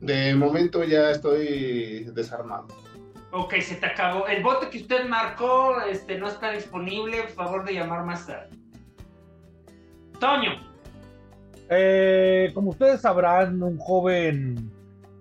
De 0.00 0.34
momento 0.34 0.82
ya 0.84 1.11
estoy 1.11 2.04
desarmado. 2.12 2.66
Ok, 3.32 3.54
se 3.61 3.76
te 3.76 3.86
acabó. 3.86 4.26
El 4.26 4.42
bote 4.42 4.70
que 4.70 4.78
usted 4.78 5.06
marcó 5.06 5.80
este, 5.82 6.18
no 6.18 6.28
está 6.28 6.50
disponible. 6.50 7.22
Por 7.22 7.30
favor 7.30 7.64
de 7.64 7.74
llamar 7.74 8.04
más 8.04 8.26
tarde. 8.26 8.59
Toño. 10.20 10.50
Eh, 11.70 12.50
como 12.54 12.70
ustedes 12.70 13.00
sabrán, 13.00 13.62
un 13.62 13.78
joven 13.78 14.70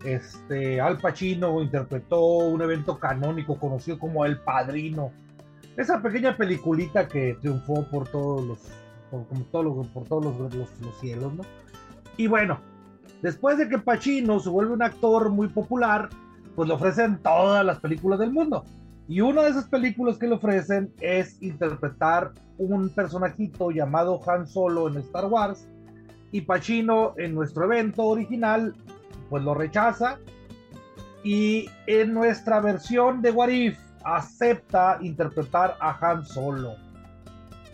este, 0.04 0.80
Al 0.80 0.98
Pacino 0.98 1.62
interpretó 1.62 2.22
un 2.22 2.62
evento 2.62 3.00
canónico 3.00 3.58
conocido 3.58 3.98
como 3.98 4.26
El 4.26 4.40
Padrino. 4.40 5.12
Esa 5.78 6.02
pequeña 6.02 6.36
peliculita 6.36 7.08
que 7.08 7.38
triunfó 7.40 7.84
por 7.90 8.08
todos 8.10 8.46
los, 8.46 8.60
por, 9.10 9.26
todos 9.52 9.88
por 9.88 10.04
todos 10.06 10.54
los, 10.54 10.70
cielos, 11.00 11.34
¿no? 11.34 11.44
Y 12.18 12.28
bueno, 12.28 12.60
después 13.22 13.58
de 13.58 13.70
que 13.70 13.78
Pacino 13.78 14.40
se 14.40 14.50
vuelve 14.50 14.74
un 14.74 14.84
actor 14.84 15.30
muy 15.30 15.48
popular, 15.48 16.10
pues 16.56 16.68
le 16.68 16.76
ofrecen 16.76 17.20
todas 17.20 17.66
las 17.66 17.80
películas 17.80 18.20
del 18.20 18.32
mundo. 18.32 18.66
Y 19.10 19.22
una 19.22 19.42
de 19.42 19.50
esas 19.50 19.68
películas 19.68 20.20
que 20.20 20.28
le 20.28 20.36
ofrecen 20.36 20.94
es 21.02 21.42
interpretar 21.42 22.32
un 22.60 22.90
personajito 22.90 23.72
llamado 23.72 24.22
Han 24.30 24.48
Solo 24.48 24.88
en 24.88 24.98
Star 24.98 25.26
Wars 25.26 25.68
y 26.32 26.42
Pacino 26.42 27.16
en 27.18 27.34
nuestro 27.34 27.66
evento 27.66 28.04
original 28.04 28.76
pues 29.32 29.44
lo 29.44 29.56
rechaza 29.56 30.20
y 31.24 31.68
en 31.88 32.14
nuestra 32.14 32.60
versión 32.60 33.24
de 33.24 33.32
What 33.32 33.50
If 33.50 33.80
acepta 34.04 35.00
interpretar 35.02 35.76
a 35.80 35.98
Han 36.00 36.24
Solo. 36.24 36.76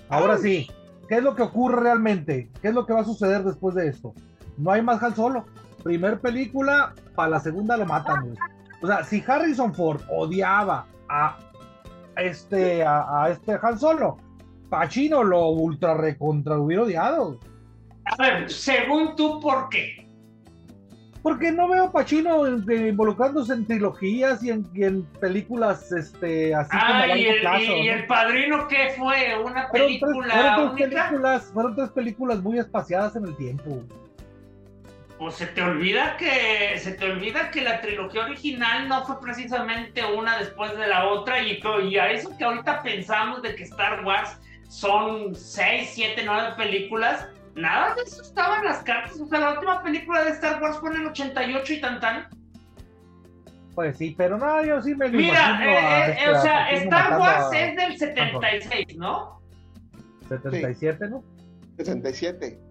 Ahora 0.08 0.38
sí, 0.38 0.72
¿qué 1.10 1.16
es 1.16 1.24
lo 1.24 1.36
que 1.36 1.42
ocurre 1.42 1.82
realmente? 1.82 2.50
¿Qué 2.62 2.70
es 2.70 2.74
lo 2.74 2.86
que 2.86 2.94
va 2.94 3.02
a 3.02 3.06
suceder 3.06 3.44
después 3.44 3.76
de 3.76 3.90
esto? 3.90 4.14
No 4.58 4.72
hay 4.72 4.82
más 4.82 5.04
Han 5.04 5.14
Solo. 5.14 5.46
Primer 5.84 6.22
película, 6.22 6.94
para 7.14 7.30
la 7.30 7.40
segunda 7.42 7.76
lo 7.76 7.86
matan. 7.86 8.38
O 8.82 8.88
sea, 8.88 9.04
si 9.04 9.22
Harrison 9.28 9.74
Ford 9.74 10.00
odiaba 10.10 10.86
a 11.24 11.38
este, 12.18 12.84
a, 12.84 13.24
a 13.24 13.30
este 13.30 13.58
Han 13.62 13.80
Solo, 13.80 14.18
Pachino 14.70 15.24
lo 15.24 15.48
ultra 15.50 15.96
recontra 15.96 16.58
hubiera 16.58 16.84
odiado. 16.84 17.40
A 18.06 18.22
ver, 18.22 18.52
según 18.52 19.16
tú, 19.16 19.40
¿por 19.40 19.70
qué? 19.70 20.06
Porque 21.22 21.52
no 21.52 21.68
veo 21.68 21.86
a 21.86 21.92
Pacino 21.92 22.48
involucrándose 22.48 23.54
en 23.54 23.66
trilogías 23.66 24.44
y 24.44 24.52
en, 24.52 25.04
películas 25.20 25.92
este, 25.92 26.54
así 26.54 26.70
ah, 26.74 27.04
como 27.04 27.16
y 27.16 27.26
el, 27.26 27.84
y, 27.84 27.88
el 27.88 28.06
Padrino 28.06 28.68
qué 28.68 28.94
fue? 28.96 29.36
¿Una 29.44 29.72
película 29.72 30.56
fueron 30.56 30.76
tres, 30.76 30.90
películas, 30.90 31.52
fueron 31.52 31.76
tres 31.76 31.90
películas 31.90 32.44
muy 32.44 32.60
espaciadas 32.60 33.16
en 33.16 33.26
el 33.26 33.36
tiempo. 33.38 33.82
Pues 35.26 35.38
se 35.38 35.48
te 35.48 35.64
olvida 35.64 36.18
que 36.18 36.78
se 36.78 36.92
te 36.92 37.10
olvida 37.10 37.50
que 37.50 37.62
la 37.62 37.82
trilogía 37.82 38.26
original 38.26 38.88
no 38.88 39.04
fue 39.08 39.20
precisamente 39.20 40.06
una 40.06 40.38
después 40.38 40.78
de 40.78 40.86
la 40.86 41.08
otra 41.08 41.42
y, 41.42 41.60
y 41.90 41.98
a 41.98 42.12
eso 42.12 42.38
que 42.38 42.44
ahorita 42.44 42.84
pensamos 42.84 43.42
de 43.42 43.56
que 43.56 43.64
Star 43.64 44.06
Wars 44.06 44.38
son 44.70 45.34
6, 45.34 45.90
7, 45.94 46.22
9 46.24 46.54
películas. 46.58 47.28
Nada 47.56 47.96
de 47.96 48.04
eso 48.04 48.22
estaba 48.22 48.60
en 48.60 48.66
las 48.66 48.84
cartas. 48.84 49.20
O 49.20 49.26
sea, 49.26 49.40
la 49.40 49.54
última 49.54 49.82
película 49.82 50.24
de 50.24 50.30
Star 50.30 50.62
Wars 50.62 50.78
fue 50.78 50.92
en 50.92 51.02
el 51.02 51.08
88 51.08 51.74
y 51.74 51.82
tan 51.82 52.00
tan. 52.00 52.28
Pues 53.74 53.98
sí, 53.98 54.14
pero 54.16 54.38
no, 54.38 54.64
yo 54.64 54.80
sí 54.84 54.94
me 54.94 55.10
Mira, 55.10 55.60
eh, 55.60 55.70
eh, 55.70 56.16
este, 56.20 56.30
o 56.30 56.42
sea, 56.44 56.70
Star 56.70 57.20
Wars 57.20 57.48
es 57.52 57.76
del 57.76 57.98
76, 57.98 58.96
¿no? 58.98 59.42
77, 60.30 61.10
¿no? 61.10 61.24
77. 61.78 62.65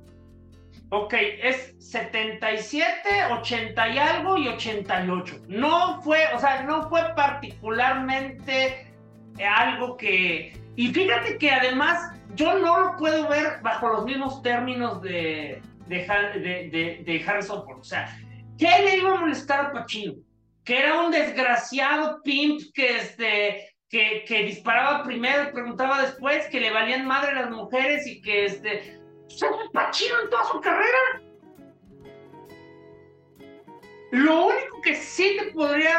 Ok, 0.97 1.15
es 1.43 1.75
77, 1.81 2.87
80 3.33 3.89
y 3.89 3.99
algo 3.99 4.39
y 4.39 4.47
88. 4.47 5.43
No 5.49 6.01
fue, 6.03 6.21
o 6.35 6.39
sea, 6.39 6.63
no 6.63 6.89
fue 6.89 7.03
particularmente 7.17 8.95
algo 9.43 9.97
que 9.97 10.57
y 10.77 10.89
fíjate 10.89 11.37
que 11.39 11.51
además 11.51 12.13
yo 12.37 12.61
no 12.61 12.81
lo 12.81 12.97
puedo 12.97 13.29
ver 13.29 13.61
bajo 13.63 13.89
los 13.89 14.05
mismos 14.05 14.41
términos 14.43 15.03
de, 15.03 15.61
de, 15.89 17.03
de, 17.05 17.25
Harrison 17.27 17.65
Ford. 17.65 17.81
O 17.81 17.85
sea, 17.85 18.17
¿qué 18.57 18.69
le 18.85 18.99
iba 18.99 19.15
a 19.15 19.21
molestar 19.21 19.67
a 19.67 19.73
Pacino? 19.73 20.15
Que 20.65 20.79
era 20.79 21.01
un 21.01 21.11
desgraciado 21.11 22.21
pimp 22.23 22.61
que, 22.73 22.99
este, 22.99 23.77
que, 23.89 24.25
que 24.29 24.45
disparaba 24.45 25.03
primero 25.03 25.45
y 25.45 25.53
preguntaba 25.53 26.03
después, 26.03 26.47
que 26.47 26.61
le 26.61 26.71
valían 26.71 27.05
madre 27.05 27.35
las 27.35 27.51
mujeres 27.51 28.07
y 28.07 28.21
que 28.21 28.47
este, 28.47 29.04
pues, 29.29 29.71
Pacino 29.73 30.15
en 30.23 30.31
toda 30.31 30.45
su 30.45 30.61
carrera. 30.61 31.23
Lo 34.13 34.47
único 34.47 34.81
que 34.83 34.95
sí 34.95 35.37
te 35.39 35.53
podría 35.53 35.99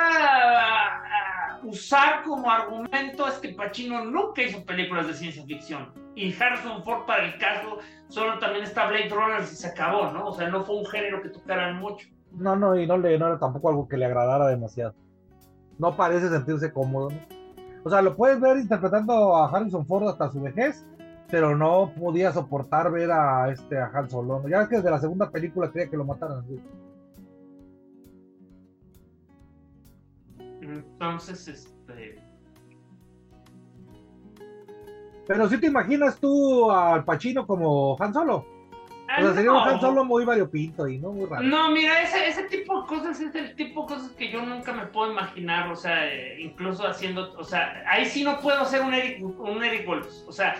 usar 1.63 2.23
como 2.23 2.49
argumento 2.49 3.27
es 3.27 3.35
que 3.39 3.49
Pacino 3.49 4.05
nunca 4.05 4.41
hizo 4.43 4.63
películas 4.63 5.07
de 5.07 5.13
ciencia 5.13 5.43
ficción. 5.45 5.91
Y 6.15 6.33
Harrison 6.33 6.83
Ford, 6.83 7.05
para 7.05 7.25
el 7.25 7.37
caso, 7.37 7.79
solo 8.07 8.39
también 8.39 8.63
está 8.63 8.87
Blade 8.87 9.09
Runner 9.09 9.41
y 9.41 9.45
se 9.47 9.67
acabó, 9.67 10.11
¿no? 10.11 10.27
O 10.27 10.33
sea, 10.33 10.47
no 10.49 10.63
fue 10.63 10.77
un 10.77 10.85
género 10.85 11.21
que 11.21 11.29
tocaran 11.29 11.77
mucho. 11.77 12.07
No, 12.31 12.55
no, 12.55 12.79
y 12.79 12.87
no, 12.87 12.97
le, 12.97 13.17
no 13.17 13.27
era 13.27 13.39
tampoco 13.39 13.69
algo 13.69 13.87
que 13.87 13.97
le 13.97 14.05
agradara 14.05 14.47
demasiado. 14.47 14.93
No 15.77 15.97
parece 15.97 16.29
sentirse 16.29 16.71
cómodo, 16.71 17.09
¿no? 17.09 17.17
O 17.83 17.89
sea, 17.89 18.01
lo 18.01 18.15
puedes 18.15 18.39
ver 18.39 18.57
interpretando 18.57 19.35
a 19.35 19.49
Harrison 19.49 19.85
Ford 19.85 20.07
hasta 20.07 20.31
su 20.31 20.41
vejez, 20.41 20.85
pero 21.29 21.55
no 21.55 21.91
podía 21.99 22.31
soportar 22.31 22.91
ver 22.91 23.11
a 23.11 23.49
este 23.49 23.77
a 23.79 23.89
Han 23.93 24.09
Solo. 24.09 24.47
Ya 24.47 24.61
es 24.61 24.69
que 24.69 24.77
desde 24.77 24.91
la 24.91 24.99
segunda 24.99 25.29
película 25.29 25.71
quería 25.71 25.89
que 25.89 25.97
lo 25.97 26.05
mataran. 26.05 26.45
Entonces, 30.61 31.47
este. 31.47 32.21
Pero 35.27 35.49
si 35.49 35.59
te 35.59 35.67
imaginas 35.67 36.19
tú 36.19 36.71
al 36.71 37.03
Pacino 37.03 37.47
como 37.47 37.97
Han 37.99 38.13
Solo. 38.13 38.45
ah, 39.09 39.17
O 39.19 39.23
sea, 39.23 39.33
sería 39.33 39.51
un. 39.51 39.57
Han 39.57 39.81
Solo 39.81 40.05
muy 40.05 40.23
variopinto 40.25 40.87
y 40.87 40.99
no 40.99 41.11
muy 41.11 41.25
raro. 41.25 41.43
No, 41.43 41.71
mira, 41.71 42.03
ese, 42.03 42.27
ese 42.27 42.43
tipo 42.43 42.81
de 42.81 42.87
cosas 42.87 43.19
es 43.19 43.33
el 43.33 43.55
tipo 43.55 43.81
de 43.81 43.95
cosas 43.95 44.11
que 44.11 44.31
yo 44.31 44.45
nunca 44.45 44.73
me 44.73 44.85
puedo 44.87 45.11
imaginar, 45.11 45.71
o 45.71 45.75
sea, 45.75 46.07
eh, 46.07 46.39
incluso 46.41 46.87
haciendo, 46.87 47.33
o 47.33 47.43
sea, 47.43 47.83
ahí 47.87 48.05
sí 48.05 48.23
no 48.23 48.39
puedo 48.39 48.63
ser 48.65 48.81
un 48.83 48.93
Eric, 48.93 49.23
un 49.39 49.63
Eric 49.63 49.87
Wolfs, 49.87 50.23
o 50.27 50.31
sea, 50.31 50.55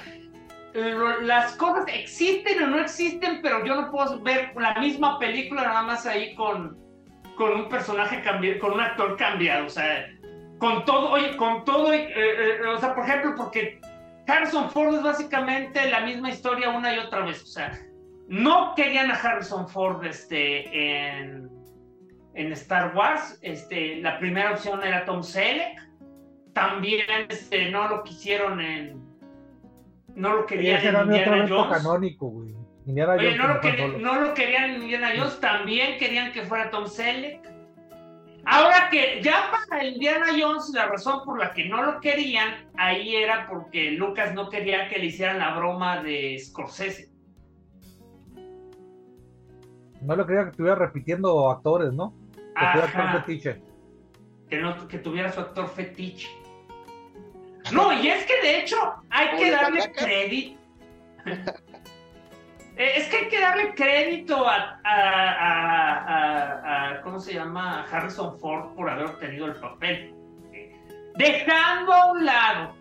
las 1.21 1.55
cosas 1.55 1.86
existen 1.88 2.63
o 2.63 2.67
no 2.67 2.80
existen, 2.80 3.41
pero 3.41 3.65
yo 3.65 3.76
no 3.76 3.91
puedo 3.91 4.19
ver 4.21 4.53
la 4.55 4.76
misma 4.76 5.17
película 5.19 5.63
nada 5.63 5.84
más 5.84 6.05
ahí 6.05 6.36
con, 6.36 6.78
con 7.38 7.53
un 7.53 7.69
personaje 7.69 8.21
cambiado, 8.21 8.59
con 8.59 8.73
un 8.73 8.82
actor 8.82 9.15
cambiado, 9.17 9.67
o 9.67 9.69
sea, 9.69 10.07
con 10.59 10.84
todo, 10.86 11.11
oye, 11.11 11.36
con 11.38 11.63
todo, 11.63 11.93
eh, 11.93 12.09
eh, 12.15 12.67
o 12.67 12.78
sea, 12.78 12.93
por 12.93 13.05
ejemplo, 13.05 13.36
porque 13.38 13.80
Harrison 14.28 14.69
Ford 14.69 14.95
es 14.95 15.03
básicamente 15.03 15.89
la 15.89 16.01
misma 16.01 16.30
historia 16.30 16.69
una 16.69 16.93
y 16.93 16.99
otra 16.99 17.26
vez, 17.26 17.41
o 17.43 17.47
sea, 17.47 17.71
no 18.28 18.73
querían 18.76 19.11
a 19.11 19.15
Harrison 19.15 19.67
Ford 19.69 20.03
este, 20.03 21.19
en, 21.19 21.49
en 22.34 22.51
Star 22.53 22.95
Wars. 22.95 23.38
Este, 23.41 23.97
la 23.97 24.17
primera 24.19 24.53
opción 24.53 24.84
era 24.84 25.05
Tom 25.05 25.23
Selleck. 25.23 25.80
También 26.53 27.05
este, 27.30 27.69
no 27.69 27.88
lo 27.88 28.03
quisieron 28.03 28.61
en. 28.61 29.05
No 30.16 30.34
lo 30.36 30.43
Y 30.43 30.45
querían 30.47 30.78
ese 30.78 30.88
era 30.89 31.05
mi 31.05 31.20
otro 31.20 31.47
Jones. 31.47 31.78
canónico, 31.78 32.28
güey. 32.28 32.55
Indiana 32.86 33.13
Oye, 33.13 33.32
Jones 33.32 33.38
no 33.38 33.47
lo, 33.53 33.61
querían, 33.61 34.01
no 34.01 34.22
lo 34.22 34.34
querían 34.34 34.82
Indiana 34.82 35.09
Jones. 35.18 35.39
También 35.39 35.97
querían 35.97 36.32
que 36.32 36.43
fuera 36.43 36.70
Tom 36.70 36.88
Selleck. 36.88 37.39
Ahora 38.45 38.89
que 38.91 39.22
ya 39.24 39.51
para 39.51 39.84
Indiana 39.84 40.28
Jones, 40.39 40.72
la 40.74 40.86
razón 40.86 41.24
por 41.26 41.39
la 41.39 41.51
que 41.51 41.66
no 41.68 41.82
lo 41.84 41.99
querían, 41.99 42.70
ahí 42.78 43.16
era 43.16 43.47
porque 43.47 43.91
Lucas 43.91 44.34
no 44.36 44.49
quería 44.49 44.88
que 44.88 44.99
le 44.99 45.07
hicieran 45.07 45.39
la 45.39 45.55
broma 45.55 46.03
de 46.03 46.38
Scorsese. 46.39 47.09
No 50.01 50.16
lo 50.16 50.28
quería 50.28 50.43
que 50.43 50.51
estuviera 50.51 50.76
repitiendo 50.76 51.49
actores, 51.49 51.91
¿no? 51.91 52.13
Que 52.36 52.66
fuera 52.72 52.84
actor 52.86 53.22
fetiche. 53.22 53.61
que, 54.47 54.57
no, 54.57 54.88
que 54.88 54.99
tuviera 54.99 55.32
su 55.32 55.39
actor 55.39 55.68
fetiche. 55.68 56.30
No, 57.72 57.91
y 57.93 58.07
es 58.09 58.26
que 58.26 58.41
de 58.41 58.59
hecho 58.59 58.76
hay 59.09 59.30
que 59.38 59.51
darle 59.51 59.91
crédito. 59.91 60.61
Eh, 62.78 62.93
es 62.97 63.07
que 63.07 63.18
hay 63.18 63.28
que 63.30 63.39
darle 63.39 63.74
crédito 63.74 64.47
a, 64.47 64.80
a, 64.84 65.32
a- 65.34 65.97
a- 66.03 66.89
a- 66.89 67.01
¿cómo 67.01 67.20
se 67.20 67.34
llama? 67.34 67.82
A 67.82 67.84
Harrison 67.84 68.38
Ford 68.39 68.76
por 68.76 68.89
haber 68.89 69.05
obtenido 69.05 69.45
el 69.47 69.55
papel. 69.55 70.13
Dejando 71.16 71.93
a 71.93 72.11
un 72.11 72.26
lado 72.26 72.76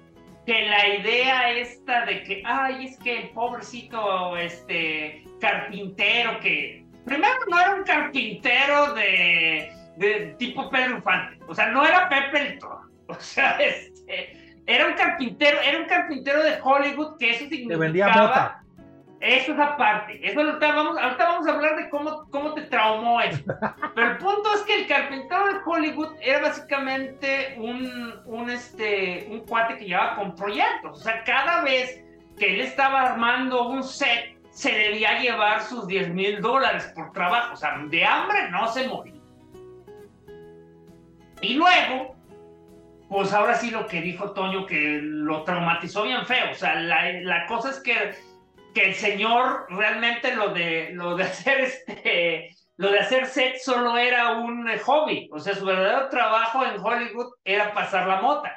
que 0.44 0.62
la 0.66 0.88
idea 0.88 1.50
esta 1.52 2.04
de 2.04 2.22
que, 2.24 2.42
ay, 2.44 2.86
es 2.86 2.98
que 2.98 3.18
el 3.22 3.30
pobrecito 3.30 4.36
este 4.36 5.22
carpintero 5.40 6.40
que 6.40 6.84
primero 7.06 7.34
no 7.48 7.60
era 7.60 7.74
un 7.76 7.84
carpintero 7.84 8.92
de, 8.94 9.72
de 9.96 10.34
tipo 10.38 10.68
Pedro 10.70 10.96
Infante, 10.96 11.38
o 11.46 11.54
sea, 11.54 11.68
no 11.68 11.86
era 11.86 12.08
Pepe 12.08 12.40
el 12.40 12.58
Toro, 12.58 12.80
o 13.06 13.14
sea, 13.14 13.52
este, 13.58 14.43
era 14.66 14.86
un 14.86 14.94
carpintero, 14.94 15.58
era 15.60 15.78
un 15.78 15.86
carpintero 15.86 16.42
de 16.42 16.58
Hollywood 16.62 17.18
que 17.18 17.30
eso 17.30 17.44
Te 17.48 17.56
significaba 17.56 17.80
vendía 17.80 18.08
mota. 18.08 18.62
eso 19.20 19.52
es 19.52 19.58
aparte. 19.58 20.20
Eso 20.26 20.40
ahorita 20.40 20.74
vamos, 20.74 20.98
ahorita 20.98 21.24
vamos 21.24 21.46
a 21.46 21.52
hablar 21.52 21.76
de 21.76 21.90
cómo, 21.90 22.24
cómo 22.30 22.54
te 22.54 22.62
traumó 22.62 23.20
eso. 23.20 23.42
Pero 23.94 24.10
el 24.12 24.18
punto 24.18 24.54
es 24.54 24.62
que 24.62 24.82
el 24.82 24.86
carpintero 24.86 25.46
de 25.46 25.60
Hollywood 25.64 26.14
era 26.20 26.40
básicamente 26.40 27.56
un, 27.58 28.14
un, 28.26 28.50
este, 28.50 29.26
un 29.30 29.40
cuate 29.40 29.76
que 29.76 29.84
llevaba 29.86 30.16
con 30.16 30.34
proyectos. 30.34 31.00
O 31.00 31.02
sea, 31.02 31.22
cada 31.24 31.62
vez 31.62 32.02
que 32.38 32.54
él 32.54 32.60
estaba 32.62 33.02
armando 33.02 33.68
un 33.68 33.84
set, 33.84 34.34
se 34.50 34.70
debía 34.72 35.18
llevar 35.20 35.62
sus 35.62 35.86
10 35.86 36.10
mil 36.14 36.40
dólares 36.40 36.90
por 36.94 37.12
trabajo. 37.12 37.54
O 37.54 37.56
sea, 37.56 37.76
de 37.86 38.04
hambre 38.04 38.50
no 38.50 38.66
se 38.68 38.88
moría. 38.88 39.20
Y 41.40 41.54
luego, 41.54 42.14
pues 43.14 43.32
ahora 43.32 43.54
sí 43.54 43.70
lo 43.70 43.86
que 43.86 44.00
dijo 44.00 44.32
Toño, 44.32 44.66
que 44.66 44.98
lo 45.00 45.44
traumatizó 45.44 46.02
bien 46.02 46.26
feo. 46.26 46.50
O 46.50 46.54
sea, 46.54 46.74
la, 46.74 47.12
la 47.22 47.46
cosa 47.46 47.70
es 47.70 47.78
que 47.80 47.94
que 48.74 48.88
el 48.88 48.94
señor 48.94 49.66
realmente 49.68 50.34
lo 50.34 50.48
de 50.48 50.90
lo 50.94 51.14
de 51.16 51.22
hacer 51.22 51.60
este 51.60 52.48
lo 52.76 52.90
de 52.90 52.98
hacer 52.98 53.26
set 53.26 53.58
solo 53.58 53.96
era 53.96 54.32
un 54.32 54.66
hobby, 54.84 55.30
o 55.32 55.38
sea, 55.38 55.54
su 55.54 55.64
verdadero 55.64 56.08
trabajo 56.08 56.64
en 56.66 56.80
Hollywood 56.84 57.34
era 57.44 57.72
pasar 57.72 58.08
la 58.08 58.20
mota. 58.20 58.56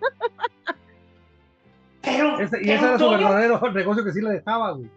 Pero, 2.02 2.38
Ese- 2.38 2.60
y 2.62 2.66
pero 2.66 2.74
ese 2.76 2.86
era 2.86 2.98
su 2.98 3.10
verdadero 3.10 3.60
negocio 3.72 4.04
que 4.04 4.12
sí 4.12 4.20
le 4.20 4.30
dejaba, 4.30 4.72
güey. 4.72 4.88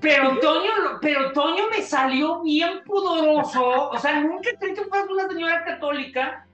Pero 0.00 0.38
Toño, 0.38 0.70
pero 1.00 1.32
Toño 1.32 1.64
me 1.70 1.82
salió 1.82 2.42
bien 2.42 2.80
pudoroso, 2.84 3.90
o 3.90 3.98
sea, 3.98 4.20
nunca 4.20 4.50
creí 4.58 4.74
que 4.74 4.84
fueras 4.84 5.08
una 5.10 5.28
señora 5.28 5.64
católica. 5.64 6.46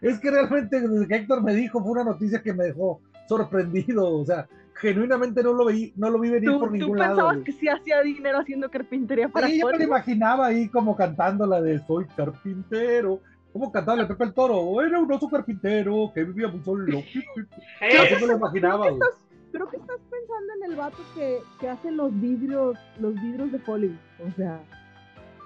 Es 0.00 0.18
que 0.18 0.30
realmente 0.32 0.80
desde 0.80 1.06
que 1.06 1.14
Héctor 1.14 1.42
me 1.42 1.54
dijo 1.54 1.80
fue 1.80 1.92
una 1.92 2.02
noticia 2.04 2.42
que 2.42 2.52
me 2.52 2.64
dejó 2.64 3.00
sorprendido, 3.28 4.18
o 4.18 4.24
sea, 4.24 4.48
genuinamente 4.74 5.42
no 5.44 5.52
lo 5.52 5.66
vi, 5.66 5.92
no 5.96 6.10
lo 6.10 6.18
vi 6.18 6.28
venir 6.30 6.50
¿Tú, 6.50 6.58
por 6.58 6.70
tú 6.70 6.74
ningún 6.76 6.98
lado. 6.98 7.10
pensabas 7.14 7.34
güey. 7.36 7.44
que 7.44 7.52
sí 7.52 7.68
hacía 7.68 8.00
dinero 8.02 8.38
haciendo 8.40 8.68
carpintería 8.68 9.28
para 9.28 9.46
Sí, 9.46 9.60
yo 9.60 9.66
me 9.68 9.78
lo 9.78 9.84
imaginaba 9.84 10.46
ahí 10.46 10.68
como 10.68 10.96
cantando 10.96 11.46
la 11.46 11.60
de 11.60 11.78
Soy 11.86 12.06
carpintero. 12.16 13.20
¿Cómo 13.52 13.70
cantaba 13.70 14.00
el 14.00 14.08
Pepe 14.08 14.24
el 14.24 14.32
Toro? 14.34 14.82
Era 14.82 14.98
un 14.98 15.12
oso 15.12 15.28
carpintero 15.28 16.10
que 16.14 16.24
vivía 16.24 16.48
muy 16.48 16.62
solo. 16.64 16.98
Así 17.80 18.14
me 18.20 18.26
lo 18.26 18.36
imaginaba, 18.38 18.86
Creo 18.86 18.96
güey. 18.96 18.98
que 18.98 19.04
estás, 19.06 19.21
creo 19.52 19.68
que 19.68 19.76
estás 19.76 20.00
pensando 20.10 20.52
en 20.54 20.70
el 20.70 20.76
vato 20.76 20.98
que, 21.14 21.40
que 21.60 21.68
hace 21.68 21.90
los 21.90 22.12
vidrios, 22.20 22.76
los 22.98 23.14
vidrios 23.14 23.52
de 23.52 23.60
Hollywood. 23.64 23.96
O 24.26 24.32
sea, 24.32 24.60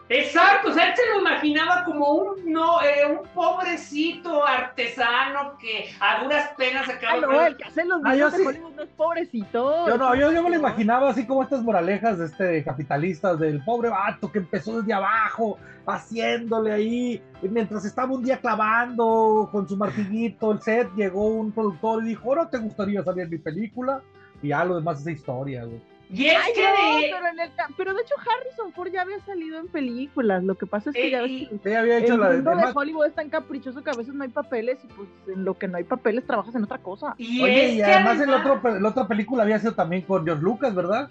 Exacto, 0.08 0.68
o 0.70 0.72
sea, 0.72 0.86
él 0.90 0.94
se 0.94 1.02
lo 1.12 1.20
imaginaba 1.20 1.82
como 1.84 2.08
un 2.12 2.52
no, 2.52 2.80
eh, 2.80 3.06
un 3.10 3.26
pobrecito 3.34 4.46
artesano 4.46 5.58
que 5.58 5.86
a 5.98 6.22
duras 6.22 6.50
penas 6.56 6.88
acaba 6.88 7.14
ah, 7.18 7.20
no, 7.22 7.46
el 7.46 7.56
que 7.56 7.64
hace 7.64 7.84
los 7.84 8.00
Ah, 8.04 8.10
vidrios 8.12 8.30
yo 8.32 8.36
de 8.38 8.42
sí. 8.44 8.48
Hollywood 8.48 8.74
no 8.76 8.82
es 8.84 8.88
pobrecito. 8.90 9.88
Yo 9.88 9.98
no, 9.98 10.14
yo, 10.14 10.30
yo 10.30 10.42
me 10.44 10.50
lo 10.50 10.54
No. 10.54 10.60
imaginaba 10.60 11.10
así 11.10 11.26
como 11.26 11.42
estas 11.42 11.62
moralejas 11.62 12.18
de 12.18 12.26
este 12.26 12.62
capitalistas 12.62 13.40
del 13.40 13.64
pobre 13.64 13.88
vato 13.88 14.30
que 14.30 14.38
empezó 14.38 14.80
desde 14.80 14.92
abajo, 14.92 15.58
haciéndole 15.86 16.72
ahí, 16.72 17.20
y 17.42 17.48
mientras 17.48 17.84
estaba 17.84 18.12
un 18.14 18.22
día 18.22 18.38
clavando 18.38 19.48
con 19.50 19.68
su 19.68 19.76
martillito 19.76 20.52
el 20.52 20.60
set, 20.60 20.88
llegó 20.94 21.26
un 21.26 21.50
productor 21.50 22.04
y 22.04 22.10
dijo, 22.10 22.28
¿ahora 22.28 22.48
te 22.48 22.58
gustaría 22.58 23.02
salir 23.02 23.24
en 23.24 23.30
mi 23.30 23.38
película? 23.38 24.00
Y 24.40 24.48
ya 24.48 24.64
lo 24.64 24.76
demás 24.76 25.00
es 25.00 25.08
historia, 25.16 25.64
güey. 25.64 25.80
Y 26.08 26.26
es 26.28 26.36
Ay, 26.36 26.52
que 26.54 26.62
no, 26.62 26.98
de- 27.00 27.10
pero, 27.10 27.26
en 27.26 27.40
el 27.40 27.50
pero 27.76 27.92
de 27.94 28.02
hecho 28.02 28.14
Harrison 28.20 28.72
Ford 28.72 28.92
ya 28.92 29.02
había 29.02 29.18
salido 29.26 29.58
en 29.58 29.66
películas. 29.66 30.44
Lo 30.44 30.54
que 30.54 30.64
pasa 30.64 30.90
es 30.90 30.94
que 30.96 31.08
Eh, 31.08 31.10
ya 31.10 31.22
ves 31.22 31.30
y- 31.32 31.46
que 31.48 31.58
Sí, 31.70 31.74
había 31.74 31.98
hecho 31.98 32.14
el 32.14 32.20
la 32.20 32.28
de... 32.28 32.34
mundo 32.36 32.50
de 32.50 32.56
además- 32.56 32.76
Hollywood 32.76 33.06
es 33.06 33.14
tan 33.14 33.28
caprichoso 33.28 33.82
que 33.82 33.90
a 33.90 33.94
veces 33.94 34.14
no 34.14 34.22
hay 34.22 34.30
papeles 34.30 34.78
y 34.84 34.86
pues 34.86 35.08
en 35.26 35.44
lo 35.44 35.58
que 35.58 35.66
no 35.66 35.78
hay 35.78 35.84
papeles 35.84 36.24
trabajas 36.24 36.54
en 36.54 36.62
otra 36.64 36.78
cosa. 36.78 37.14
y 37.18 37.42
Oye, 37.42 37.66
es 37.66 37.72
y 37.72 37.76
que 37.78 37.84
además 37.84 38.20
el 38.20 38.32
además- 38.32 38.56
otro, 38.58 38.78
la 38.78 38.88
otra 38.88 39.08
película 39.08 39.42
había 39.42 39.58
sido 39.58 39.74
también 39.74 40.02
con 40.02 40.24
George 40.24 40.42
Lucas, 40.42 40.74
¿verdad? 40.74 41.10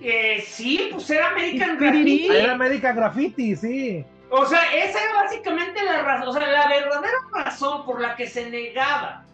eh, 0.00 0.42
sí, 0.46 0.88
pues 0.92 1.08
era 1.10 1.28
American. 1.30 1.78
Graffiti. 1.78 2.26
Era 2.26 2.52
American 2.52 2.96
Graffiti, 2.96 3.56
sí. 3.56 4.04
O 4.30 4.44
sea, 4.46 4.60
esa 4.74 5.02
era 5.02 5.14
básicamente 5.22 5.82
la 5.84 6.02
razón, 6.02 6.28
o 6.28 6.32
sea, 6.32 6.46
la 6.46 6.68
verdadera 6.68 7.14
razón 7.32 7.84
por 7.86 8.00
la 8.00 8.14
que 8.16 8.26
se 8.26 8.50
negaba, 8.50 9.24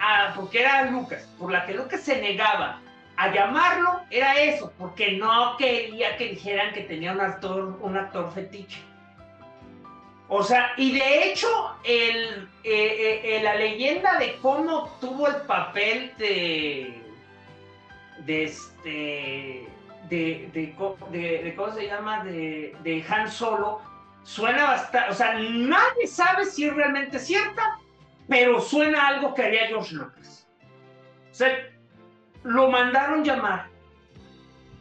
a, 0.00 0.32
porque 0.34 0.60
era 0.60 0.90
Lucas, 0.90 1.28
por 1.38 1.52
la 1.52 1.64
que 1.64 1.74
Lucas 1.74 2.00
se 2.00 2.20
negaba 2.20 2.80
a 3.16 3.32
llamarlo, 3.32 4.02
era 4.10 4.38
eso, 4.40 4.72
porque 4.78 5.12
no 5.12 5.56
quería 5.56 6.16
que 6.16 6.28
dijeran 6.28 6.72
que 6.74 6.82
tenía 6.82 7.12
un 7.12 7.20
actor, 7.20 7.78
un 7.80 7.96
actor 7.96 8.30
fetiche. 8.32 8.80
O 10.28 10.42
sea, 10.42 10.72
y 10.76 10.92
de 10.92 11.24
hecho, 11.30 11.48
eh, 11.84 12.46
eh, 12.64 13.20
eh, 13.24 13.40
la 13.42 13.54
leyenda 13.54 14.18
de 14.18 14.36
cómo 14.42 14.78
obtuvo 14.78 15.28
el 15.28 15.36
papel 15.42 16.12
de, 16.18 17.00
de 18.24 18.44
este, 18.44 19.68
de, 20.08 20.50
de, 20.52 21.54
¿cómo 21.56 21.72
se 21.72 21.86
llama? 21.86 22.24
De, 22.24 22.74
de 22.82 23.04
Han 23.08 23.30
Solo, 23.30 23.80
suena 24.24 24.64
bastante, 24.64 25.12
o 25.12 25.14
sea, 25.14 25.34
nadie 25.38 26.08
sabe 26.08 26.44
si 26.44 26.64
es 26.66 26.74
realmente 26.74 27.20
cierta, 27.20 27.78
pero 28.28 28.60
suena 28.60 29.06
algo 29.06 29.32
que 29.32 29.42
haría 29.42 29.68
George 29.68 29.94
Lucas. 29.94 30.48
O 31.30 31.34
sea, 31.34 31.54
lo 32.46 32.70
mandaron 32.70 33.24
llamar, 33.24 33.66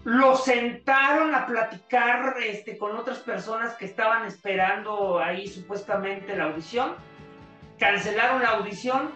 lo 0.03 0.36
sentaron 0.36 1.34
a 1.34 1.47
platicar 1.47 2.36
este, 2.45 2.78
con 2.78 2.95
otras 2.95 3.20
personas 3.20 3.74
que 3.74 3.86
estaban 3.86 4.26
esperando 4.26 5.20
ahí 5.20 5.47
supuestamente 5.47 6.38
la 6.38 6.45
audición, 6.45 6.93
cancelaron 7.80 8.43
la 8.43 8.49
audición 8.49 9.09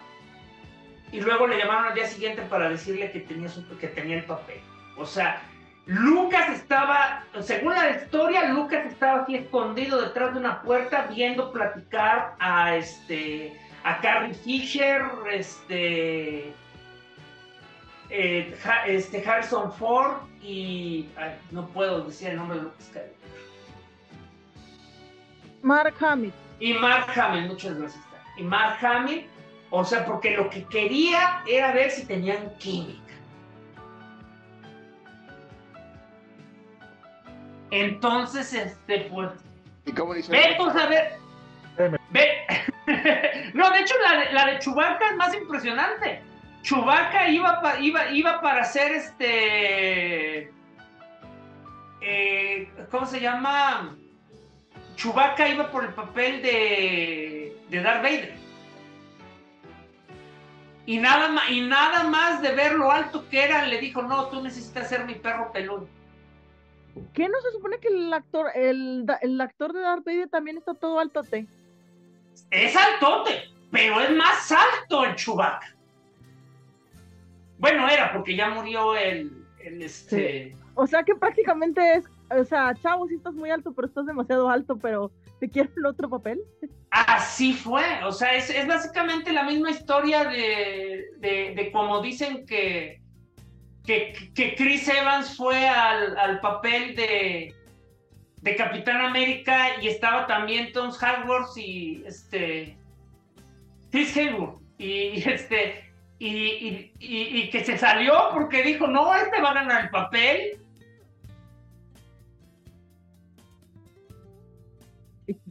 y 1.12 1.20
luego 1.20 1.46
le 1.46 1.58
llamaron 1.58 1.86
al 1.86 1.94
día 1.94 2.06
siguiente 2.06 2.42
para 2.42 2.68
decirle 2.68 3.12
que 3.12 3.20
tenía, 3.20 3.48
su, 3.48 3.66
que 3.78 3.86
tenía 3.86 4.16
el 4.16 4.24
papel. 4.24 4.60
O 4.96 5.06
sea, 5.06 5.40
Lucas 5.86 6.50
estaba, 6.50 7.24
según 7.40 7.74
la 7.74 7.90
historia, 7.90 8.48
Lucas 8.48 8.84
estaba 8.86 9.22
aquí 9.22 9.36
escondido 9.36 10.02
detrás 10.02 10.34
de 10.34 10.40
una 10.40 10.60
puerta 10.62 11.06
viendo 11.08 11.52
platicar 11.52 12.34
a 12.40 12.74
este 12.74 13.56
a 13.82 13.98
Carrie 14.00 14.34
Fisher, 14.34 15.02
este, 15.32 16.52
eh, 18.10 18.54
este 18.86 19.28
Harrison 19.28 19.72
Ford 19.72 20.22
y 20.42 21.08
no 21.50 21.66
puedo 21.68 22.04
decir 22.04 22.30
el 22.30 22.36
nombre 22.36 22.58
de 22.58 22.64
Lucas 22.64 22.90
Mark 25.62 25.94
Hamill. 26.00 26.32
Y 26.58 26.74
Mark 26.74 27.06
Hamill, 27.18 27.46
muchas 27.46 27.78
gracias. 27.78 28.04
Y 28.36 28.42
Mark 28.42 28.84
Hamill, 28.84 29.26
o 29.70 29.84
sea, 29.84 30.04
porque 30.04 30.36
lo 30.36 30.48
que 30.50 30.64
quería 30.64 31.42
era 31.46 31.72
ver 31.72 31.90
si 31.90 32.06
tenían 32.06 32.54
química. 32.58 33.00
Entonces, 37.70 38.52
este, 38.52 39.08
pues. 39.12 39.30
¿Y 39.86 39.92
cómo 39.92 40.14
dice? 40.14 40.32
Ve, 40.32 40.54
pues 40.58 40.74
a 40.74 40.86
ver. 40.86 41.18
Ve. 42.10 42.46
no, 43.54 43.70
de 43.70 43.80
hecho, 43.80 43.94
la, 44.02 44.32
la 44.32 44.52
de 44.52 44.58
Chubaca 44.58 45.10
es 45.10 45.16
más 45.16 45.34
impresionante. 45.34 46.29
Chubaca 46.62 47.28
iba, 47.28 47.60
iba, 47.80 48.10
iba 48.10 48.40
para 48.40 48.64
ser 48.64 48.92
este. 48.92 50.52
Eh, 52.02 52.70
¿Cómo 52.90 53.06
se 53.06 53.20
llama? 53.20 53.96
Chubaca 54.96 55.48
iba 55.48 55.70
por 55.70 55.84
el 55.84 55.94
papel 55.94 56.42
de, 56.42 57.56
de 57.68 57.82
Darth 57.82 58.02
Vader. 58.02 58.34
Y 60.86 60.98
nada, 60.98 61.30
y 61.48 61.60
nada 61.62 62.04
más 62.04 62.42
de 62.42 62.52
ver 62.52 62.74
lo 62.74 62.90
alto 62.90 63.28
que 63.28 63.44
era, 63.44 63.66
le 63.66 63.78
dijo: 63.78 64.02
No, 64.02 64.26
tú 64.26 64.42
necesitas 64.42 64.88
ser 64.88 65.04
mi 65.04 65.14
perro 65.14 65.52
pelón. 65.52 65.88
¿Qué 67.14 67.28
no 67.28 67.40
se 67.40 67.52
supone 67.52 67.78
que 67.78 67.88
el 67.88 68.12
actor, 68.12 68.50
el, 68.54 69.06
el 69.22 69.40
actor 69.40 69.72
de 69.72 69.80
Darth 69.80 70.04
Vader 70.04 70.28
también 70.28 70.58
está 70.58 70.74
todo 70.74 70.98
altote? 70.98 71.46
Es 72.50 72.76
altote, 72.76 73.44
pero 73.70 74.00
es 74.00 74.10
más 74.10 74.52
alto 74.52 75.04
el 75.04 75.14
Chewbacca. 75.14 75.74
Bueno, 77.60 77.88
era 77.88 78.12
porque 78.12 78.34
ya 78.34 78.50
murió 78.50 78.96
el, 78.96 79.44
el 79.62 79.82
este. 79.82 80.56
O 80.74 80.86
sea 80.86 81.02
que 81.02 81.14
prácticamente 81.14 81.94
es, 81.94 82.04
o 82.30 82.44
sea, 82.44 82.74
chavo, 82.82 83.06
sí 83.06 83.16
estás 83.16 83.34
muy 83.34 83.50
alto, 83.50 83.72
pero 83.72 83.86
estás 83.86 84.06
demasiado 84.06 84.48
alto, 84.48 84.78
pero 84.78 85.12
¿te 85.38 85.48
quieren 85.48 85.72
el 85.76 85.86
otro 85.86 86.08
papel? 86.08 86.40
Así 86.90 87.52
fue, 87.52 87.84
o 88.02 88.12
sea, 88.12 88.34
es, 88.34 88.50
es 88.50 88.66
básicamente 88.66 89.32
la 89.32 89.44
misma 89.44 89.70
historia 89.70 90.24
de, 90.24 91.04
de, 91.18 91.54
de 91.54 91.70
como 91.70 92.00
dicen 92.00 92.46
que, 92.46 93.02
que, 93.84 94.32
que, 94.34 94.54
Chris 94.54 94.88
Evans 94.88 95.36
fue 95.36 95.68
al, 95.68 96.16
al 96.16 96.40
papel 96.40 96.96
de, 96.96 97.54
de 98.40 98.56
Capitán 98.56 99.02
América 99.02 99.80
y 99.80 99.88
estaba 99.88 100.26
también 100.26 100.72
Tom 100.72 100.90
Hardworth 100.92 101.56
y 101.56 102.02
este 102.06 102.76
Chris 103.90 104.16
Haywood 104.16 104.60
y, 104.78 105.22
este 105.28 105.89
y, 106.22 106.92
y, 106.98 107.50
que 107.50 107.64
se 107.64 107.78
salió 107.78 108.12
porque 108.34 108.62
dijo 108.62 108.86
no 108.86 109.14
este 109.14 109.40
va 109.40 109.52
a 109.52 109.54
ganar 109.54 109.84
el 109.84 109.90
papel 109.90 110.60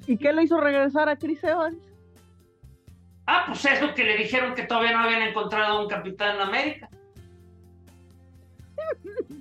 ¿Y 0.06 0.18
qué 0.18 0.34
lo 0.34 0.42
hizo 0.42 0.60
regresar 0.60 1.08
a 1.10 1.18
Chris 1.18 1.44
Evans? 1.44 1.78
Ah, 3.28 3.46
pues 3.48 3.64
eso 3.64 3.94
que 3.94 4.04
le 4.04 4.18
dijeron 4.18 4.56
que 4.56 4.64
todavía 4.64 4.92
no 4.94 5.02
habían 5.04 5.22
encontrado 5.22 5.84
un 5.84 5.88
Capitán 5.88 6.42
América. 6.42 6.90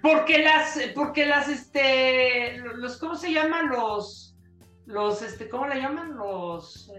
Porque 0.00 0.38
las, 0.38 0.78
porque 0.94 1.26
las, 1.26 1.48
este, 1.48 2.56
los, 2.76 2.98
¿cómo 2.98 3.16
se 3.16 3.32
llaman? 3.32 3.68
Los, 3.68 4.36
los, 4.86 5.20
este, 5.22 5.48
¿cómo 5.48 5.66
le 5.66 5.80
llaman? 5.80 6.16
Los, 6.16 6.90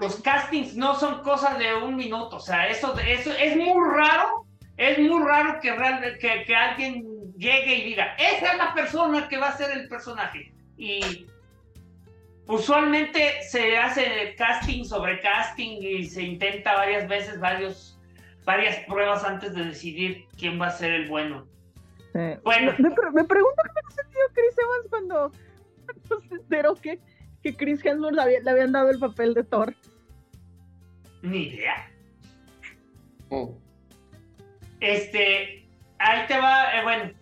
los 0.00 0.20
castings 0.22 0.76
no 0.76 0.94
son 0.94 1.22
cosas 1.22 1.58
de 1.58 1.74
un 1.74 1.96
minuto, 1.96 2.36
o 2.36 2.40
sea, 2.40 2.68
eso, 2.68 2.96
eso 2.98 3.32
es 3.32 3.56
muy 3.56 3.90
raro, 3.90 4.46
es 4.76 4.98
muy 4.98 5.22
raro 5.24 5.60
que, 5.60 5.74
real, 5.74 6.18
que, 6.18 6.44
que 6.44 6.54
alguien 6.54 7.04
llegue 7.36 7.76
y 7.76 7.84
diga, 7.84 8.14
esa 8.16 8.52
es 8.52 8.58
la 8.58 8.74
persona 8.74 9.28
que 9.28 9.38
va 9.38 9.48
a 9.48 9.56
ser 9.56 9.76
el 9.76 9.88
personaje. 9.88 10.52
Y 10.76 11.26
usualmente 12.46 13.42
se 13.42 13.76
hace 13.76 14.34
casting 14.36 14.84
sobre 14.84 15.20
casting 15.20 15.78
y 15.80 16.04
se 16.06 16.22
intenta 16.22 16.74
varias 16.74 17.08
veces, 17.08 17.40
varios, 17.40 18.00
varias 18.44 18.76
pruebas 18.86 19.24
antes 19.24 19.54
de 19.54 19.64
decidir 19.64 20.26
quién 20.38 20.60
va 20.60 20.68
a 20.68 20.70
ser 20.70 20.92
el 20.92 21.08
bueno. 21.08 21.46
Bueno. 22.42 22.74
Me, 22.78 22.90
me, 22.90 23.24
pregunto 23.24 23.62
qué 23.64 23.80
me 23.86 23.94
sentido 23.94 24.22
Chris 24.34 24.58
Evans 24.58 24.86
cuando, 24.90 25.32
se 26.28 26.34
enteró 26.34 26.74
que, 26.74 27.00
que 27.42 27.56
Chris 27.56 27.84
Hemsworth 27.84 28.16
le 28.16 28.50
habían 28.50 28.72
dado 28.72 28.90
el 28.90 28.98
papel 28.98 29.34
de 29.34 29.44
Thor. 29.44 29.74
Ni 31.22 31.48
idea. 31.48 31.90
Oh. 33.28 33.56
Este, 34.80 35.68
ahí 35.98 36.26
te 36.26 36.38
va, 36.38 36.76
eh, 36.76 36.82
bueno, 36.82 37.12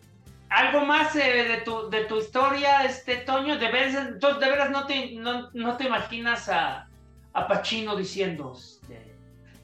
algo 0.48 0.84
más 0.84 1.14
eh, 1.16 1.44
de, 1.44 1.56
tu, 1.58 1.88
de 1.90 2.04
tu 2.04 2.18
historia, 2.18 2.84
este 2.84 3.18
Toño, 3.18 3.58
de 3.58 3.70
veras, 3.70 4.08
entonces, 4.08 4.40
de 4.40 4.50
veras 4.50 4.70
no 4.70 4.86
te, 4.86 5.12
no, 5.12 5.50
no 5.52 5.76
te 5.76 5.84
imaginas 5.84 6.48
a, 6.48 6.88
a 7.32 7.46
Pacino 7.46 7.96
diciendo, 7.96 8.54
este, 8.56 9.14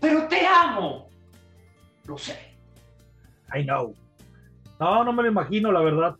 pero 0.01 0.29
te 0.29 0.47
amo. 0.47 1.09
Lo 2.05 2.17
sé. 2.17 2.55
I 3.55 3.65
know. 3.65 3.95
No, 4.79 5.05
no 5.05 5.13
me 5.13 5.23
lo 5.23 5.29
imagino, 5.31 5.73
la 5.73 5.81
verdad. 5.81 6.17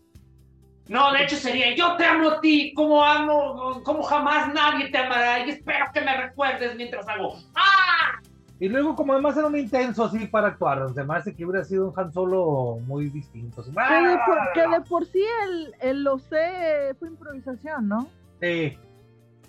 No, 0.89 1.11
de 1.11 1.23
hecho 1.23 1.35
sería, 1.35 1.75
yo 1.75 1.95
te 1.97 2.05
amo 2.05 2.29
a 2.29 2.41
ti, 2.41 2.73
como 2.73 3.03
amo, 3.03 3.81
como 3.83 4.03
jamás 4.03 4.53
nadie 4.53 4.89
te 4.89 4.97
amará, 4.97 5.45
y 5.45 5.49
espero 5.49 5.85
que 5.93 6.01
me 6.01 6.15
recuerdes 6.15 6.75
mientras 6.75 7.07
hago 7.07 7.37
¡Ah! 7.55 8.19
Y 8.59 8.69
luego, 8.69 8.95
como 8.95 9.13
además 9.13 9.37
era 9.37 9.47
un 9.47 9.57
intenso 9.57 10.05
así 10.05 10.25
para 10.27 10.47
actuar, 10.47 10.91
se 10.93 11.03
me 11.03 11.15
hace 11.15 11.35
que 11.35 11.45
hubiera 11.45 11.63
sido 11.63 11.89
un 11.89 11.93
Han 11.99 12.11
Solo 12.11 12.79
muy 12.87 13.09
distinto. 13.09 13.63
que, 13.63 13.69
de 13.69 14.17
por, 14.25 14.53
que, 14.53 14.67
de 14.67 14.81
por, 14.81 15.05
sí 15.05 15.23
el, 15.45 15.75
el 15.79 16.03
lo 16.03 16.17
sé 16.17 16.95
fue 16.97 17.09
improvisación, 17.09 17.87
¿no? 17.87 18.07
Sí. 18.41 18.75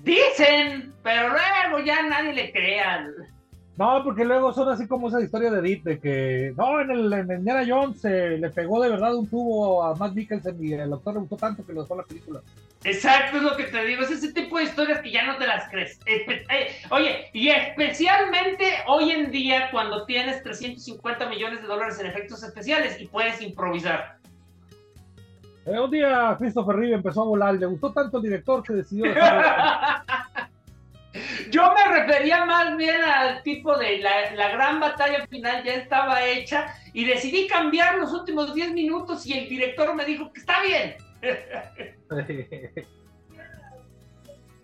Dicen, 0.00 0.92
pero 1.02 1.30
luego 1.30 1.84
ya 1.84 2.02
nadie 2.02 2.34
le 2.34 2.52
crea. 2.52 3.08
No, 3.78 4.02
porque 4.02 4.24
luego 4.24 4.52
son 4.52 4.68
así 4.70 4.88
como 4.88 5.06
esa 5.06 5.20
historia 5.20 5.52
de 5.52 5.60
Edith, 5.60 5.84
de 5.84 6.00
que 6.00 6.52
no, 6.56 6.80
en 6.80 6.90
el 6.90 7.12
en 7.12 7.30
Indiana 7.30 7.64
Jones 7.64 8.00
se 8.00 8.36
le 8.36 8.50
pegó 8.50 8.82
de 8.82 8.90
verdad 8.90 9.14
un 9.14 9.28
tubo 9.28 9.84
a 9.84 9.94
Matt 9.94 10.14
Mikkelsen 10.14 10.56
y 10.60 10.72
el 10.72 10.90
doctor 10.90 11.14
le 11.14 11.20
gustó 11.20 11.36
tanto 11.36 11.64
que 11.64 11.72
lo 11.72 11.82
dejó 11.82 11.94
la 11.94 12.02
película. 12.02 12.40
Exacto, 12.82 13.36
es 13.36 13.42
lo 13.44 13.56
que 13.56 13.64
te 13.64 13.84
digo, 13.84 14.02
es 14.02 14.10
ese 14.10 14.32
tipo 14.32 14.58
de 14.58 14.64
historias 14.64 15.00
que 15.00 15.12
ya 15.12 15.24
no 15.26 15.36
te 15.36 15.46
las 15.46 15.70
crees. 15.70 16.00
Eh, 16.06 16.76
oye, 16.90 17.30
y 17.32 17.50
especialmente 17.50 18.64
hoy 18.88 19.12
en 19.12 19.30
día 19.30 19.70
cuando 19.70 20.04
tienes 20.06 20.42
350 20.42 21.28
millones 21.28 21.62
de 21.62 21.68
dólares 21.68 22.00
en 22.00 22.06
efectos 22.06 22.42
especiales 22.42 23.00
y 23.00 23.06
puedes 23.06 23.40
improvisar. 23.40 24.18
Eh, 25.66 25.78
un 25.78 25.90
día 25.90 26.34
Christopher 26.36 26.74
Reeve 26.74 26.94
empezó 26.94 27.22
a 27.22 27.26
volar 27.26 27.54
le 27.54 27.66
gustó 27.66 27.92
tanto 27.92 28.16
el 28.16 28.24
director 28.24 28.62
que 28.62 28.72
decidió 28.72 29.04
Yo 31.50 31.72
me 31.72 31.98
refería 31.98 32.44
más 32.44 32.76
bien 32.76 33.00
al 33.00 33.42
tipo 33.42 33.76
de 33.76 33.98
la, 33.98 34.50
gran 34.50 34.80
batalla 34.80 35.26
final 35.26 35.62
ya 35.64 35.74
estaba 35.74 36.24
hecha 36.24 36.74
y 36.92 37.04
decidí 37.04 37.46
cambiar 37.46 37.98
los 37.98 38.12
últimos 38.12 38.54
10 38.54 38.72
minutos 38.72 39.26
y 39.26 39.32
el 39.32 39.48
director 39.48 39.94
me 39.94 40.04
dijo 40.04 40.32
que 40.32 40.40
está 40.40 40.62
bien. 40.62 40.96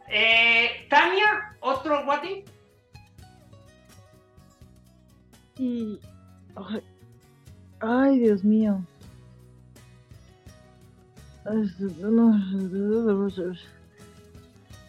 eh, 0.09 0.87
Tania, 0.89 1.57
otro 1.61 2.05
Wati. 2.07 2.45
Y. 5.59 6.01
Ay, 6.57 6.83
ay, 7.81 8.19
Dios 8.19 8.43
mío. 8.45 8.81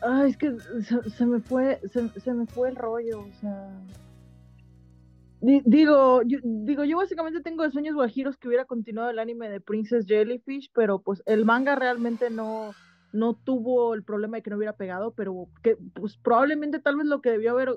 Ay, 0.08 0.30
es 0.30 0.38
que 0.38 0.56
se, 1.18 1.26
me 1.26 1.40
fue, 1.40 1.82
se, 1.92 2.34
me 2.34 2.46
fue 2.46 2.70
el 2.70 2.76
rollo, 2.76 3.22
o 3.22 3.32
sea. 3.42 3.82
digo, 5.42 6.22
yo, 6.22 6.38
digo, 6.44 6.84
yo 6.84 6.98
básicamente 6.98 7.42
tengo 7.42 7.68
sueños 7.72 7.96
guajiros 7.96 8.38
que 8.38 8.48
hubiera 8.48 8.66
continuado 8.66 9.10
el 9.10 9.18
anime 9.18 9.50
de 9.50 9.62
Princess 9.62 10.06
Jellyfish, 10.06 10.72
pero 10.74 11.00
pues 11.00 11.24
el 11.26 11.44
manga 11.44 11.76
realmente 11.76 12.30
no, 12.30 12.72
no 13.14 13.34
tuvo 13.34 13.96
el 13.96 14.04
problema 14.04 14.38
de 14.38 14.44
que 14.44 14.52
no 14.52 14.58
hubiera 14.58 14.76
pegado, 14.76 15.12
pero 15.16 15.48
que 15.64 15.76
pues 15.96 16.18
probablemente 16.18 16.80
tal 16.80 16.98
vez 16.98 17.08
lo 17.08 17.22
que 17.22 17.32
debió 17.32 17.52
haber 17.52 17.70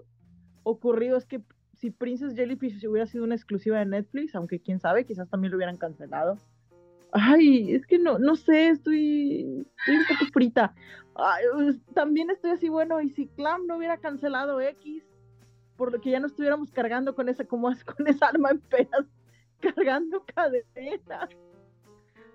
ocurrido 0.65 1.17
es 1.17 1.25
que 1.25 1.43
si 1.77 1.91
Princess 1.91 2.35
Jellyfish 2.35 2.85
hubiera 2.87 3.07
sido 3.07 3.25
una 3.25 3.37
exclusiva 3.37 3.79
de 3.79 3.87
Netflix, 3.87 4.35
aunque 4.35 4.61
quién 4.61 4.81
sabe, 4.81 5.07
quizás 5.07 5.31
también 5.31 5.53
lo 5.53 5.57
hubieran 5.57 5.79
cancelado. 5.79 6.37
Ay, 7.13 7.75
es 7.75 7.87
que 7.87 7.99
no, 7.99 8.19
no 8.19 8.37
sé, 8.37 8.69
estoy, 8.69 9.67
estoy 9.79 9.97
un 9.97 10.07
poco 10.07 10.31
frita. 10.33 10.75
Pues, 11.55 11.77
también 11.95 12.31
estoy 12.31 12.53
así, 12.53 12.69
bueno, 12.69 13.01
y 13.01 13.11
si 13.11 13.27
Clam 13.29 13.67
no 13.67 13.77
hubiera 13.77 13.97
cancelado 13.99 14.61
X, 14.61 15.05
por 15.77 15.93
lo 15.93 16.01
que 16.01 16.11
ya 16.11 16.21
no 16.21 16.27
estuviéramos 16.27 16.71
cargando 16.71 17.15
con 17.15 17.29
esa, 17.29 17.45
como 17.45 17.69
con 17.97 18.07
esa 18.07 18.29
arma 18.29 18.51
en 18.51 18.61
penas, 18.61 19.07
cargando 19.61 20.25
cadenas. 20.35 21.31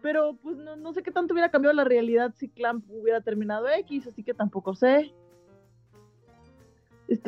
Pero 0.02 0.36
pues 0.36 0.58
no, 0.58 0.76
no 0.76 0.92
sé 0.92 1.02
qué 1.02 1.12
tanto 1.12 1.34
hubiera 1.34 1.50
cambiado 1.50 1.74
la 1.74 1.86
realidad 1.86 2.34
si 2.36 2.50
Clamp 2.50 2.84
hubiera 2.90 3.22
terminado 3.22 3.70
X, 3.70 4.08
así 4.08 4.24
que 4.24 4.34
tampoco 4.34 4.76
sé. 4.76 5.14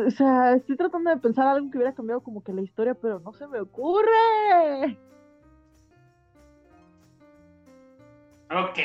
O 0.05 0.11
sea, 0.11 0.53
estoy 0.55 0.75
tratando 0.75 1.09
de 1.09 1.17
pensar 1.17 1.47
algo 1.47 1.69
que 1.69 1.77
hubiera 1.77 1.93
cambiado 1.93 2.21
como 2.21 2.43
que 2.43 2.53
la 2.53 2.61
historia, 2.61 2.95
pero 2.95 3.19
no 3.19 3.31
se 3.33 3.47
me 3.47 3.59
ocurre. 3.59 4.97
Ok. 8.51 8.79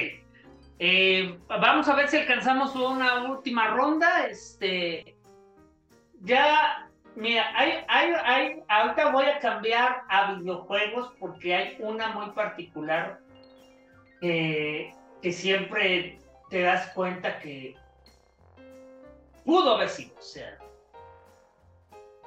Eh, 0.78 1.38
vamos 1.48 1.88
a 1.88 1.94
ver 1.94 2.08
si 2.08 2.16
alcanzamos 2.16 2.74
una 2.74 3.30
última 3.30 3.68
ronda. 3.68 4.26
Este. 4.26 5.16
Ya. 6.22 6.86
Mira, 7.16 7.52
hay, 7.54 7.84
hay, 7.88 8.12
hay, 8.24 8.62
ahorita 8.68 9.10
voy 9.10 9.26
a 9.26 9.40
cambiar 9.40 10.04
a 10.08 10.34
videojuegos 10.34 11.12
porque 11.18 11.54
hay 11.54 11.76
una 11.80 12.08
muy 12.10 12.30
particular 12.30 13.20
que 14.20 14.94
siempre 15.32 16.18
te 16.50 16.62
das 16.62 16.88
cuenta 16.94 17.38
que 17.40 17.74
pudo 19.44 19.76
haber 19.76 19.88
sido, 19.88 20.14
o 20.16 20.22
sea. 20.22 20.58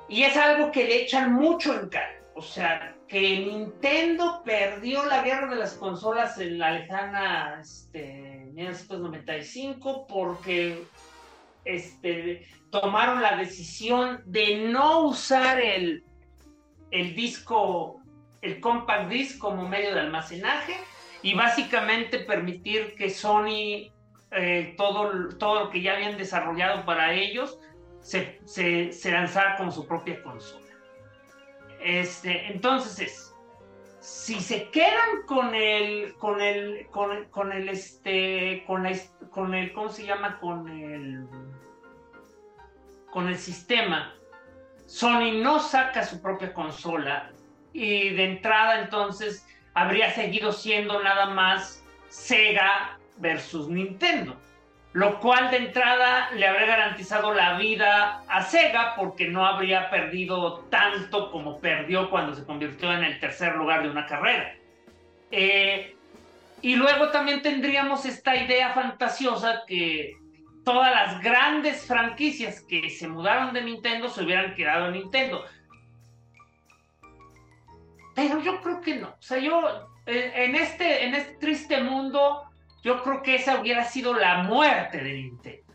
Y 0.09 0.23
es 0.23 0.35
algo 0.35 0.71
que 0.71 0.83
le 0.83 1.03
echan 1.03 1.33
mucho 1.33 1.73
en 1.79 1.89
cara. 1.89 2.19
O 2.35 2.41
sea, 2.41 2.95
que 3.13 3.45
Nintendo 3.45 4.41
perdió 4.43 5.05
la 5.05 5.21
guerra 5.21 5.47
de 5.47 5.57
las 5.57 5.75
consolas 5.75 6.39
en 6.39 6.57
la 6.57 6.71
lejana 6.71 7.59
este, 7.61 8.47
1995 8.53 10.07
porque 10.07 10.83
este, 11.63 12.47
tomaron 12.71 13.21
la 13.21 13.37
decisión 13.37 14.23
de 14.25 14.67
no 14.67 15.01
usar 15.01 15.61
el, 15.61 16.03
disco, 16.89 18.01
el 18.41 18.59
compact 18.59 19.11
disc 19.11 19.37
como 19.37 19.69
medio 19.69 19.93
de 19.93 19.99
almacenaje 19.99 20.73
y 21.21 21.35
básicamente 21.35 22.17
permitir 22.17 22.95
que 22.95 23.11
Sony, 23.11 23.91
eh, 24.31 24.73
todo, 24.75 25.29
todo 25.37 25.65
lo 25.65 25.69
que 25.69 25.83
ya 25.83 25.93
habían 25.93 26.17
desarrollado 26.17 26.83
para 26.83 27.13
ellos, 27.13 27.59
se, 28.01 28.39
lanzara 29.05 29.55
con 29.57 29.71
su 29.71 29.85
propia 29.87 30.19
consola. 30.23 30.62
Este, 31.83 32.51
entonces, 32.51 33.35
si 33.99 34.39
se 34.39 34.69
quedan 34.69 35.23
con 35.25 35.53
el, 35.53 36.13
con 36.15 36.41
el, 36.41 36.87
con, 36.87 37.25
con 37.25 37.51
el, 37.51 37.67
este, 37.69 38.63
con 38.65 38.83
la, 38.83 38.93
con 39.29 39.53
el, 39.53 39.73
¿cómo 39.73 39.89
se 39.89 40.05
llama? 40.05 40.39
Con 40.39 40.69
el, 40.69 41.27
con 43.11 43.27
el 43.27 43.37
sistema, 43.37 44.15
Sony 44.85 45.41
no 45.41 45.59
saca 45.59 46.03
su 46.03 46.21
propia 46.21 46.53
consola 46.53 47.31
y 47.73 48.09
de 48.09 48.25
entrada 48.25 48.79
entonces 48.81 49.45
habría 49.73 50.11
seguido 50.11 50.51
siendo 50.51 51.01
nada 51.03 51.27
más 51.27 51.83
Sega 52.09 52.97
versus 53.17 53.67
Nintendo, 53.67 54.37
lo 54.93 55.19
cual 55.19 55.49
de 55.49 55.57
entrada 55.57 56.29
le 56.31 56.47
habría 56.47 56.67
garantizado 56.67 57.33
la 57.33 57.57
vida 57.57 58.23
a 58.27 58.43
Sega 58.43 58.95
porque 58.95 59.27
no 59.27 59.45
habría 59.45 59.89
perdido 59.89 60.59
tanto 60.69 61.31
como 61.31 61.59
perdió 61.59 62.11
cuando 62.11 62.35
se 62.35 62.45
convirtió 62.45 62.93
en 62.93 63.03
el 63.03 63.19
tercer 63.19 63.55
lugar 63.55 63.81
de 63.81 63.89
una 63.89 64.05
carrera. 64.05 64.55
Eh, 65.31 65.95
y 66.61 66.75
luego 66.75 67.09
también 67.09 67.41
tendríamos 67.41 68.05
esta 68.05 68.35
idea 68.35 68.71
fantasiosa 68.73 69.63
que 69.65 70.15
todas 70.63 70.91
las 70.91 71.21
grandes 71.21 71.85
franquicias 71.87 72.61
que 72.61 72.91
se 72.91 73.07
mudaron 73.07 73.51
de 73.51 73.63
Nintendo 73.63 74.09
se 74.09 74.23
hubieran 74.23 74.53
quedado 74.53 74.87
en 74.87 74.93
Nintendo. 74.93 75.43
Pero 78.13 78.39
yo 78.41 78.61
creo 78.61 78.79
que 78.79 78.95
no. 78.95 79.07
O 79.07 79.21
sea, 79.21 79.39
yo 79.39 79.89
en 80.05 80.55
este, 80.55 81.05
en 81.05 81.15
este 81.15 81.33
triste 81.33 81.81
mundo, 81.81 82.42
yo 82.83 83.01
creo 83.01 83.23
que 83.23 83.35
esa 83.35 83.59
hubiera 83.59 83.85
sido 83.85 84.13
la 84.13 84.43
muerte 84.43 84.97
de 84.97 85.13
Nintendo. 85.13 85.73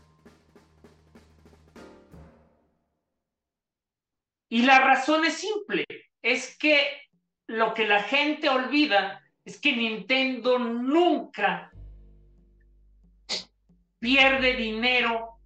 Y 4.47 4.61
la 4.61 4.79
razón 4.79 5.25
es 5.25 5.33
simple, 5.33 5.85
es 6.21 6.57
que 6.57 7.09
lo 7.47 7.73
que 7.73 7.87
la 7.87 8.03
gente 8.03 8.47
olvida 8.47 9.23
es 9.43 9.59
que 9.59 9.75
Nintendo 9.75 10.59
nunca 10.59 11.71
pierde 13.97 14.55
dinero 14.55 15.39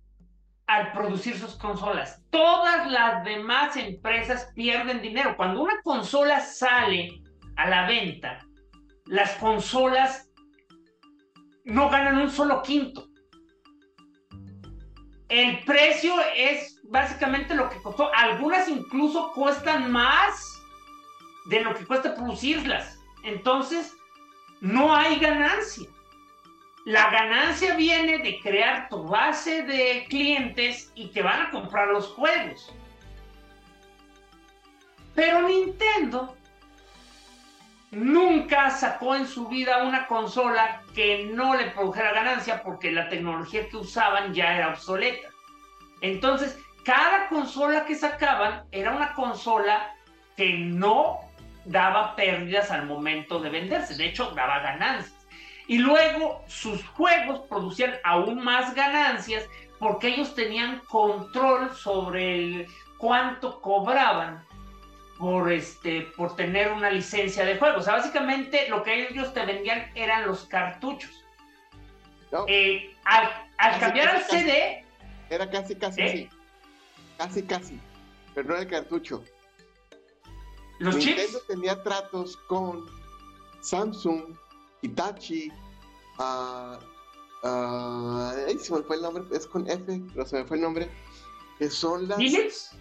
al 0.67 0.91
producir 0.91 1.37
sus 1.37 1.55
consolas. 1.55 2.21
Todas 2.29 2.89
las 2.91 3.23
demás 3.23 3.75
empresas 3.77 4.51
pierden 4.53 5.01
dinero. 5.01 5.35
Cuando 5.37 5.61
una 5.61 5.81
consola 5.81 6.41
sale 6.41 7.21
a 7.55 7.69
la 7.69 7.87
venta, 7.87 8.45
las 9.05 9.35
consolas 9.35 10.29
no 11.63 11.89
ganan 11.89 12.17
un 12.17 12.29
solo 12.29 12.61
quinto. 12.61 13.07
El 15.29 15.63
precio 15.63 16.13
es 16.35 16.79
básicamente 16.83 17.55
lo 17.55 17.69
que 17.69 17.81
costó. 17.81 18.13
Algunas 18.13 18.67
incluso 18.69 19.31
cuestan 19.33 19.91
más 19.91 20.61
de 21.45 21.61
lo 21.61 21.73
que 21.73 21.85
cuesta 21.85 22.15
producirlas. 22.15 22.99
Entonces, 23.23 23.93
no 24.61 24.95
hay 24.95 25.19
ganancia. 25.19 25.89
La 26.85 27.09
ganancia 27.09 27.75
viene 27.75 28.19
de 28.19 28.39
crear 28.41 28.89
tu 28.89 29.03
base 29.03 29.63
de 29.63 30.05
clientes 30.09 30.91
y 30.95 31.09
que 31.09 31.23
van 31.23 31.41
a 31.41 31.51
comprar 31.51 31.87
los 31.87 32.07
juegos. 32.09 32.73
Pero 35.15 35.47
Nintendo 35.47 36.35
nunca 37.93 38.71
sacó 38.71 39.15
en 39.15 39.27
su 39.27 39.47
vida 39.47 39.83
una 39.83 40.07
consola 40.07 40.81
que 40.95 41.25
no 41.33 41.55
le 41.55 41.71
produjera 41.71 42.13
ganancia 42.13 42.63
porque 42.63 42.91
la 42.91 43.09
tecnología 43.09 43.69
que 43.69 43.77
usaban 43.77 44.33
ya 44.33 44.55
era 44.55 44.69
obsoleta. 44.69 45.29
Entonces, 46.01 46.59
cada 46.83 47.27
consola 47.29 47.85
que 47.85 47.95
sacaban 47.95 48.63
era 48.71 48.91
una 48.91 49.13
consola 49.13 49.95
que 50.35 50.53
no 50.53 51.19
daba 51.65 52.15
pérdidas 52.15 52.71
al 52.71 52.85
momento 52.85 53.39
de 53.39 53.49
venderse, 53.49 53.95
de 53.95 54.07
hecho 54.07 54.31
daba 54.31 54.59
ganancias. 54.59 55.15
Y 55.67 55.77
luego 55.77 56.43
sus 56.47 56.85
juegos 56.89 57.41
producían 57.47 57.93
aún 58.03 58.43
más 58.43 58.73
ganancias 58.75 59.47
porque 59.79 60.09
ellos 60.09 60.35
tenían 60.35 60.79
control 60.89 61.73
sobre 61.73 62.35
el 62.35 62.67
cuánto 62.97 63.61
cobraban 63.61 64.43
por 65.23 65.49
este 65.53 66.01
por 66.17 66.35
tener 66.35 66.73
una 66.73 66.89
licencia 66.89 67.45
de 67.45 67.55
juego. 67.57 67.77
O 67.77 67.81
sea, 67.81 67.93
básicamente 67.93 68.67
lo 68.67 68.83
que 68.83 69.07
ellos 69.07 69.33
te 69.33 69.45
vendían 69.45 69.89
eran 69.95 70.27
los 70.27 70.43
cartuchos. 70.43 71.11
Eh, 72.49 72.93
al, 73.05 73.79
cambiar 73.79 74.17
al 74.17 74.23
CD. 74.25 74.83
Era 75.29 75.49
casi, 75.49 75.75
casi, 75.75 76.01
¿eh? 76.01 76.11
sí. 76.11 76.29
Casi, 77.17 77.43
casi. 77.43 77.79
Pero 78.35 78.49
no 78.49 78.57
el 78.57 78.67
cartucho. 78.67 79.23
Los 80.79 80.97
Nintendo 80.97 81.39
tenía 81.47 81.81
tratos 81.83 82.35
con 82.49 82.85
Samsung, 83.61 84.35
Hitachi, 84.81 85.49
uh, 86.19 86.75
se 88.59 88.73
me 88.73 88.81
fue 88.81 88.97
el 88.97 89.01
nombre, 89.03 89.23
es 89.31 89.47
con 89.47 89.69
F, 89.69 90.01
pero 90.13 90.25
se 90.25 90.39
me 90.39 90.43
fue 90.43 90.57
el 90.57 90.63
nombre, 90.63 90.89
que 91.59 91.69
son 91.69 92.09
las... 92.09 92.17
¿Philips? 92.17 92.71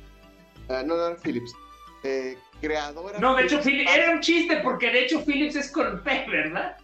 Ah, 0.69 0.83
no, 0.85 0.97
no, 0.97 1.17
Philips. 1.19 1.55
Eh, 2.05 2.37
creadora. 2.61 3.19
No, 3.19 3.35
de 3.37 3.45
hecho, 3.45 3.61
era 3.61 4.13
un 4.13 4.21
chiste 4.21 4.57
porque 4.63 4.91
de 4.91 5.05
hecho 5.05 5.25
Philips 5.25 5.57
es 5.57 5.71
con 5.71 6.03
P, 6.03 6.27
¿verdad? 6.29 6.77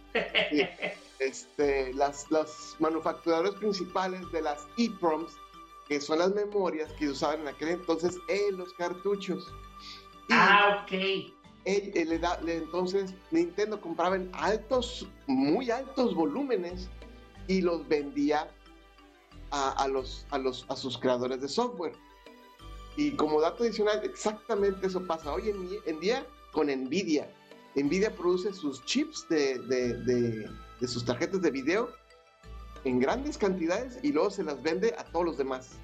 Este, 1.19 1.93
las, 1.93 2.31
los 2.31 2.77
manufacturadores 2.79 3.53
principales 3.55 4.21
de 4.31 4.41
las 4.41 4.65
EEPROMs, 4.77 5.33
que 5.87 5.99
son 5.99 6.19
las 6.19 6.33
memorias 6.33 6.91
que 6.93 7.09
usaban 7.09 7.41
en 7.41 7.49
aquel 7.49 7.69
entonces 7.69 8.17
en 8.29 8.57
los 8.57 8.71
cartuchos. 8.73 9.45
ah, 10.31 10.83
ok. 10.83 11.33
entonces 11.65 13.13
Nintendo 13.31 13.81
compraba 13.81 14.15
en 14.15 14.29
altos, 14.33 15.07
muy 15.27 15.69
altos 15.71 16.15
volúmenes 16.15 16.89
y 17.47 17.61
los 17.61 17.85
vendía 17.87 18.49
a, 19.51 19.87
los, 19.87 20.25
a, 20.29 20.37
los, 20.37 20.65
a 20.69 20.75
sus 20.75 20.97
creadores 20.97 21.41
de 21.41 21.49
software. 21.49 21.93
Y 22.99 23.11
como 23.11 23.39
dato 23.39 23.63
adicional, 23.63 24.01
exactamente 24.03 24.87
eso 24.87 25.01
pasa 25.07 25.31
hoy 25.31 25.49
en, 25.85 25.99
día 26.01 26.25
con 26.51 26.67
Nvidia. 26.67 27.29
Nvidia 27.73 28.13
produce 28.13 28.51
sus 28.51 28.83
chips 28.83 29.25
de, 29.29 30.49
sus 30.85 31.05
tarjetas 31.05 31.41
de 31.41 31.49
video 31.49 31.93
en 32.83 32.99
grandes 32.99 33.37
cantidades 33.37 33.99
y 34.03 34.11
luego 34.11 34.29
se 34.29 34.43
las 34.43 34.61
vende 34.61 34.93
a 34.97 35.05
todos 35.05 35.27
los 35.27 35.37
demás. 35.37 35.79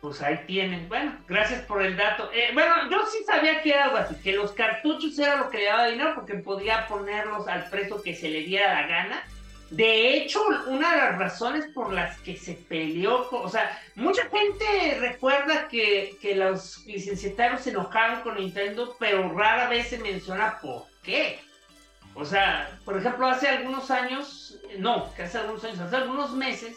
Pues 0.00 0.20
ahí 0.20 0.40
tienen. 0.48 0.88
Bueno, 0.88 1.16
gracias 1.28 1.64
por 1.66 1.80
el 1.80 1.96
dato. 1.96 2.28
Eh, 2.32 2.50
bueno, 2.54 2.90
yo 2.90 3.06
sí 3.06 3.18
sabía 3.24 3.62
que 3.62 3.70
era 3.70 3.84
algo 3.84 3.98
así, 3.98 4.16
que 4.16 4.32
los 4.32 4.50
cartuchos 4.50 5.16
era 5.16 5.36
lo 5.36 5.48
que 5.48 5.58
le 5.58 5.66
daba 5.66 5.86
dinero 5.86 6.10
porque 6.16 6.34
podía 6.38 6.88
ponerlos 6.88 7.46
al 7.46 7.70
precio 7.70 8.02
que 8.02 8.16
se 8.16 8.30
le 8.30 8.40
diera 8.40 8.82
la 8.82 8.88
gana. 8.88 9.22
De 9.70 10.16
hecho, 10.16 10.40
una 10.68 10.92
de 10.92 10.96
las 10.96 11.18
razones 11.18 11.66
por 11.74 11.92
las 11.92 12.18
que 12.20 12.36
se 12.36 12.54
peleó, 12.54 13.28
o 13.30 13.48
sea, 13.50 13.78
mucha 13.96 14.22
gente 14.30 14.98
recuerda 14.98 15.68
que, 15.68 16.16
que 16.22 16.34
los 16.34 16.86
licenciatarios 16.86 17.62
se 17.62 17.70
enojaron 17.70 18.22
con 18.22 18.36
Nintendo, 18.36 18.96
pero 18.98 19.30
rara 19.34 19.68
vez 19.68 19.88
se 19.88 19.98
menciona 19.98 20.58
por 20.60 20.84
qué. 21.02 21.40
O 22.14 22.24
sea, 22.24 22.78
por 22.84 22.96
ejemplo, 22.96 23.26
hace 23.26 23.46
algunos 23.46 23.90
años, 23.90 24.58
no, 24.78 25.12
que 25.14 25.24
hace 25.24 25.38
algunos 25.38 25.62
años, 25.64 25.78
hace 25.80 25.96
algunos 25.96 26.32
meses, 26.32 26.76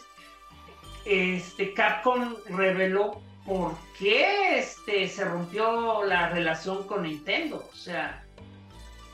este, 1.06 1.72
Capcom 1.72 2.36
reveló 2.50 3.22
por 3.46 3.74
qué 3.98 4.58
este, 4.58 5.08
se 5.08 5.24
rompió 5.24 6.04
la 6.04 6.28
relación 6.28 6.86
con 6.86 7.04
Nintendo. 7.04 7.68
O 7.72 7.74
sea, 7.74 8.24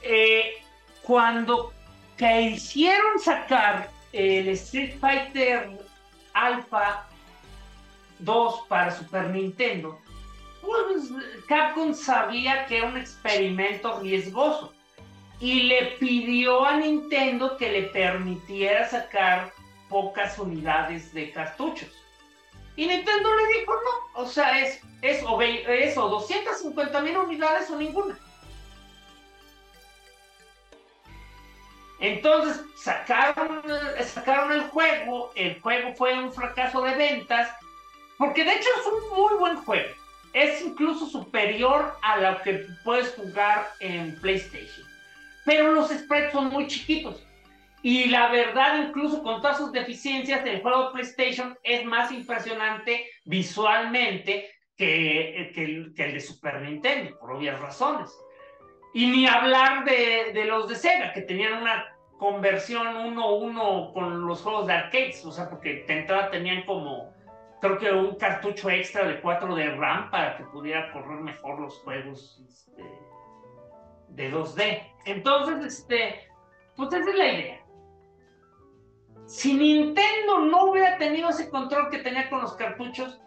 eh, 0.02 0.54
cuando 1.02 1.72
hicieron 2.20 3.18
sacar 3.18 3.90
el 4.12 4.48
Street 4.48 4.98
Fighter 5.00 5.70
Alpha 6.32 7.06
2 8.20 8.66
para 8.68 8.90
Super 8.90 9.30
Nintendo, 9.30 9.98
pues 10.60 11.10
Capcom 11.46 11.94
sabía 11.94 12.66
que 12.66 12.78
era 12.78 12.88
un 12.88 12.96
experimento 12.96 14.00
riesgoso 14.00 14.74
y 15.40 15.62
le 15.62 15.96
pidió 15.98 16.64
a 16.64 16.76
Nintendo 16.76 17.56
que 17.56 17.70
le 17.70 17.82
permitiera 17.84 18.88
sacar 18.88 19.52
pocas 19.88 20.38
unidades 20.38 21.12
de 21.14 21.30
cartuchos. 21.30 21.90
Y 22.76 22.86
Nintendo 22.86 23.28
le 23.34 23.58
dijo 23.58 23.72
no, 23.72 24.22
o 24.22 24.26
sea, 24.26 24.60
es, 24.60 24.80
es, 25.02 25.22
o, 25.24 25.40
es 25.40 25.94
250 25.94 27.00
mil 27.02 27.16
unidades 27.16 27.70
o 27.70 27.76
ninguna. 27.76 28.18
Entonces 32.00 32.64
sacaron, 32.76 33.62
el 34.52 34.62
juego, 34.68 35.32
el 35.34 35.60
juego 35.60 35.94
fue 35.94 36.18
un 36.18 36.32
fracaso 36.32 36.82
de 36.82 36.94
ventas, 36.94 37.50
porque 38.16 38.44
de 38.44 38.52
hecho 38.52 38.68
es 38.80 38.86
un 38.86 39.16
muy 39.16 39.34
buen 39.38 39.56
juego. 39.56 39.88
Es 40.32 40.62
incluso 40.62 41.06
superior 41.06 41.96
a 42.02 42.18
lo 42.18 42.42
que 42.42 42.66
puedes 42.84 43.14
jugar 43.14 43.68
en 43.80 44.18
PlayStation. 44.20 44.86
Pero 45.44 45.72
los 45.72 45.88
sprites 45.90 46.32
son 46.32 46.50
muy 46.50 46.66
chiquitos. 46.66 47.24
Y 47.82 48.06
la 48.06 48.28
verdad, 48.28 48.86
incluso 48.88 49.22
con 49.22 49.40
todas 49.40 49.56
sus 49.56 49.72
deficiencias, 49.72 50.44
el 50.44 50.60
juego 50.60 50.86
de 50.86 50.92
PlayStation 50.92 51.56
es 51.62 51.84
más 51.84 52.12
impresionante 52.12 53.06
visualmente 53.24 54.50
que, 54.76 55.52
el, 55.56 55.94
de 55.94 56.20
Super 56.20 56.60
Nintendo, 56.62 57.18
por 57.18 57.32
obvias 57.32 57.58
razones. 57.60 58.10
Y 58.98 59.06
ni 59.06 59.28
hablar 59.28 59.84
de, 59.84 60.32
de 60.34 60.44
los 60.46 60.68
de 60.68 60.74
Sega, 60.74 61.12
que 61.12 61.22
tenían 61.22 61.62
una 61.62 61.84
conversión 62.18 62.84
1-1 63.14 63.92
con 63.92 64.26
los 64.26 64.42
juegos 64.42 64.66
de 64.66 64.72
arcades, 64.72 65.24
o 65.24 65.30
sea, 65.30 65.48
porque 65.48 65.84
de 65.86 66.00
entrada 66.00 66.32
tenían 66.32 66.64
como, 66.64 67.14
creo 67.60 67.78
que 67.78 67.92
un 67.92 68.16
cartucho 68.16 68.68
extra 68.68 69.06
de 69.06 69.20
4 69.20 69.54
de 69.54 69.70
RAM 69.76 70.10
para 70.10 70.36
que 70.36 70.42
pudiera 70.46 70.90
correr 70.90 71.20
mejor 71.20 71.60
los 71.60 71.78
juegos 71.82 72.42
este, 72.48 72.82
de 74.08 74.32
2D. 74.32 74.82
Entonces, 75.04 75.64
este, 75.64 76.28
pues 76.74 76.92
esa 76.92 77.08
es 77.08 77.16
la 77.18 77.32
idea. 77.32 77.64
Si 79.26 79.54
Nintendo 79.54 80.40
no 80.40 80.72
hubiera 80.72 80.98
tenido 80.98 81.28
ese 81.28 81.48
control 81.50 81.88
que 81.88 81.98
tenía 81.98 82.28
con 82.28 82.40
los 82.40 82.54
cartuchos, 82.54 83.20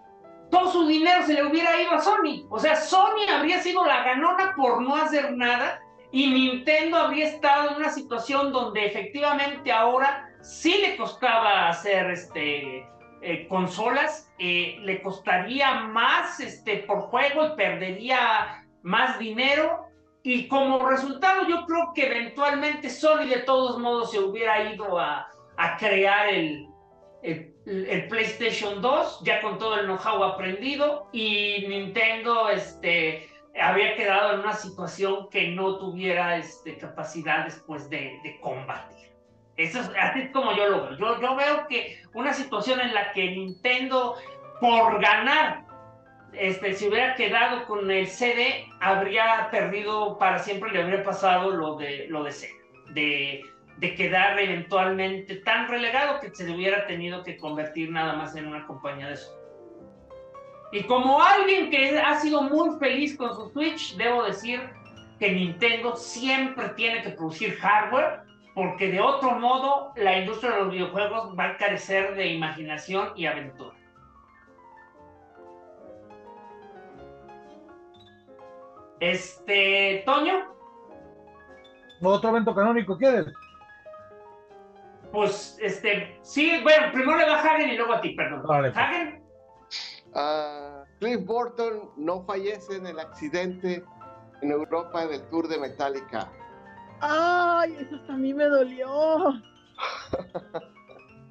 todo 0.52 0.72
su 0.72 0.88
dinero 0.88 1.26
se 1.26 1.34
le 1.34 1.46
hubiera 1.46 1.82
ido 1.82 1.94
a 1.94 2.02
Sony. 2.02 2.46
O 2.50 2.60
sea, 2.60 2.76
Sony 2.76 3.26
habría 3.34 3.62
sido 3.62 3.86
la 3.86 4.04
ganona 4.04 4.54
por 4.56 4.82
no 4.82 4.96
hacer 4.96 5.32
nada 5.32 5.82
y 6.12 6.28
Nintendo 6.28 6.98
habría 6.98 7.28
estado 7.28 7.72
en 7.72 7.78
una 7.78 7.90
situación 7.90 8.52
donde 8.52 8.86
efectivamente 8.86 9.72
ahora 9.72 10.30
sí 10.42 10.78
le 10.82 10.98
costaba 10.98 11.70
hacer 11.70 12.12
este, 12.12 12.86
eh, 13.22 13.48
consolas, 13.48 14.30
eh, 14.38 14.78
le 14.82 15.02
costaría 15.02 15.86
más 15.86 16.40
este, 16.42 16.80
por 16.80 17.02
juego 17.04 17.46
y 17.46 17.56
perdería 17.56 18.66
más 18.84 19.18
dinero. 19.18 19.88
Y 20.24 20.48
como 20.50 20.88
resultado 20.88 21.48
yo 21.48 21.66
creo 21.66 21.94
que 21.96 22.08
eventualmente 22.08 22.90
Sony 22.90 23.26
de 23.28 23.40
todos 23.40 23.80
modos 23.80 24.12
se 24.12 24.20
hubiera 24.20 24.72
ido 24.72 25.00
a, 25.00 25.28
a 25.58 25.78
crear 25.78 26.28
el, 26.28 26.71
el, 27.24 28.08
PlayStation 28.10 28.82
2, 28.82 29.22
ya 29.24 29.42
con 29.42 29.60
todo 29.60 29.80
el 29.80 29.86
know-how 29.86 30.24
aprendido, 30.24 31.08
y 31.12 31.66
Nintendo 31.68 32.50
este, 32.50 33.30
había 33.60 33.96
quedado 33.96 34.34
en 34.34 34.40
una 34.40 34.54
situación 34.54 35.30
que 35.30 35.50
no 35.50 35.78
tuviera 35.78 36.38
este, 36.38 36.78
capacidad 36.78 37.46
después 37.46 37.90
de, 37.90 38.20
de 38.24 38.40
combatir. 38.42 39.12
Eso 39.58 39.80
es 39.80 39.92
así 40.00 40.30
como 40.30 40.56
yo 40.56 40.70
lo 40.70 40.84
veo. 40.84 40.98
Yo, 40.98 41.22
yo 41.22 41.36
veo 41.36 41.68
que 41.68 42.02
una 42.14 42.34
situación 42.34 42.80
en 42.80 42.94
la 42.94 43.12
que 43.14 43.32
Nintendo, 43.32 44.16
por 44.60 45.00
ganar, 45.02 45.66
este, 46.34 46.74
si 46.74 46.88
hubiera 46.88 47.16
quedado 47.16 47.66
con 47.66 47.92
el 47.92 48.08
CD, 48.08 48.66
habría 48.80 49.50
perdido 49.52 50.18
para 50.18 50.40
siempre, 50.40 50.72
le 50.72 50.82
habría 50.82 51.04
pasado 51.04 51.52
lo 51.52 51.76
de, 51.76 52.08
lo 52.10 52.24
de 52.24 52.32
Sega. 52.32 52.54
De, 52.92 53.44
de 53.82 53.96
quedar 53.96 54.40
eventualmente 54.40 55.38
tan 55.38 55.68
relegado 55.68 56.20
que 56.20 56.30
se 56.30 56.50
hubiera 56.52 56.86
tenido 56.86 57.24
que 57.24 57.38
convertir 57.38 57.90
nada 57.90 58.14
más 58.14 58.36
en 58.36 58.46
una 58.46 58.68
compañía 58.68 59.10
de 59.10 59.18
software. 59.18 59.42
Y 60.72 60.84
como 60.84 61.20
alguien 61.20 61.72
que 61.72 61.98
ha 62.00 62.16
sido 62.20 62.44
muy 62.44 62.78
feliz 62.78 63.18
con 63.18 63.34
su 63.36 63.50
Switch, 63.50 63.98
debo 63.98 64.24
decir 64.24 64.62
que 65.18 65.32
Nintendo 65.32 65.96
siempre 65.96 66.70
tiene 66.70 67.02
que 67.02 67.10
producir 67.10 67.58
hardware, 67.58 68.22
porque 68.54 68.92
de 68.92 69.02
otro 69.02 69.32
modo 69.40 69.92
la 69.96 70.20
industria 70.20 70.52
de 70.52 70.60
los 70.60 70.72
videojuegos 70.72 71.36
va 71.38 71.46
a 71.48 71.58
carecer 71.58 72.14
de 72.14 72.28
imaginación 72.28 73.10
y 73.16 73.26
aventura. 73.26 73.76
Este, 79.00 80.04
Toño. 80.06 80.54
Otro 82.04 82.30
evento 82.30 82.54
canónico, 82.54 82.96
¿quieres? 82.96 83.26
Pues, 85.12 85.58
este, 85.62 86.18
sí, 86.22 86.60
bueno, 86.64 86.92
primero 86.94 87.18
le 87.18 87.26
va 87.26 87.36
a 87.36 87.42
Hagen 87.42 87.70
y 87.70 87.78
luego 87.78 87.94
a 87.94 88.02
ti, 88.02 88.12
perdón. 88.12 88.44
Vale. 88.44 88.72
Pues. 88.72 88.86
Hagen. 88.86 89.24
Uh, 90.14 90.84
Cliff 91.00 91.26
Burton 91.26 91.90
no 91.98 92.24
fallece 92.24 92.76
en 92.76 92.88
el 92.88 93.00
accidente 93.00 93.84
en 94.42 94.52
Europa 94.52 95.08
del 95.08 95.22
tour 95.30 95.48
de 95.48 95.58
Metallica. 95.58 96.32
Ay, 97.00 97.78
eso 97.80 97.98
a 98.10 98.18
mí 98.18 98.34
me 98.34 98.46
dolió. 98.46 98.88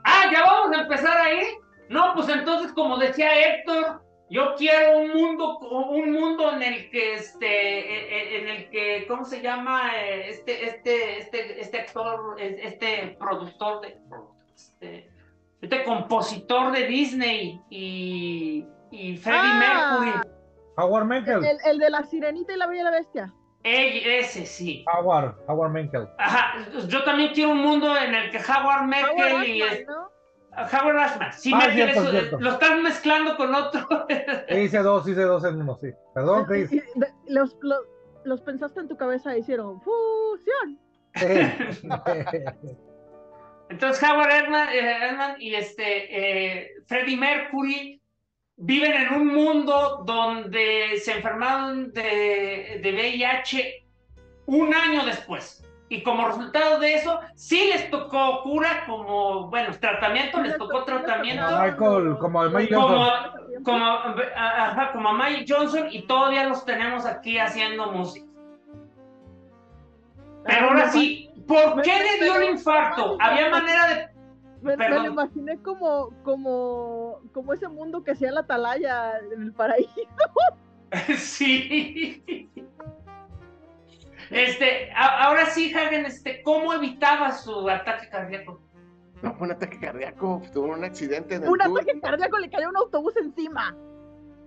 ah, 0.04 0.24
ya 0.32 0.42
vamos 0.42 0.76
a 0.76 0.82
empezar 0.82 1.16
ahí. 1.18 1.46
No, 1.88 2.14
pues 2.14 2.28
entonces, 2.28 2.72
como 2.72 2.96
decía 2.98 3.54
Héctor, 3.54 4.02
yo 4.30 4.54
quiero 4.56 4.98
un 4.98 5.12
mundo, 5.12 5.58
un 5.58 6.12
mundo 6.12 6.52
en 6.52 6.62
el 6.62 6.90
que 6.90 7.14
este, 7.14 7.46
e, 7.46 8.36
e, 8.36 8.40
en 8.40 8.48
el 8.48 8.70
que, 8.70 9.04
¿cómo 9.08 9.24
se 9.24 9.42
llama? 9.42 9.90
Este, 10.00 10.66
este, 10.66 11.18
este, 11.18 11.60
este 11.60 11.80
actor, 11.80 12.36
este 12.40 13.16
productor 13.18 13.80
de, 13.80 13.98
este, 14.54 15.10
este 15.60 15.82
compositor 15.82 16.70
de 16.70 16.86
Disney 16.86 17.60
y, 17.70 18.64
y 18.92 19.16
Freddie 19.16 19.40
ah. 19.42 20.00
Mercury. 20.00 20.30
Howard 20.76 21.06
Menkel. 21.06 21.44
El, 21.64 21.78
de 21.78 21.90
la 21.90 22.04
sirenita 22.04 22.52
y 22.52 22.56
la 22.56 22.68
bella 22.68 22.80
y 22.80 22.84
la 22.84 22.90
bestia. 22.92 23.34
ese 23.64 24.46
sí. 24.46 24.84
Howard, 24.94 25.34
Howard 25.48 25.72
Menkel. 25.72 26.08
Ajá, 26.18 26.54
yo 26.86 27.02
también 27.02 27.32
quiero 27.34 27.50
un 27.50 27.58
mundo 27.58 27.96
en 27.96 28.14
el 28.14 28.30
que 28.30 28.38
Howard 28.38 28.86
Menkel 28.86 29.44
y... 29.44 29.62
Howard 30.56 30.98
Ashman. 30.98 31.32
Sí, 31.32 31.52
ah, 31.54 31.68
lo 32.38 32.50
están 32.50 32.82
mezclando 32.82 33.36
con 33.36 33.54
otro. 33.54 33.86
hice 34.48 34.78
dos, 34.78 35.06
hice 35.08 35.22
dos 35.22 35.44
en 35.44 35.60
uno, 35.60 35.78
sí. 35.80 35.88
Perdón, 36.14 36.44
Chris. 36.46 36.70
Los, 37.26 37.56
los, 38.24 38.40
pensaste 38.42 38.80
en 38.80 38.88
tu 38.88 38.96
cabeza 38.96 39.36
y 39.36 39.40
hicieron 39.40 39.80
fusión. 39.80 40.78
Entonces 43.70 44.02
Howard 44.02 44.32
Ashman, 44.32 45.36
y 45.38 45.54
este 45.54 46.62
eh, 46.62 46.70
Freddie 46.86 47.16
Mercury 47.16 48.02
viven 48.56 48.92
en 48.92 49.14
un 49.14 49.28
mundo 49.28 50.02
donde 50.04 50.98
se 51.02 51.12
enfermaron 51.12 51.92
de, 51.92 52.80
de 52.82 52.92
VIH 52.92 53.86
un 54.46 54.74
año 54.74 55.04
después 55.06 55.64
y 55.90 56.02
como 56.02 56.26
resultado 56.26 56.78
de 56.78 56.94
eso, 56.94 57.20
sí 57.34 57.68
les 57.70 57.90
tocó 57.90 58.42
cura 58.42 58.84
como, 58.86 59.48
bueno, 59.48 59.74
tratamiento, 59.78 60.40
les 60.40 60.56
tocó 60.56 60.84
tratamiento. 60.84 61.44
Como 61.44 61.62
Michael, 61.62 62.18
como 62.18 62.42
a 62.42 62.48
Mike 62.48 62.74
Johnson. 62.74 63.62
Como, 63.62 63.84
ajá, 63.84 64.92
como 64.92 65.08
a 65.10 65.12
Mike 65.12 65.44
Johnson 65.46 65.88
y 65.90 66.02
todavía 66.06 66.48
los 66.48 66.64
tenemos 66.64 67.04
aquí 67.04 67.38
haciendo 67.38 67.92
música. 67.92 68.26
Pero 70.46 70.68
ahora 70.68 70.88
sí, 70.88 71.30
¿Por 71.50 71.82
qué 71.82 71.90
le 71.90 72.24
dio 72.24 72.36
el 72.36 72.50
infarto? 72.50 73.16
Había 73.20 73.50
manera 73.50 73.88
de. 73.88 74.08
Me, 74.62 74.76
me 74.76 74.88
lo 74.88 75.06
imaginé 75.06 75.58
como, 75.58 76.10
como, 76.22 77.18
como 77.32 77.52
ese 77.52 77.66
mundo 77.66 78.04
que 78.04 78.12
hacía 78.12 78.30
la 78.30 78.40
atalaya 78.40 79.18
en 79.32 79.42
el 79.42 79.52
paraíso. 79.52 79.90
Sí. 81.16 82.48
Este, 84.30 84.90
a- 84.92 85.24
ahora 85.24 85.46
sí, 85.46 85.72
Hagen, 85.74 86.06
este, 86.06 86.42
¿cómo 86.42 86.72
evitaba 86.72 87.32
su 87.32 87.68
ataque 87.68 88.08
cardíaco? 88.08 88.60
No 89.22 89.34
fue 89.34 89.48
un 89.48 89.52
ataque 89.52 89.78
cardíaco, 89.78 90.40
tuvo 90.52 90.66
un 90.72 90.84
accidente 90.84 91.34
en 91.34 91.42
el 91.44 91.48
Un 91.50 91.58
tour. 91.58 91.80
ataque 91.80 92.00
cardíaco 92.00 92.38
le 92.38 92.48
cayó 92.50 92.68
un 92.68 92.76
autobús 92.76 93.16
encima. 93.16 93.76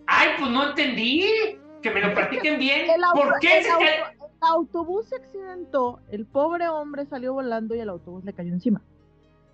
Ay, 0.08 0.30
pues 0.40 0.50
no 0.52 0.70
entendí. 0.70 1.60
Que 1.82 1.92
me 1.92 2.00
lo 2.00 2.14
platiquen 2.14 2.58
bien. 2.60 2.90
El, 2.90 3.04
auto- 3.04 3.22
¿Por 3.22 3.40
qué 3.40 3.58
el 3.58 3.64
se 3.66 3.70
auto- 3.72 3.86
ca- 3.86 4.12
el 4.12 4.30
autobús 4.40 5.10
se 5.10 5.18
accidentó, 5.18 6.00
el 6.10 6.26
pobre 6.26 6.70
hombre 6.70 7.06
salió 7.06 7.34
volando 7.34 7.76
y 7.76 7.82
el 7.82 7.90
autobús 7.90 8.24
le 8.24 8.32
cayó 8.34 8.54
encima. 8.54 8.82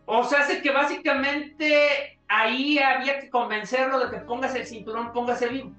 O 0.05 0.23
sea, 0.23 0.39
hace 0.41 0.61
que 0.61 0.69
básicamente 0.71 2.19
ahí 2.27 2.77
había 2.77 3.19
que 3.19 3.29
convencerlo 3.31 3.99
de 3.99 4.11
que 4.11 4.17
pongas 4.25 4.53
el 4.55 4.65
cinturón, 4.67 5.11
póngase 5.11 5.47
vivo. 5.49 5.71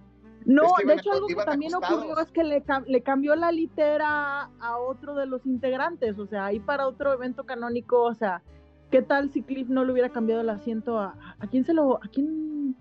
No, 0.55 0.65
Es 0.65 0.73
que 0.81 0.87
de 0.87 0.95
hecho 0.95 1.13
algo 1.13 1.27
que 1.27 1.35
también 1.37 1.75
acostados. 1.75 2.05
ocurrió 2.05 2.23
es 2.25 2.31
que 2.33 2.45
le, 2.45 2.65
le 2.87 3.03
cambió 3.03 3.37
la 3.37 3.53
litera 3.53 4.51
a 4.61 4.79
otro 4.79 5.15
de 5.15 5.27
los 5.27 5.47
integrantes, 5.47 6.19
o 6.19 6.27
sea, 6.27 6.47
ahí 6.47 6.59
para 6.61 6.87
otro 6.87 7.13
evento 7.13 7.45
canónico, 7.45 8.03
o 8.03 8.15
sea, 8.15 8.43
¿qué 8.91 9.03
tal 9.03 9.31
si 9.33 9.43
Cliff 9.43 9.69
no 9.69 9.85
le 9.85 9.93
hubiera 9.93 10.09
cambiado 10.09 10.41
el 10.41 10.51
asiento 10.51 10.99
a, 10.99 11.15
a 11.39 11.47
quién 11.47 11.65
se 11.65 11.73
lo, 11.75 11.97
a 12.03 12.09
quién, 12.13 12.75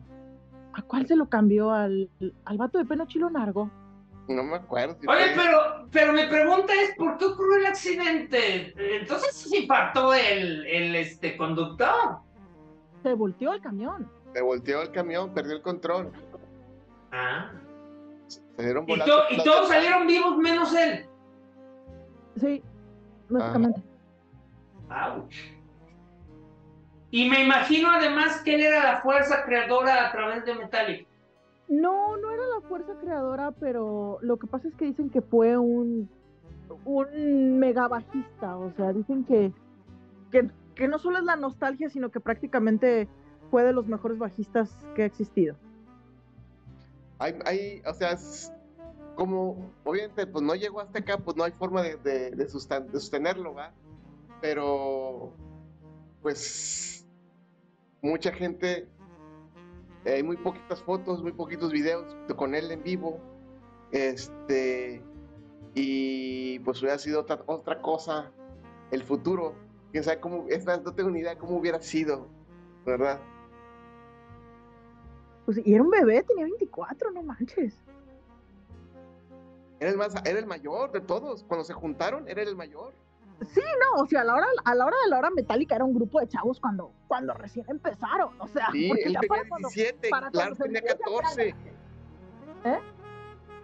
a 0.74 0.82
cuál 0.82 1.06
se 1.06 1.16
lo 1.16 1.28
cambió 1.30 1.72
al, 1.72 2.10
al 2.46 2.58
vato 2.58 2.78
de 2.78 2.86
pelo 2.86 3.06
chilo 3.06 3.30
largo? 3.30 3.70
No 4.28 4.44
me 4.44 4.56
acuerdo. 4.56 4.96
si 5.02 5.08
Oye, 5.08 5.34
fue- 5.34 5.44
pero, 5.44 5.88
pero 5.92 6.14
mi 6.14 6.24
pregunta 6.28 6.72
es, 6.82 6.96
¿por 6.96 7.18
qué 7.18 7.26
ocurrió 7.26 7.58
el 7.58 7.66
accidente? 7.66 8.74
Entonces 9.00 9.36
se 9.36 9.58
infartó 9.58 10.14
el, 10.14 10.66
el 10.68 10.96
este, 10.96 11.36
conductor. 11.36 12.18
Se 13.04 13.14
volteó 13.14 13.54
el 13.54 13.62
camión. 13.62 14.08
Se 14.34 14.42
volteó 14.42 14.82
el 14.84 14.92
camión, 14.92 15.34
perdió 15.34 15.56
el 15.56 15.62
control. 15.64 16.12
Ah. 17.12 17.52
Se 18.28 18.64
dieron 18.64 18.84
Y, 18.88 18.92
volando. 18.92 19.14
to- 19.28 19.34
y 19.34 19.44
todos 19.44 19.68
salieron 19.68 20.06
vivos 20.08 20.38
menos 20.38 20.76
él. 20.76 21.06
Sí, 22.38 22.64
básicamente. 23.30 23.82
Ouch. 24.90 25.36
Y 27.12 27.30
me 27.30 27.44
imagino 27.44 27.90
además 27.90 28.42
que 28.44 28.56
él 28.56 28.62
era 28.62 28.84
la 28.84 29.02
fuerza 29.02 29.44
creadora 29.46 30.08
a 30.08 30.12
través 30.12 30.46
de 30.46 30.54
Metallica. 30.56 31.10
No, 31.68 32.18
no 32.18 32.32
era 32.32 32.44
la 32.48 32.62
fuerza 32.68 32.94
creadora, 33.02 33.52
pero 33.52 34.20
lo 34.22 34.38
que 34.38 34.48
pasa 34.48 34.68
es 34.68 34.76
que 34.76 34.86
dicen 34.86 35.10
que 35.10 35.22
fue 35.22 35.58
un, 35.58 36.10
un 36.86 37.60
mega 37.60 37.88
bajista, 37.88 38.58
o 38.58 38.72
sea, 38.72 38.92
dicen 38.94 39.24
que, 39.24 39.52
que, 40.32 40.50
que 40.76 40.88
no 40.88 40.98
solo 41.00 41.18
es 41.20 41.24
la 41.26 41.36
nostalgia, 41.36 41.90
sino 41.90 42.10
que 42.10 42.20
prácticamente 42.20 43.08
fue 43.52 43.64
de 43.64 43.74
los 43.74 43.88
mejores 43.88 44.18
bajistas 44.20 44.76
que 44.96 45.04
ha 45.04 45.06
existido. 45.06 45.56
Hay, 47.20 47.38
hay, 47.46 47.82
o 47.86 47.94
sea, 47.94 48.12
es 48.14 48.52
como, 49.16 49.74
obviamente, 49.84 50.26
pues 50.26 50.44
no 50.44 50.56
llegó 50.56 50.80
hasta 50.80 51.00
acá, 51.00 51.18
pues 51.18 51.36
no 51.36 51.44
hay 51.44 51.52
forma 51.52 51.82
de, 51.82 51.98
de, 51.98 52.48
sustan- 52.48 52.86
de 52.88 53.00
sostenerlo, 53.00 53.54
¿va? 53.54 53.74
Pero, 54.42 55.34
pues, 56.22 57.06
mucha 58.02 58.32
gente, 58.32 58.88
eh, 60.06 60.14
hay 60.14 60.24
muy 60.24 60.38
poquitas 60.38 60.82
fotos, 60.82 61.22
muy 61.22 61.34
poquitos 61.34 61.72
videos 61.74 62.16
de- 62.28 62.36
con 62.36 62.56
él 62.56 62.72
en 62.72 62.82
vivo, 62.82 63.20
este, 63.92 65.04
y 65.76 66.60
pues 66.60 66.82
hubiera 66.82 66.98
sido 66.98 67.22
otra, 67.22 67.44
otra 67.48 67.82
cosa 67.82 68.32
el 68.92 69.04
futuro, 69.04 69.56
quién 69.92 70.04
sabe 70.04 70.20
cómo, 70.22 70.46
es 70.48 70.66
no 70.66 70.94
tengo 70.94 71.10
ni 71.10 71.20
idea 71.20 71.38
cómo 71.38 71.58
hubiera 71.58 71.82
sido, 71.82 72.30
¿verdad? 72.86 73.20
Pues, 75.50 75.66
y 75.66 75.74
era 75.74 75.82
un 75.82 75.90
bebé, 75.90 76.22
tenía 76.22 76.44
24, 76.44 77.10
no 77.10 77.24
manches. 77.24 77.74
Era 79.80 79.90
el 79.90 79.98
más, 79.98 80.14
era 80.24 80.38
el 80.38 80.46
mayor 80.46 80.92
de 80.92 81.02
todos, 81.02 81.44
cuando 81.44 81.64
se 81.64 81.74
juntaron, 81.74 82.30
era 82.30 82.44
el 82.44 82.56
mayor. 82.56 82.94
No, 83.40 84.04
o 84.04 84.06
sea, 84.06 84.22
a 84.22 84.26
la 84.26 84.36
hora, 84.36 84.46
a 84.64 84.76
la 84.76 84.86
hora 84.86 84.96
de 85.04 85.10
la 85.10 85.18
hora 85.18 85.32
metálica 85.32 85.74
era 85.74 85.86
un 85.86 85.96
grupo 85.96 86.20
de 86.20 86.28
chavos 86.28 86.60
cuando, 86.60 86.92
cuando 87.08 87.34
recién 87.34 87.66
empezaron, 87.68 88.40
o 88.40 88.48
sea, 88.48 88.68
Sí, 88.72 88.92
él 88.92 88.98
tenía 89.04 89.22
para 89.28 89.50
cuando, 89.50 89.70
17, 89.70 90.10
para 90.10 90.30
cuando 90.30 90.40
Lars 90.40 90.58
se 90.58 90.64
tenía 90.66 90.82
murió 90.82 90.96
ya 90.96 91.44
era 91.44 91.56
14. 91.56 91.56
¿Eh? 92.66 92.80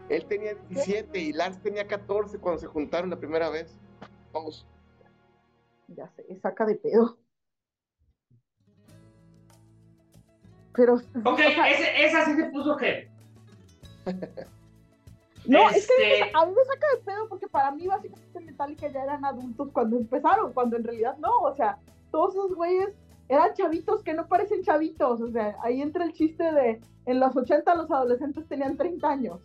Él 0.09 0.25
tenía 0.25 0.55
17 0.55 1.19
y 1.19 1.33
Lars 1.33 1.61
tenía 1.61 1.87
14 1.87 2.39
cuando 2.39 2.61
se 2.61 2.65
juntaron 2.65 3.11
la 3.11 3.19
primera 3.19 3.49
vez. 3.49 3.77
Vamos. 4.33 4.65
Ya 5.89 6.07
sé, 6.15 6.35
saca 6.41 6.65
de 6.65 6.77
pedo. 6.77 7.19
Pero, 10.75 10.95
Ok, 10.95 11.01
o 11.25 11.37
sea, 11.37 11.69
ese- 11.71 12.05
esa 12.05 12.25
sí 12.25 12.35
se 12.35 12.45
puso 12.45 12.75
que. 12.77 13.07
No, 15.47 15.69
es 15.69 15.85
que 15.87 16.21
Este- 16.21 16.31
a 16.33 16.43
mí 16.47 16.53
me- 16.55 16.65
saca 16.65 16.87
de 16.95 17.03
pedo 17.05 17.29
porque 17.29 17.47
para 17.47 17.69
mí 17.71 17.85
básicamente 17.85 18.39
Metallica 18.39 18.87
ya 18.91 19.03
eran 19.03 19.23
adultos 19.23 19.69
cuando 19.71 19.95
empezaron, 19.97 20.51
cuando 20.53 20.75
en 20.75 20.83
realidad 20.83 21.17
no, 21.19 21.37
o 21.37 21.53
sea, 21.55 21.77
todos 22.09 22.33
esos 22.33 22.55
güeyes 22.55 22.89
eran 23.29 23.53
chavitos 23.53 24.01
que 24.01 24.15
no 24.15 24.27
parecen 24.27 24.63
chavitos, 24.63 25.21
o 25.21 25.29
sea, 25.29 25.55
ahí 25.61 25.83
entra 25.83 26.03
el 26.03 26.13
chiste 26.13 26.51
de 26.51 26.81
en 27.05 27.19
los 27.19 27.35
80 27.37 27.75
los 27.75 27.91
adolescentes 27.91 28.47
tenían 28.47 28.75
30 28.75 29.07
años. 29.07 29.39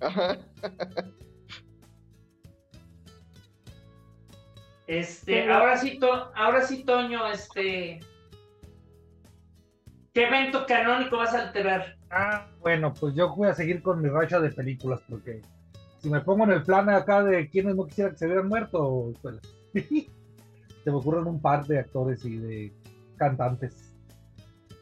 Ajá. 0.00 0.38
Este, 4.86 5.32
Pero- 5.42 5.54
ahora 5.54 5.76
sí, 5.76 5.98
To- 5.98 6.30
ahora 6.34 6.62
sí, 6.62 6.84
Toño, 6.84 7.26
este. 7.28 8.00
¿Qué 10.12 10.26
evento 10.26 10.66
canónico 10.66 11.18
vas 11.18 11.34
a 11.34 11.42
alterar? 11.42 11.96
Ah, 12.10 12.46
bueno, 12.60 12.92
pues 12.92 13.14
yo 13.14 13.34
voy 13.34 13.48
a 13.48 13.54
seguir 13.54 13.82
con 13.82 14.02
mi 14.02 14.08
racha 14.08 14.40
de 14.40 14.50
películas 14.50 15.00
porque 15.08 15.40
si 15.98 16.10
me 16.10 16.20
pongo 16.20 16.44
en 16.44 16.52
el 16.52 16.62
plan 16.62 16.88
acá 16.90 17.22
de 17.22 17.48
quienes 17.48 17.76
no 17.76 17.86
quisiera 17.86 18.10
que 18.10 18.16
se 18.16 18.26
hubieran 18.26 18.48
muerto, 18.48 19.12
pues, 19.22 19.36
se 19.74 20.90
me 20.90 20.96
ocurren 20.96 21.26
un 21.26 21.40
par 21.40 21.64
de 21.66 21.78
actores 21.78 22.24
y 22.24 22.38
de 22.38 22.72
cantantes. 23.16 23.92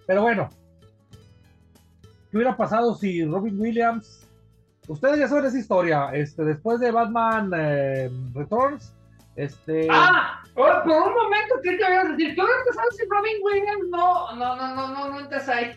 Pero 0.07 0.23
bueno, 0.23 0.49
¿qué 2.31 2.37
hubiera 2.39 2.57
pasado 2.57 2.95
si 2.95 3.25
Robin 3.25 3.61
Williams? 3.61 4.27
Ustedes 4.87 5.19
ya 5.19 5.29
saben 5.29 5.45
esa 5.45 5.59
historia. 5.59 6.11
Este, 6.15 6.45
después 6.45 6.81
de 6.81 6.91
Batman 6.91 7.51
eh, 7.55 8.11
Returns, 8.33 8.95
este, 9.37 9.89
Ah, 9.91 10.38
ahora, 10.63 10.83
por 10.85 10.93
un 11.09 11.15
momento, 11.15 11.55
¿qué 11.63 11.73
te 11.77 11.85
voy 11.85 11.93
a 11.95 12.05
decir? 12.05 12.35
¿Qué 12.35 12.41
hubiera 12.43 12.65
pasado 12.67 12.91
si 12.91 13.05
Robin 13.09 13.37
Williams 13.43 13.89
no, 13.91 14.35
no, 14.37 14.57
no, 14.57 14.75
no, 14.75 14.89
no, 14.89 15.09
no 15.11 15.21
entras 15.21 15.49
ahí? 15.49 15.73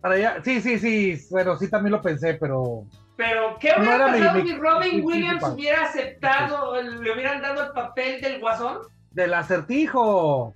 para 0.00 0.14
allá- 0.16 0.42
sí, 0.44 0.60
sí, 0.60 0.78
sí, 0.78 1.26
bueno, 1.30 1.56
sí 1.56 1.68
también 1.70 1.92
lo 1.92 2.02
pensé, 2.02 2.34
pero 2.34 2.84
Pero, 3.16 3.56
¿qué 3.60 3.72
hubiera 3.78 4.06
pasado 4.06 4.42
mi- 4.42 4.48
si 4.50 4.56
Robin 4.56 4.96
mi 4.96 5.00
Williams 5.02 5.44
hubiera 5.44 5.82
aceptado, 5.84 6.80
le 6.82 7.12
hubieran 7.12 7.40
dado 7.42 7.62
el 7.64 7.72
papel 7.72 8.20
del 8.20 8.40
guasón? 8.40 8.78
del 9.12 9.34
acertijo. 9.34 10.54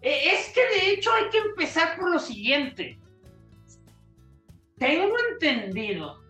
Eh, 0.00 0.20
Es 0.32 0.52
que 0.54 0.60
de 0.60 0.92
hecho 0.92 1.12
hay 1.12 1.28
que 1.30 1.38
empezar 1.38 1.96
por 1.98 2.10
lo 2.12 2.18
siguiente. 2.20 2.98
Tengo 4.78 5.14
entendido 5.32 6.20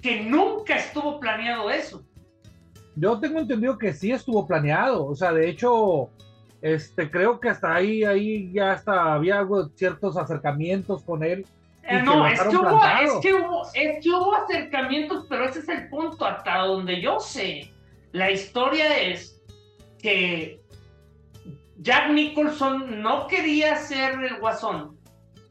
que 0.00 0.20
nunca 0.20 0.76
estuvo 0.76 1.18
planeado 1.18 1.68
eso. 1.70 2.04
Yo 2.96 3.18
tengo 3.20 3.38
entendido 3.38 3.78
que 3.78 3.92
sí 3.92 4.12
estuvo 4.12 4.46
planeado, 4.46 5.06
o 5.06 5.14
sea, 5.14 5.32
de 5.32 5.48
hecho, 5.48 6.10
este, 6.60 7.10
creo 7.10 7.40
que 7.40 7.48
hasta 7.48 7.74
ahí, 7.74 8.04
ahí 8.04 8.52
ya 8.52 8.72
hasta 8.72 9.14
había 9.14 9.38
algo, 9.38 9.68
ciertos 9.74 10.16
acercamientos 10.16 11.02
con 11.04 11.22
él. 11.22 11.46
Eh, 11.82 12.02
no, 12.02 12.26
es 12.26 12.40
que, 12.42 12.48
hubo, 12.48 12.60
plantado. 12.62 13.02
es, 13.02 13.12
que 13.22 13.32
hubo, 13.34 13.62
es 13.74 14.02
que 14.04 14.10
hubo 14.10 14.34
acercamientos, 14.34 15.26
pero 15.28 15.44
ese 15.44 15.60
es 15.60 15.68
el 15.68 15.88
punto, 15.88 16.24
hasta 16.26 16.58
donde 16.58 17.00
yo 17.00 17.18
sé. 17.20 17.72
La 18.12 18.30
historia 18.30 18.98
es 18.98 19.40
que 20.02 20.60
Jack 21.78 22.10
Nicholson 22.10 23.00
no 23.02 23.26
quería 23.26 23.76
ser 23.76 24.22
el 24.22 24.38
guasón 24.40 24.98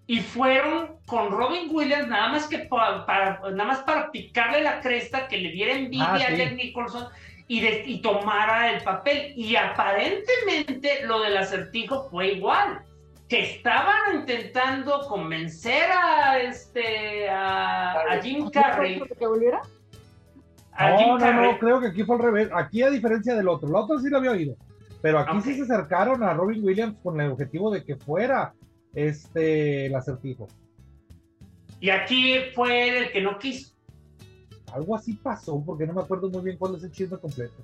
y 0.05 0.19
fueron 0.19 0.97
con 1.05 1.31
Robin 1.31 1.69
Williams 1.71 2.07
nada 2.07 2.29
más 2.29 2.47
que 2.47 2.59
pa- 2.59 3.05
para, 3.05 3.39
nada 3.51 3.65
más 3.65 3.79
para 3.79 4.11
picarle 4.11 4.61
la 4.61 4.79
cresta, 4.81 5.27
que 5.27 5.37
le 5.37 5.49
diera 5.51 5.73
envidia 5.73 6.05
Ah, 6.07 6.15
a. 6.15 6.35
Jack 6.35 6.53
Nicholson 6.55 7.07
y, 7.49 7.59
de- 7.59 7.83
y 7.85 8.01
tomara 8.01 8.71
el 8.71 8.81
papel. 8.83 9.33
Y 9.35 9.55
aparentemente 9.57 11.05
lo 11.05 11.19
del 11.21 11.35
acertijo 11.35 12.09
fue 12.09 12.33
igual 12.33 12.81
que 13.27 13.41
estaban 13.55 14.15
intentando 14.21 15.01
convencer 15.07 15.83
a 15.91 16.39
este 16.39 17.29
a, 17.29 17.91
a 18.01 18.21
Jim 18.21 18.49
Carrey 18.49 19.01
¿Que 19.19 19.27
volviera? 19.27 19.61
a 20.71 20.97
Jim 20.97 21.07
No, 21.09 21.13
no, 21.13 21.19
Carrey 21.19 21.51
no, 21.51 21.59
creo 21.59 21.79
que 21.81 21.87
aquí 21.87 22.03
fue 22.03 22.15
al 22.15 22.21
revés. 22.23 22.49
Aquí, 22.55 22.81
a 22.83 22.89
diferencia 22.89 23.35
del 23.35 23.47
otro, 23.49 23.67
el 23.67 23.75
otro 23.75 23.99
sí 23.99 24.09
lo 24.09 24.17
había 24.19 24.31
oído, 24.31 24.55
pero 25.01 25.19
aquí 25.19 25.41
sí 25.41 25.55
se 25.55 25.63
acercaron 25.63 26.23
a 26.23 26.33
Robin 26.33 26.63
Williams 26.63 26.97
con 27.03 27.19
el 27.19 27.31
objetivo 27.31 27.69
de 27.71 27.83
que 27.83 27.95
fuera 27.97 28.53
este 28.93 29.85
el 29.87 29.95
acertijo. 29.95 30.47
y 31.79 31.89
aquí 31.91 32.35
fue 32.55 32.97
el 32.97 33.11
que 33.11 33.21
no 33.21 33.37
quiso 33.39 33.73
Algo 34.73 34.95
así 34.95 35.13
pasó, 35.13 35.63
porque 35.65 35.85
no 35.85 35.93
me 35.93 36.01
acuerdo 36.01 36.29
muy 36.29 36.41
bien 36.41 36.57
cuál 36.57 36.75
es 36.75 36.83
el 36.83 36.91
chisme 36.91 37.17
completo. 37.17 37.55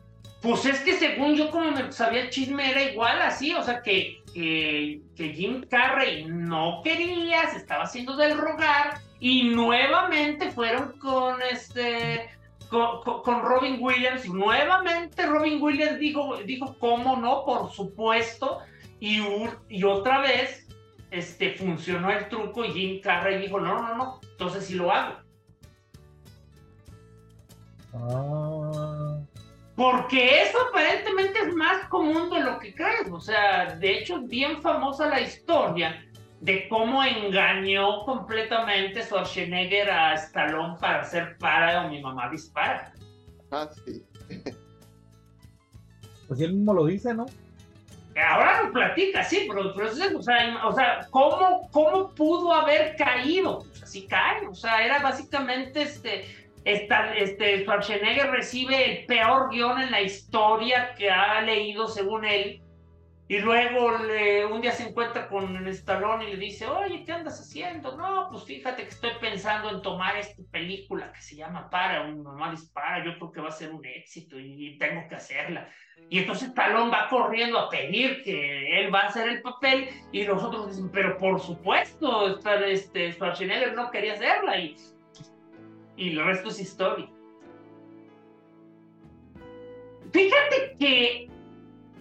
Pues 0.42 0.66
es 0.66 0.80
que 0.82 0.94
según 0.94 1.36
yo, 1.36 1.50
como 1.50 1.72
me 1.72 1.92
sabía 1.92 2.22
el 2.22 2.30
chisme, 2.30 2.70
era 2.70 2.84
igual 2.84 3.22
así, 3.22 3.54
o 3.54 3.64
sea, 3.64 3.82
que, 3.82 4.22
que, 4.34 5.34
Jim 5.34 5.66
Carrey 5.68 6.26
no 6.26 6.82
quería, 6.84 7.50
se 7.50 7.58
estaba 7.58 7.84
haciendo 7.84 8.16
del 8.16 8.38
rogar, 8.38 9.00
y 9.20 9.50
nuevamente 9.50 10.52
fueron 10.52 11.00
con 11.00 11.42
este. 11.42 12.30
Con, 12.70 13.42
Robin 13.42 13.78
Williams, 13.80 14.28
nuevamente 14.28 15.26
Robin 15.26 15.62
Williams 15.62 15.98
dijo, 15.98 16.38
dijo, 16.46 16.76
¿cómo 16.80 17.16
no? 17.16 17.46
Por 17.46 17.72
supuesto, 17.72 18.60
y, 19.00 19.22
y 19.70 19.84
otra 19.84 20.20
vez 20.20 20.68
este, 21.12 21.56
funcionó 21.56 22.12
el 22.12 22.28
truco 22.28 22.66
y 22.66 22.72
Jim 22.72 23.02
Carrey 23.02 23.42
dijo, 23.42 23.60
no, 23.60 23.82
no, 23.82 23.96
no, 23.96 24.20
entonces 24.32 24.66
sí 24.66 24.74
lo 24.76 24.92
hago. 24.92 25.25
Ah, 27.96 29.20
Porque 29.76 30.42
eso 30.44 30.58
aparentemente 30.70 31.40
es 31.40 31.54
más 31.56 31.88
común 31.90 32.30
de 32.30 32.42
lo 32.42 32.60
que 32.60 32.74
crees. 32.74 33.10
O 33.12 33.20
sea, 33.20 33.76
de 33.76 34.00
hecho 34.00 34.18
es 34.18 34.28
bien 34.28 34.62
famosa 34.62 35.08
la 35.08 35.22
historia 35.22 36.06
de 36.42 36.68
cómo 36.70 37.04
engañó 37.04 38.06
completamente 38.06 39.02
Schwarzenegger 39.02 39.90
a 39.90 40.14
Stallone 40.14 40.78
para 40.80 41.02
hacer 41.02 41.38
para 41.40 41.86
o 41.86 41.90
mi 41.90 42.02
mamá 42.02 42.30
dispara. 42.30 42.94
Ah, 43.52 43.70
sí. 43.86 44.04
pues 46.28 46.40
él 46.40 46.54
mismo 46.54 46.74
lo 46.74 46.86
dice, 46.86 47.14
¿no? 47.14 47.26
Ahora 48.16 48.64
lo 48.64 48.72
platica, 48.72 49.24
sí, 49.24 49.46
pero, 49.48 49.74
pero 49.76 49.88
es 49.88 50.00
eso, 50.00 50.18
o 50.18 50.22
sea, 50.22 50.66
o 50.66 50.72
sea 50.72 51.06
¿cómo, 51.10 51.70
¿cómo 51.72 52.16
pudo 52.16 52.54
haber 52.54 52.96
caído? 52.96 53.60
Pues 53.60 53.84
así 53.84 54.08
cae, 54.08 54.48
o 54.48 54.56
sea, 54.56 54.86
era 54.86 55.00
básicamente 55.00 55.82
este, 55.82 56.45
esta- 56.66 57.16
este, 57.16 57.62
Schwarzenegger 57.62 58.32
recibe 58.32 59.00
el 59.02 59.06
peor 59.06 59.50
guion 59.52 59.82
en 59.82 59.92
la 59.92 60.02
historia 60.02 60.94
que 60.98 61.10
ha 61.10 61.40
leído 61.42 61.88
según 61.88 62.26
él, 62.26 62.62
y 63.28 63.40
luego 63.40 63.98
le- 63.98 64.46
un 64.46 64.62
día 64.62 64.72
se 64.72 64.88
encuentra 64.88 65.28
con 65.28 65.68
Stallone 65.68 66.30
y 66.30 66.34
le 66.34 66.38
dice, 66.38 66.68
oye, 66.68 67.04
¿qué 67.04 67.12
andas 67.12 67.40
haciendo? 67.40 67.98
No, 67.98 68.28
pues 68.30 68.44
fíjate 68.44 68.84
que 68.84 68.90
estoy 68.90 69.14
pensando 69.20 69.72
en 69.72 69.82
tomar 69.82 70.16
esta 70.16 70.44
película 70.52 71.12
que 71.12 71.22
se 71.22 71.36
llama 71.36 71.68
Para, 71.72 72.02
un 72.04 72.22
mamá 72.22 72.52
dispara, 72.52 73.04
yo 73.04 73.16
creo 73.18 73.32
que 73.32 73.42
va 73.42 73.48
a 73.48 73.52
ser 73.52 73.72
un 73.72 73.84
éxito 73.84 74.40
y 74.40 74.78
tengo 74.78 75.08
que 75.10 75.16
hacerla. 75.16 75.68
Y 76.08 76.20
entonces 76.20 76.50
Stallone 76.50 76.92
va 76.92 77.08
corriendo 77.10 77.58
a 77.58 77.70
pedir 77.70 78.22
que 78.24 78.80
él 78.82 78.94
va 78.94 79.02
a 79.02 79.08
hacer 79.08 79.28
el 79.28 79.42
papel 79.42 79.90
y 80.12 80.24
los 80.24 80.44
otros 80.44 80.68
dicen, 80.68 80.92
pero 80.92 81.18
por 81.18 81.40
supuesto, 81.40 82.40
este, 82.68 83.12
Schwarzenegger 83.14 83.74
no 83.74 83.90
quería 83.90 84.14
hacerla 84.14 84.60
y, 84.60 84.76
y 85.98 86.12
el 86.12 86.26
resto 86.26 86.50
es 86.50 86.60
historia. 86.60 87.08
Fíjate 90.12 90.76
que 90.80 91.30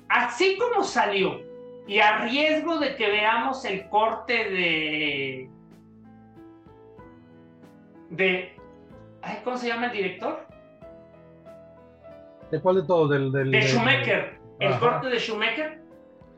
así 0.09 0.57
como 0.59 0.85
salió 0.85 1.41
y 1.87 1.99
a 1.99 2.25
riesgo 2.25 2.79
de 2.79 2.97
que 2.97 3.09
veamos 3.09 3.65
el 3.65 3.89
corte 3.89 4.33
de... 4.33 5.51
de... 8.11 8.57
ay, 9.23 9.39
¿Cómo 9.45 9.57
se 9.57 9.69
llama 9.69 9.87
el 9.87 9.93
director? 9.93 10.47
¿De 12.51 12.61
cuál 12.61 12.77
de 12.77 12.83
todos? 12.83 13.11
Del, 13.11 13.33
del, 13.33 13.51
De 13.51 13.63
Schumacher, 13.63 14.39
el 14.61 14.73
Ajá. 14.73 14.81
corte 14.81 15.09
de 15.09 15.19
Schumacher. 15.19 15.84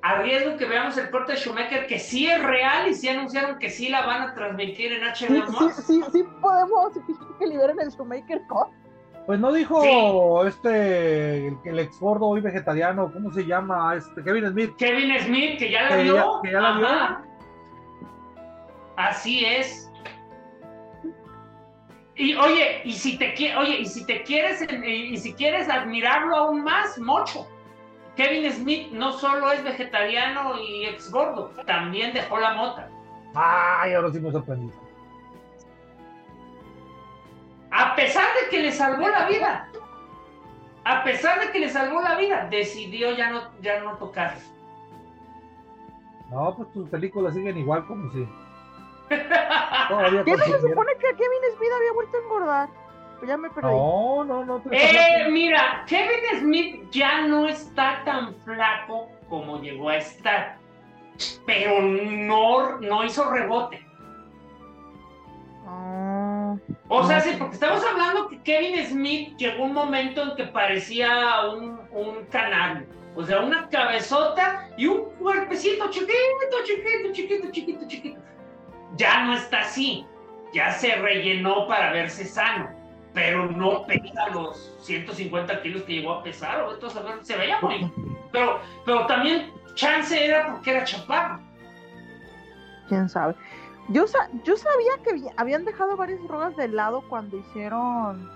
A 0.09 0.23
riesgo 0.23 0.57
que 0.57 0.67
veamos 0.67 0.97
el 0.99 1.11
corte 1.11 1.33
de 1.33 1.39
Schumacher, 1.39 1.89
que 1.89 1.99
sí 1.99 2.29
es 2.29 2.41
real 2.41 2.87
y 2.89 2.95
sí 2.95 3.09
anunciaron 3.09 3.59
que 3.59 3.69
sí 3.71 3.89
la 3.89 4.07
van 4.07 4.23
a 4.23 4.35
transmitir 4.35 4.93
en 4.93 5.03
HBO 5.03 5.17
sí, 5.47 5.53
Max. 5.65 5.85
sí, 5.85 6.01
sí 6.13 6.25
podemos 6.41 6.93
que 7.41 7.47
liberen 7.47 7.81
el 7.81 7.91
Shoemaker 7.91 8.41
Cut. 8.49 8.69
Pues 9.27 9.41
no 9.41 9.53
dijo 9.53 10.47
este, 10.47 11.49
el, 11.49 11.59
el 11.65 11.79
ex 11.81 11.99
gordo 11.99 12.27
hoy 12.27 12.41
vegetariano, 12.41 13.13
¿cómo 13.13 13.33
se 13.33 13.45
llama? 13.45 13.97
Este, 13.97 14.23
Kevin 14.23 14.49
Smith. 14.51 14.77
Kevin 14.79 15.19
Smith, 15.23 15.59
que 15.59 15.73
ya 15.73 15.83
la 15.83 15.89
Que 15.97 16.03
vio. 16.05 16.15
ya- 16.15 16.41
que 16.45 16.53
ya 16.53 16.61
la 16.61 16.79
vio. 16.79 16.89
Así 18.97 19.45
es. 19.45 19.91
Y 22.15 22.37
oye, 22.37 22.81
y 22.85 22.93
si 22.93 23.19
te 23.19 23.35
oye, 23.59 23.81
y 23.81 23.87
si 23.87 24.07
te 24.07 24.23
quieres 24.23 24.65
y, 24.71 24.87
y 24.87 25.17
si 25.17 25.35
quieres 25.35 25.69
admirarlo 25.69 26.37
aún 26.37 26.63
más, 26.63 26.97
mocho. 26.99 27.49
Kevin 28.17 28.51
Smith 28.51 28.93
no 28.93 29.13
solo 29.13 29.53
es 29.53 29.63
vegetariano 29.63 30.59
y 30.59 30.87
ex 30.87 31.11
gordo, 31.11 31.51
también 31.67 32.15
dejó 32.15 32.39
la 32.39 32.55
mota. 32.55 32.89
Ay, 33.35 33.93
ahora 33.93 34.11
sí 34.11 34.21
me 34.21 34.33
sorprendí. 34.33 34.73
A 37.71 37.95
pesar 37.95 38.27
de 38.43 38.49
que 38.49 38.63
le 38.63 38.73
salvó 38.73 39.07
la 39.09 39.29
vida. 39.29 39.69
A 40.85 41.05
pesar 41.05 41.41
de 41.41 41.53
que 41.53 41.59
le 41.59 41.69
salvó 41.69 42.01
la 42.01 42.17
vida, 42.17 42.47
decidió 42.51 43.15
ya 43.15 43.31
no, 43.31 43.43
ya 43.61 43.81
no 43.81 43.99
tocar. 43.99 44.35
No, 46.31 46.55
pues 46.57 46.73
tus 46.73 46.89
películas 46.89 47.35
siguen 47.35 47.59
igual 47.59 47.87
como 47.87 48.11
si 48.13 48.27
todavía 49.89 50.25
¿Qué 50.25 50.37
se 50.37 50.61
supone 50.61 50.93
que 50.95 51.15
Kevin 51.17 51.57
Smith 51.57 51.71
había 51.77 51.93
vuelto 51.93 52.17
a 52.17 52.21
engordar? 52.21 52.69
Pues 53.19 53.29
ya 53.29 53.37
me 53.37 53.51
perdí. 53.51 53.69
No, 53.69 54.25
no, 54.25 54.45
no. 54.45 54.61
te 54.61 54.69
Eh, 54.73 55.31
mira, 55.31 55.85
Kevin 55.87 56.41
Smith 56.41 56.91
ya 56.91 57.23
no 57.27 57.49
está 57.49 58.03
tan 58.05 58.35
flaco 58.45 59.11
como 59.29 59.61
llegó 59.61 59.89
a 59.89 59.97
estar, 59.97 60.59
pero 61.47 61.81
no, 61.81 62.79
no 62.81 63.05
hizo 63.05 63.31
rebote. 63.31 63.85
Ah, 65.67 66.57
O 66.89 67.05
sea, 67.05 67.21
sí, 67.21 67.31
sí. 67.31 67.37
porque 67.39 67.55
estamos 67.55 67.85
hablando 67.85 68.29
que 68.29 68.41
Kevin 68.43 68.85
Smith 68.87 69.37
llegó 69.37 69.65
un 69.65 69.73
momento 69.73 70.23
en 70.23 70.37
que 70.37 70.45
parecía 70.45 71.41
un, 71.51 71.81
un 71.91 72.25
canal. 72.27 72.87
O 73.17 73.25
sea, 73.25 73.41
una 73.41 73.69
cabezota 73.71 74.69
y 74.77 74.87
un 74.87 75.11
cuerpecito 75.19 75.89
chiquito, 75.91 76.13
chiquito, 76.65 77.13
chiquito, 77.13 77.51
chiquito, 77.51 77.89
chiquito. 77.89 78.21
Ya 78.97 79.25
no 79.25 79.35
está 79.35 79.61
así. 79.61 80.07
Ya 80.53 80.71
se 80.71 80.95
rellenó 80.97 81.67
para 81.67 81.93
verse 81.93 82.25
sano. 82.27 82.76
Pero 83.17 83.47
no 83.51 83.87
pesa 83.87 84.29
los 84.29 84.77
150 84.83 85.63
kilos 85.63 85.85
que 85.85 85.95
llegó 85.95 86.13
a 86.13 86.23
pesar. 86.23 86.61
O 86.65 86.75
entonces, 86.75 87.01
a 87.01 87.03
ver, 87.03 87.25
se 87.25 87.35
veía 87.35 87.59
muy. 87.63 87.91
Pero, 88.31 88.59
pero 88.85 89.07
también 89.07 89.51
chance 89.75 90.23
era 90.23 90.53
porque 90.53 90.73
era 90.73 90.85
chaparro. 90.85 91.41
quién 92.89 93.09
sabe. 93.09 93.35
Yo, 93.89 94.07
sa- 94.07 94.29
yo 94.45 94.55
sabía 94.57 94.93
que 95.03 95.11
había- 95.11 95.33
habían 95.39 95.65
dejado 95.65 95.97
varias 95.97 96.23
drogas 96.25 96.55
de 96.57 96.69
lado 96.69 97.03
cuando 97.09 97.39
hicieron 97.39 98.31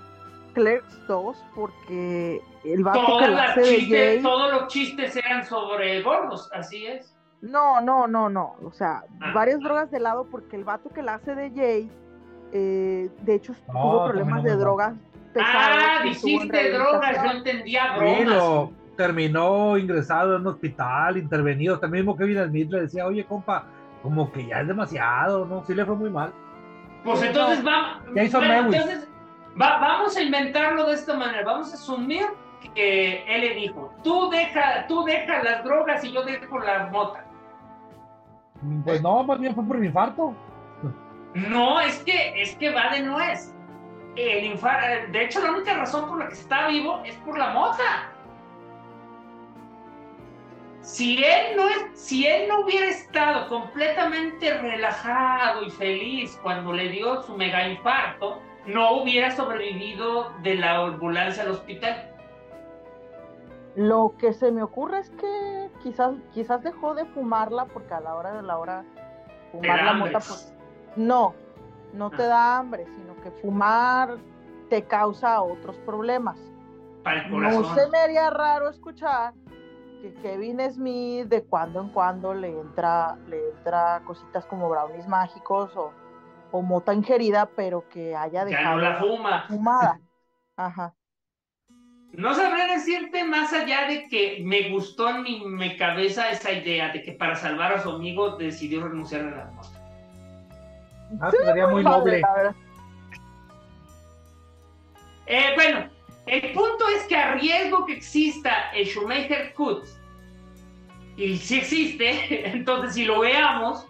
Clerks 0.55 1.07
2 1.07 1.37
porque 1.55 2.41
el 2.65 2.83
vato 2.83 3.19
que 3.19 3.29
la 3.29 3.31
las 3.37 3.51
hace 3.51 3.61
de 3.61 3.77
chistes, 3.77 4.15
gay. 4.15 4.23
todos 4.23 4.53
los 4.53 4.67
chistes 4.69 5.15
eran 5.17 5.45
sobre 5.45 6.01
gordos, 6.03 6.49
así 6.55 6.87
es. 6.87 7.15
No, 7.43 7.81
no, 7.83 8.07
no, 8.07 8.29
no. 8.31 8.57
O 8.65 8.73
sea, 8.73 9.05
Ah. 9.21 9.33
varias 9.35 9.61
drogas 9.61 9.91
de 9.91 10.01
lado 10.01 10.27
porque 10.31 10.57
el 10.57 10.65
vato 10.65 10.89
que 10.91 11.03
la 11.03 11.15
hace 11.15 11.35
de 11.35 11.51
Jay, 11.51 11.91
eh, 12.53 13.09
de 13.23 13.35
hecho, 13.35 13.55
No, 13.73 13.73
tuvo 13.83 14.05
problemas 14.09 14.43
de 14.43 14.57
drogas. 14.57 14.95
Ah, 14.95 15.33
pesadas 15.33 16.01
en 16.03 16.09
dijiste 16.11 16.73
drogas, 16.73 17.25
yo 17.25 17.31
entendía 17.31 17.97
bromas. 17.97 18.27
lo 18.27 18.73
terminó 18.97 19.79
ingresado 19.79 20.35
en 20.35 20.43
un 20.43 20.49
hospital, 20.49 21.17
intervenido. 21.17 21.79
También 21.79 22.05
mismo 22.05 22.17
Kevin 22.17 22.45
Smith 22.49 22.71
le 22.71 22.83
decía, 22.83 23.07
oye, 23.07 23.25
compa, 23.25 23.65
como 24.03 24.31
que 24.33 24.47
ya 24.47 24.61
es 24.61 24.67
demasiado, 24.67 25.47
¿no? 25.47 25.65
Sí 25.65 25.75
le 25.75 25.85
fue 25.85 25.95
muy 25.95 26.11
mal. 26.11 26.33
Pues 27.05 27.23
entonces 27.23 27.65
hizo 28.25 28.41
Mewis. 28.41 28.75
entonces 28.75 29.09
va- 29.61 29.79
vamos 29.79 30.17
a 30.17 30.23
inventarlo 30.23 30.87
de 30.87 30.95
esta 30.95 31.17
manera. 31.17 31.45
Vamos 31.45 31.71
a 31.73 31.75
asumir 31.75 32.27
que 32.75 33.25
él 33.27 33.41
le 33.41 33.55
dijo: 33.55 33.95
tú 34.03 34.29
deja, 34.31 34.87
tú 34.87 35.05
deja 35.05 35.43
las 35.43 35.65
drogas 35.65 36.05
y 36.05 36.13
yo 36.13 36.23
dejo 36.25 36.59
la 36.59 36.89
mota. 36.93 37.25
Pues 38.85 39.01
no, 39.01 39.23
más 39.25 39.39
bien 39.41 39.55
fue 39.55 39.65
por 39.65 39.79
mi 39.79 39.87
infarto. 39.87 40.35
No, 41.35 41.81
es 41.81 41.99
que, 42.05 42.41
es 42.41 42.57
que 42.57 42.71
va 42.71 42.91
de 42.91 43.03
nuez. 43.03 43.55
El 44.17 44.53
infar- 44.53 45.11
de 45.11 45.25
hecho, 45.25 45.41
la 45.41 45.53
única 45.53 45.75
razón 45.75 46.09
por 46.09 46.19
la 46.19 46.29
que 46.29 46.35
está 46.35 46.67
vivo 46.69 47.01
es 47.05 47.15
por 47.19 47.39
la 47.39 47.51
mota. 47.51 48.13
Si 50.81 51.23
él 51.23 51.57
no 51.57 51.69
es, 51.69 51.87
si 52.01 52.27
él 52.27 52.49
no 52.49 52.61
hubiera 52.61 52.87
estado 52.89 53.49
completamente 53.49 54.59
relajado 54.59 55.63
y 55.63 55.71
feliz 55.71 56.39
cuando 56.43 56.73
le 56.73 56.89
dio 56.89 57.23
su 57.23 57.37
mega 57.37 57.69
infarto, 57.69 58.41
no 58.67 58.95
hubiera 59.03 59.31
sobrevivido 59.31 60.33
de 60.43 60.57
la 60.57 60.77
ambulancia 60.79 61.43
al 61.45 61.51
hospital. 61.51 62.11
Lo 63.77 64.15
que 64.19 64.33
se 64.33 64.51
me 64.51 64.63
ocurre 64.63 64.99
es 64.99 65.11
que 65.11 65.71
quizás, 65.83 66.15
quizás 66.33 66.63
dejó 66.63 66.95
de 66.95 67.05
fumarla 67.07 67.67
porque 67.67 67.95
a 67.95 68.01
la 68.01 68.17
hora 68.17 68.33
de 68.33 68.43
la 68.43 68.59
hora 68.59 68.85
fumar 69.53 69.85
la 69.85 69.93
mota, 69.93 70.19
pues 70.19 70.53
no, 70.97 71.35
no 71.93 72.11
te 72.11 72.23
Ah. 72.25 72.27
da 72.27 72.59
hambre, 72.59 72.85
sino 72.87 73.17
que 73.23 73.31
fumar 73.43 74.19
te 74.69 74.85
causa 74.85 75.43
otros 75.43 75.77
problemas. 75.79 76.39
Para 77.03 77.23
el 77.23 77.31
No 77.31 77.37
corazón. 77.37 77.75
se 77.77 77.89
me 77.91 77.99
haría 77.99 78.31
raro 78.31 78.69
escuchar 78.69 79.35
que 80.03 80.15
Kevin 80.23 80.61
Smith 80.73 81.27
de 81.29 81.43
cuando 81.45 81.81
en 81.81 81.89
cuando 81.91 82.33
le 82.35 82.49
entra, 82.59 83.17
le 83.27 83.51
entra 83.51 84.01
cositas 84.07 84.45
como 84.47 84.69
brownies 84.69 85.07
mágicos 85.09 85.75
o, 85.77 85.93
o 86.53 86.63
mota 86.63 86.95
ingerida, 86.95 87.47
pero 87.47 87.89
que 87.89 88.15
haya 88.17 88.41
Ya 88.41 88.45
dejado 88.45 88.77
no 88.77 88.83
la 88.83 88.95
fuma. 88.97 89.45
fumada. 89.49 90.01
Ajá. 90.57 90.95
No 92.13 92.35
sabré 92.35 92.67
decirte 92.67 93.25
más 93.25 93.53
allá 93.53 93.87
de 93.87 94.09
que 94.09 94.43
me 94.45 94.71
gustó 94.71 95.09
en 95.11 95.23
mi, 95.23 95.45
mi 95.47 95.77
cabeza 95.77 96.31
esa 96.31 96.51
idea 96.53 96.91
de 96.93 97.03
que 97.03 97.13
para 97.13 97.37
salvar 97.37 97.73
a 97.73 97.81
su 97.83 97.91
amigo 97.91 98.37
decidió 98.37 98.83
renunciar 98.89 99.23
a 99.23 99.31
la 99.37 99.51
moto. 99.53 99.69
Ah, 101.21 101.31
sería 101.31 101.67
muy 101.69 101.83
noble. 101.83 102.21
La 102.21 102.33
verdad. 102.35 102.55
Eh, 105.27 105.53
bueno, 105.55 105.89
el 106.27 106.53
punto 106.53 106.89
es 106.97 107.05
que 107.05 107.17
a 107.17 107.35
riesgo 107.35 107.87
que 107.87 107.95
exista 107.95 108.71
el 108.73 108.87
Schumacher 108.87 109.53
Cut, 109.55 109.85
y 111.17 111.37
si 111.37 111.59
existe, 111.59 112.49
entonces 112.55 112.95
si 112.95 113.05
lo 113.05 113.21
veamos, 113.21 113.87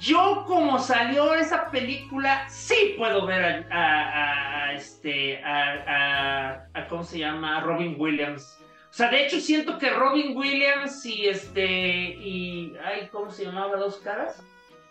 yo 0.00 0.44
como 0.46 0.78
salió 0.78 1.34
esa 1.34 1.70
película, 1.70 2.48
sí 2.48 2.94
puedo 2.98 3.26
ver 3.26 3.66
a, 3.70 3.76
a- 3.76 4.64
a, 4.68 4.72
este, 4.72 5.42
a, 5.44 5.72
a- 5.86 6.80
a- 6.80 6.88
¿cómo 6.88 7.04
se 7.04 7.18
llama? 7.20 7.58
A 7.58 7.60
Robin 7.60 7.94
Williams. 7.98 8.58
O 8.90 8.92
sea, 8.92 9.08
de 9.10 9.26
hecho 9.26 9.38
siento 9.38 9.78
que 9.78 9.90
Robin 9.90 10.36
Williams 10.36 11.04
y 11.06 11.28
este, 11.28 11.64
y, 11.66 12.74
ay, 12.84 13.08
¿cómo 13.12 13.30
se 13.30 13.44
llamaba? 13.44 13.76
Dos 13.76 13.98
caras. 13.98 14.42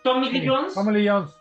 Tommy 0.08 0.30
Lee 0.30 0.46
Jones 0.46 0.74
Tommy 0.74 0.92
Lee 0.92 1.08
Jones. 1.08 1.36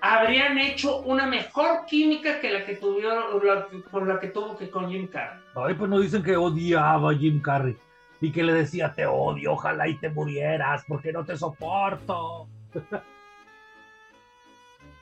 habrían 0.00 0.58
hecho 0.58 1.00
una 1.02 1.26
mejor 1.26 1.86
química 1.86 2.40
que 2.40 2.50
la 2.50 2.64
que 2.64 2.74
tuvieron, 2.76 3.24
la 3.44 3.66
la 4.14 4.20
que 4.20 4.28
tuvo 4.28 4.56
que 4.56 4.70
con 4.70 4.90
Jim 4.90 5.06
Carrey. 5.06 5.40
Ay, 5.54 5.74
pues 5.74 5.90
no 5.90 6.00
dicen 6.00 6.22
que 6.22 6.36
odiaba 6.36 7.12
a 7.12 7.14
Jim 7.14 7.40
Carrey. 7.40 7.76
Y 8.22 8.32
que 8.32 8.42
le 8.42 8.52
decía, 8.52 8.92
te 8.92 9.06
odio, 9.06 9.52
ojalá 9.52 9.88
y 9.88 9.96
te 9.96 10.10
murieras, 10.10 10.84
porque 10.86 11.12
no 11.12 11.24
te 11.24 11.36
soporto. 11.36 12.48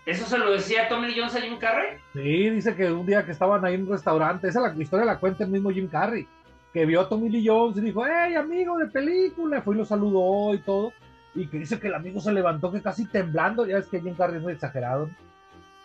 ¿Eso 0.07 0.25
se 0.25 0.39
lo 0.39 0.53
decía 0.53 0.89
Tommy 0.89 1.09
Lee 1.09 1.19
Jones 1.19 1.35
a 1.37 1.41
Jim 1.41 1.59
Carrey? 1.59 1.99
Sí, 2.13 2.51
dice 2.51 2.75
que 2.75 2.91
un 2.91 3.05
día 3.05 3.25
que 3.25 3.33
estaban 3.33 3.65
ahí 3.65 3.75
en 3.75 3.83
un 3.83 3.91
restaurante, 3.91 4.49
esa 4.49 4.61
la 4.61 4.75
historia 4.75 5.05
la 5.05 5.19
cuenta 5.19 5.45
el 5.45 5.51
mismo 5.51 5.71
Jim 5.71 5.89
Carrey, 5.89 6.27
que 6.73 6.87
vio 6.87 7.01
a 7.01 7.09
Tommy 7.09 7.29
Lee 7.29 7.47
Jones 7.47 7.77
y 7.77 7.81
dijo, 7.83 8.05
hey, 8.07 8.35
amigo 8.35 8.79
de 8.79 8.87
película, 8.87 9.61
fue 9.61 9.75
y 9.75 9.79
lo 9.79 9.85
saludó 9.85 10.55
y 10.55 10.59
todo, 10.59 10.93
y 11.35 11.47
que 11.47 11.59
dice 11.59 11.79
que 11.79 11.89
el 11.89 11.95
amigo 11.95 12.21
se 12.21 12.33
levantó 12.33 12.73
que 12.73 12.83
casi 12.83 13.07
temblando, 13.07 13.67
ya 13.67 13.79
es 13.79 13.87
que 13.87 14.01
Jim 14.01 14.15
Carrey 14.15 14.37
es 14.37 14.43
muy 14.43 14.53
exagerado, 14.53 15.09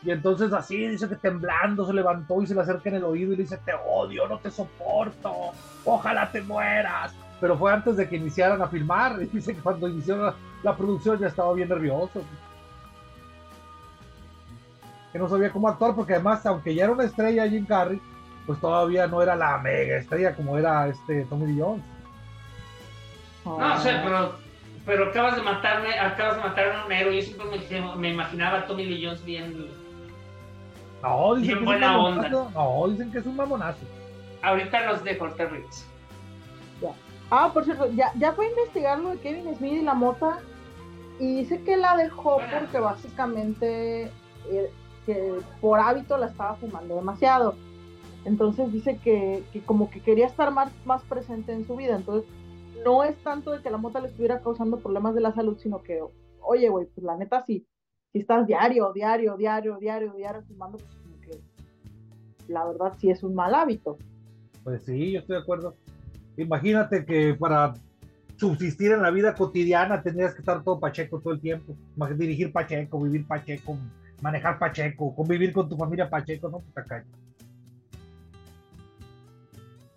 y 0.03 0.11
entonces 0.11 0.51
así 0.51 0.87
dice 0.87 1.07
que 1.07 1.15
temblando 1.15 1.85
se 1.85 1.93
levantó 1.93 2.41
y 2.41 2.47
se 2.47 2.53
le 2.53 2.61
acerca 2.61 2.89
en 2.89 2.95
el 2.95 3.03
oído 3.05 3.33
y 3.33 3.37
le 3.37 3.43
dice, 3.43 3.57
te 3.57 3.71
odio, 3.73 4.27
no 4.27 4.37
te 4.39 4.51
soporto, 4.51 5.51
ojalá 5.85 6.29
te 6.31 6.41
mueras, 6.41 7.13
pero 7.39 7.57
fue 7.57 7.71
antes 7.71 7.97
de 7.97 8.07
que 8.07 8.17
iniciaran 8.17 8.61
a 8.61 8.67
filmar, 8.67 9.17
y 9.21 9.25
dice 9.25 9.55
que 9.55 9.61
cuando 9.61 9.87
inició 9.87 10.17
la, 10.17 10.35
la 10.63 10.75
producción 10.75 11.19
ya 11.19 11.27
estaba 11.27 11.53
bien 11.53 11.69
nervioso. 11.69 12.23
Que 15.11 15.19
no 15.19 15.29
sabía 15.29 15.51
cómo 15.51 15.69
actuar, 15.69 15.93
porque 15.93 16.13
además, 16.13 16.43
aunque 16.45 16.73
ya 16.73 16.85
era 16.85 16.93
una 16.93 17.03
estrella 17.03 17.47
Jim 17.47 17.65
Carrey, 17.65 18.01
pues 18.45 18.59
todavía 18.59 19.07
no 19.07 19.21
era 19.21 19.35
la 19.35 19.57
mega 19.59 19.97
estrella 19.97 20.35
como 20.35 20.57
era 20.57 20.87
este 20.87 21.25
Tommy 21.25 21.47
Lee 21.47 21.61
Jones. 21.61 21.83
No 23.45 23.79
sé, 23.79 23.91
pero, 24.03 24.35
pero 24.85 25.05
acabas 25.05 25.35
de 25.35 25.41
matarme, 25.41 25.97
acabas 25.97 26.38
de 26.38 26.43
matar 26.43 26.72
a 26.72 26.85
un 26.85 26.91
héroe. 26.91 27.15
Yo 27.15 27.22
siempre 27.22 27.47
me, 27.81 27.95
me 27.95 28.10
imaginaba 28.10 28.60
a 28.60 28.65
Tommy 28.65 28.85
Lee 28.85 29.05
Jones 29.05 29.23
bien. 29.23 29.68
No, 31.01 31.35
dicen 31.35 31.41
Bien 31.41 31.45
que 31.45 31.53
es 31.53 31.60
un 31.60 31.65
buena 31.65 31.91
mamonazo. 31.91 32.51
No, 32.53 32.88
dicen 32.89 33.11
que 33.11 33.18
es 33.19 33.26
un 33.26 33.35
mamonazo. 33.35 33.85
Ahorita 34.41 34.85
los 34.85 35.03
de 35.03 35.18
Corte 35.18 35.45
Ritz. 35.47 35.85
Ah, 37.31 37.49
por 37.53 37.64
cierto, 37.65 37.89
ya, 37.91 38.11
ya 38.18 38.34
fue 38.34 38.45
a 38.45 38.49
investigar 38.49 38.99
lo 38.99 39.10
de 39.10 39.18
Kevin 39.19 39.55
Smith 39.55 39.73
y 39.73 39.81
la 39.81 39.93
mota 39.93 40.39
y 41.19 41.38
dice 41.38 41.61
que 41.64 41.77
la 41.77 41.95
dejó 41.97 42.35
Bueno. 42.35 42.51
porque 42.60 42.80
básicamente 42.80 44.03
eh, 44.51 44.72
que 45.05 45.39
por 45.61 45.80
hábito 45.80 46.18
la 46.18 46.27
estaba 46.27 46.55
fumando 46.55 46.95
demasiado. 46.95 47.55
Entonces 48.26 48.72
dice 48.72 48.99
que, 49.03 49.43
que 49.51 49.61
como 49.61 49.89
que 49.89 50.01
quería 50.01 50.27
estar 50.27 50.51
más, 50.51 50.72
más 50.85 51.01
presente 51.03 51.53
en 51.53 51.65
su 51.65 51.76
vida. 51.76 51.95
Entonces 51.95 52.30
no 52.84 53.03
es 53.03 53.15
tanto 53.23 53.51
de 53.51 53.61
que 53.61 53.69
la 53.69 53.77
mota 53.77 53.99
le 53.99 54.07
estuviera 54.07 54.41
causando 54.41 54.77
problemas 54.77 55.15
de 55.15 55.22
la 55.22 55.34
salud, 55.34 55.57
sino 55.57 55.81
que, 55.81 56.01
oye, 56.41 56.69
güey, 56.69 56.85
pues 56.88 57.03
la 57.03 57.18
neta 57.18 57.41
sí, 57.41 57.65
si 58.11 58.19
estás 58.19 58.45
diario, 58.45 58.91
diario, 58.93 59.35
diario, 59.38 59.77
diario, 59.80 60.14
diario 60.14 60.43
fumando, 60.43 60.77
pues 60.77 60.95
como 60.95 61.19
que 61.19 61.41
la 62.47 62.65
verdad 62.65 62.93
sí 62.99 63.10
es 63.10 63.23
un 63.23 63.35
mal 63.35 63.55
hábito. 63.55 63.97
Pues 64.64 64.84
sí, 64.84 65.11
yo 65.11 65.19
estoy 65.19 65.38
de 65.38 65.41
acuerdo. 65.41 65.76
Imagínate 66.38 67.05
que 67.05 67.34
para 67.34 67.73
subsistir 68.38 68.91
en 68.91 69.01
la 69.01 69.11
vida 69.11 69.35
cotidiana 69.35 70.01
tendrías 70.01 70.34
que 70.34 70.41
estar 70.41 70.64
todo 70.64 70.80
pacheco 70.80 71.19
todo 71.19 71.34
el 71.34 71.41
tiempo. 71.41 71.76
Dirigir 72.15 72.51
pacheco, 72.51 73.01
vivir 73.01 73.27
pacheco, 73.27 73.77
manejar 74.22 74.60
pacheco, 74.60 75.15
convivir 75.15 75.51
con 75.51 75.68
tu 75.68 75.76
familia 75.76 76.10
pacheco, 76.10 76.49
no, 76.49 76.61
caña. 76.84 77.05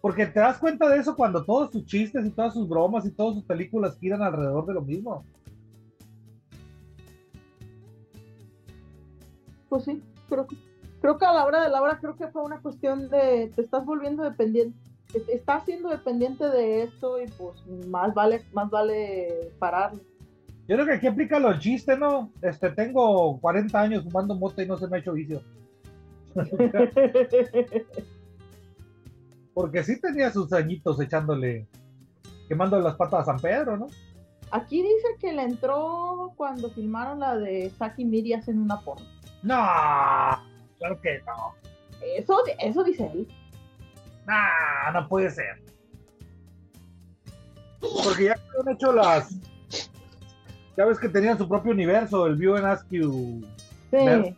Porque 0.07 0.24
te 0.24 0.39
das 0.39 0.59
cuenta 0.59 0.89
de 0.89 0.99
eso 0.99 1.16
cuando 1.16 1.45
todos 1.45 1.73
sus 1.73 1.85
chistes 1.85 2.24
y 2.24 2.31
todas 2.31 2.55
sus 2.55 2.69
bromas 2.69 3.05
y 3.05 3.11
todas 3.11 3.35
sus 3.35 3.43
películas 3.43 3.99
giran 3.99 4.23
alrededor 4.23 4.65
de 4.65 4.74
lo 4.74 4.83
mismo. 4.83 5.24
Pues 9.69 9.83
sí, 9.83 10.01
creo 10.28 10.47
que, 10.47 10.55
creo 11.01 11.19
que 11.19 11.24
a 11.27 11.33
la 11.33 11.45
hora 11.45 11.65
de 11.65 11.70
la 11.70 11.83
hora 11.83 11.99
creo 11.99 12.15
que 12.15 12.28
fue 12.28 12.45
una 12.45 12.61
cuestión 12.61 13.09
de 13.11 13.51
te 13.57 13.62
estás 13.62 13.85
volviendo 13.85 14.23
dependiente, 14.23 14.78
te- 15.12 15.35
estás 15.35 15.65
siendo 15.65 15.89
dependiente 15.89 16.49
de 16.51 16.85
esto 16.85 17.20
y 17.20 17.27
pues 17.27 17.66
más 17.89 18.15
vale, 18.15 18.45
más 18.53 18.70
vale 18.70 19.51
pararlo. 19.59 19.99
Yo 20.69 20.77
creo 20.77 20.87
que 20.87 20.93
aquí 20.93 21.09
aplica 21.09 21.41
lo 21.41 21.59
chiste, 21.59 21.99
¿no? 21.99 22.31
Este, 22.43 22.70
tengo 22.70 23.41
40 23.41 23.81
años 23.81 24.05
fumando 24.05 24.37
mota 24.37 24.62
y 24.62 24.69
no 24.69 24.77
se 24.77 24.87
me 24.87 24.99
ha 24.99 25.01
hecho 25.01 25.15
vicio. 25.15 25.43
Porque 29.57 29.83
sí 29.83 29.99
tenía 29.99 30.31
sus 30.31 30.53
añitos 30.53 31.01
echándole, 31.01 31.66
quemando 32.47 32.78
las 32.78 32.95
patas 32.97 33.20
a 33.20 33.24
San 33.24 33.41
Pedro, 33.41 33.78
¿no? 33.78 33.87
Aquí 34.51 34.83
dice 34.83 35.09
que 35.19 35.33
le 35.33 35.45
entró 35.45 36.35
cuando 36.37 36.69
filmaron 36.69 37.20
la 37.20 37.37
de 37.37 37.70
Saki 37.70 38.05
Miri 38.05 38.35
hacen 38.35 38.61
una 38.61 38.78
porno. 38.83 39.07
No, 39.43 39.57
claro 40.78 41.01
que 41.01 41.23
no. 41.24 41.55
Eso, 42.03 42.37
eso 42.59 42.85
dice 42.85 43.11
él. 43.15 43.27
Nah, 44.27 44.91
no 44.93 45.09
puede 45.09 45.31
ser. 45.31 45.62
Porque 47.81 48.24
ya 48.24 48.35
habían 48.35 48.77
hecho 48.77 48.93
las. 48.93 49.41
Ya 50.77 50.85
ves 50.85 50.99
que 50.99 51.09
tenían 51.09 51.39
su 51.39 51.49
propio 51.49 51.73
universo, 51.73 52.27
el 52.27 52.37
View 52.37 52.57
and 52.57 52.66
Askew. 52.66 53.41
Sí. 53.91 54.05
verso. 54.05 54.37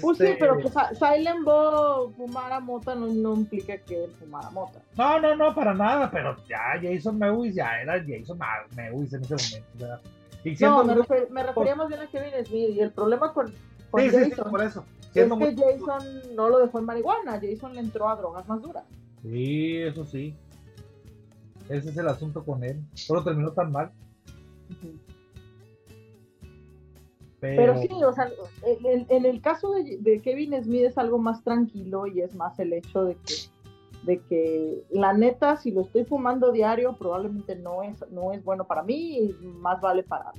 Pues 0.00 0.18
sí, 0.18 0.24
Este, 0.24 0.36
pero 0.38 0.60
pues 0.60 0.76
a- 0.76 0.92
Silent 0.94 1.44
Bob 1.44 2.14
fumara 2.16 2.60
mota 2.60 2.94
no, 2.94 3.06
no 3.06 3.34
implica 3.34 3.78
que 3.78 4.04
él 4.04 4.10
fumara 4.18 4.50
mota. 4.50 4.80
No, 4.96 5.18
no, 5.20 5.34
no, 5.36 5.54
para 5.54 5.72
nada, 5.72 6.10
pero 6.10 6.36
ya 6.48 6.58
Jason 6.82 7.18
Mewis 7.18 7.54
ya 7.54 7.80
era 7.80 7.94
Jason 8.06 8.38
Mewis 8.76 9.12
en 9.14 9.22
ese 9.24 9.34
momento. 9.36 10.00
y 10.44 10.54
No, 10.62 10.84
me, 10.84 10.94
muy- 10.94 11.02
refer- 11.04 11.28
me 11.30 11.42
refería 11.42 11.74
más 11.74 11.88
bien 11.88 12.00
a 12.00 12.06
Kevin 12.06 12.44
Smith 12.44 12.70
y 12.70 12.80
el 12.80 12.92
problema 12.92 13.32
con, 13.32 13.52
con 13.90 14.00
Sí, 14.02 14.10
sí, 14.10 14.24
sí, 14.24 14.30
Jason 14.30 14.50
por 14.50 14.62
eso. 14.62 14.84
es 15.14 15.32
que 15.32 15.56
Jason 15.56 16.34
no 16.36 16.48
lo 16.48 16.58
dejó 16.58 16.78
en 16.80 16.84
marihuana, 16.84 17.40
Jason 17.40 17.72
le 17.74 17.80
entró 17.80 18.08
a 18.08 18.16
drogas 18.16 18.46
más 18.46 18.60
duras. 18.60 18.84
Sí, 19.22 19.78
eso 19.78 20.04
sí. 20.04 20.36
Ese 21.68 21.90
es 21.90 21.96
el 21.96 22.08
asunto 22.08 22.44
con 22.44 22.62
él. 22.64 22.80
Solo 22.94 23.22
terminó 23.24 23.52
tan 23.52 23.72
mal. 23.72 23.90
Pero, 27.40 27.74
Pero 27.74 27.80
sí, 27.80 27.88
o 27.92 28.12
sea, 28.12 28.28
en, 28.64 29.24
el 29.24 29.40
caso 29.40 29.72
de, 29.72 29.98
de 29.98 30.20
Kevin 30.20 30.60
Smith 30.62 30.86
es 30.86 30.98
algo 30.98 31.18
más 31.18 31.44
tranquilo 31.44 32.06
y 32.06 32.20
es 32.20 32.34
más 32.34 32.58
el 32.58 32.72
hecho 32.72 33.04
de 33.04 33.14
que, 33.14 33.34
de 34.02 34.20
que 34.22 34.84
la 34.90 35.12
neta, 35.12 35.56
si 35.56 35.70
lo 35.70 35.82
estoy 35.82 36.04
fumando 36.04 36.50
diario, 36.50 36.96
probablemente 36.98 37.54
no 37.54 37.84
es, 37.84 38.04
no 38.10 38.32
es 38.32 38.42
bueno 38.42 38.66
para 38.66 38.82
mí 38.82 39.18
y 39.18 39.46
más 39.60 39.80
vale 39.80 40.02
parar. 40.02 40.32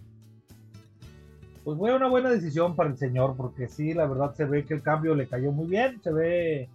pues 1.64 1.78
fue 1.78 1.96
una 1.96 2.10
buena 2.10 2.30
decisión 2.30 2.76
para 2.76 2.90
el 2.90 2.98
señor, 2.98 3.36
porque 3.38 3.70
sí, 3.70 3.94
la 3.94 4.06
verdad 4.06 4.34
se 4.34 4.44
ve 4.44 4.66
que 4.66 4.74
el 4.74 4.82
cambio 4.82 5.16
le 5.16 5.28
cayó 5.28 5.54
muy 5.54 5.68
bien, 5.68 6.02
se 6.02 6.12
ve 6.12 6.70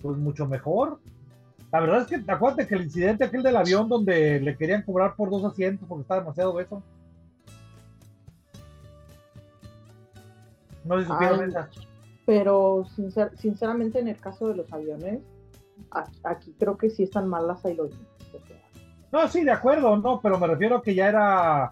pues 0.00 0.16
mucho 0.16 0.46
mejor. 0.46 0.98
La 1.70 1.80
verdad 1.80 2.02
es 2.02 2.06
que 2.06 2.30
acuérdate 2.30 2.66
que 2.66 2.74
el 2.74 2.82
incidente 2.84 3.24
aquel 3.24 3.42
del 3.42 3.56
avión 3.56 3.88
donde 3.88 4.40
le 4.40 4.56
querían 4.56 4.82
cobrar 4.82 5.14
por 5.14 5.30
dos 5.30 5.44
asientos 5.44 5.86
porque 5.88 6.02
estaba 6.02 6.20
demasiado 6.20 6.54
beso. 6.54 6.82
No 10.84 10.98
sé 10.98 11.04
si 11.06 11.10
supieron 11.12 11.40
Ay. 11.40 11.48
esa. 11.48 11.68
Pero 12.26 12.84
sincer- 12.96 13.36
sinceramente 13.36 13.98
en 13.98 14.08
el 14.08 14.16
caso 14.18 14.48
de 14.48 14.56
los 14.56 14.72
aviones, 14.72 15.20
aquí, 15.90 16.18
aquí 16.24 16.54
creo 16.58 16.76
que 16.76 16.90
sí 16.90 17.02
están 17.02 17.28
mal 17.28 17.46
las 17.46 17.64
aerolíneas. 17.64 18.06
o 18.32 18.46
sea, 18.46 18.56
No, 19.12 19.28
sí, 19.28 19.44
de 19.44 19.50
acuerdo, 19.50 19.96
no, 19.96 20.20
pero 20.20 20.38
me 20.38 20.46
refiero 20.46 20.76
a 20.76 20.82
que 20.82 20.94
ya 20.94 21.08
era 21.08 21.70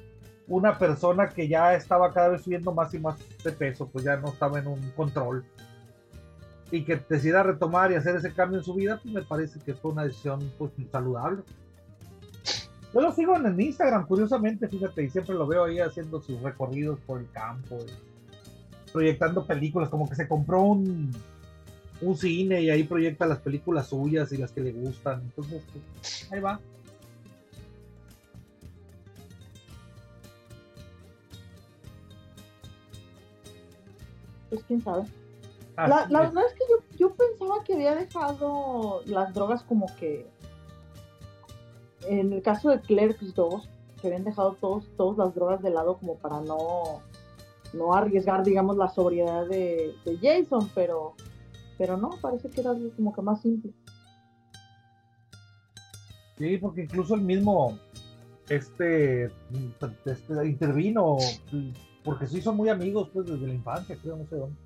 una 0.49 0.77
persona 0.77 1.29
que 1.29 1.47
ya 1.47 1.75
estaba 1.75 2.13
cada 2.13 2.29
vez 2.31 2.43
subiendo 2.43 2.73
más 2.73 2.93
y 2.93 2.99
más 2.99 3.17
de 3.45 3.53
peso, 3.53 3.89
pues 3.89 4.05
ya 4.05 4.17
no 4.17 4.29
estaba 4.29 4.59
en 4.59 4.67
un 4.67 4.91
control. 4.97 5.45
Y 6.73 6.85
que 6.85 7.01
decida 7.09 7.43
retomar 7.43 7.91
y 7.93 7.95
hacer 7.95 8.17
ese 8.17 8.33
cambio 8.33 8.59
en 8.59 8.65
su 8.65 8.75
vida, 8.75 8.99
pues 9.03 9.15
me 9.15 9.23
parece 9.23 9.59
que 9.61 9.75
fue 9.75 9.93
una 9.93 10.05
decisión 10.05 10.41
pues 10.59 10.73
saludable. 10.91 11.43
Yo 12.93 13.01
lo 13.01 13.13
sigo 13.13 13.37
en 13.37 13.61
Instagram, 13.61 14.05
curiosamente, 14.07 14.67
fíjate, 14.69 15.05
y 15.05 15.11
siempre 15.11 15.35
lo 15.37 15.47
veo 15.47 15.65
ahí 15.65 15.79
haciendo 15.79 16.21
sus 16.21 16.41
recorridos 16.43 16.99
por 17.07 17.21
el 17.21 17.31
campo, 17.31 17.77
y 17.77 18.10
proyectando 18.91 19.47
películas, 19.47 19.89
como 19.89 20.09
que 20.09 20.15
se 20.15 20.29
compró 20.29 20.63
un, 20.63 21.13
un 22.01 22.17
cine 22.17 22.63
y 22.63 22.71
ahí 22.71 22.85
proyecta 22.85 23.27
las 23.27 23.39
películas 23.39 23.89
suyas 23.89 24.33
y 24.33 24.37
las 24.37 24.53
que 24.53 24.61
le 24.61 24.73
gustan. 24.73 25.23
Entonces, 25.23 25.63
pues, 25.73 26.29
ahí 26.33 26.41
va. 26.41 26.61
Pues 34.49 34.65
quién 34.65 34.81
sabe. 34.81 35.05
Así 35.77 36.13
La, 36.13 36.21
verdad 36.21 36.45
es 36.47 36.55
que 36.55 36.65
yo, 36.69 36.99
yo 36.99 37.15
pensaba 37.15 37.63
que 37.65 37.75
había 37.75 37.95
dejado 37.95 39.03
las 39.07 39.33
drogas 39.33 39.63
como 39.63 39.87
que. 39.97 40.27
En 42.09 42.33
el 42.33 42.43
caso 42.43 42.71
de 42.71 42.81
Clerks 42.81 43.35
2, 43.35 43.69
que 44.01 44.07
habían 44.09 44.25
dejado 44.25 44.55
todos, 44.55 44.89
todas 44.97 45.19
las 45.19 45.35
drogas 45.35 45.63
de 45.63 45.71
lado 45.71 45.99
como 45.99 46.17
para 46.17 46.41
no, 46.41 47.03
no 47.73 47.95
arriesgar, 47.95 48.45
digamos, 48.45 48.77
la 48.77 48.89
sobriedad 48.89 49.47
de, 49.47 49.95
de 50.05 50.19
Jason, 50.19 50.71
pero, 50.75 51.15
pero 51.79 51.97
no, 51.97 52.11
parece 52.21 52.51
que 52.51 52.61
era 52.61 52.71
algo 52.71 52.91
como 52.97 53.13
que 53.13 53.23
más 53.23 53.41
simple. 53.43 53.73
Sí, 56.39 56.57
porque 56.59 56.83
incluso 56.83 57.15
el 57.15 57.21
mismo 57.21 57.79
este, 58.49 59.27
este 60.07 60.47
intervino 60.47 61.19
porque 62.03 62.27
se 62.27 62.39
hizo 62.39 62.53
muy 62.55 62.69
amigos 62.71 63.11
pues 63.13 63.27
desde 63.27 63.47
la 63.47 63.55
infancia, 63.55 63.97
creo, 64.01 64.17
no 64.17 64.27
sé 64.27 64.37
dónde. 64.37 64.57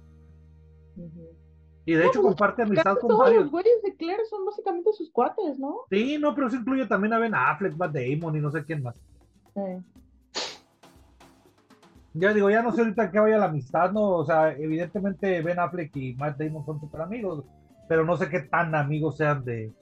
Y 1.85 1.93
de 1.95 1.99
No, 2.05 2.09
hecho 2.09 2.23
pues, 2.23 2.31
comparte 2.31 2.63
amistad 2.63 2.97
con 2.99 3.09
todos 3.09 3.19
varios. 3.25 3.43
los 3.43 3.51
güeyes 3.51 3.83
de 3.83 3.97
Claire 3.97 4.25
son 4.31 4.47
básicamente 4.47 4.93
sus 4.93 5.11
cuates, 5.11 5.59
¿no? 5.59 5.81
Sí, 5.91 6.17
no, 6.19 6.35
pero 6.35 6.47
eso 6.47 6.57
incluye 6.57 6.87
también 6.87 7.13
a 7.13 7.19
Ben 7.19 7.35
Affleck, 7.35 7.77
Matt 7.77 7.93
Damon 7.95 8.37
y 8.37 8.41
no 8.41 8.51
sé 8.53 8.65
quién 8.65 8.83
más. 8.83 8.97
Eh, 9.57 9.83
Ya 12.17 12.33
digo, 12.33 12.49
ya 12.49 12.63
no 12.63 12.71
sé 12.71 12.83
ahorita 12.83 13.11
qué 13.11 13.19
vaya 13.19 13.39
la 13.39 13.47
amistad, 13.47 13.91
¿no? 13.91 14.03
O 14.11 14.25
sea, 14.25 14.53
evidentemente 14.53 15.43
Ben 15.43 15.59
Affleck 15.59 15.95
y 15.97 16.15
Matt 16.15 16.39
Damon 16.39 16.65
son 16.65 16.79
súper 16.79 17.01
amigos, 17.01 17.45
pero 17.89 18.05
no 18.05 18.17
sé 18.17 18.29
qué 18.29 18.41
tan 18.41 18.73
amigos 18.73 19.17
sean 19.17 19.45
de, 19.45 19.73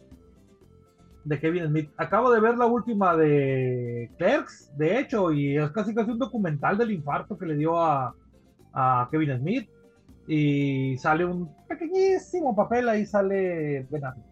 de 1.25 1.41
Kevin 1.41 1.67
Smith. 1.67 1.91
Acabo 1.99 2.31
de 2.31 2.41
ver 2.41 2.57
la 2.57 2.65
última 2.65 3.15
de 3.17 4.11
Clerks, 4.17 4.73
de 4.79 4.99
hecho, 4.99 5.31
y 5.31 5.59
es 5.59 5.71
casi 5.73 5.95
casi 5.95 6.11
un 6.11 6.19
documental 6.19 6.79
del 6.79 6.93
infarto 6.93 7.37
que 7.37 7.45
le 7.45 7.57
dio 7.57 7.79
a, 7.79 8.15
a 8.73 9.09
Kevin 9.11 9.39
Smith. 9.39 9.69
Y 10.27 10.97
sale 10.99 11.27
un 11.27 11.55
pequeñísimo 11.69 12.57
papel, 12.57 12.89
ahí 12.89 13.05
sale 13.05 13.87
Ben 13.91 14.07
Affleck. 14.07 14.27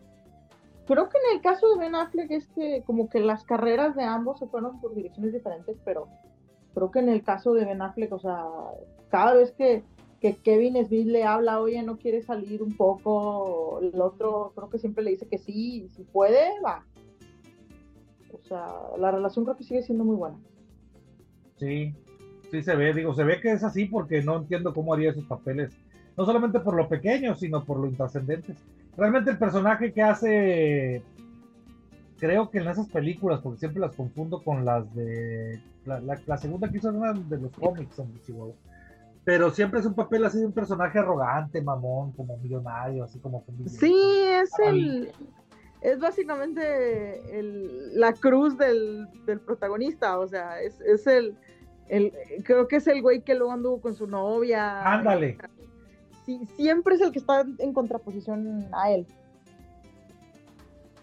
Creo 0.87 1.09
que 1.09 1.19
en 1.19 1.37
el 1.37 1.43
caso 1.43 1.69
de 1.69 1.79
Ben 1.79 1.95
Affleck 1.95 2.31
es 2.31 2.49
que 2.49 2.83
como 2.87 3.11
que 3.11 3.21
las 3.21 3.45
carreras 3.45 3.95
de 3.95 4.05
ambos 4.05 4.39
se 4.39 4.47
fueron 4.47 4.81
por 4.81 4.95
direcciones 4.95 5.35
diferentes, 5.35 5.77
pero 5.85 6.09
creo 6.75 6.91
que 6.91 7.01
en 7.01 7.09
el 7.09 7.23
caso 7.23 7.53
de 7.55 7.65
Ben 7.65 7.83
Affleck, 7.83 8.13
o 8.13 8.19
sea, 8.19 8.45
cada 9.09 9.35
vez 9.35 9.53
que, 9.53 9.83
que 10.21 10.37
Kevin 10.37 10.85
Smith 10.87 11.07
le 11.07 11.25
habla, 11.25 11.61
oye, 11.61 11.83
no 11.83 11.99
quiere 11.99 12.23
salir 12.23 12.63
un 12.63 12.77
poco, 12.77 13.81
el 13.81 14.01
otro 14.01 14.53
creo 14.55 14.71
que 14.71 14.79
siempre 14.79 15.05
le 15.05 15.13
dice 15.13 15.27
que 15.27 15.39
sí, 15.39 15.89
si 15.95 16.03
puede, 16.05 16.61
va. 16.65 16.85
O 18.33 18.45
sea, 18.47 18.67
la 18.99 19.11
relación 19.11 19.45
creo 19.45 19.57
que 19.57 19.65
sigue 19.65 19.83
siendo 19.83 20.05
muy 20.05 20.17
buena. 20.17 20.39
Sí, 21.57 21.95
sí 22.51 22.63
se 22.63 22.75
ve, 22.75 22.93
digo, 22.95 23.15
se 23.15 23.25
ve 23.25 23.41
que 23.41 23.53
es 23.53 23.63
así 23.65 23.87
porque 23.87 24.23
no 24.23 24.39
entiendo 24.39 24.73
cómo 24.73 24.95
haría 24.95 25.11
esos 25.11 25.25
papeles, 25.25 25.73
no 26.17 26.25
solamente 26.25 26.61
por 26.61 26.75
lo 26.75 26.89
pequeño, 26.89 27.35
sino 27.35 27.65
por 27.65 27.79
lo 27.79 27.87
intrascendentes. 27.87 28.57
Realmente 28.97 29.31
el 29.31 29.39
personaje 29.39 29.93
que 29.93 30.03
hace, 30.03 31.03
creo 32.21 32.51
que 32.51 32.59
en 32.59 32.69
esas 32.69 32.89
películas, 32.89 33.41
porque 33.41 33.59
siempre 33.59 33.81
las 33.81 33.97
confundo 33.97 34.43
con 34.45 34.65
las 34.65 34.95
de, 34.95 35.61
la, 35.87 35.99
la- 36.01 36.21
la 36.27 36.37
segunda 36.37 36.69
que 36.69 36.77
hizo 36.77 36.91
una 36.91 37.13
de 37.15 37.39
los 37.39 37.51
cómics, 37.53 38.01
Chihuahua. 38.27 38.55
Pero 39.25 39.51
siempre 39.51 39.81
es 39.81 39.87
un 39.87 39.95
papel 39.95 40.25
así 40.25 40.39
de 40.39 40.47
un 40.47 40.53
personaje 40.53 40.99
arrogante, 40.99 41.61
mamón, 41.61 42.13
como 42.13 42.37
millonario, 42.39 43.05
así 43.05 43.19
como... 43.19 43.45
Sí, 43.67 43.95
es 43.95 44.51
el. 44.65 45.13
Es 45.83 45.99
básicamente 45.99 47.39
el, 47.39 47.99
la 47.99 48.13
cruz 48.13 48.57
del, 48.59 49.07
del 49.27 49.41
protagonista, 49.41 50.19
o 50.19 50.27
sea, 50.29 50.61
es, 50.61 50.79
es 50.83 51.07
el, 51.07 51.35
el. 51.89 52.13
Creo 52.45 52.69
que 52.69 52.77
es 52.77 52.87
el 52.87 53.01
güey 53.03 53.23
que 53.23 53.35
luego 53.35 53.53
anduvo 53.53 53.81
con 53.81 53.95
su 53.95 54.07
novia. 54.07 54.83
Ándale. 54.83 55.39
Sí, 56.27 56.41
siempre 56.57 56.97
es 56.97 57.01
el 57.01 57.13
que 57.13 57.19
está 57.19 57.47
en 57.59 57.73
contraposición 57.73 58.67
a 58.73 58.91
él. 58.93 59.07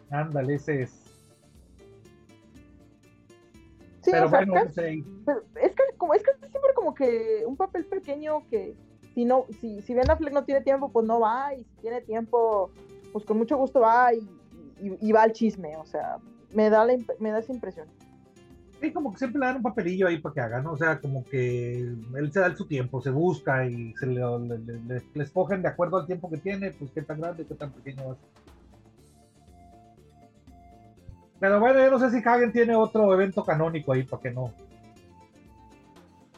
Ándale, 0.09 0.55
ese 0.55 0.83
es. 0.83 1.06
Sí, 4.07 4.11
Pero 4.13 4.27
o 4.27 4.29
sea, 4.29 4.39
bueno, 4.39 4.53
casi- 4.53 4.73
sé, 4.73 5.03
pero 5.25 5.43
es 5.61 5.71
que 5.73 5.83
como 5.97 6.13
es 6.13 6.23
que 6.23 6.31
siempre 6.39 6.73
como 6.73 6.93
que 6.93 7.43
un 7.45 7.57
papel 7.57 7.83
pequeño 7.85 8.47
que 8.49 8.73
si 9.13 9.25
no 9.25 9.45
si 9.59 9.81
si 9.81 9.93
Ben 9.93 10.09
Affleck 10.09 10.31
no 10.33 10.45
tiene 10.45 10.61
tiempo 10.61 10.89
pues 10.89 11.05
no 11.05 11.19
va 11.19 11.53
y 11.53 11.65
si 11.65 11.81
tiene 11.81 11.99
tiempo 11.99 12.71
pues 13.11 13.25
con 13.25 13.37
mucho 13.37 13.57
gusto 13.57 13.81
va 13.81 14.13
y, 14.13 14.19
y- 14.81 14.97
y 15.09 15.11
va 15.11 15.23
al 15.23 15.33
chisme 15.33 15.75
o 15.75 15.85
sea 15.85 16.19
me 16.53 16.69
da 16.69 16.85
la 16.85 16.95
me 17.19 17.31
da 17.31 17.39
esa 17.39 17.51
impresión 17.51 17.87
Sí, 18.79 18.93
como 18.93 19.11
que 19.11 19.17
siempre 19.17 19.39
le 19.39 19.47
dan 19.47 19.55
un 19.57 19.63
papelillo 19.63 20.07
ahí 20.07 20.19
para 20.19 20.33
que 20.35 20.39
haga, 20.39 20.61
¿no? 20.61 20.73
O 20.73 20.77
sea, 20.77 21.01
como 21.01 21.25
que 21.25 21.79
él 21.79 22.31
se 22.31 22.39
da 22.41 22.55
su 22.55 22.67
tiempo, 22.67 23.01
se 23.01 23.09
busca 23.09 23.65
y 23.65 23.91
se 23.95 24.05
le, 24.05 24.21
le- 24.21 24.59
le- 24.59 24.79
le- 24.87 25.03
le 25.15 25.23
escogen 25.23 25.63
de 25.63 25.67
acuerdo 25.69 25.97
al 25.97 26.05
tiempo 26.05 26.29
que 26.29 26.37
tiene, 26.37 26.69
pues 26.69 26.91
qué 26.91 27.01
tan 27.01 27.19
grande, 27.19 27.43
qué 27.47 27.55
tan 27.55 27.71
pequeño 27.71 28.13
es. 28.13 28.19
Pero 31.39 31.59
bueno, 31.59 31.79
yo 31.79 31.91
no 31.91 31.99
sé 31.99 32.09
si 32.09 32.27
Hagen 32.27 32.51
tiene 32.51 32.75
otro 32.75 33.13
evento 33.13 33.43
canónico 33.43 33.93
ahí, 33.93 34.03
para 34.03 34.21
que 34.21 34.31
no. 34.31 34.51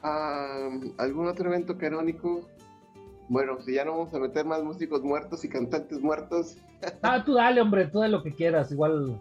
Ah, 0.03 0.69
¿Algún 0.97 1.27
otro 1.27 1.49
evento 1.49 1.77
canónico? 1.77 2.41
Bueno, 3.29 3.61
si 3.61 3.75
ya 3.75 3.85
no 3.85 3.91
vamos 3.91 4.13
a 4.13 4.19
meter 4.19 4.45
más 4.45 4.63
músicos 4.63 5.03
muertos 5.03 5.43
y 5.45 5.49
cantantes 5.49 5.99
muertos. 6.01 6.57
Ah, 7.01 7.21
tú 7.25 7.33
dale, 7.33 7.59
hombre, 7.59 7.87
tú 7.87 7.99
de 7.99 8.07
lo 8.07 8.23
que 8.23 8.33
quieras, 8.33 8.71
igual. 8.71 9.19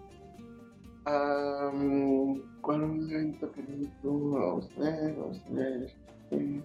ah, 1.07 1.73
¿Cuál 2.61 2.83
es 2.85 2.91
el 2.91 3.11
evento 3.13 3.51
canónico? 3.53 4.31
Vamos 4.31 4.71
a 4.77 4.81
ver, 4.81 5.15
vamos 5.17 5.43
a 5.45 5.53
ver. 5.55 5.93
eh. 6.31 6.63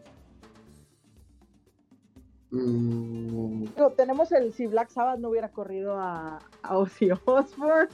Mm, 2.52 3.66
tenemos 3.98 4.32
el 4.32 4.54
si 4.54 4.68
Black 4.68 4.90
Sabbath 4.90 5.18
no 5.20 5.30
hubiera 5.30 5.50
corrido 5.50 5.98
a, 6.00 6.40
a 6.62 6.78
Ozzy 6.78 7.10
Osbourne 7.26 7.90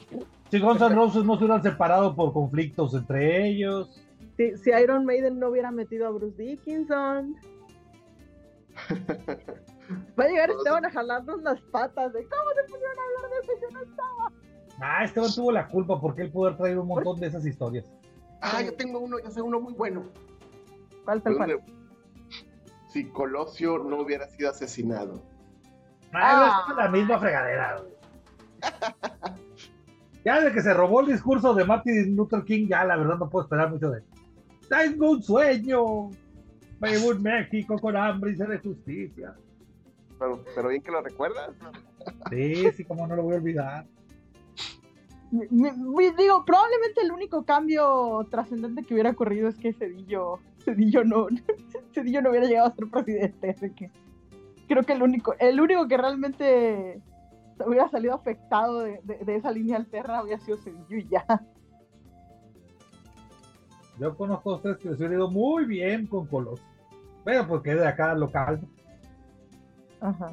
Si 0.49 0.59
Guns 0.59 0.81
N' 0.81 0.95
Roses 0.95 1.23
no 1.23 1.37
se 1.37 1.43
hubieran 1.45 1.63
separado 1.63 2.15
por 2.15 2.33
conflictos 2.33 2.93
entre 2.93 3.47
ellos. 3.47 4.01
si, 4.37 4.57
si 4.57 4.71
Iron 4.71 5.05
Maiden 5.05 5.39
no 5.39 5.49
hubiera 5.49 5.71
metido 5.71 6.07
a 6.07 6.11
Bruce 6.11 6.41
Dickinson 6.41 7.35
va 10.17 10.23
a 10.23 10.27
llegar 10.27 10.49
Esteban 10.49 10.85
a 10.85 10.91
jalarnos 10.91 11.41
las 11.41 11.59
patas 11.71 12.13
de 12.13 12.23
cómo 12.23 12.49
se 12.55 12.71
pusieron 12.71 12.97
a 12.97 13.01
hablar 13.03 13.31
de 13.31 13.37
eso 13.43 13.51
y 13.57 13.61
yo 13.61 13.69
no 13.71 13.81
estaba 13.83 14.31
Ah, 14.81 15.03
Esteban 15.03 15.29
tuvo 15.35 15.51
la 15.51 15.67
culpa 15.67 15.99
porque 15.99 16.21
él 16.21 16.31
pudo 16.31 16.47
haber 16.47 16.57
traído 16.57 16.81
un 16.81 16.87
montón 16.87 17.19
de 17.19 17.27
esas 17.27 17.45
historias. 17.45 17.91
Ah, 18.41 18.61
yo 18.61 18.73
tengo 18.73 18.99
uno, 18.99 19.17
ya 19.19 19.29
sé 19.29 19.41
uno 19.41 19.59
muy 19.59 19.73
bueno. 19.73 20.05
¿Cuál, 21.03 21.21
tal 21.21 21.35
cual? 21.35 21.59
Si 22.87 23.09
Colosio 23.09 23.79
no 23.79 23.99
hubiera 23.99 24.27
sido 24.29 24.49
asesinado. 24.49 25.21
Ah, 26.13 26.65
es 26.69 26.75
la 26.77 26.87
misma 26.87 27.19
fregadera, 27.19 27.81
güey. 27.81 27.93
Ya 30.25 30.41
de 30.41 30.51
que 30.51 30.61
se 30.61 30.73
robó 30.73 31.01
el 31.01 31.07
discurso 31.07 31.53
de 31.53 31.65
Martin 31.65 32.15
Luther 32.15 32.43
King, 32.43 32.67
ya 32.67 32.83
la 32.83 32.97
verdad 32.97 33.17
no 33.17 33.29
puedo 33.29 33.45
esperar 33.45 33.69
mucho 33.69 33.89
de 33.89 33.99
él. 33.99 34.03
Tengo 34.69 35.11
un 35.11 35.23
sueño. 35.23 36.09
Vivo 36.81 37.11
en 37.11 37.21
México 37.21 37.77
con 37.77 37.95
hambre 37.97 38.31
y 38.31 38.35
sed 38.35 38.47
de 38.47 38.59
justicia. 38.59 39.35
Pero, 40.17 40.43
pero 40.55 40.69
bien 40.69 40.81
que 40.81 40.91
lo 40.91 41.01
recuerdas. 41.01 41.51
Sí, 42.29 42.71
sí, 42.71 42.85
como 42.85 43.05
no 43.07 43.15
lo 43.15 43.23
voy 43.23 43.33
a 43.33 43.37
olvidar. 43.37 43.85
Digo, 45.31 46.43
probablemente 46.45 47.01
el 47.03 47.11
único 47.11 47.43
cambio 47.43 48.25
trascendente 48.31 48.83
que 48.83 48.93
hubiera 48.93 49.11
ocurrido 49.11 49.47
es 49.47 49.57
que 49.57 49.73
Cedillo, 49.73 50.39
Cedillo 50.63 51.03
no, 51.03 51.27
Cedillo 51.93 52.21
no 52.21 52.31
hubiera 52.31 52.47
llegado 52.47 52.69
a 52.69 52.75
ser 52.75 52.87
presidente, 52.89 53.49
así 53.51 53.69
que 53.71 53.91
creo 54.67 54.83
que 54.83 54.93
el 54.93 55.03
único, 55.03 55.35
el 55.39 55.61
único 55.61 55.87
que 55.87 55.97
realmente 55.97 57.01
hubiera 57.65 57.89
salido 57.89 58.13
afectado 58.15 58.79
de, 58.81 58.99
de- 59.03 59.17
de 59.25 59.35
esa 59.35 59.51
línea 59.51 59.77
alterna 59.77 60.19
había 60.19 60.39
sido 60.39 60.57
Cedillo 60.57 60.97
y 60.97 61.07
ya. 61.09 61.25
Yo 63.99 64.15
conozco 64.15 64.51
a 64.53 64.55
ustedes 64.55 64.77
que 64.77 64.89
les 64.89 64.97
hubiera 64.97 65.15
ido 65.15 65.29
muy 65.29 65.65
bien 65.65 66.07
con 66.07 66.25
Colosio. 66.27 66.65
Pero 67.25 67.47
porque 67.47 67.71
es 67.71 67.79
de 67.79 67.87
acá 67.87 68.13
local. 68.15 68.61
Ajá. 69.99 70.31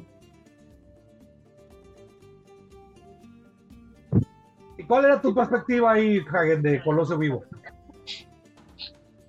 ¿Y 4.77 4.83
cuál 4.83 5.05
era 5.05 5.21
tu 5.21 5.33
perspectiva 5.33 5.91
ahí, 5.93 6.19
Hagen, 6.31 6.61
de 6.61 6.81
Colosio 6.83 7.17
vivo? 7.17 7.43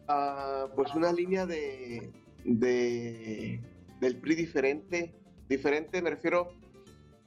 Ah, 0.06 0.66
pues 0.76 0.94
una 0.94 1.12
línea 1.12 1.46
de, 1.46 2.12
de 2.44 3.60
del 4.00 4.16
PRI 4.20 4.34
diferente. 4.36 5.14
Diferente 5.48 6.00
me 6.02 6.10
refiero, 6.10 6.52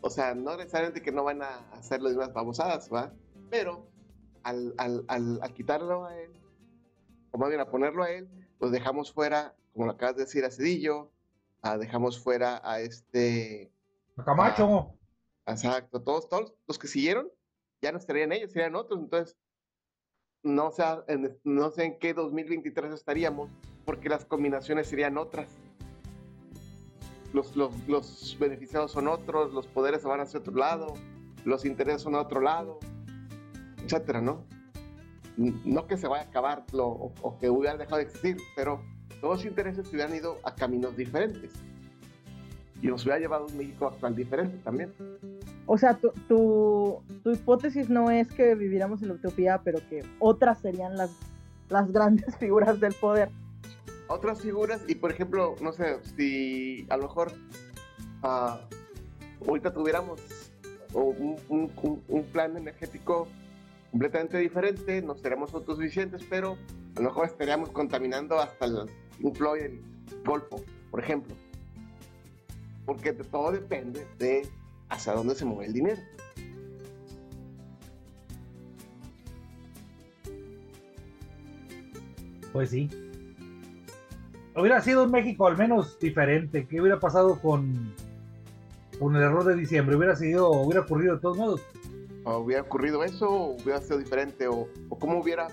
o 0.02 0.10
sea, 0.10 0.36
no 0.36 0.57
necesariamente 0.57 1.02
que 1.02 1.11
no 1.11 1.23
van 1.23 1.41
a 1.41 1.60
hacer 1.72 2.02
las 2.02 2.14
mismas 2.14 2.34
babosadas, 2.34 2.90
¿va? 2.91 3.14
Pero 3.49 3.88
al, 4.44 4.73
al, 4.78 5.06
al, 5.07 5.40
al 5.41 5.53
quitarlo 5.53 6.06
a 6.06 6.18
él, 6.18 6.32
o 7.32 7.38
más 7.38 7.49
bien 7.49 7.61
a 7.61 7.69
ponerlo 7.69 8.03
a 8.03 8.11
él, 8.11 8.28
pues 8.60 8.72
dejamos 8.72 9.14
fuera, 9.14 9.56
como 9.73 9.86
lo 9.86 9.94
acabas 9.94 10.15
de 10.15 10.23
decir, 10.23 10.44
a 10.44 10.52
Cedillo, 10.52 11.11
ah, 11.61 11.78
dejamos 11.78 12.19
fuera 12.19 12.61
a 12.64 12.82
este 12.82 13.72
A 14.18 14.23
Camacho. 14.23 14.94
Exacto, 15.45 16.02
todos, 16.02 16.30
todos 16.30 16.53
los 16.68 16.78
que 16.78 16.88
siguieron 16.88 17.30
ya 17.82 17.91
no 17.91 17.98
estarían 17.98 18.32
ellos, 18.32 18.52
serían 18.52 18.76
otros. 18.76 18.99
Entonces, 18.99 19.38
no 20.44 20.72
sé, 20.72 20.84
en, 21.07 21.40
no 21.44 21.72
sé 21.72 21.86
en 21.86 21.99
qué 21.99 22.14
2023 22.14 22.94
estaríamos, 22.94 23.49
porque 23.86 24.10
las 24.10 24.26
combinaciones 24.26 24.88
serían 24.88 25.18
otras. 25.18 25.49
Los, 27.33 27.55
los, 27.55 27.73
los 27.87 28.37
beneficiados 28.39 28.91
son 28.91 29.07
otros, 29.07 29.53
los 29.53 29.67
poderes 29.67 30.01
se 30.01 30.07
van 30.07 30.19
hacia 30.19 30.39
otro 30.39 30.53
lado, 30.53 30.93
los 31.45 31.65
intereses 31.65 32.01
son 32.01 32.15
a 32.15 32.21
otro 32.21 32.41
lado, 32.41 32.79
etcétera, 33.83 34.21
¿no? 34.21 34.43
No 35.37 35.87
que 35.87 35.97
se 35.97 36.07
vaya 36.07 36.23
a 36.23 36.27
acabar 36.27 36.65
lo, 36.73 36.87
o, 36.87 37.13
o 37.21 37.37
que 37.39 37.49
hubiera 37.49 37.77
dejado 37.77 37.97
de 37.97 38.03
existir, 38.03 38.37
pero 38.55 38.81
todos 39.21 39.37
los 39.37 39.45
intereses 39.45 39.87
se 39.87 39.95
hubieran 39.95 40.15
ido 40.15 40.37
a 40.43 40.53
caminos 40.53 40.97
diferentes 40.97 41.51
y 42.81 42.87
nos 42.87 43.03
hubiera 43.03 43.19
llevado 43.19 43.45
un 43.45 43.57
México 43.57 43.87
actual 43.87 44.15
diferente 44.15 44.57
también. 44.63 44.91
O 45.67 45.77
sea, 45.77 45.95
tu, 45.95 46.11
tu, 46.27 47.01
tu, 47.23 47.31
hipótesis 47.31 47.89
no 47.89 48.09
es 48.09 48.27
que 48.27 48.55
viviéramos 48.55 49.01
en 49.01 49.09
la 49.09 49.13
utopía, 49.15 49.61
pero 49.63 49.79
que 49.89 50.03
otras 50.19 50.59
serían 50.59 50.97
las, 50.97 51.11
las 51.69 51.91
grandes 51.91 52.35
figuras 52.39 52.79
del 52.79 52.93
poder. 52.93 53.29
Otras 54.11 54.41
figuras, 54.41 54.81
y 54.88 54.95
por 54.95 55.11
ejemplo, 55.11 55.55
no 55.61 55.71
sé, 55.71 55.97
si 56.15 56.85
a 56.89 56.97
lo 56.97 57.03
mejor 57.03 57.31
uh, 58.23 59.47
ahorita 59.47 59.73
tuviéramos 59.73 60.21
un, 60.93 62.25
plan 62.33 62.57
energético 62.57 63.27
completamente 63.89 64.38
diferente, 64.38 65.01
no 65.01 65.15
seríamos 65.15 65.53
autosuficientes, 65.53 66.23
pero 66.29 66.57
a 66.95 66.99
lo 66.99 67.09
mejor 67.09 67.25
estaríamos 67.25 67.69
contaminando 67.69 68.39
hasta 68.39 68.65
el, 68.65 68.89
un 69.21 69.33
del 69.33 69.81
Golfo, 70.25 70.61
por 70.89 71.01
ejemplo 71.01 71.33
porque 72.85 73.13
todo 73.13 73.51
depende 73.51 74.05
de 74.17 74.49
hacia 74.89 75.13
dónde 75.13 75.35
se 75.35 75.45
mueve 75.45 75.67
el 75.67 75.73
dinero. 75.73 76.01
Pues 82.51 82.71
sí. 82.71 82.89
Hubiera 84.56 84.82
sido 84.82 85.06
un 85.06 85.11
México 85.11 85.48
al 85.48 85.57
menos 85.57 85.98
diferente. 85.99 86.68
¿Qué 86.68 86.82
hubiera 86.82 86.99
pasado 86.99 87.40
con, 87.40 87.94
con 88.99 89.15
el 89.15 89.22
error 89.22 89.45
de 89.45 89.56
diciembre? 89.56 89.95
¿Hubiera 89.95 90.15
sido, 90.15 90.49
hubiera 90.52 90.82
ocurrido 90.82 91.15
de 91.15 91.22
todos 91.22 91.38
modos? 91.38 91.61
¿O 92.26 92.38
hubiera 92.38 92.61
ocurrido 92.61 93.03
eso 93.03 93.30
o 93.30 93.56
hubiera 93.56 93.80
sido 93.80 93.98
diferente? 93.99 94.48
¿O, 94.48 94.68
o 94.90 94.99
cómo 94.99 95.19
hubiera...? 95.19 95.48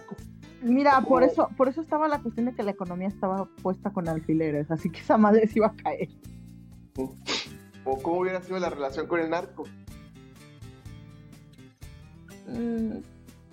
Mira, 0.63 0.97
¿Cómo? 0.97 1.09
por 1.09 1.23
eso, 1.23 1.49
por 1.57 1.69
eso 1.69 1.81
estaba 1.81 2.09
la 2.09 2.21
cuestión 2.21 2.47
de 2.47 2.55
que 2.55 2.65
la 2.65 2.73
economía 2.73 3.07
estaba 3.07 3.49
puesta 3.63 3.91
con 3.91 4.09
alfileres, 4.09 4.69
así 4.73 4.91
que 4.91 4.99
esa 4.99 5.17
madre 5.17 5.47
se 5.47 5.61
iba 5.61 5.69
a 5.69 5.77
caer. 5.77 6.09
¿O 7.85 8.03
cómo 8.03 8.21
hubiera 8.23 8.43
sido 8.43 8.59
la 8.59 8.69
relación 8.69 9.07
con 9.07 9.21
el 9.21 9.31
narco? 9.31 9.65
Mm, 12.49 12.99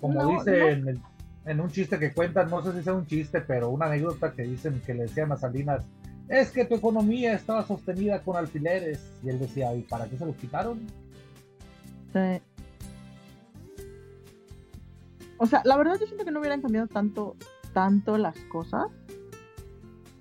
Como 0.00 0.22
no, 0.22 0.28
dice 0.30 0.58
no. 0.58 0.66
En, 0.66 0.88
el, 0.88 1.00
en, 1.46 1.60
un 1.60 1.70
chiste 1.70 1.98
que 1.98 2.12
cuentan, 2.12 2.50
no 2.50 2.62
sé 2.62 2.72
si 2.72 2.82
sea 2.82 2.94
un 2.94 3.06
chiste, 3.06 3.40
pero 3.40 3.70
una 3.70 3.86
anécdota 3.86 4.32
que 4.32 4.42
dicen 4.42 4.80
que 4.84 4.94
le 4.94 5.04
decían 5.04 5.32
a 5.32 5.36
Salinas, 5.36 5.84
es 6.28 6.50
que 6.50 6.64
tu 6.64 6.74
economía 6.74 7.34
estaba 7.34 7.64
sostenida 7.66 8.20
con 8.22 8.36
alfileres. 8.36 9.00
Y 9.22 9.28
él 9.28 9.38
decía, 9.38 9.74
¿y 9.74 9.82
para 9.82 10.06
qué 10.06 10.16
se 10.16 10.26
los 10.26 10.36
quitaron? 10.36 10.80
Sí. 12.12 12.42
O 15.38 15.46
sea, 15.46 15.62
la 15.64 15.76
verdad 15.76 15.96
yo 16.00 16.06
siento 16.06 16.24
que 16.24 16.30
no 16.30 16.40
hubieran 16.40 16.62
cambiado 16.62 16.88
tanto, 16.88 17.36
tanto 17.72 18.18
las 18.18 18.38
cosas. 18.50 18.86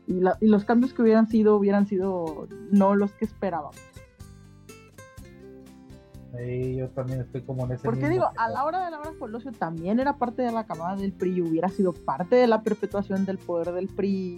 Y, 0.07 0.19
la, 0.19 0.37
y, 0.39 0.47
los 0.47 0.65
cambios 0.65 0.93
que 0.93 1.01
hubieran 1.01 1.27
sido 1.27 1.55
hubieran 1.55 1.87
sido 1.87 2.47
no 2.71 2.95
los 2.95 3.11
que 3.13 3.25
esperábamos. 3.25 3.94
Sí, 6.37 6.75
yo 6.75 6.89
también 6.89 7.21
estoy 7.21 7.41
como 7.41 7.65
en 7.65 7.73
ese 7.73 7.83
Porque 7.83 8.09
digo, 8.09 8.29
a 8.35 8.49
la 8.49 8.63
hora 8.65 8.85
de 8.85 8.91
la 8.91 8.99
hora 8.99 9.11
Colosio 9.17 9.51
también 9.51 9.99
era 9.99 10.17
parte 10.17 10.41
de 10.41 10.51
la 10.51 10.65
camada 10.65 10.95
del 10.95 11.13
PRI, 11.13 11.41
hubiera 11.41 11.69
sido 11.69 11.93
parte 11.93 12.35
de 12.35 12.47
la 12.47 12.61
perpetuación 12.61 13.25
del 13.25 13.37
poder 13.37 13.71
del 13.71 13.87
PRI. 13.87 14.37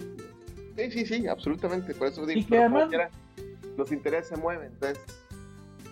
Sí, 0.76 0.90
sí, 0.90 1.06
sí, 1.06 1.26
absolutamente. 1.26 1.94
Por 1.94 2.08
eso 2.08 2.24
digo, 2.26 2.40
¿Y 2.40 2.44
que 2.44 2.58
además... 2.58 2.88
quiera, 2.88 3.10
los 3.76 3.90
intereses 3.92 4.28
se 4.28 4.36
mueven. 4.36 4.72
Entonces, 4.72 4.98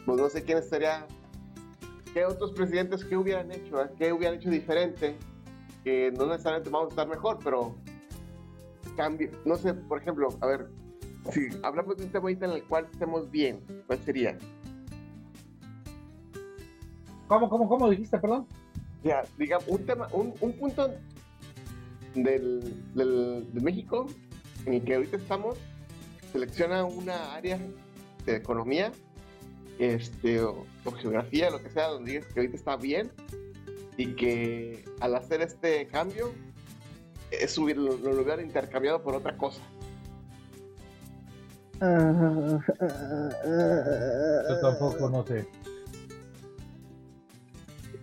pues 0.04 0.20
no 0.20 0.28
sé 0.28 0.42
quién 0.44 0.58
estaría, 0.58 1.06
qué 2.12 2.24
otros 2.24 2.52
presidentes, 2.52 3.04
qué 3.04 3.16
hubieran 3.16 3.50
hecho, 3.50 3.82
¿eh? 3.82 3.88
qué 3.98 4.12
hubieran 4.12 4.38
hecho 4.38 4.50
diferente, 4.50 5.16
que 5.82 6.12
no 6.12 6.26
necesariamente 6.26 6.70
vamos 6.70 6.88
a 6.88 6.90
estar 6.90 7.08
mejor, 7.08 7.38
pero 7.42 7.74
cambio, 8.96 9.30
no 9.44 9.56
sé, 9.56 9.74
por 9.74 10.00
ejemplo, 10.00 10.28
a 10.40 10.46
ver, 10.46 10.68
si 11.30 11.48
hablamos 11.62 11.96
de 11.96 12.04
un 12.04 12.10
tema 12.10 12.30
en 12.30 12.42
el 12.44 12.64
cual 12.64 12.86
estemos 12.90 13.30
bien, 13.30 13.60
¿cuál 13.86 13.98
sería? 14.00 14.38
¿Cómo, 17.28 17.48
cómo, 17.48 17.68
cómo 17.68 17.90
dijiste, 17.90 18.18
perdón? 18.18 18.46
Ya, 19.02 19.22
digamos, 19.38 19.66
un 19.68 19.84
tema, 19.84 20.08
un, 20.12 20.34
un 20.40 20.52
punto 20.54 20.90
del, 22.14 22.82
del, 22.94 23.52
de 23.52 23.60
México 23.60 24.06
en 24.64 24.74
el 24.74 24.84
que 24.84 24.94
ahorita 24.96 25.16
estamos, 25.16 25.58
selecciona 26.32 26.84
una 26.84 27.34
área 27.34 27.58
de 28.24 28.36
economía, 28.36 28.92
este, 29.78 30.42
o, 30.42 30.64
o 30.84 30.90
geografía, 30.92 31.50
lo 31.50 31.62
que 31.62 31.70
sea, 31.70 31.88
donde 31.88 32.12
digas 32.12 32.26
que 32.32 32.40
ahorita 32.40 32.56
está 32.56 32.76
bien 32.76 33.10
y 33.96 34.14
que 34.14 34.84
al 35.00 35.14
hacer 35.14 35.42
este 35.42 35.86
cambio 35.86 36.32
es 37.30 37.52
subir, 37.52 37.76
lo, 37.76 37.96
lo 37.96 38.22
hubiera 38.22 38.42
intercambiado 38.42 39.02
por 39.02 39.14
otra 39.14 39.36
cosa. 39.36 39.62
Yo 44.48 44.60
tampoco, 44.60 45.10
no 45.10 45.26
sé. 45.26 45.46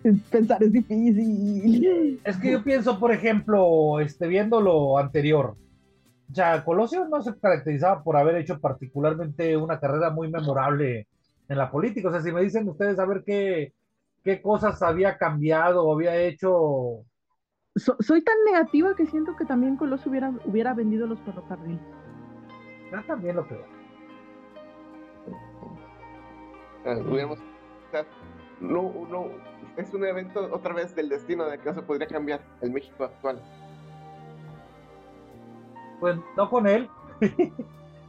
Pensar 0.31 0.63
es 0.63 0.71
difícil. 0.71 2.21
Es 2.23 2.37
que 2.37 2.51
yo 2.51 2.63
pienso, 2.63 2.99
por 2.99 3.11
ejemplo, 3.11 3.99
este, 3.99 4.27
viendo 4.27 4.61
lo 4.61 4.97
anterior. 4.97 5.55
Ya, 6.29 6.63
Colosio 6.63 7.07
no 7.07 7.21
se 7.21 7.37
caracterizaba 7.37 8.03
por 8.03 8.17
haber 8.17 8.37
hecho 8.37 8.59
particularmente 8.59 9.55
una 9.55 9.79
carrera 9.79 10.09
muy 10.09 10.29
memorable 10.29 11.07
en 11.47 11.57
la 11.57 11.69
política. 11.69 12.09
O 12.09 12.11
sea, 12.11 12.21
si 12.21 12.31
me 12.31 12.41
dicen 12.41 12.67
ustedes 12.67 12.97
a 12.99 13.05
ver 13.05 13.23
qué, 13.25 13.73
qué 14.23 14.41
cosas 14.41 14.81
había 14.81 15.17
cambiado 15.17 15.85
o 15.85 15.93
había 15.93 16.17
hecho 16.17 17.05
So, 17.75 17.97
soy 17.99 18.21
tan 18.21 18.35
negativa 18.45 18.95
que 18.95 19.07
siento 19.07 19.35
que 19.35 19.45
también 19.45 19.77
Colosio 19.77 20.11
hubiera, 20.11 20.31
hubiera 20.45 20.73
vendido 20.75 21.07
los 21.07 21.19
ferrocarriles. 21.21 21.81
Yo 22.91 23.03
también 23.07 23.35
lo 23.35 23.47
creo. 23.47 23.65
Uh, 26.85 27.09
hubiéramos, 27.09 27.39
o 27.39 27.91
sea, 27.91 28.05
no, 28.59 29.07
no, 29.09 29.29
es 29.77 29.93
un 29.93 30.05
evento 30.05 30.49
otra 30.51 30.73
vez 30.73 30.95
del 30.95 31.09
destino 31.09 31.45
de 31.45 31.57
que 31.57 31.65
no 31.65 31.73
se 31.73 31.81
podría 31.81 32.07
cambiar 32.07 32.41
el 32.61 32.71
México 32.71 33.03
actual. 33.05 33.41
Pues 35.99 36.17
no 36.37 36.49
con 36.49 36.67
él. 36.67 36.89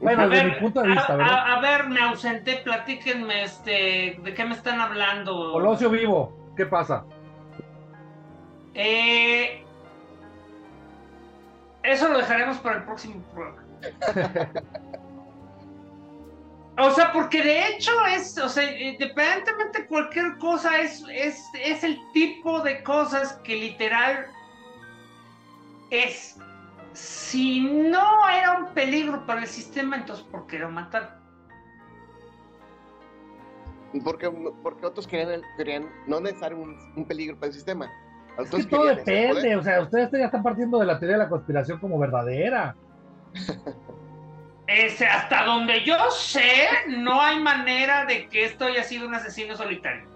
bueno, 0.00 0.22
a 0.22 0.28
desde 0.28 0.44
ver, 0.44 0.54
mi 0.54 0.60
punto 0.60 0.82
de 0.82 0.88
vista, 0.88 1.12
a, 1.12 1.16
¿verdad? 1.16 1.34
A, 1.34 1.54
a, 1.54 1.60
ver, 1.60 1.88
me 1.88 2.00
ausenté, 2.00 2.56
platíquenme 2.64 3.44
este, 3.44 4.18
de 4.22 4.34
qué 4.34 4.44
me 4.44 4.54
están 4.54 4.80
hablando. 4.80 5.52
Colosio 5.52 5.90
vivo, 5.90 6.52
¿qué 6.56 6.66
pasa? 6.66 7.04
Eh, 8.74 9.64
eso 11.82 12.08
lo 12.08 12.18
dejaremos 12.18 12.58
para 12.58 12.78
el 12.78 12.84
próximo 12.84 13.22
programa. 13.32 13.62
o 16.78 16.90
sea, 16.90 17.12
porque 17.12 17.42
de 17.42 17.68
hecho 17.68 17.92
es, 18.06 18.36
o 18.38 18.48
sea, 18.48 18.64
independientemente 18.80 19.86
cualquier 19.86 20.38
cosa, 20.38 20.80
es, 20.80 21.04
es, 21.12 21.44
es 21.62 21.84
el 21.84 21.98
tipo 22.12 22.60
de 22.60 22.82
cosas 22.82 23.34
que 23.44 23.56
literal 23.56 24.26
es. 25.90 26.36
Si 26.92 27.60
no 27.60 28.28
era 28.28 28.58
un 28.58 28.74
peligro 28.74 29.24
para 29.26 29.42
el 29.42 29.46
sistema, 29.46 29.96
entonces 29.96 30.24
¿por 30.26 30.46
qué 30.46 30.58
lo 30.58 30.70
mataron? 30.70 31.08
Porque, 34.02 34.28
porque 34.62 34.86
otros 34.86 35.06
querían, 35.06 35.42
querían 35.56 35.88
no 36.06 36.20
necesariamente 36.20 36.82
un, 36.82 36.92
un 36.96 37.04
peligro 37.04 37.36
para 37.36 37.48
el 37.48 37.54
sistema, 37.54 37.88
es 38.38 38.50
que 38.50 38.64
todo 38.64 38.86
depende, 38.86 39.56
o 39.56 39.62
sea, 39.62 39.82
ustedes 39.82 40.10
ya 40.10 40.24
están 40.26 40.42
partiendo 40.42 40.78
de 40.78 40.86
la 40.86 40.98
teoría 40.98 41.16
de 41.16 41.22
la 41.24 41.28
conspiración 41.28 41.78
como 41.78 41.98
verdadera. 41.98 42.74
Ese, 44.66 45.06
hasta 45.06 45.44
donde 45.44 45.84
yo 45.84 45.96
sé, 46.10 46.68
no 46.88 47.20
hay 47.20 47.38
manera 47.38 48.06
de 48.06 48.28
que 48.28 48.46
esto 48.46 48.64
haya 48.64 48.82
sido 48.82 49.06
un 49.06 49.14
asesino 49.14 49.56
solitario. 49.56 50.08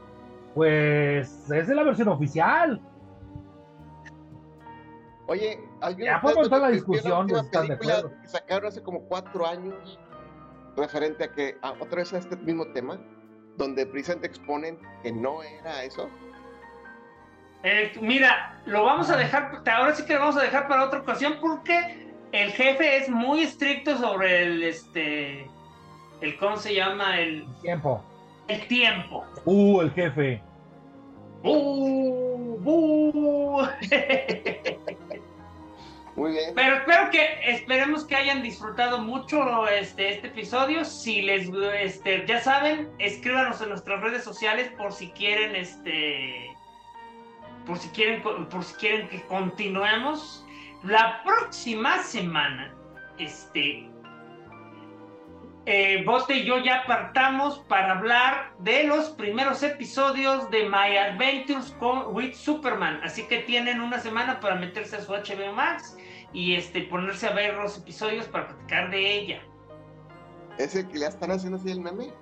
Pues 0.55 1.29
esa 1.45 1.57
es 1.57 1.69
la 1.69 1.83
versión 1.83 2.09
oficial. 2.09 2.81
Oye, 5.27 5.61
¿alguien 5.83 6.07
ya 6.07 6.21
podemos 6.21 6.47
entrar 6.47 6.63
la 6.63 6.71
discusión 6.71 7.27
de 7.27 7.39
están 7.39 7.69
de 7.69 7.75
acuerdo. 7.75 8.13
Que 8.23 8.29
sacaron 8.29 8.69
hace 8.69 8.83
como 8.83 9.03
cuatro 9.03 9.47
años 9.47 9.99
referente 10.75 11.25
a 11.25 11.33
que 11.33 11.59
a, 11.61 11.73
otra 11.73 11.97
vez 11.97 12.15
a 12.15 12.19
este 12.19 12.37
mismo 12.37 12.67
tema, 12.73 12.99
donde 13.59 13.85
precisamente 13.85 14.29
exponen 14.29 14.79
que 15.03 15.13
no 15.13 15.43
era 15.43 15.85
eso. 15.85 16.09
Eh, 17.63 17.93
mira, 18.01 18.63
lo 18.67 18.85
vamos 18.85 19.11
a 19.11 19.17
dejar, 19.17 19.63
ahora 19.71 19.95
sí 19.95 20.05
que 20.07 20.15
lo 20.15 20.21
vamos 20.21 20.37
a 20.37 20.43
dejar 20.43 20.69
para 20.69 20.85
otra 20.85 21.01
ocasión 21.01 21.37
porque 21.41 22.08
el 22.33 22.53
jefe 22.53 22.97
es 22.99 23.09
muy 23.09 23.43
estricto 23.43 23.97
sobre 23.97 24.43
el, 24.43 24.63
este, 24.63 25.47
el, 26.21 26.37
¿cómo 26.39 26.57
se 26.57 26.75
llama? 26.75 27.19
El 27.21 27.47
tiempo. 27.63 28.03
el 28.49 28.67
tiempo. 28.69 29.25
Uh, 29.45 29.81
el 29.83 29.91
jefe. 29.93 30.43
¡Uh! 31.43 32.59
¡Uh! 32.65 33.63
Muy 36.17 36.33
bien. 36.33 36.53
Pero 36.57 36.77
espero 36.79 37.11
que, 37.11 37.39
esperemos 37.45 38.05
que 38.05 38.17
hayan 38.17 38.43
disfrutado 38.43 38.99
mucho 38.99 39.69
este, 39.69 40.09
este 40.15 40.27
episodio. 40.27 40.85
Si 40.85 41.23
les, 41.23 41.49
este, 41.81 42.27
ya 42.27 42.41
saben, 42.41 42.91
escríbanos 42.99 43.61
en 43.61 43.69
nuestras 43.69 44.01
redes 44.01 44.25
sociales 44.25 44.69
por 44.77 44.93
si 44.93 45.11
quieren, 45.11 45.55
este, 45.55 46.51
por 47.65 47.79
si 47.79 47.89
quieren, 47.91 48.21
por 48.21 48.65
si 48.65 48.75
quieren 48.75 49.09
que 49.09 49.23
continuemos. 49.27 50.45
La 50.85 51.23
próxima 51.25 52.03
semana, 52.03 52.73
este, 53.19 53.91
eh, 55.67 56.03
Bote 56.07 56.37
y 56.37 56.45
yo 56.45 56.59
ya 56.59 56.85
partamos 56.87 57.59
para 57.69 57.99
hablar 57.99 58.55
de 58.61 58.85
los 58.85 59.11
primeros 59.11 59.63
episodios 59.63 60.49
de 60.51 60.69
My 60.69 60.97
Adventures 60.97 61.73
con, 61.81 62.15
with 62.15 62.33
Superman. 62.33 63.01
Así 63.03 63.27
que 63.27 63.41
tienen 63.41 63.81
una 63.81 63.99
semana 63.99 64.39
para 64.39 64.55
meterse 64.55 64.97
a 64.97 65.01
su 65.01 65.13
HBO 65.13 65.53
Max 65.53 65.97
y 66.33 66.55
este, 66.55 66.83
ponerse 66.83 67.27
a 67.27 67.33
ver 67.33 67.55
los 67.55 67.77
episodios 67.77 68.27
para 68.29 68.49
platicar 68.49 68.91
de 68.91 69.15
ella. 69.15 69.43
¿Es 70.59 70.77
el 70.77 70.89
que 70.89 71.01
ya 71.01 71.09
están 71.09 71.33
haciendo 71.33 71.59
así 71.59 71.71
el 71.71 71.81
meme? 71.81 72.13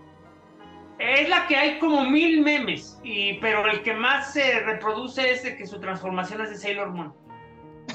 Es 0.98 1.28
la 1.28 1.46
que 1.46 1.56
hay 1.56 1.78
como 1.78 2.08
mil 2.08 2.42
memes, 2.42 2.98
y, 3.04 3.34
pero 3.34 3.66
el 3.66 3.82
que 3.82 3.92
más 3.92 4.32
se 4.32 4.60
reproduce 4.60 5.30
es 5.30 5.44
el 5.44 5.58
que 5.58 5.66
su 5.66 5.78
transformación 5.78 6.40
es 6.40 6.50
de 6.50 6.56
Sailor 6.56 6.90
Moon. 6.90 7.25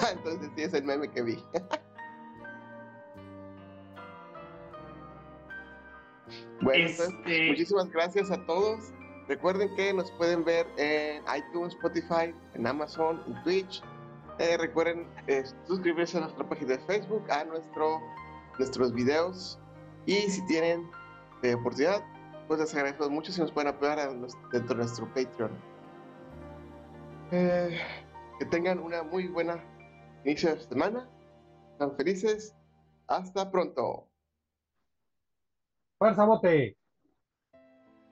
Entonces 0.13 0.49
sí 0.55 0.63
es 0.63 0.73
el 0.73 0.83
meme 0.83 1.09
que 1.09 1.21
vi. 1.21 1.35
bueno, 6.61 6.87
entonces, 6.87 7.13
Este- 7.25 7.49
muchísimas 7.49 7.89
gracias 7.91 8.31
a 8.31 8.45
todos. 8.45 8.91
Recuerden 9.27 9.73
que 9.75 9.93
nos 9.93 10.11
pueden 10.13 10.43
ver 10.43 10.67
en 10.77 11.23
iTunes, 11.37 11.73
Spotify, 11.75 12.33
en 12.53 12.67
Amazon, 12.67 13.21
en 13.27 13.43
Twitch. 13.43 13.83
Eh, 14.39 14.57
recuerden 14.57 15.07
eh, 15.27 15.43
suscribirse 15.67 16.17
a 16.17 16.21
nuestra 16.21 16.47
página 16.49 16.71
de 16.71 16.79
Facebook, 16.79 17.29
a 17.31 17.43
nuestro, 17.45 18.01
nuestros 18.57 18.91
videos. 18.93 19.59
Y 20.05 20.15
si 20.15 20.45
tienen 20.47 20.89
eh, 21.43 21.53
oportunidad, 21.53 22.03
pues 22.47 22.59
les 22.59 22.73
agradecemos 22.73 23.09
mucho 23.11 23.31
si 23.31 23.39
nos 23.39 23.51
pueden 23.51 23.69
apoyar 23.69 23.99
a 23.99 24.07
dentro 24.07 24.35
de 24.51 24.75
nuestro 24.75 25.05
Patreon. 25.13 25.51
Que 27.29 28.45
tengan 28.49 28.79
una 28.79 29.03
muy 29.03 29.27
buena 29.27 29.63
inicio 30.23 30.55
de 30.55 30.61
semana. 30.61 31.09
Están 31.73 31.95
felices. 31.95 32.55
Hasta 33.07 33.49
pronto. 33.51 34.07
Fuerza, 35.97 36.25
bote. 36.25 36.77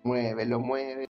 Muévelo, 0.04 0.60
mueve. 0.60 1.10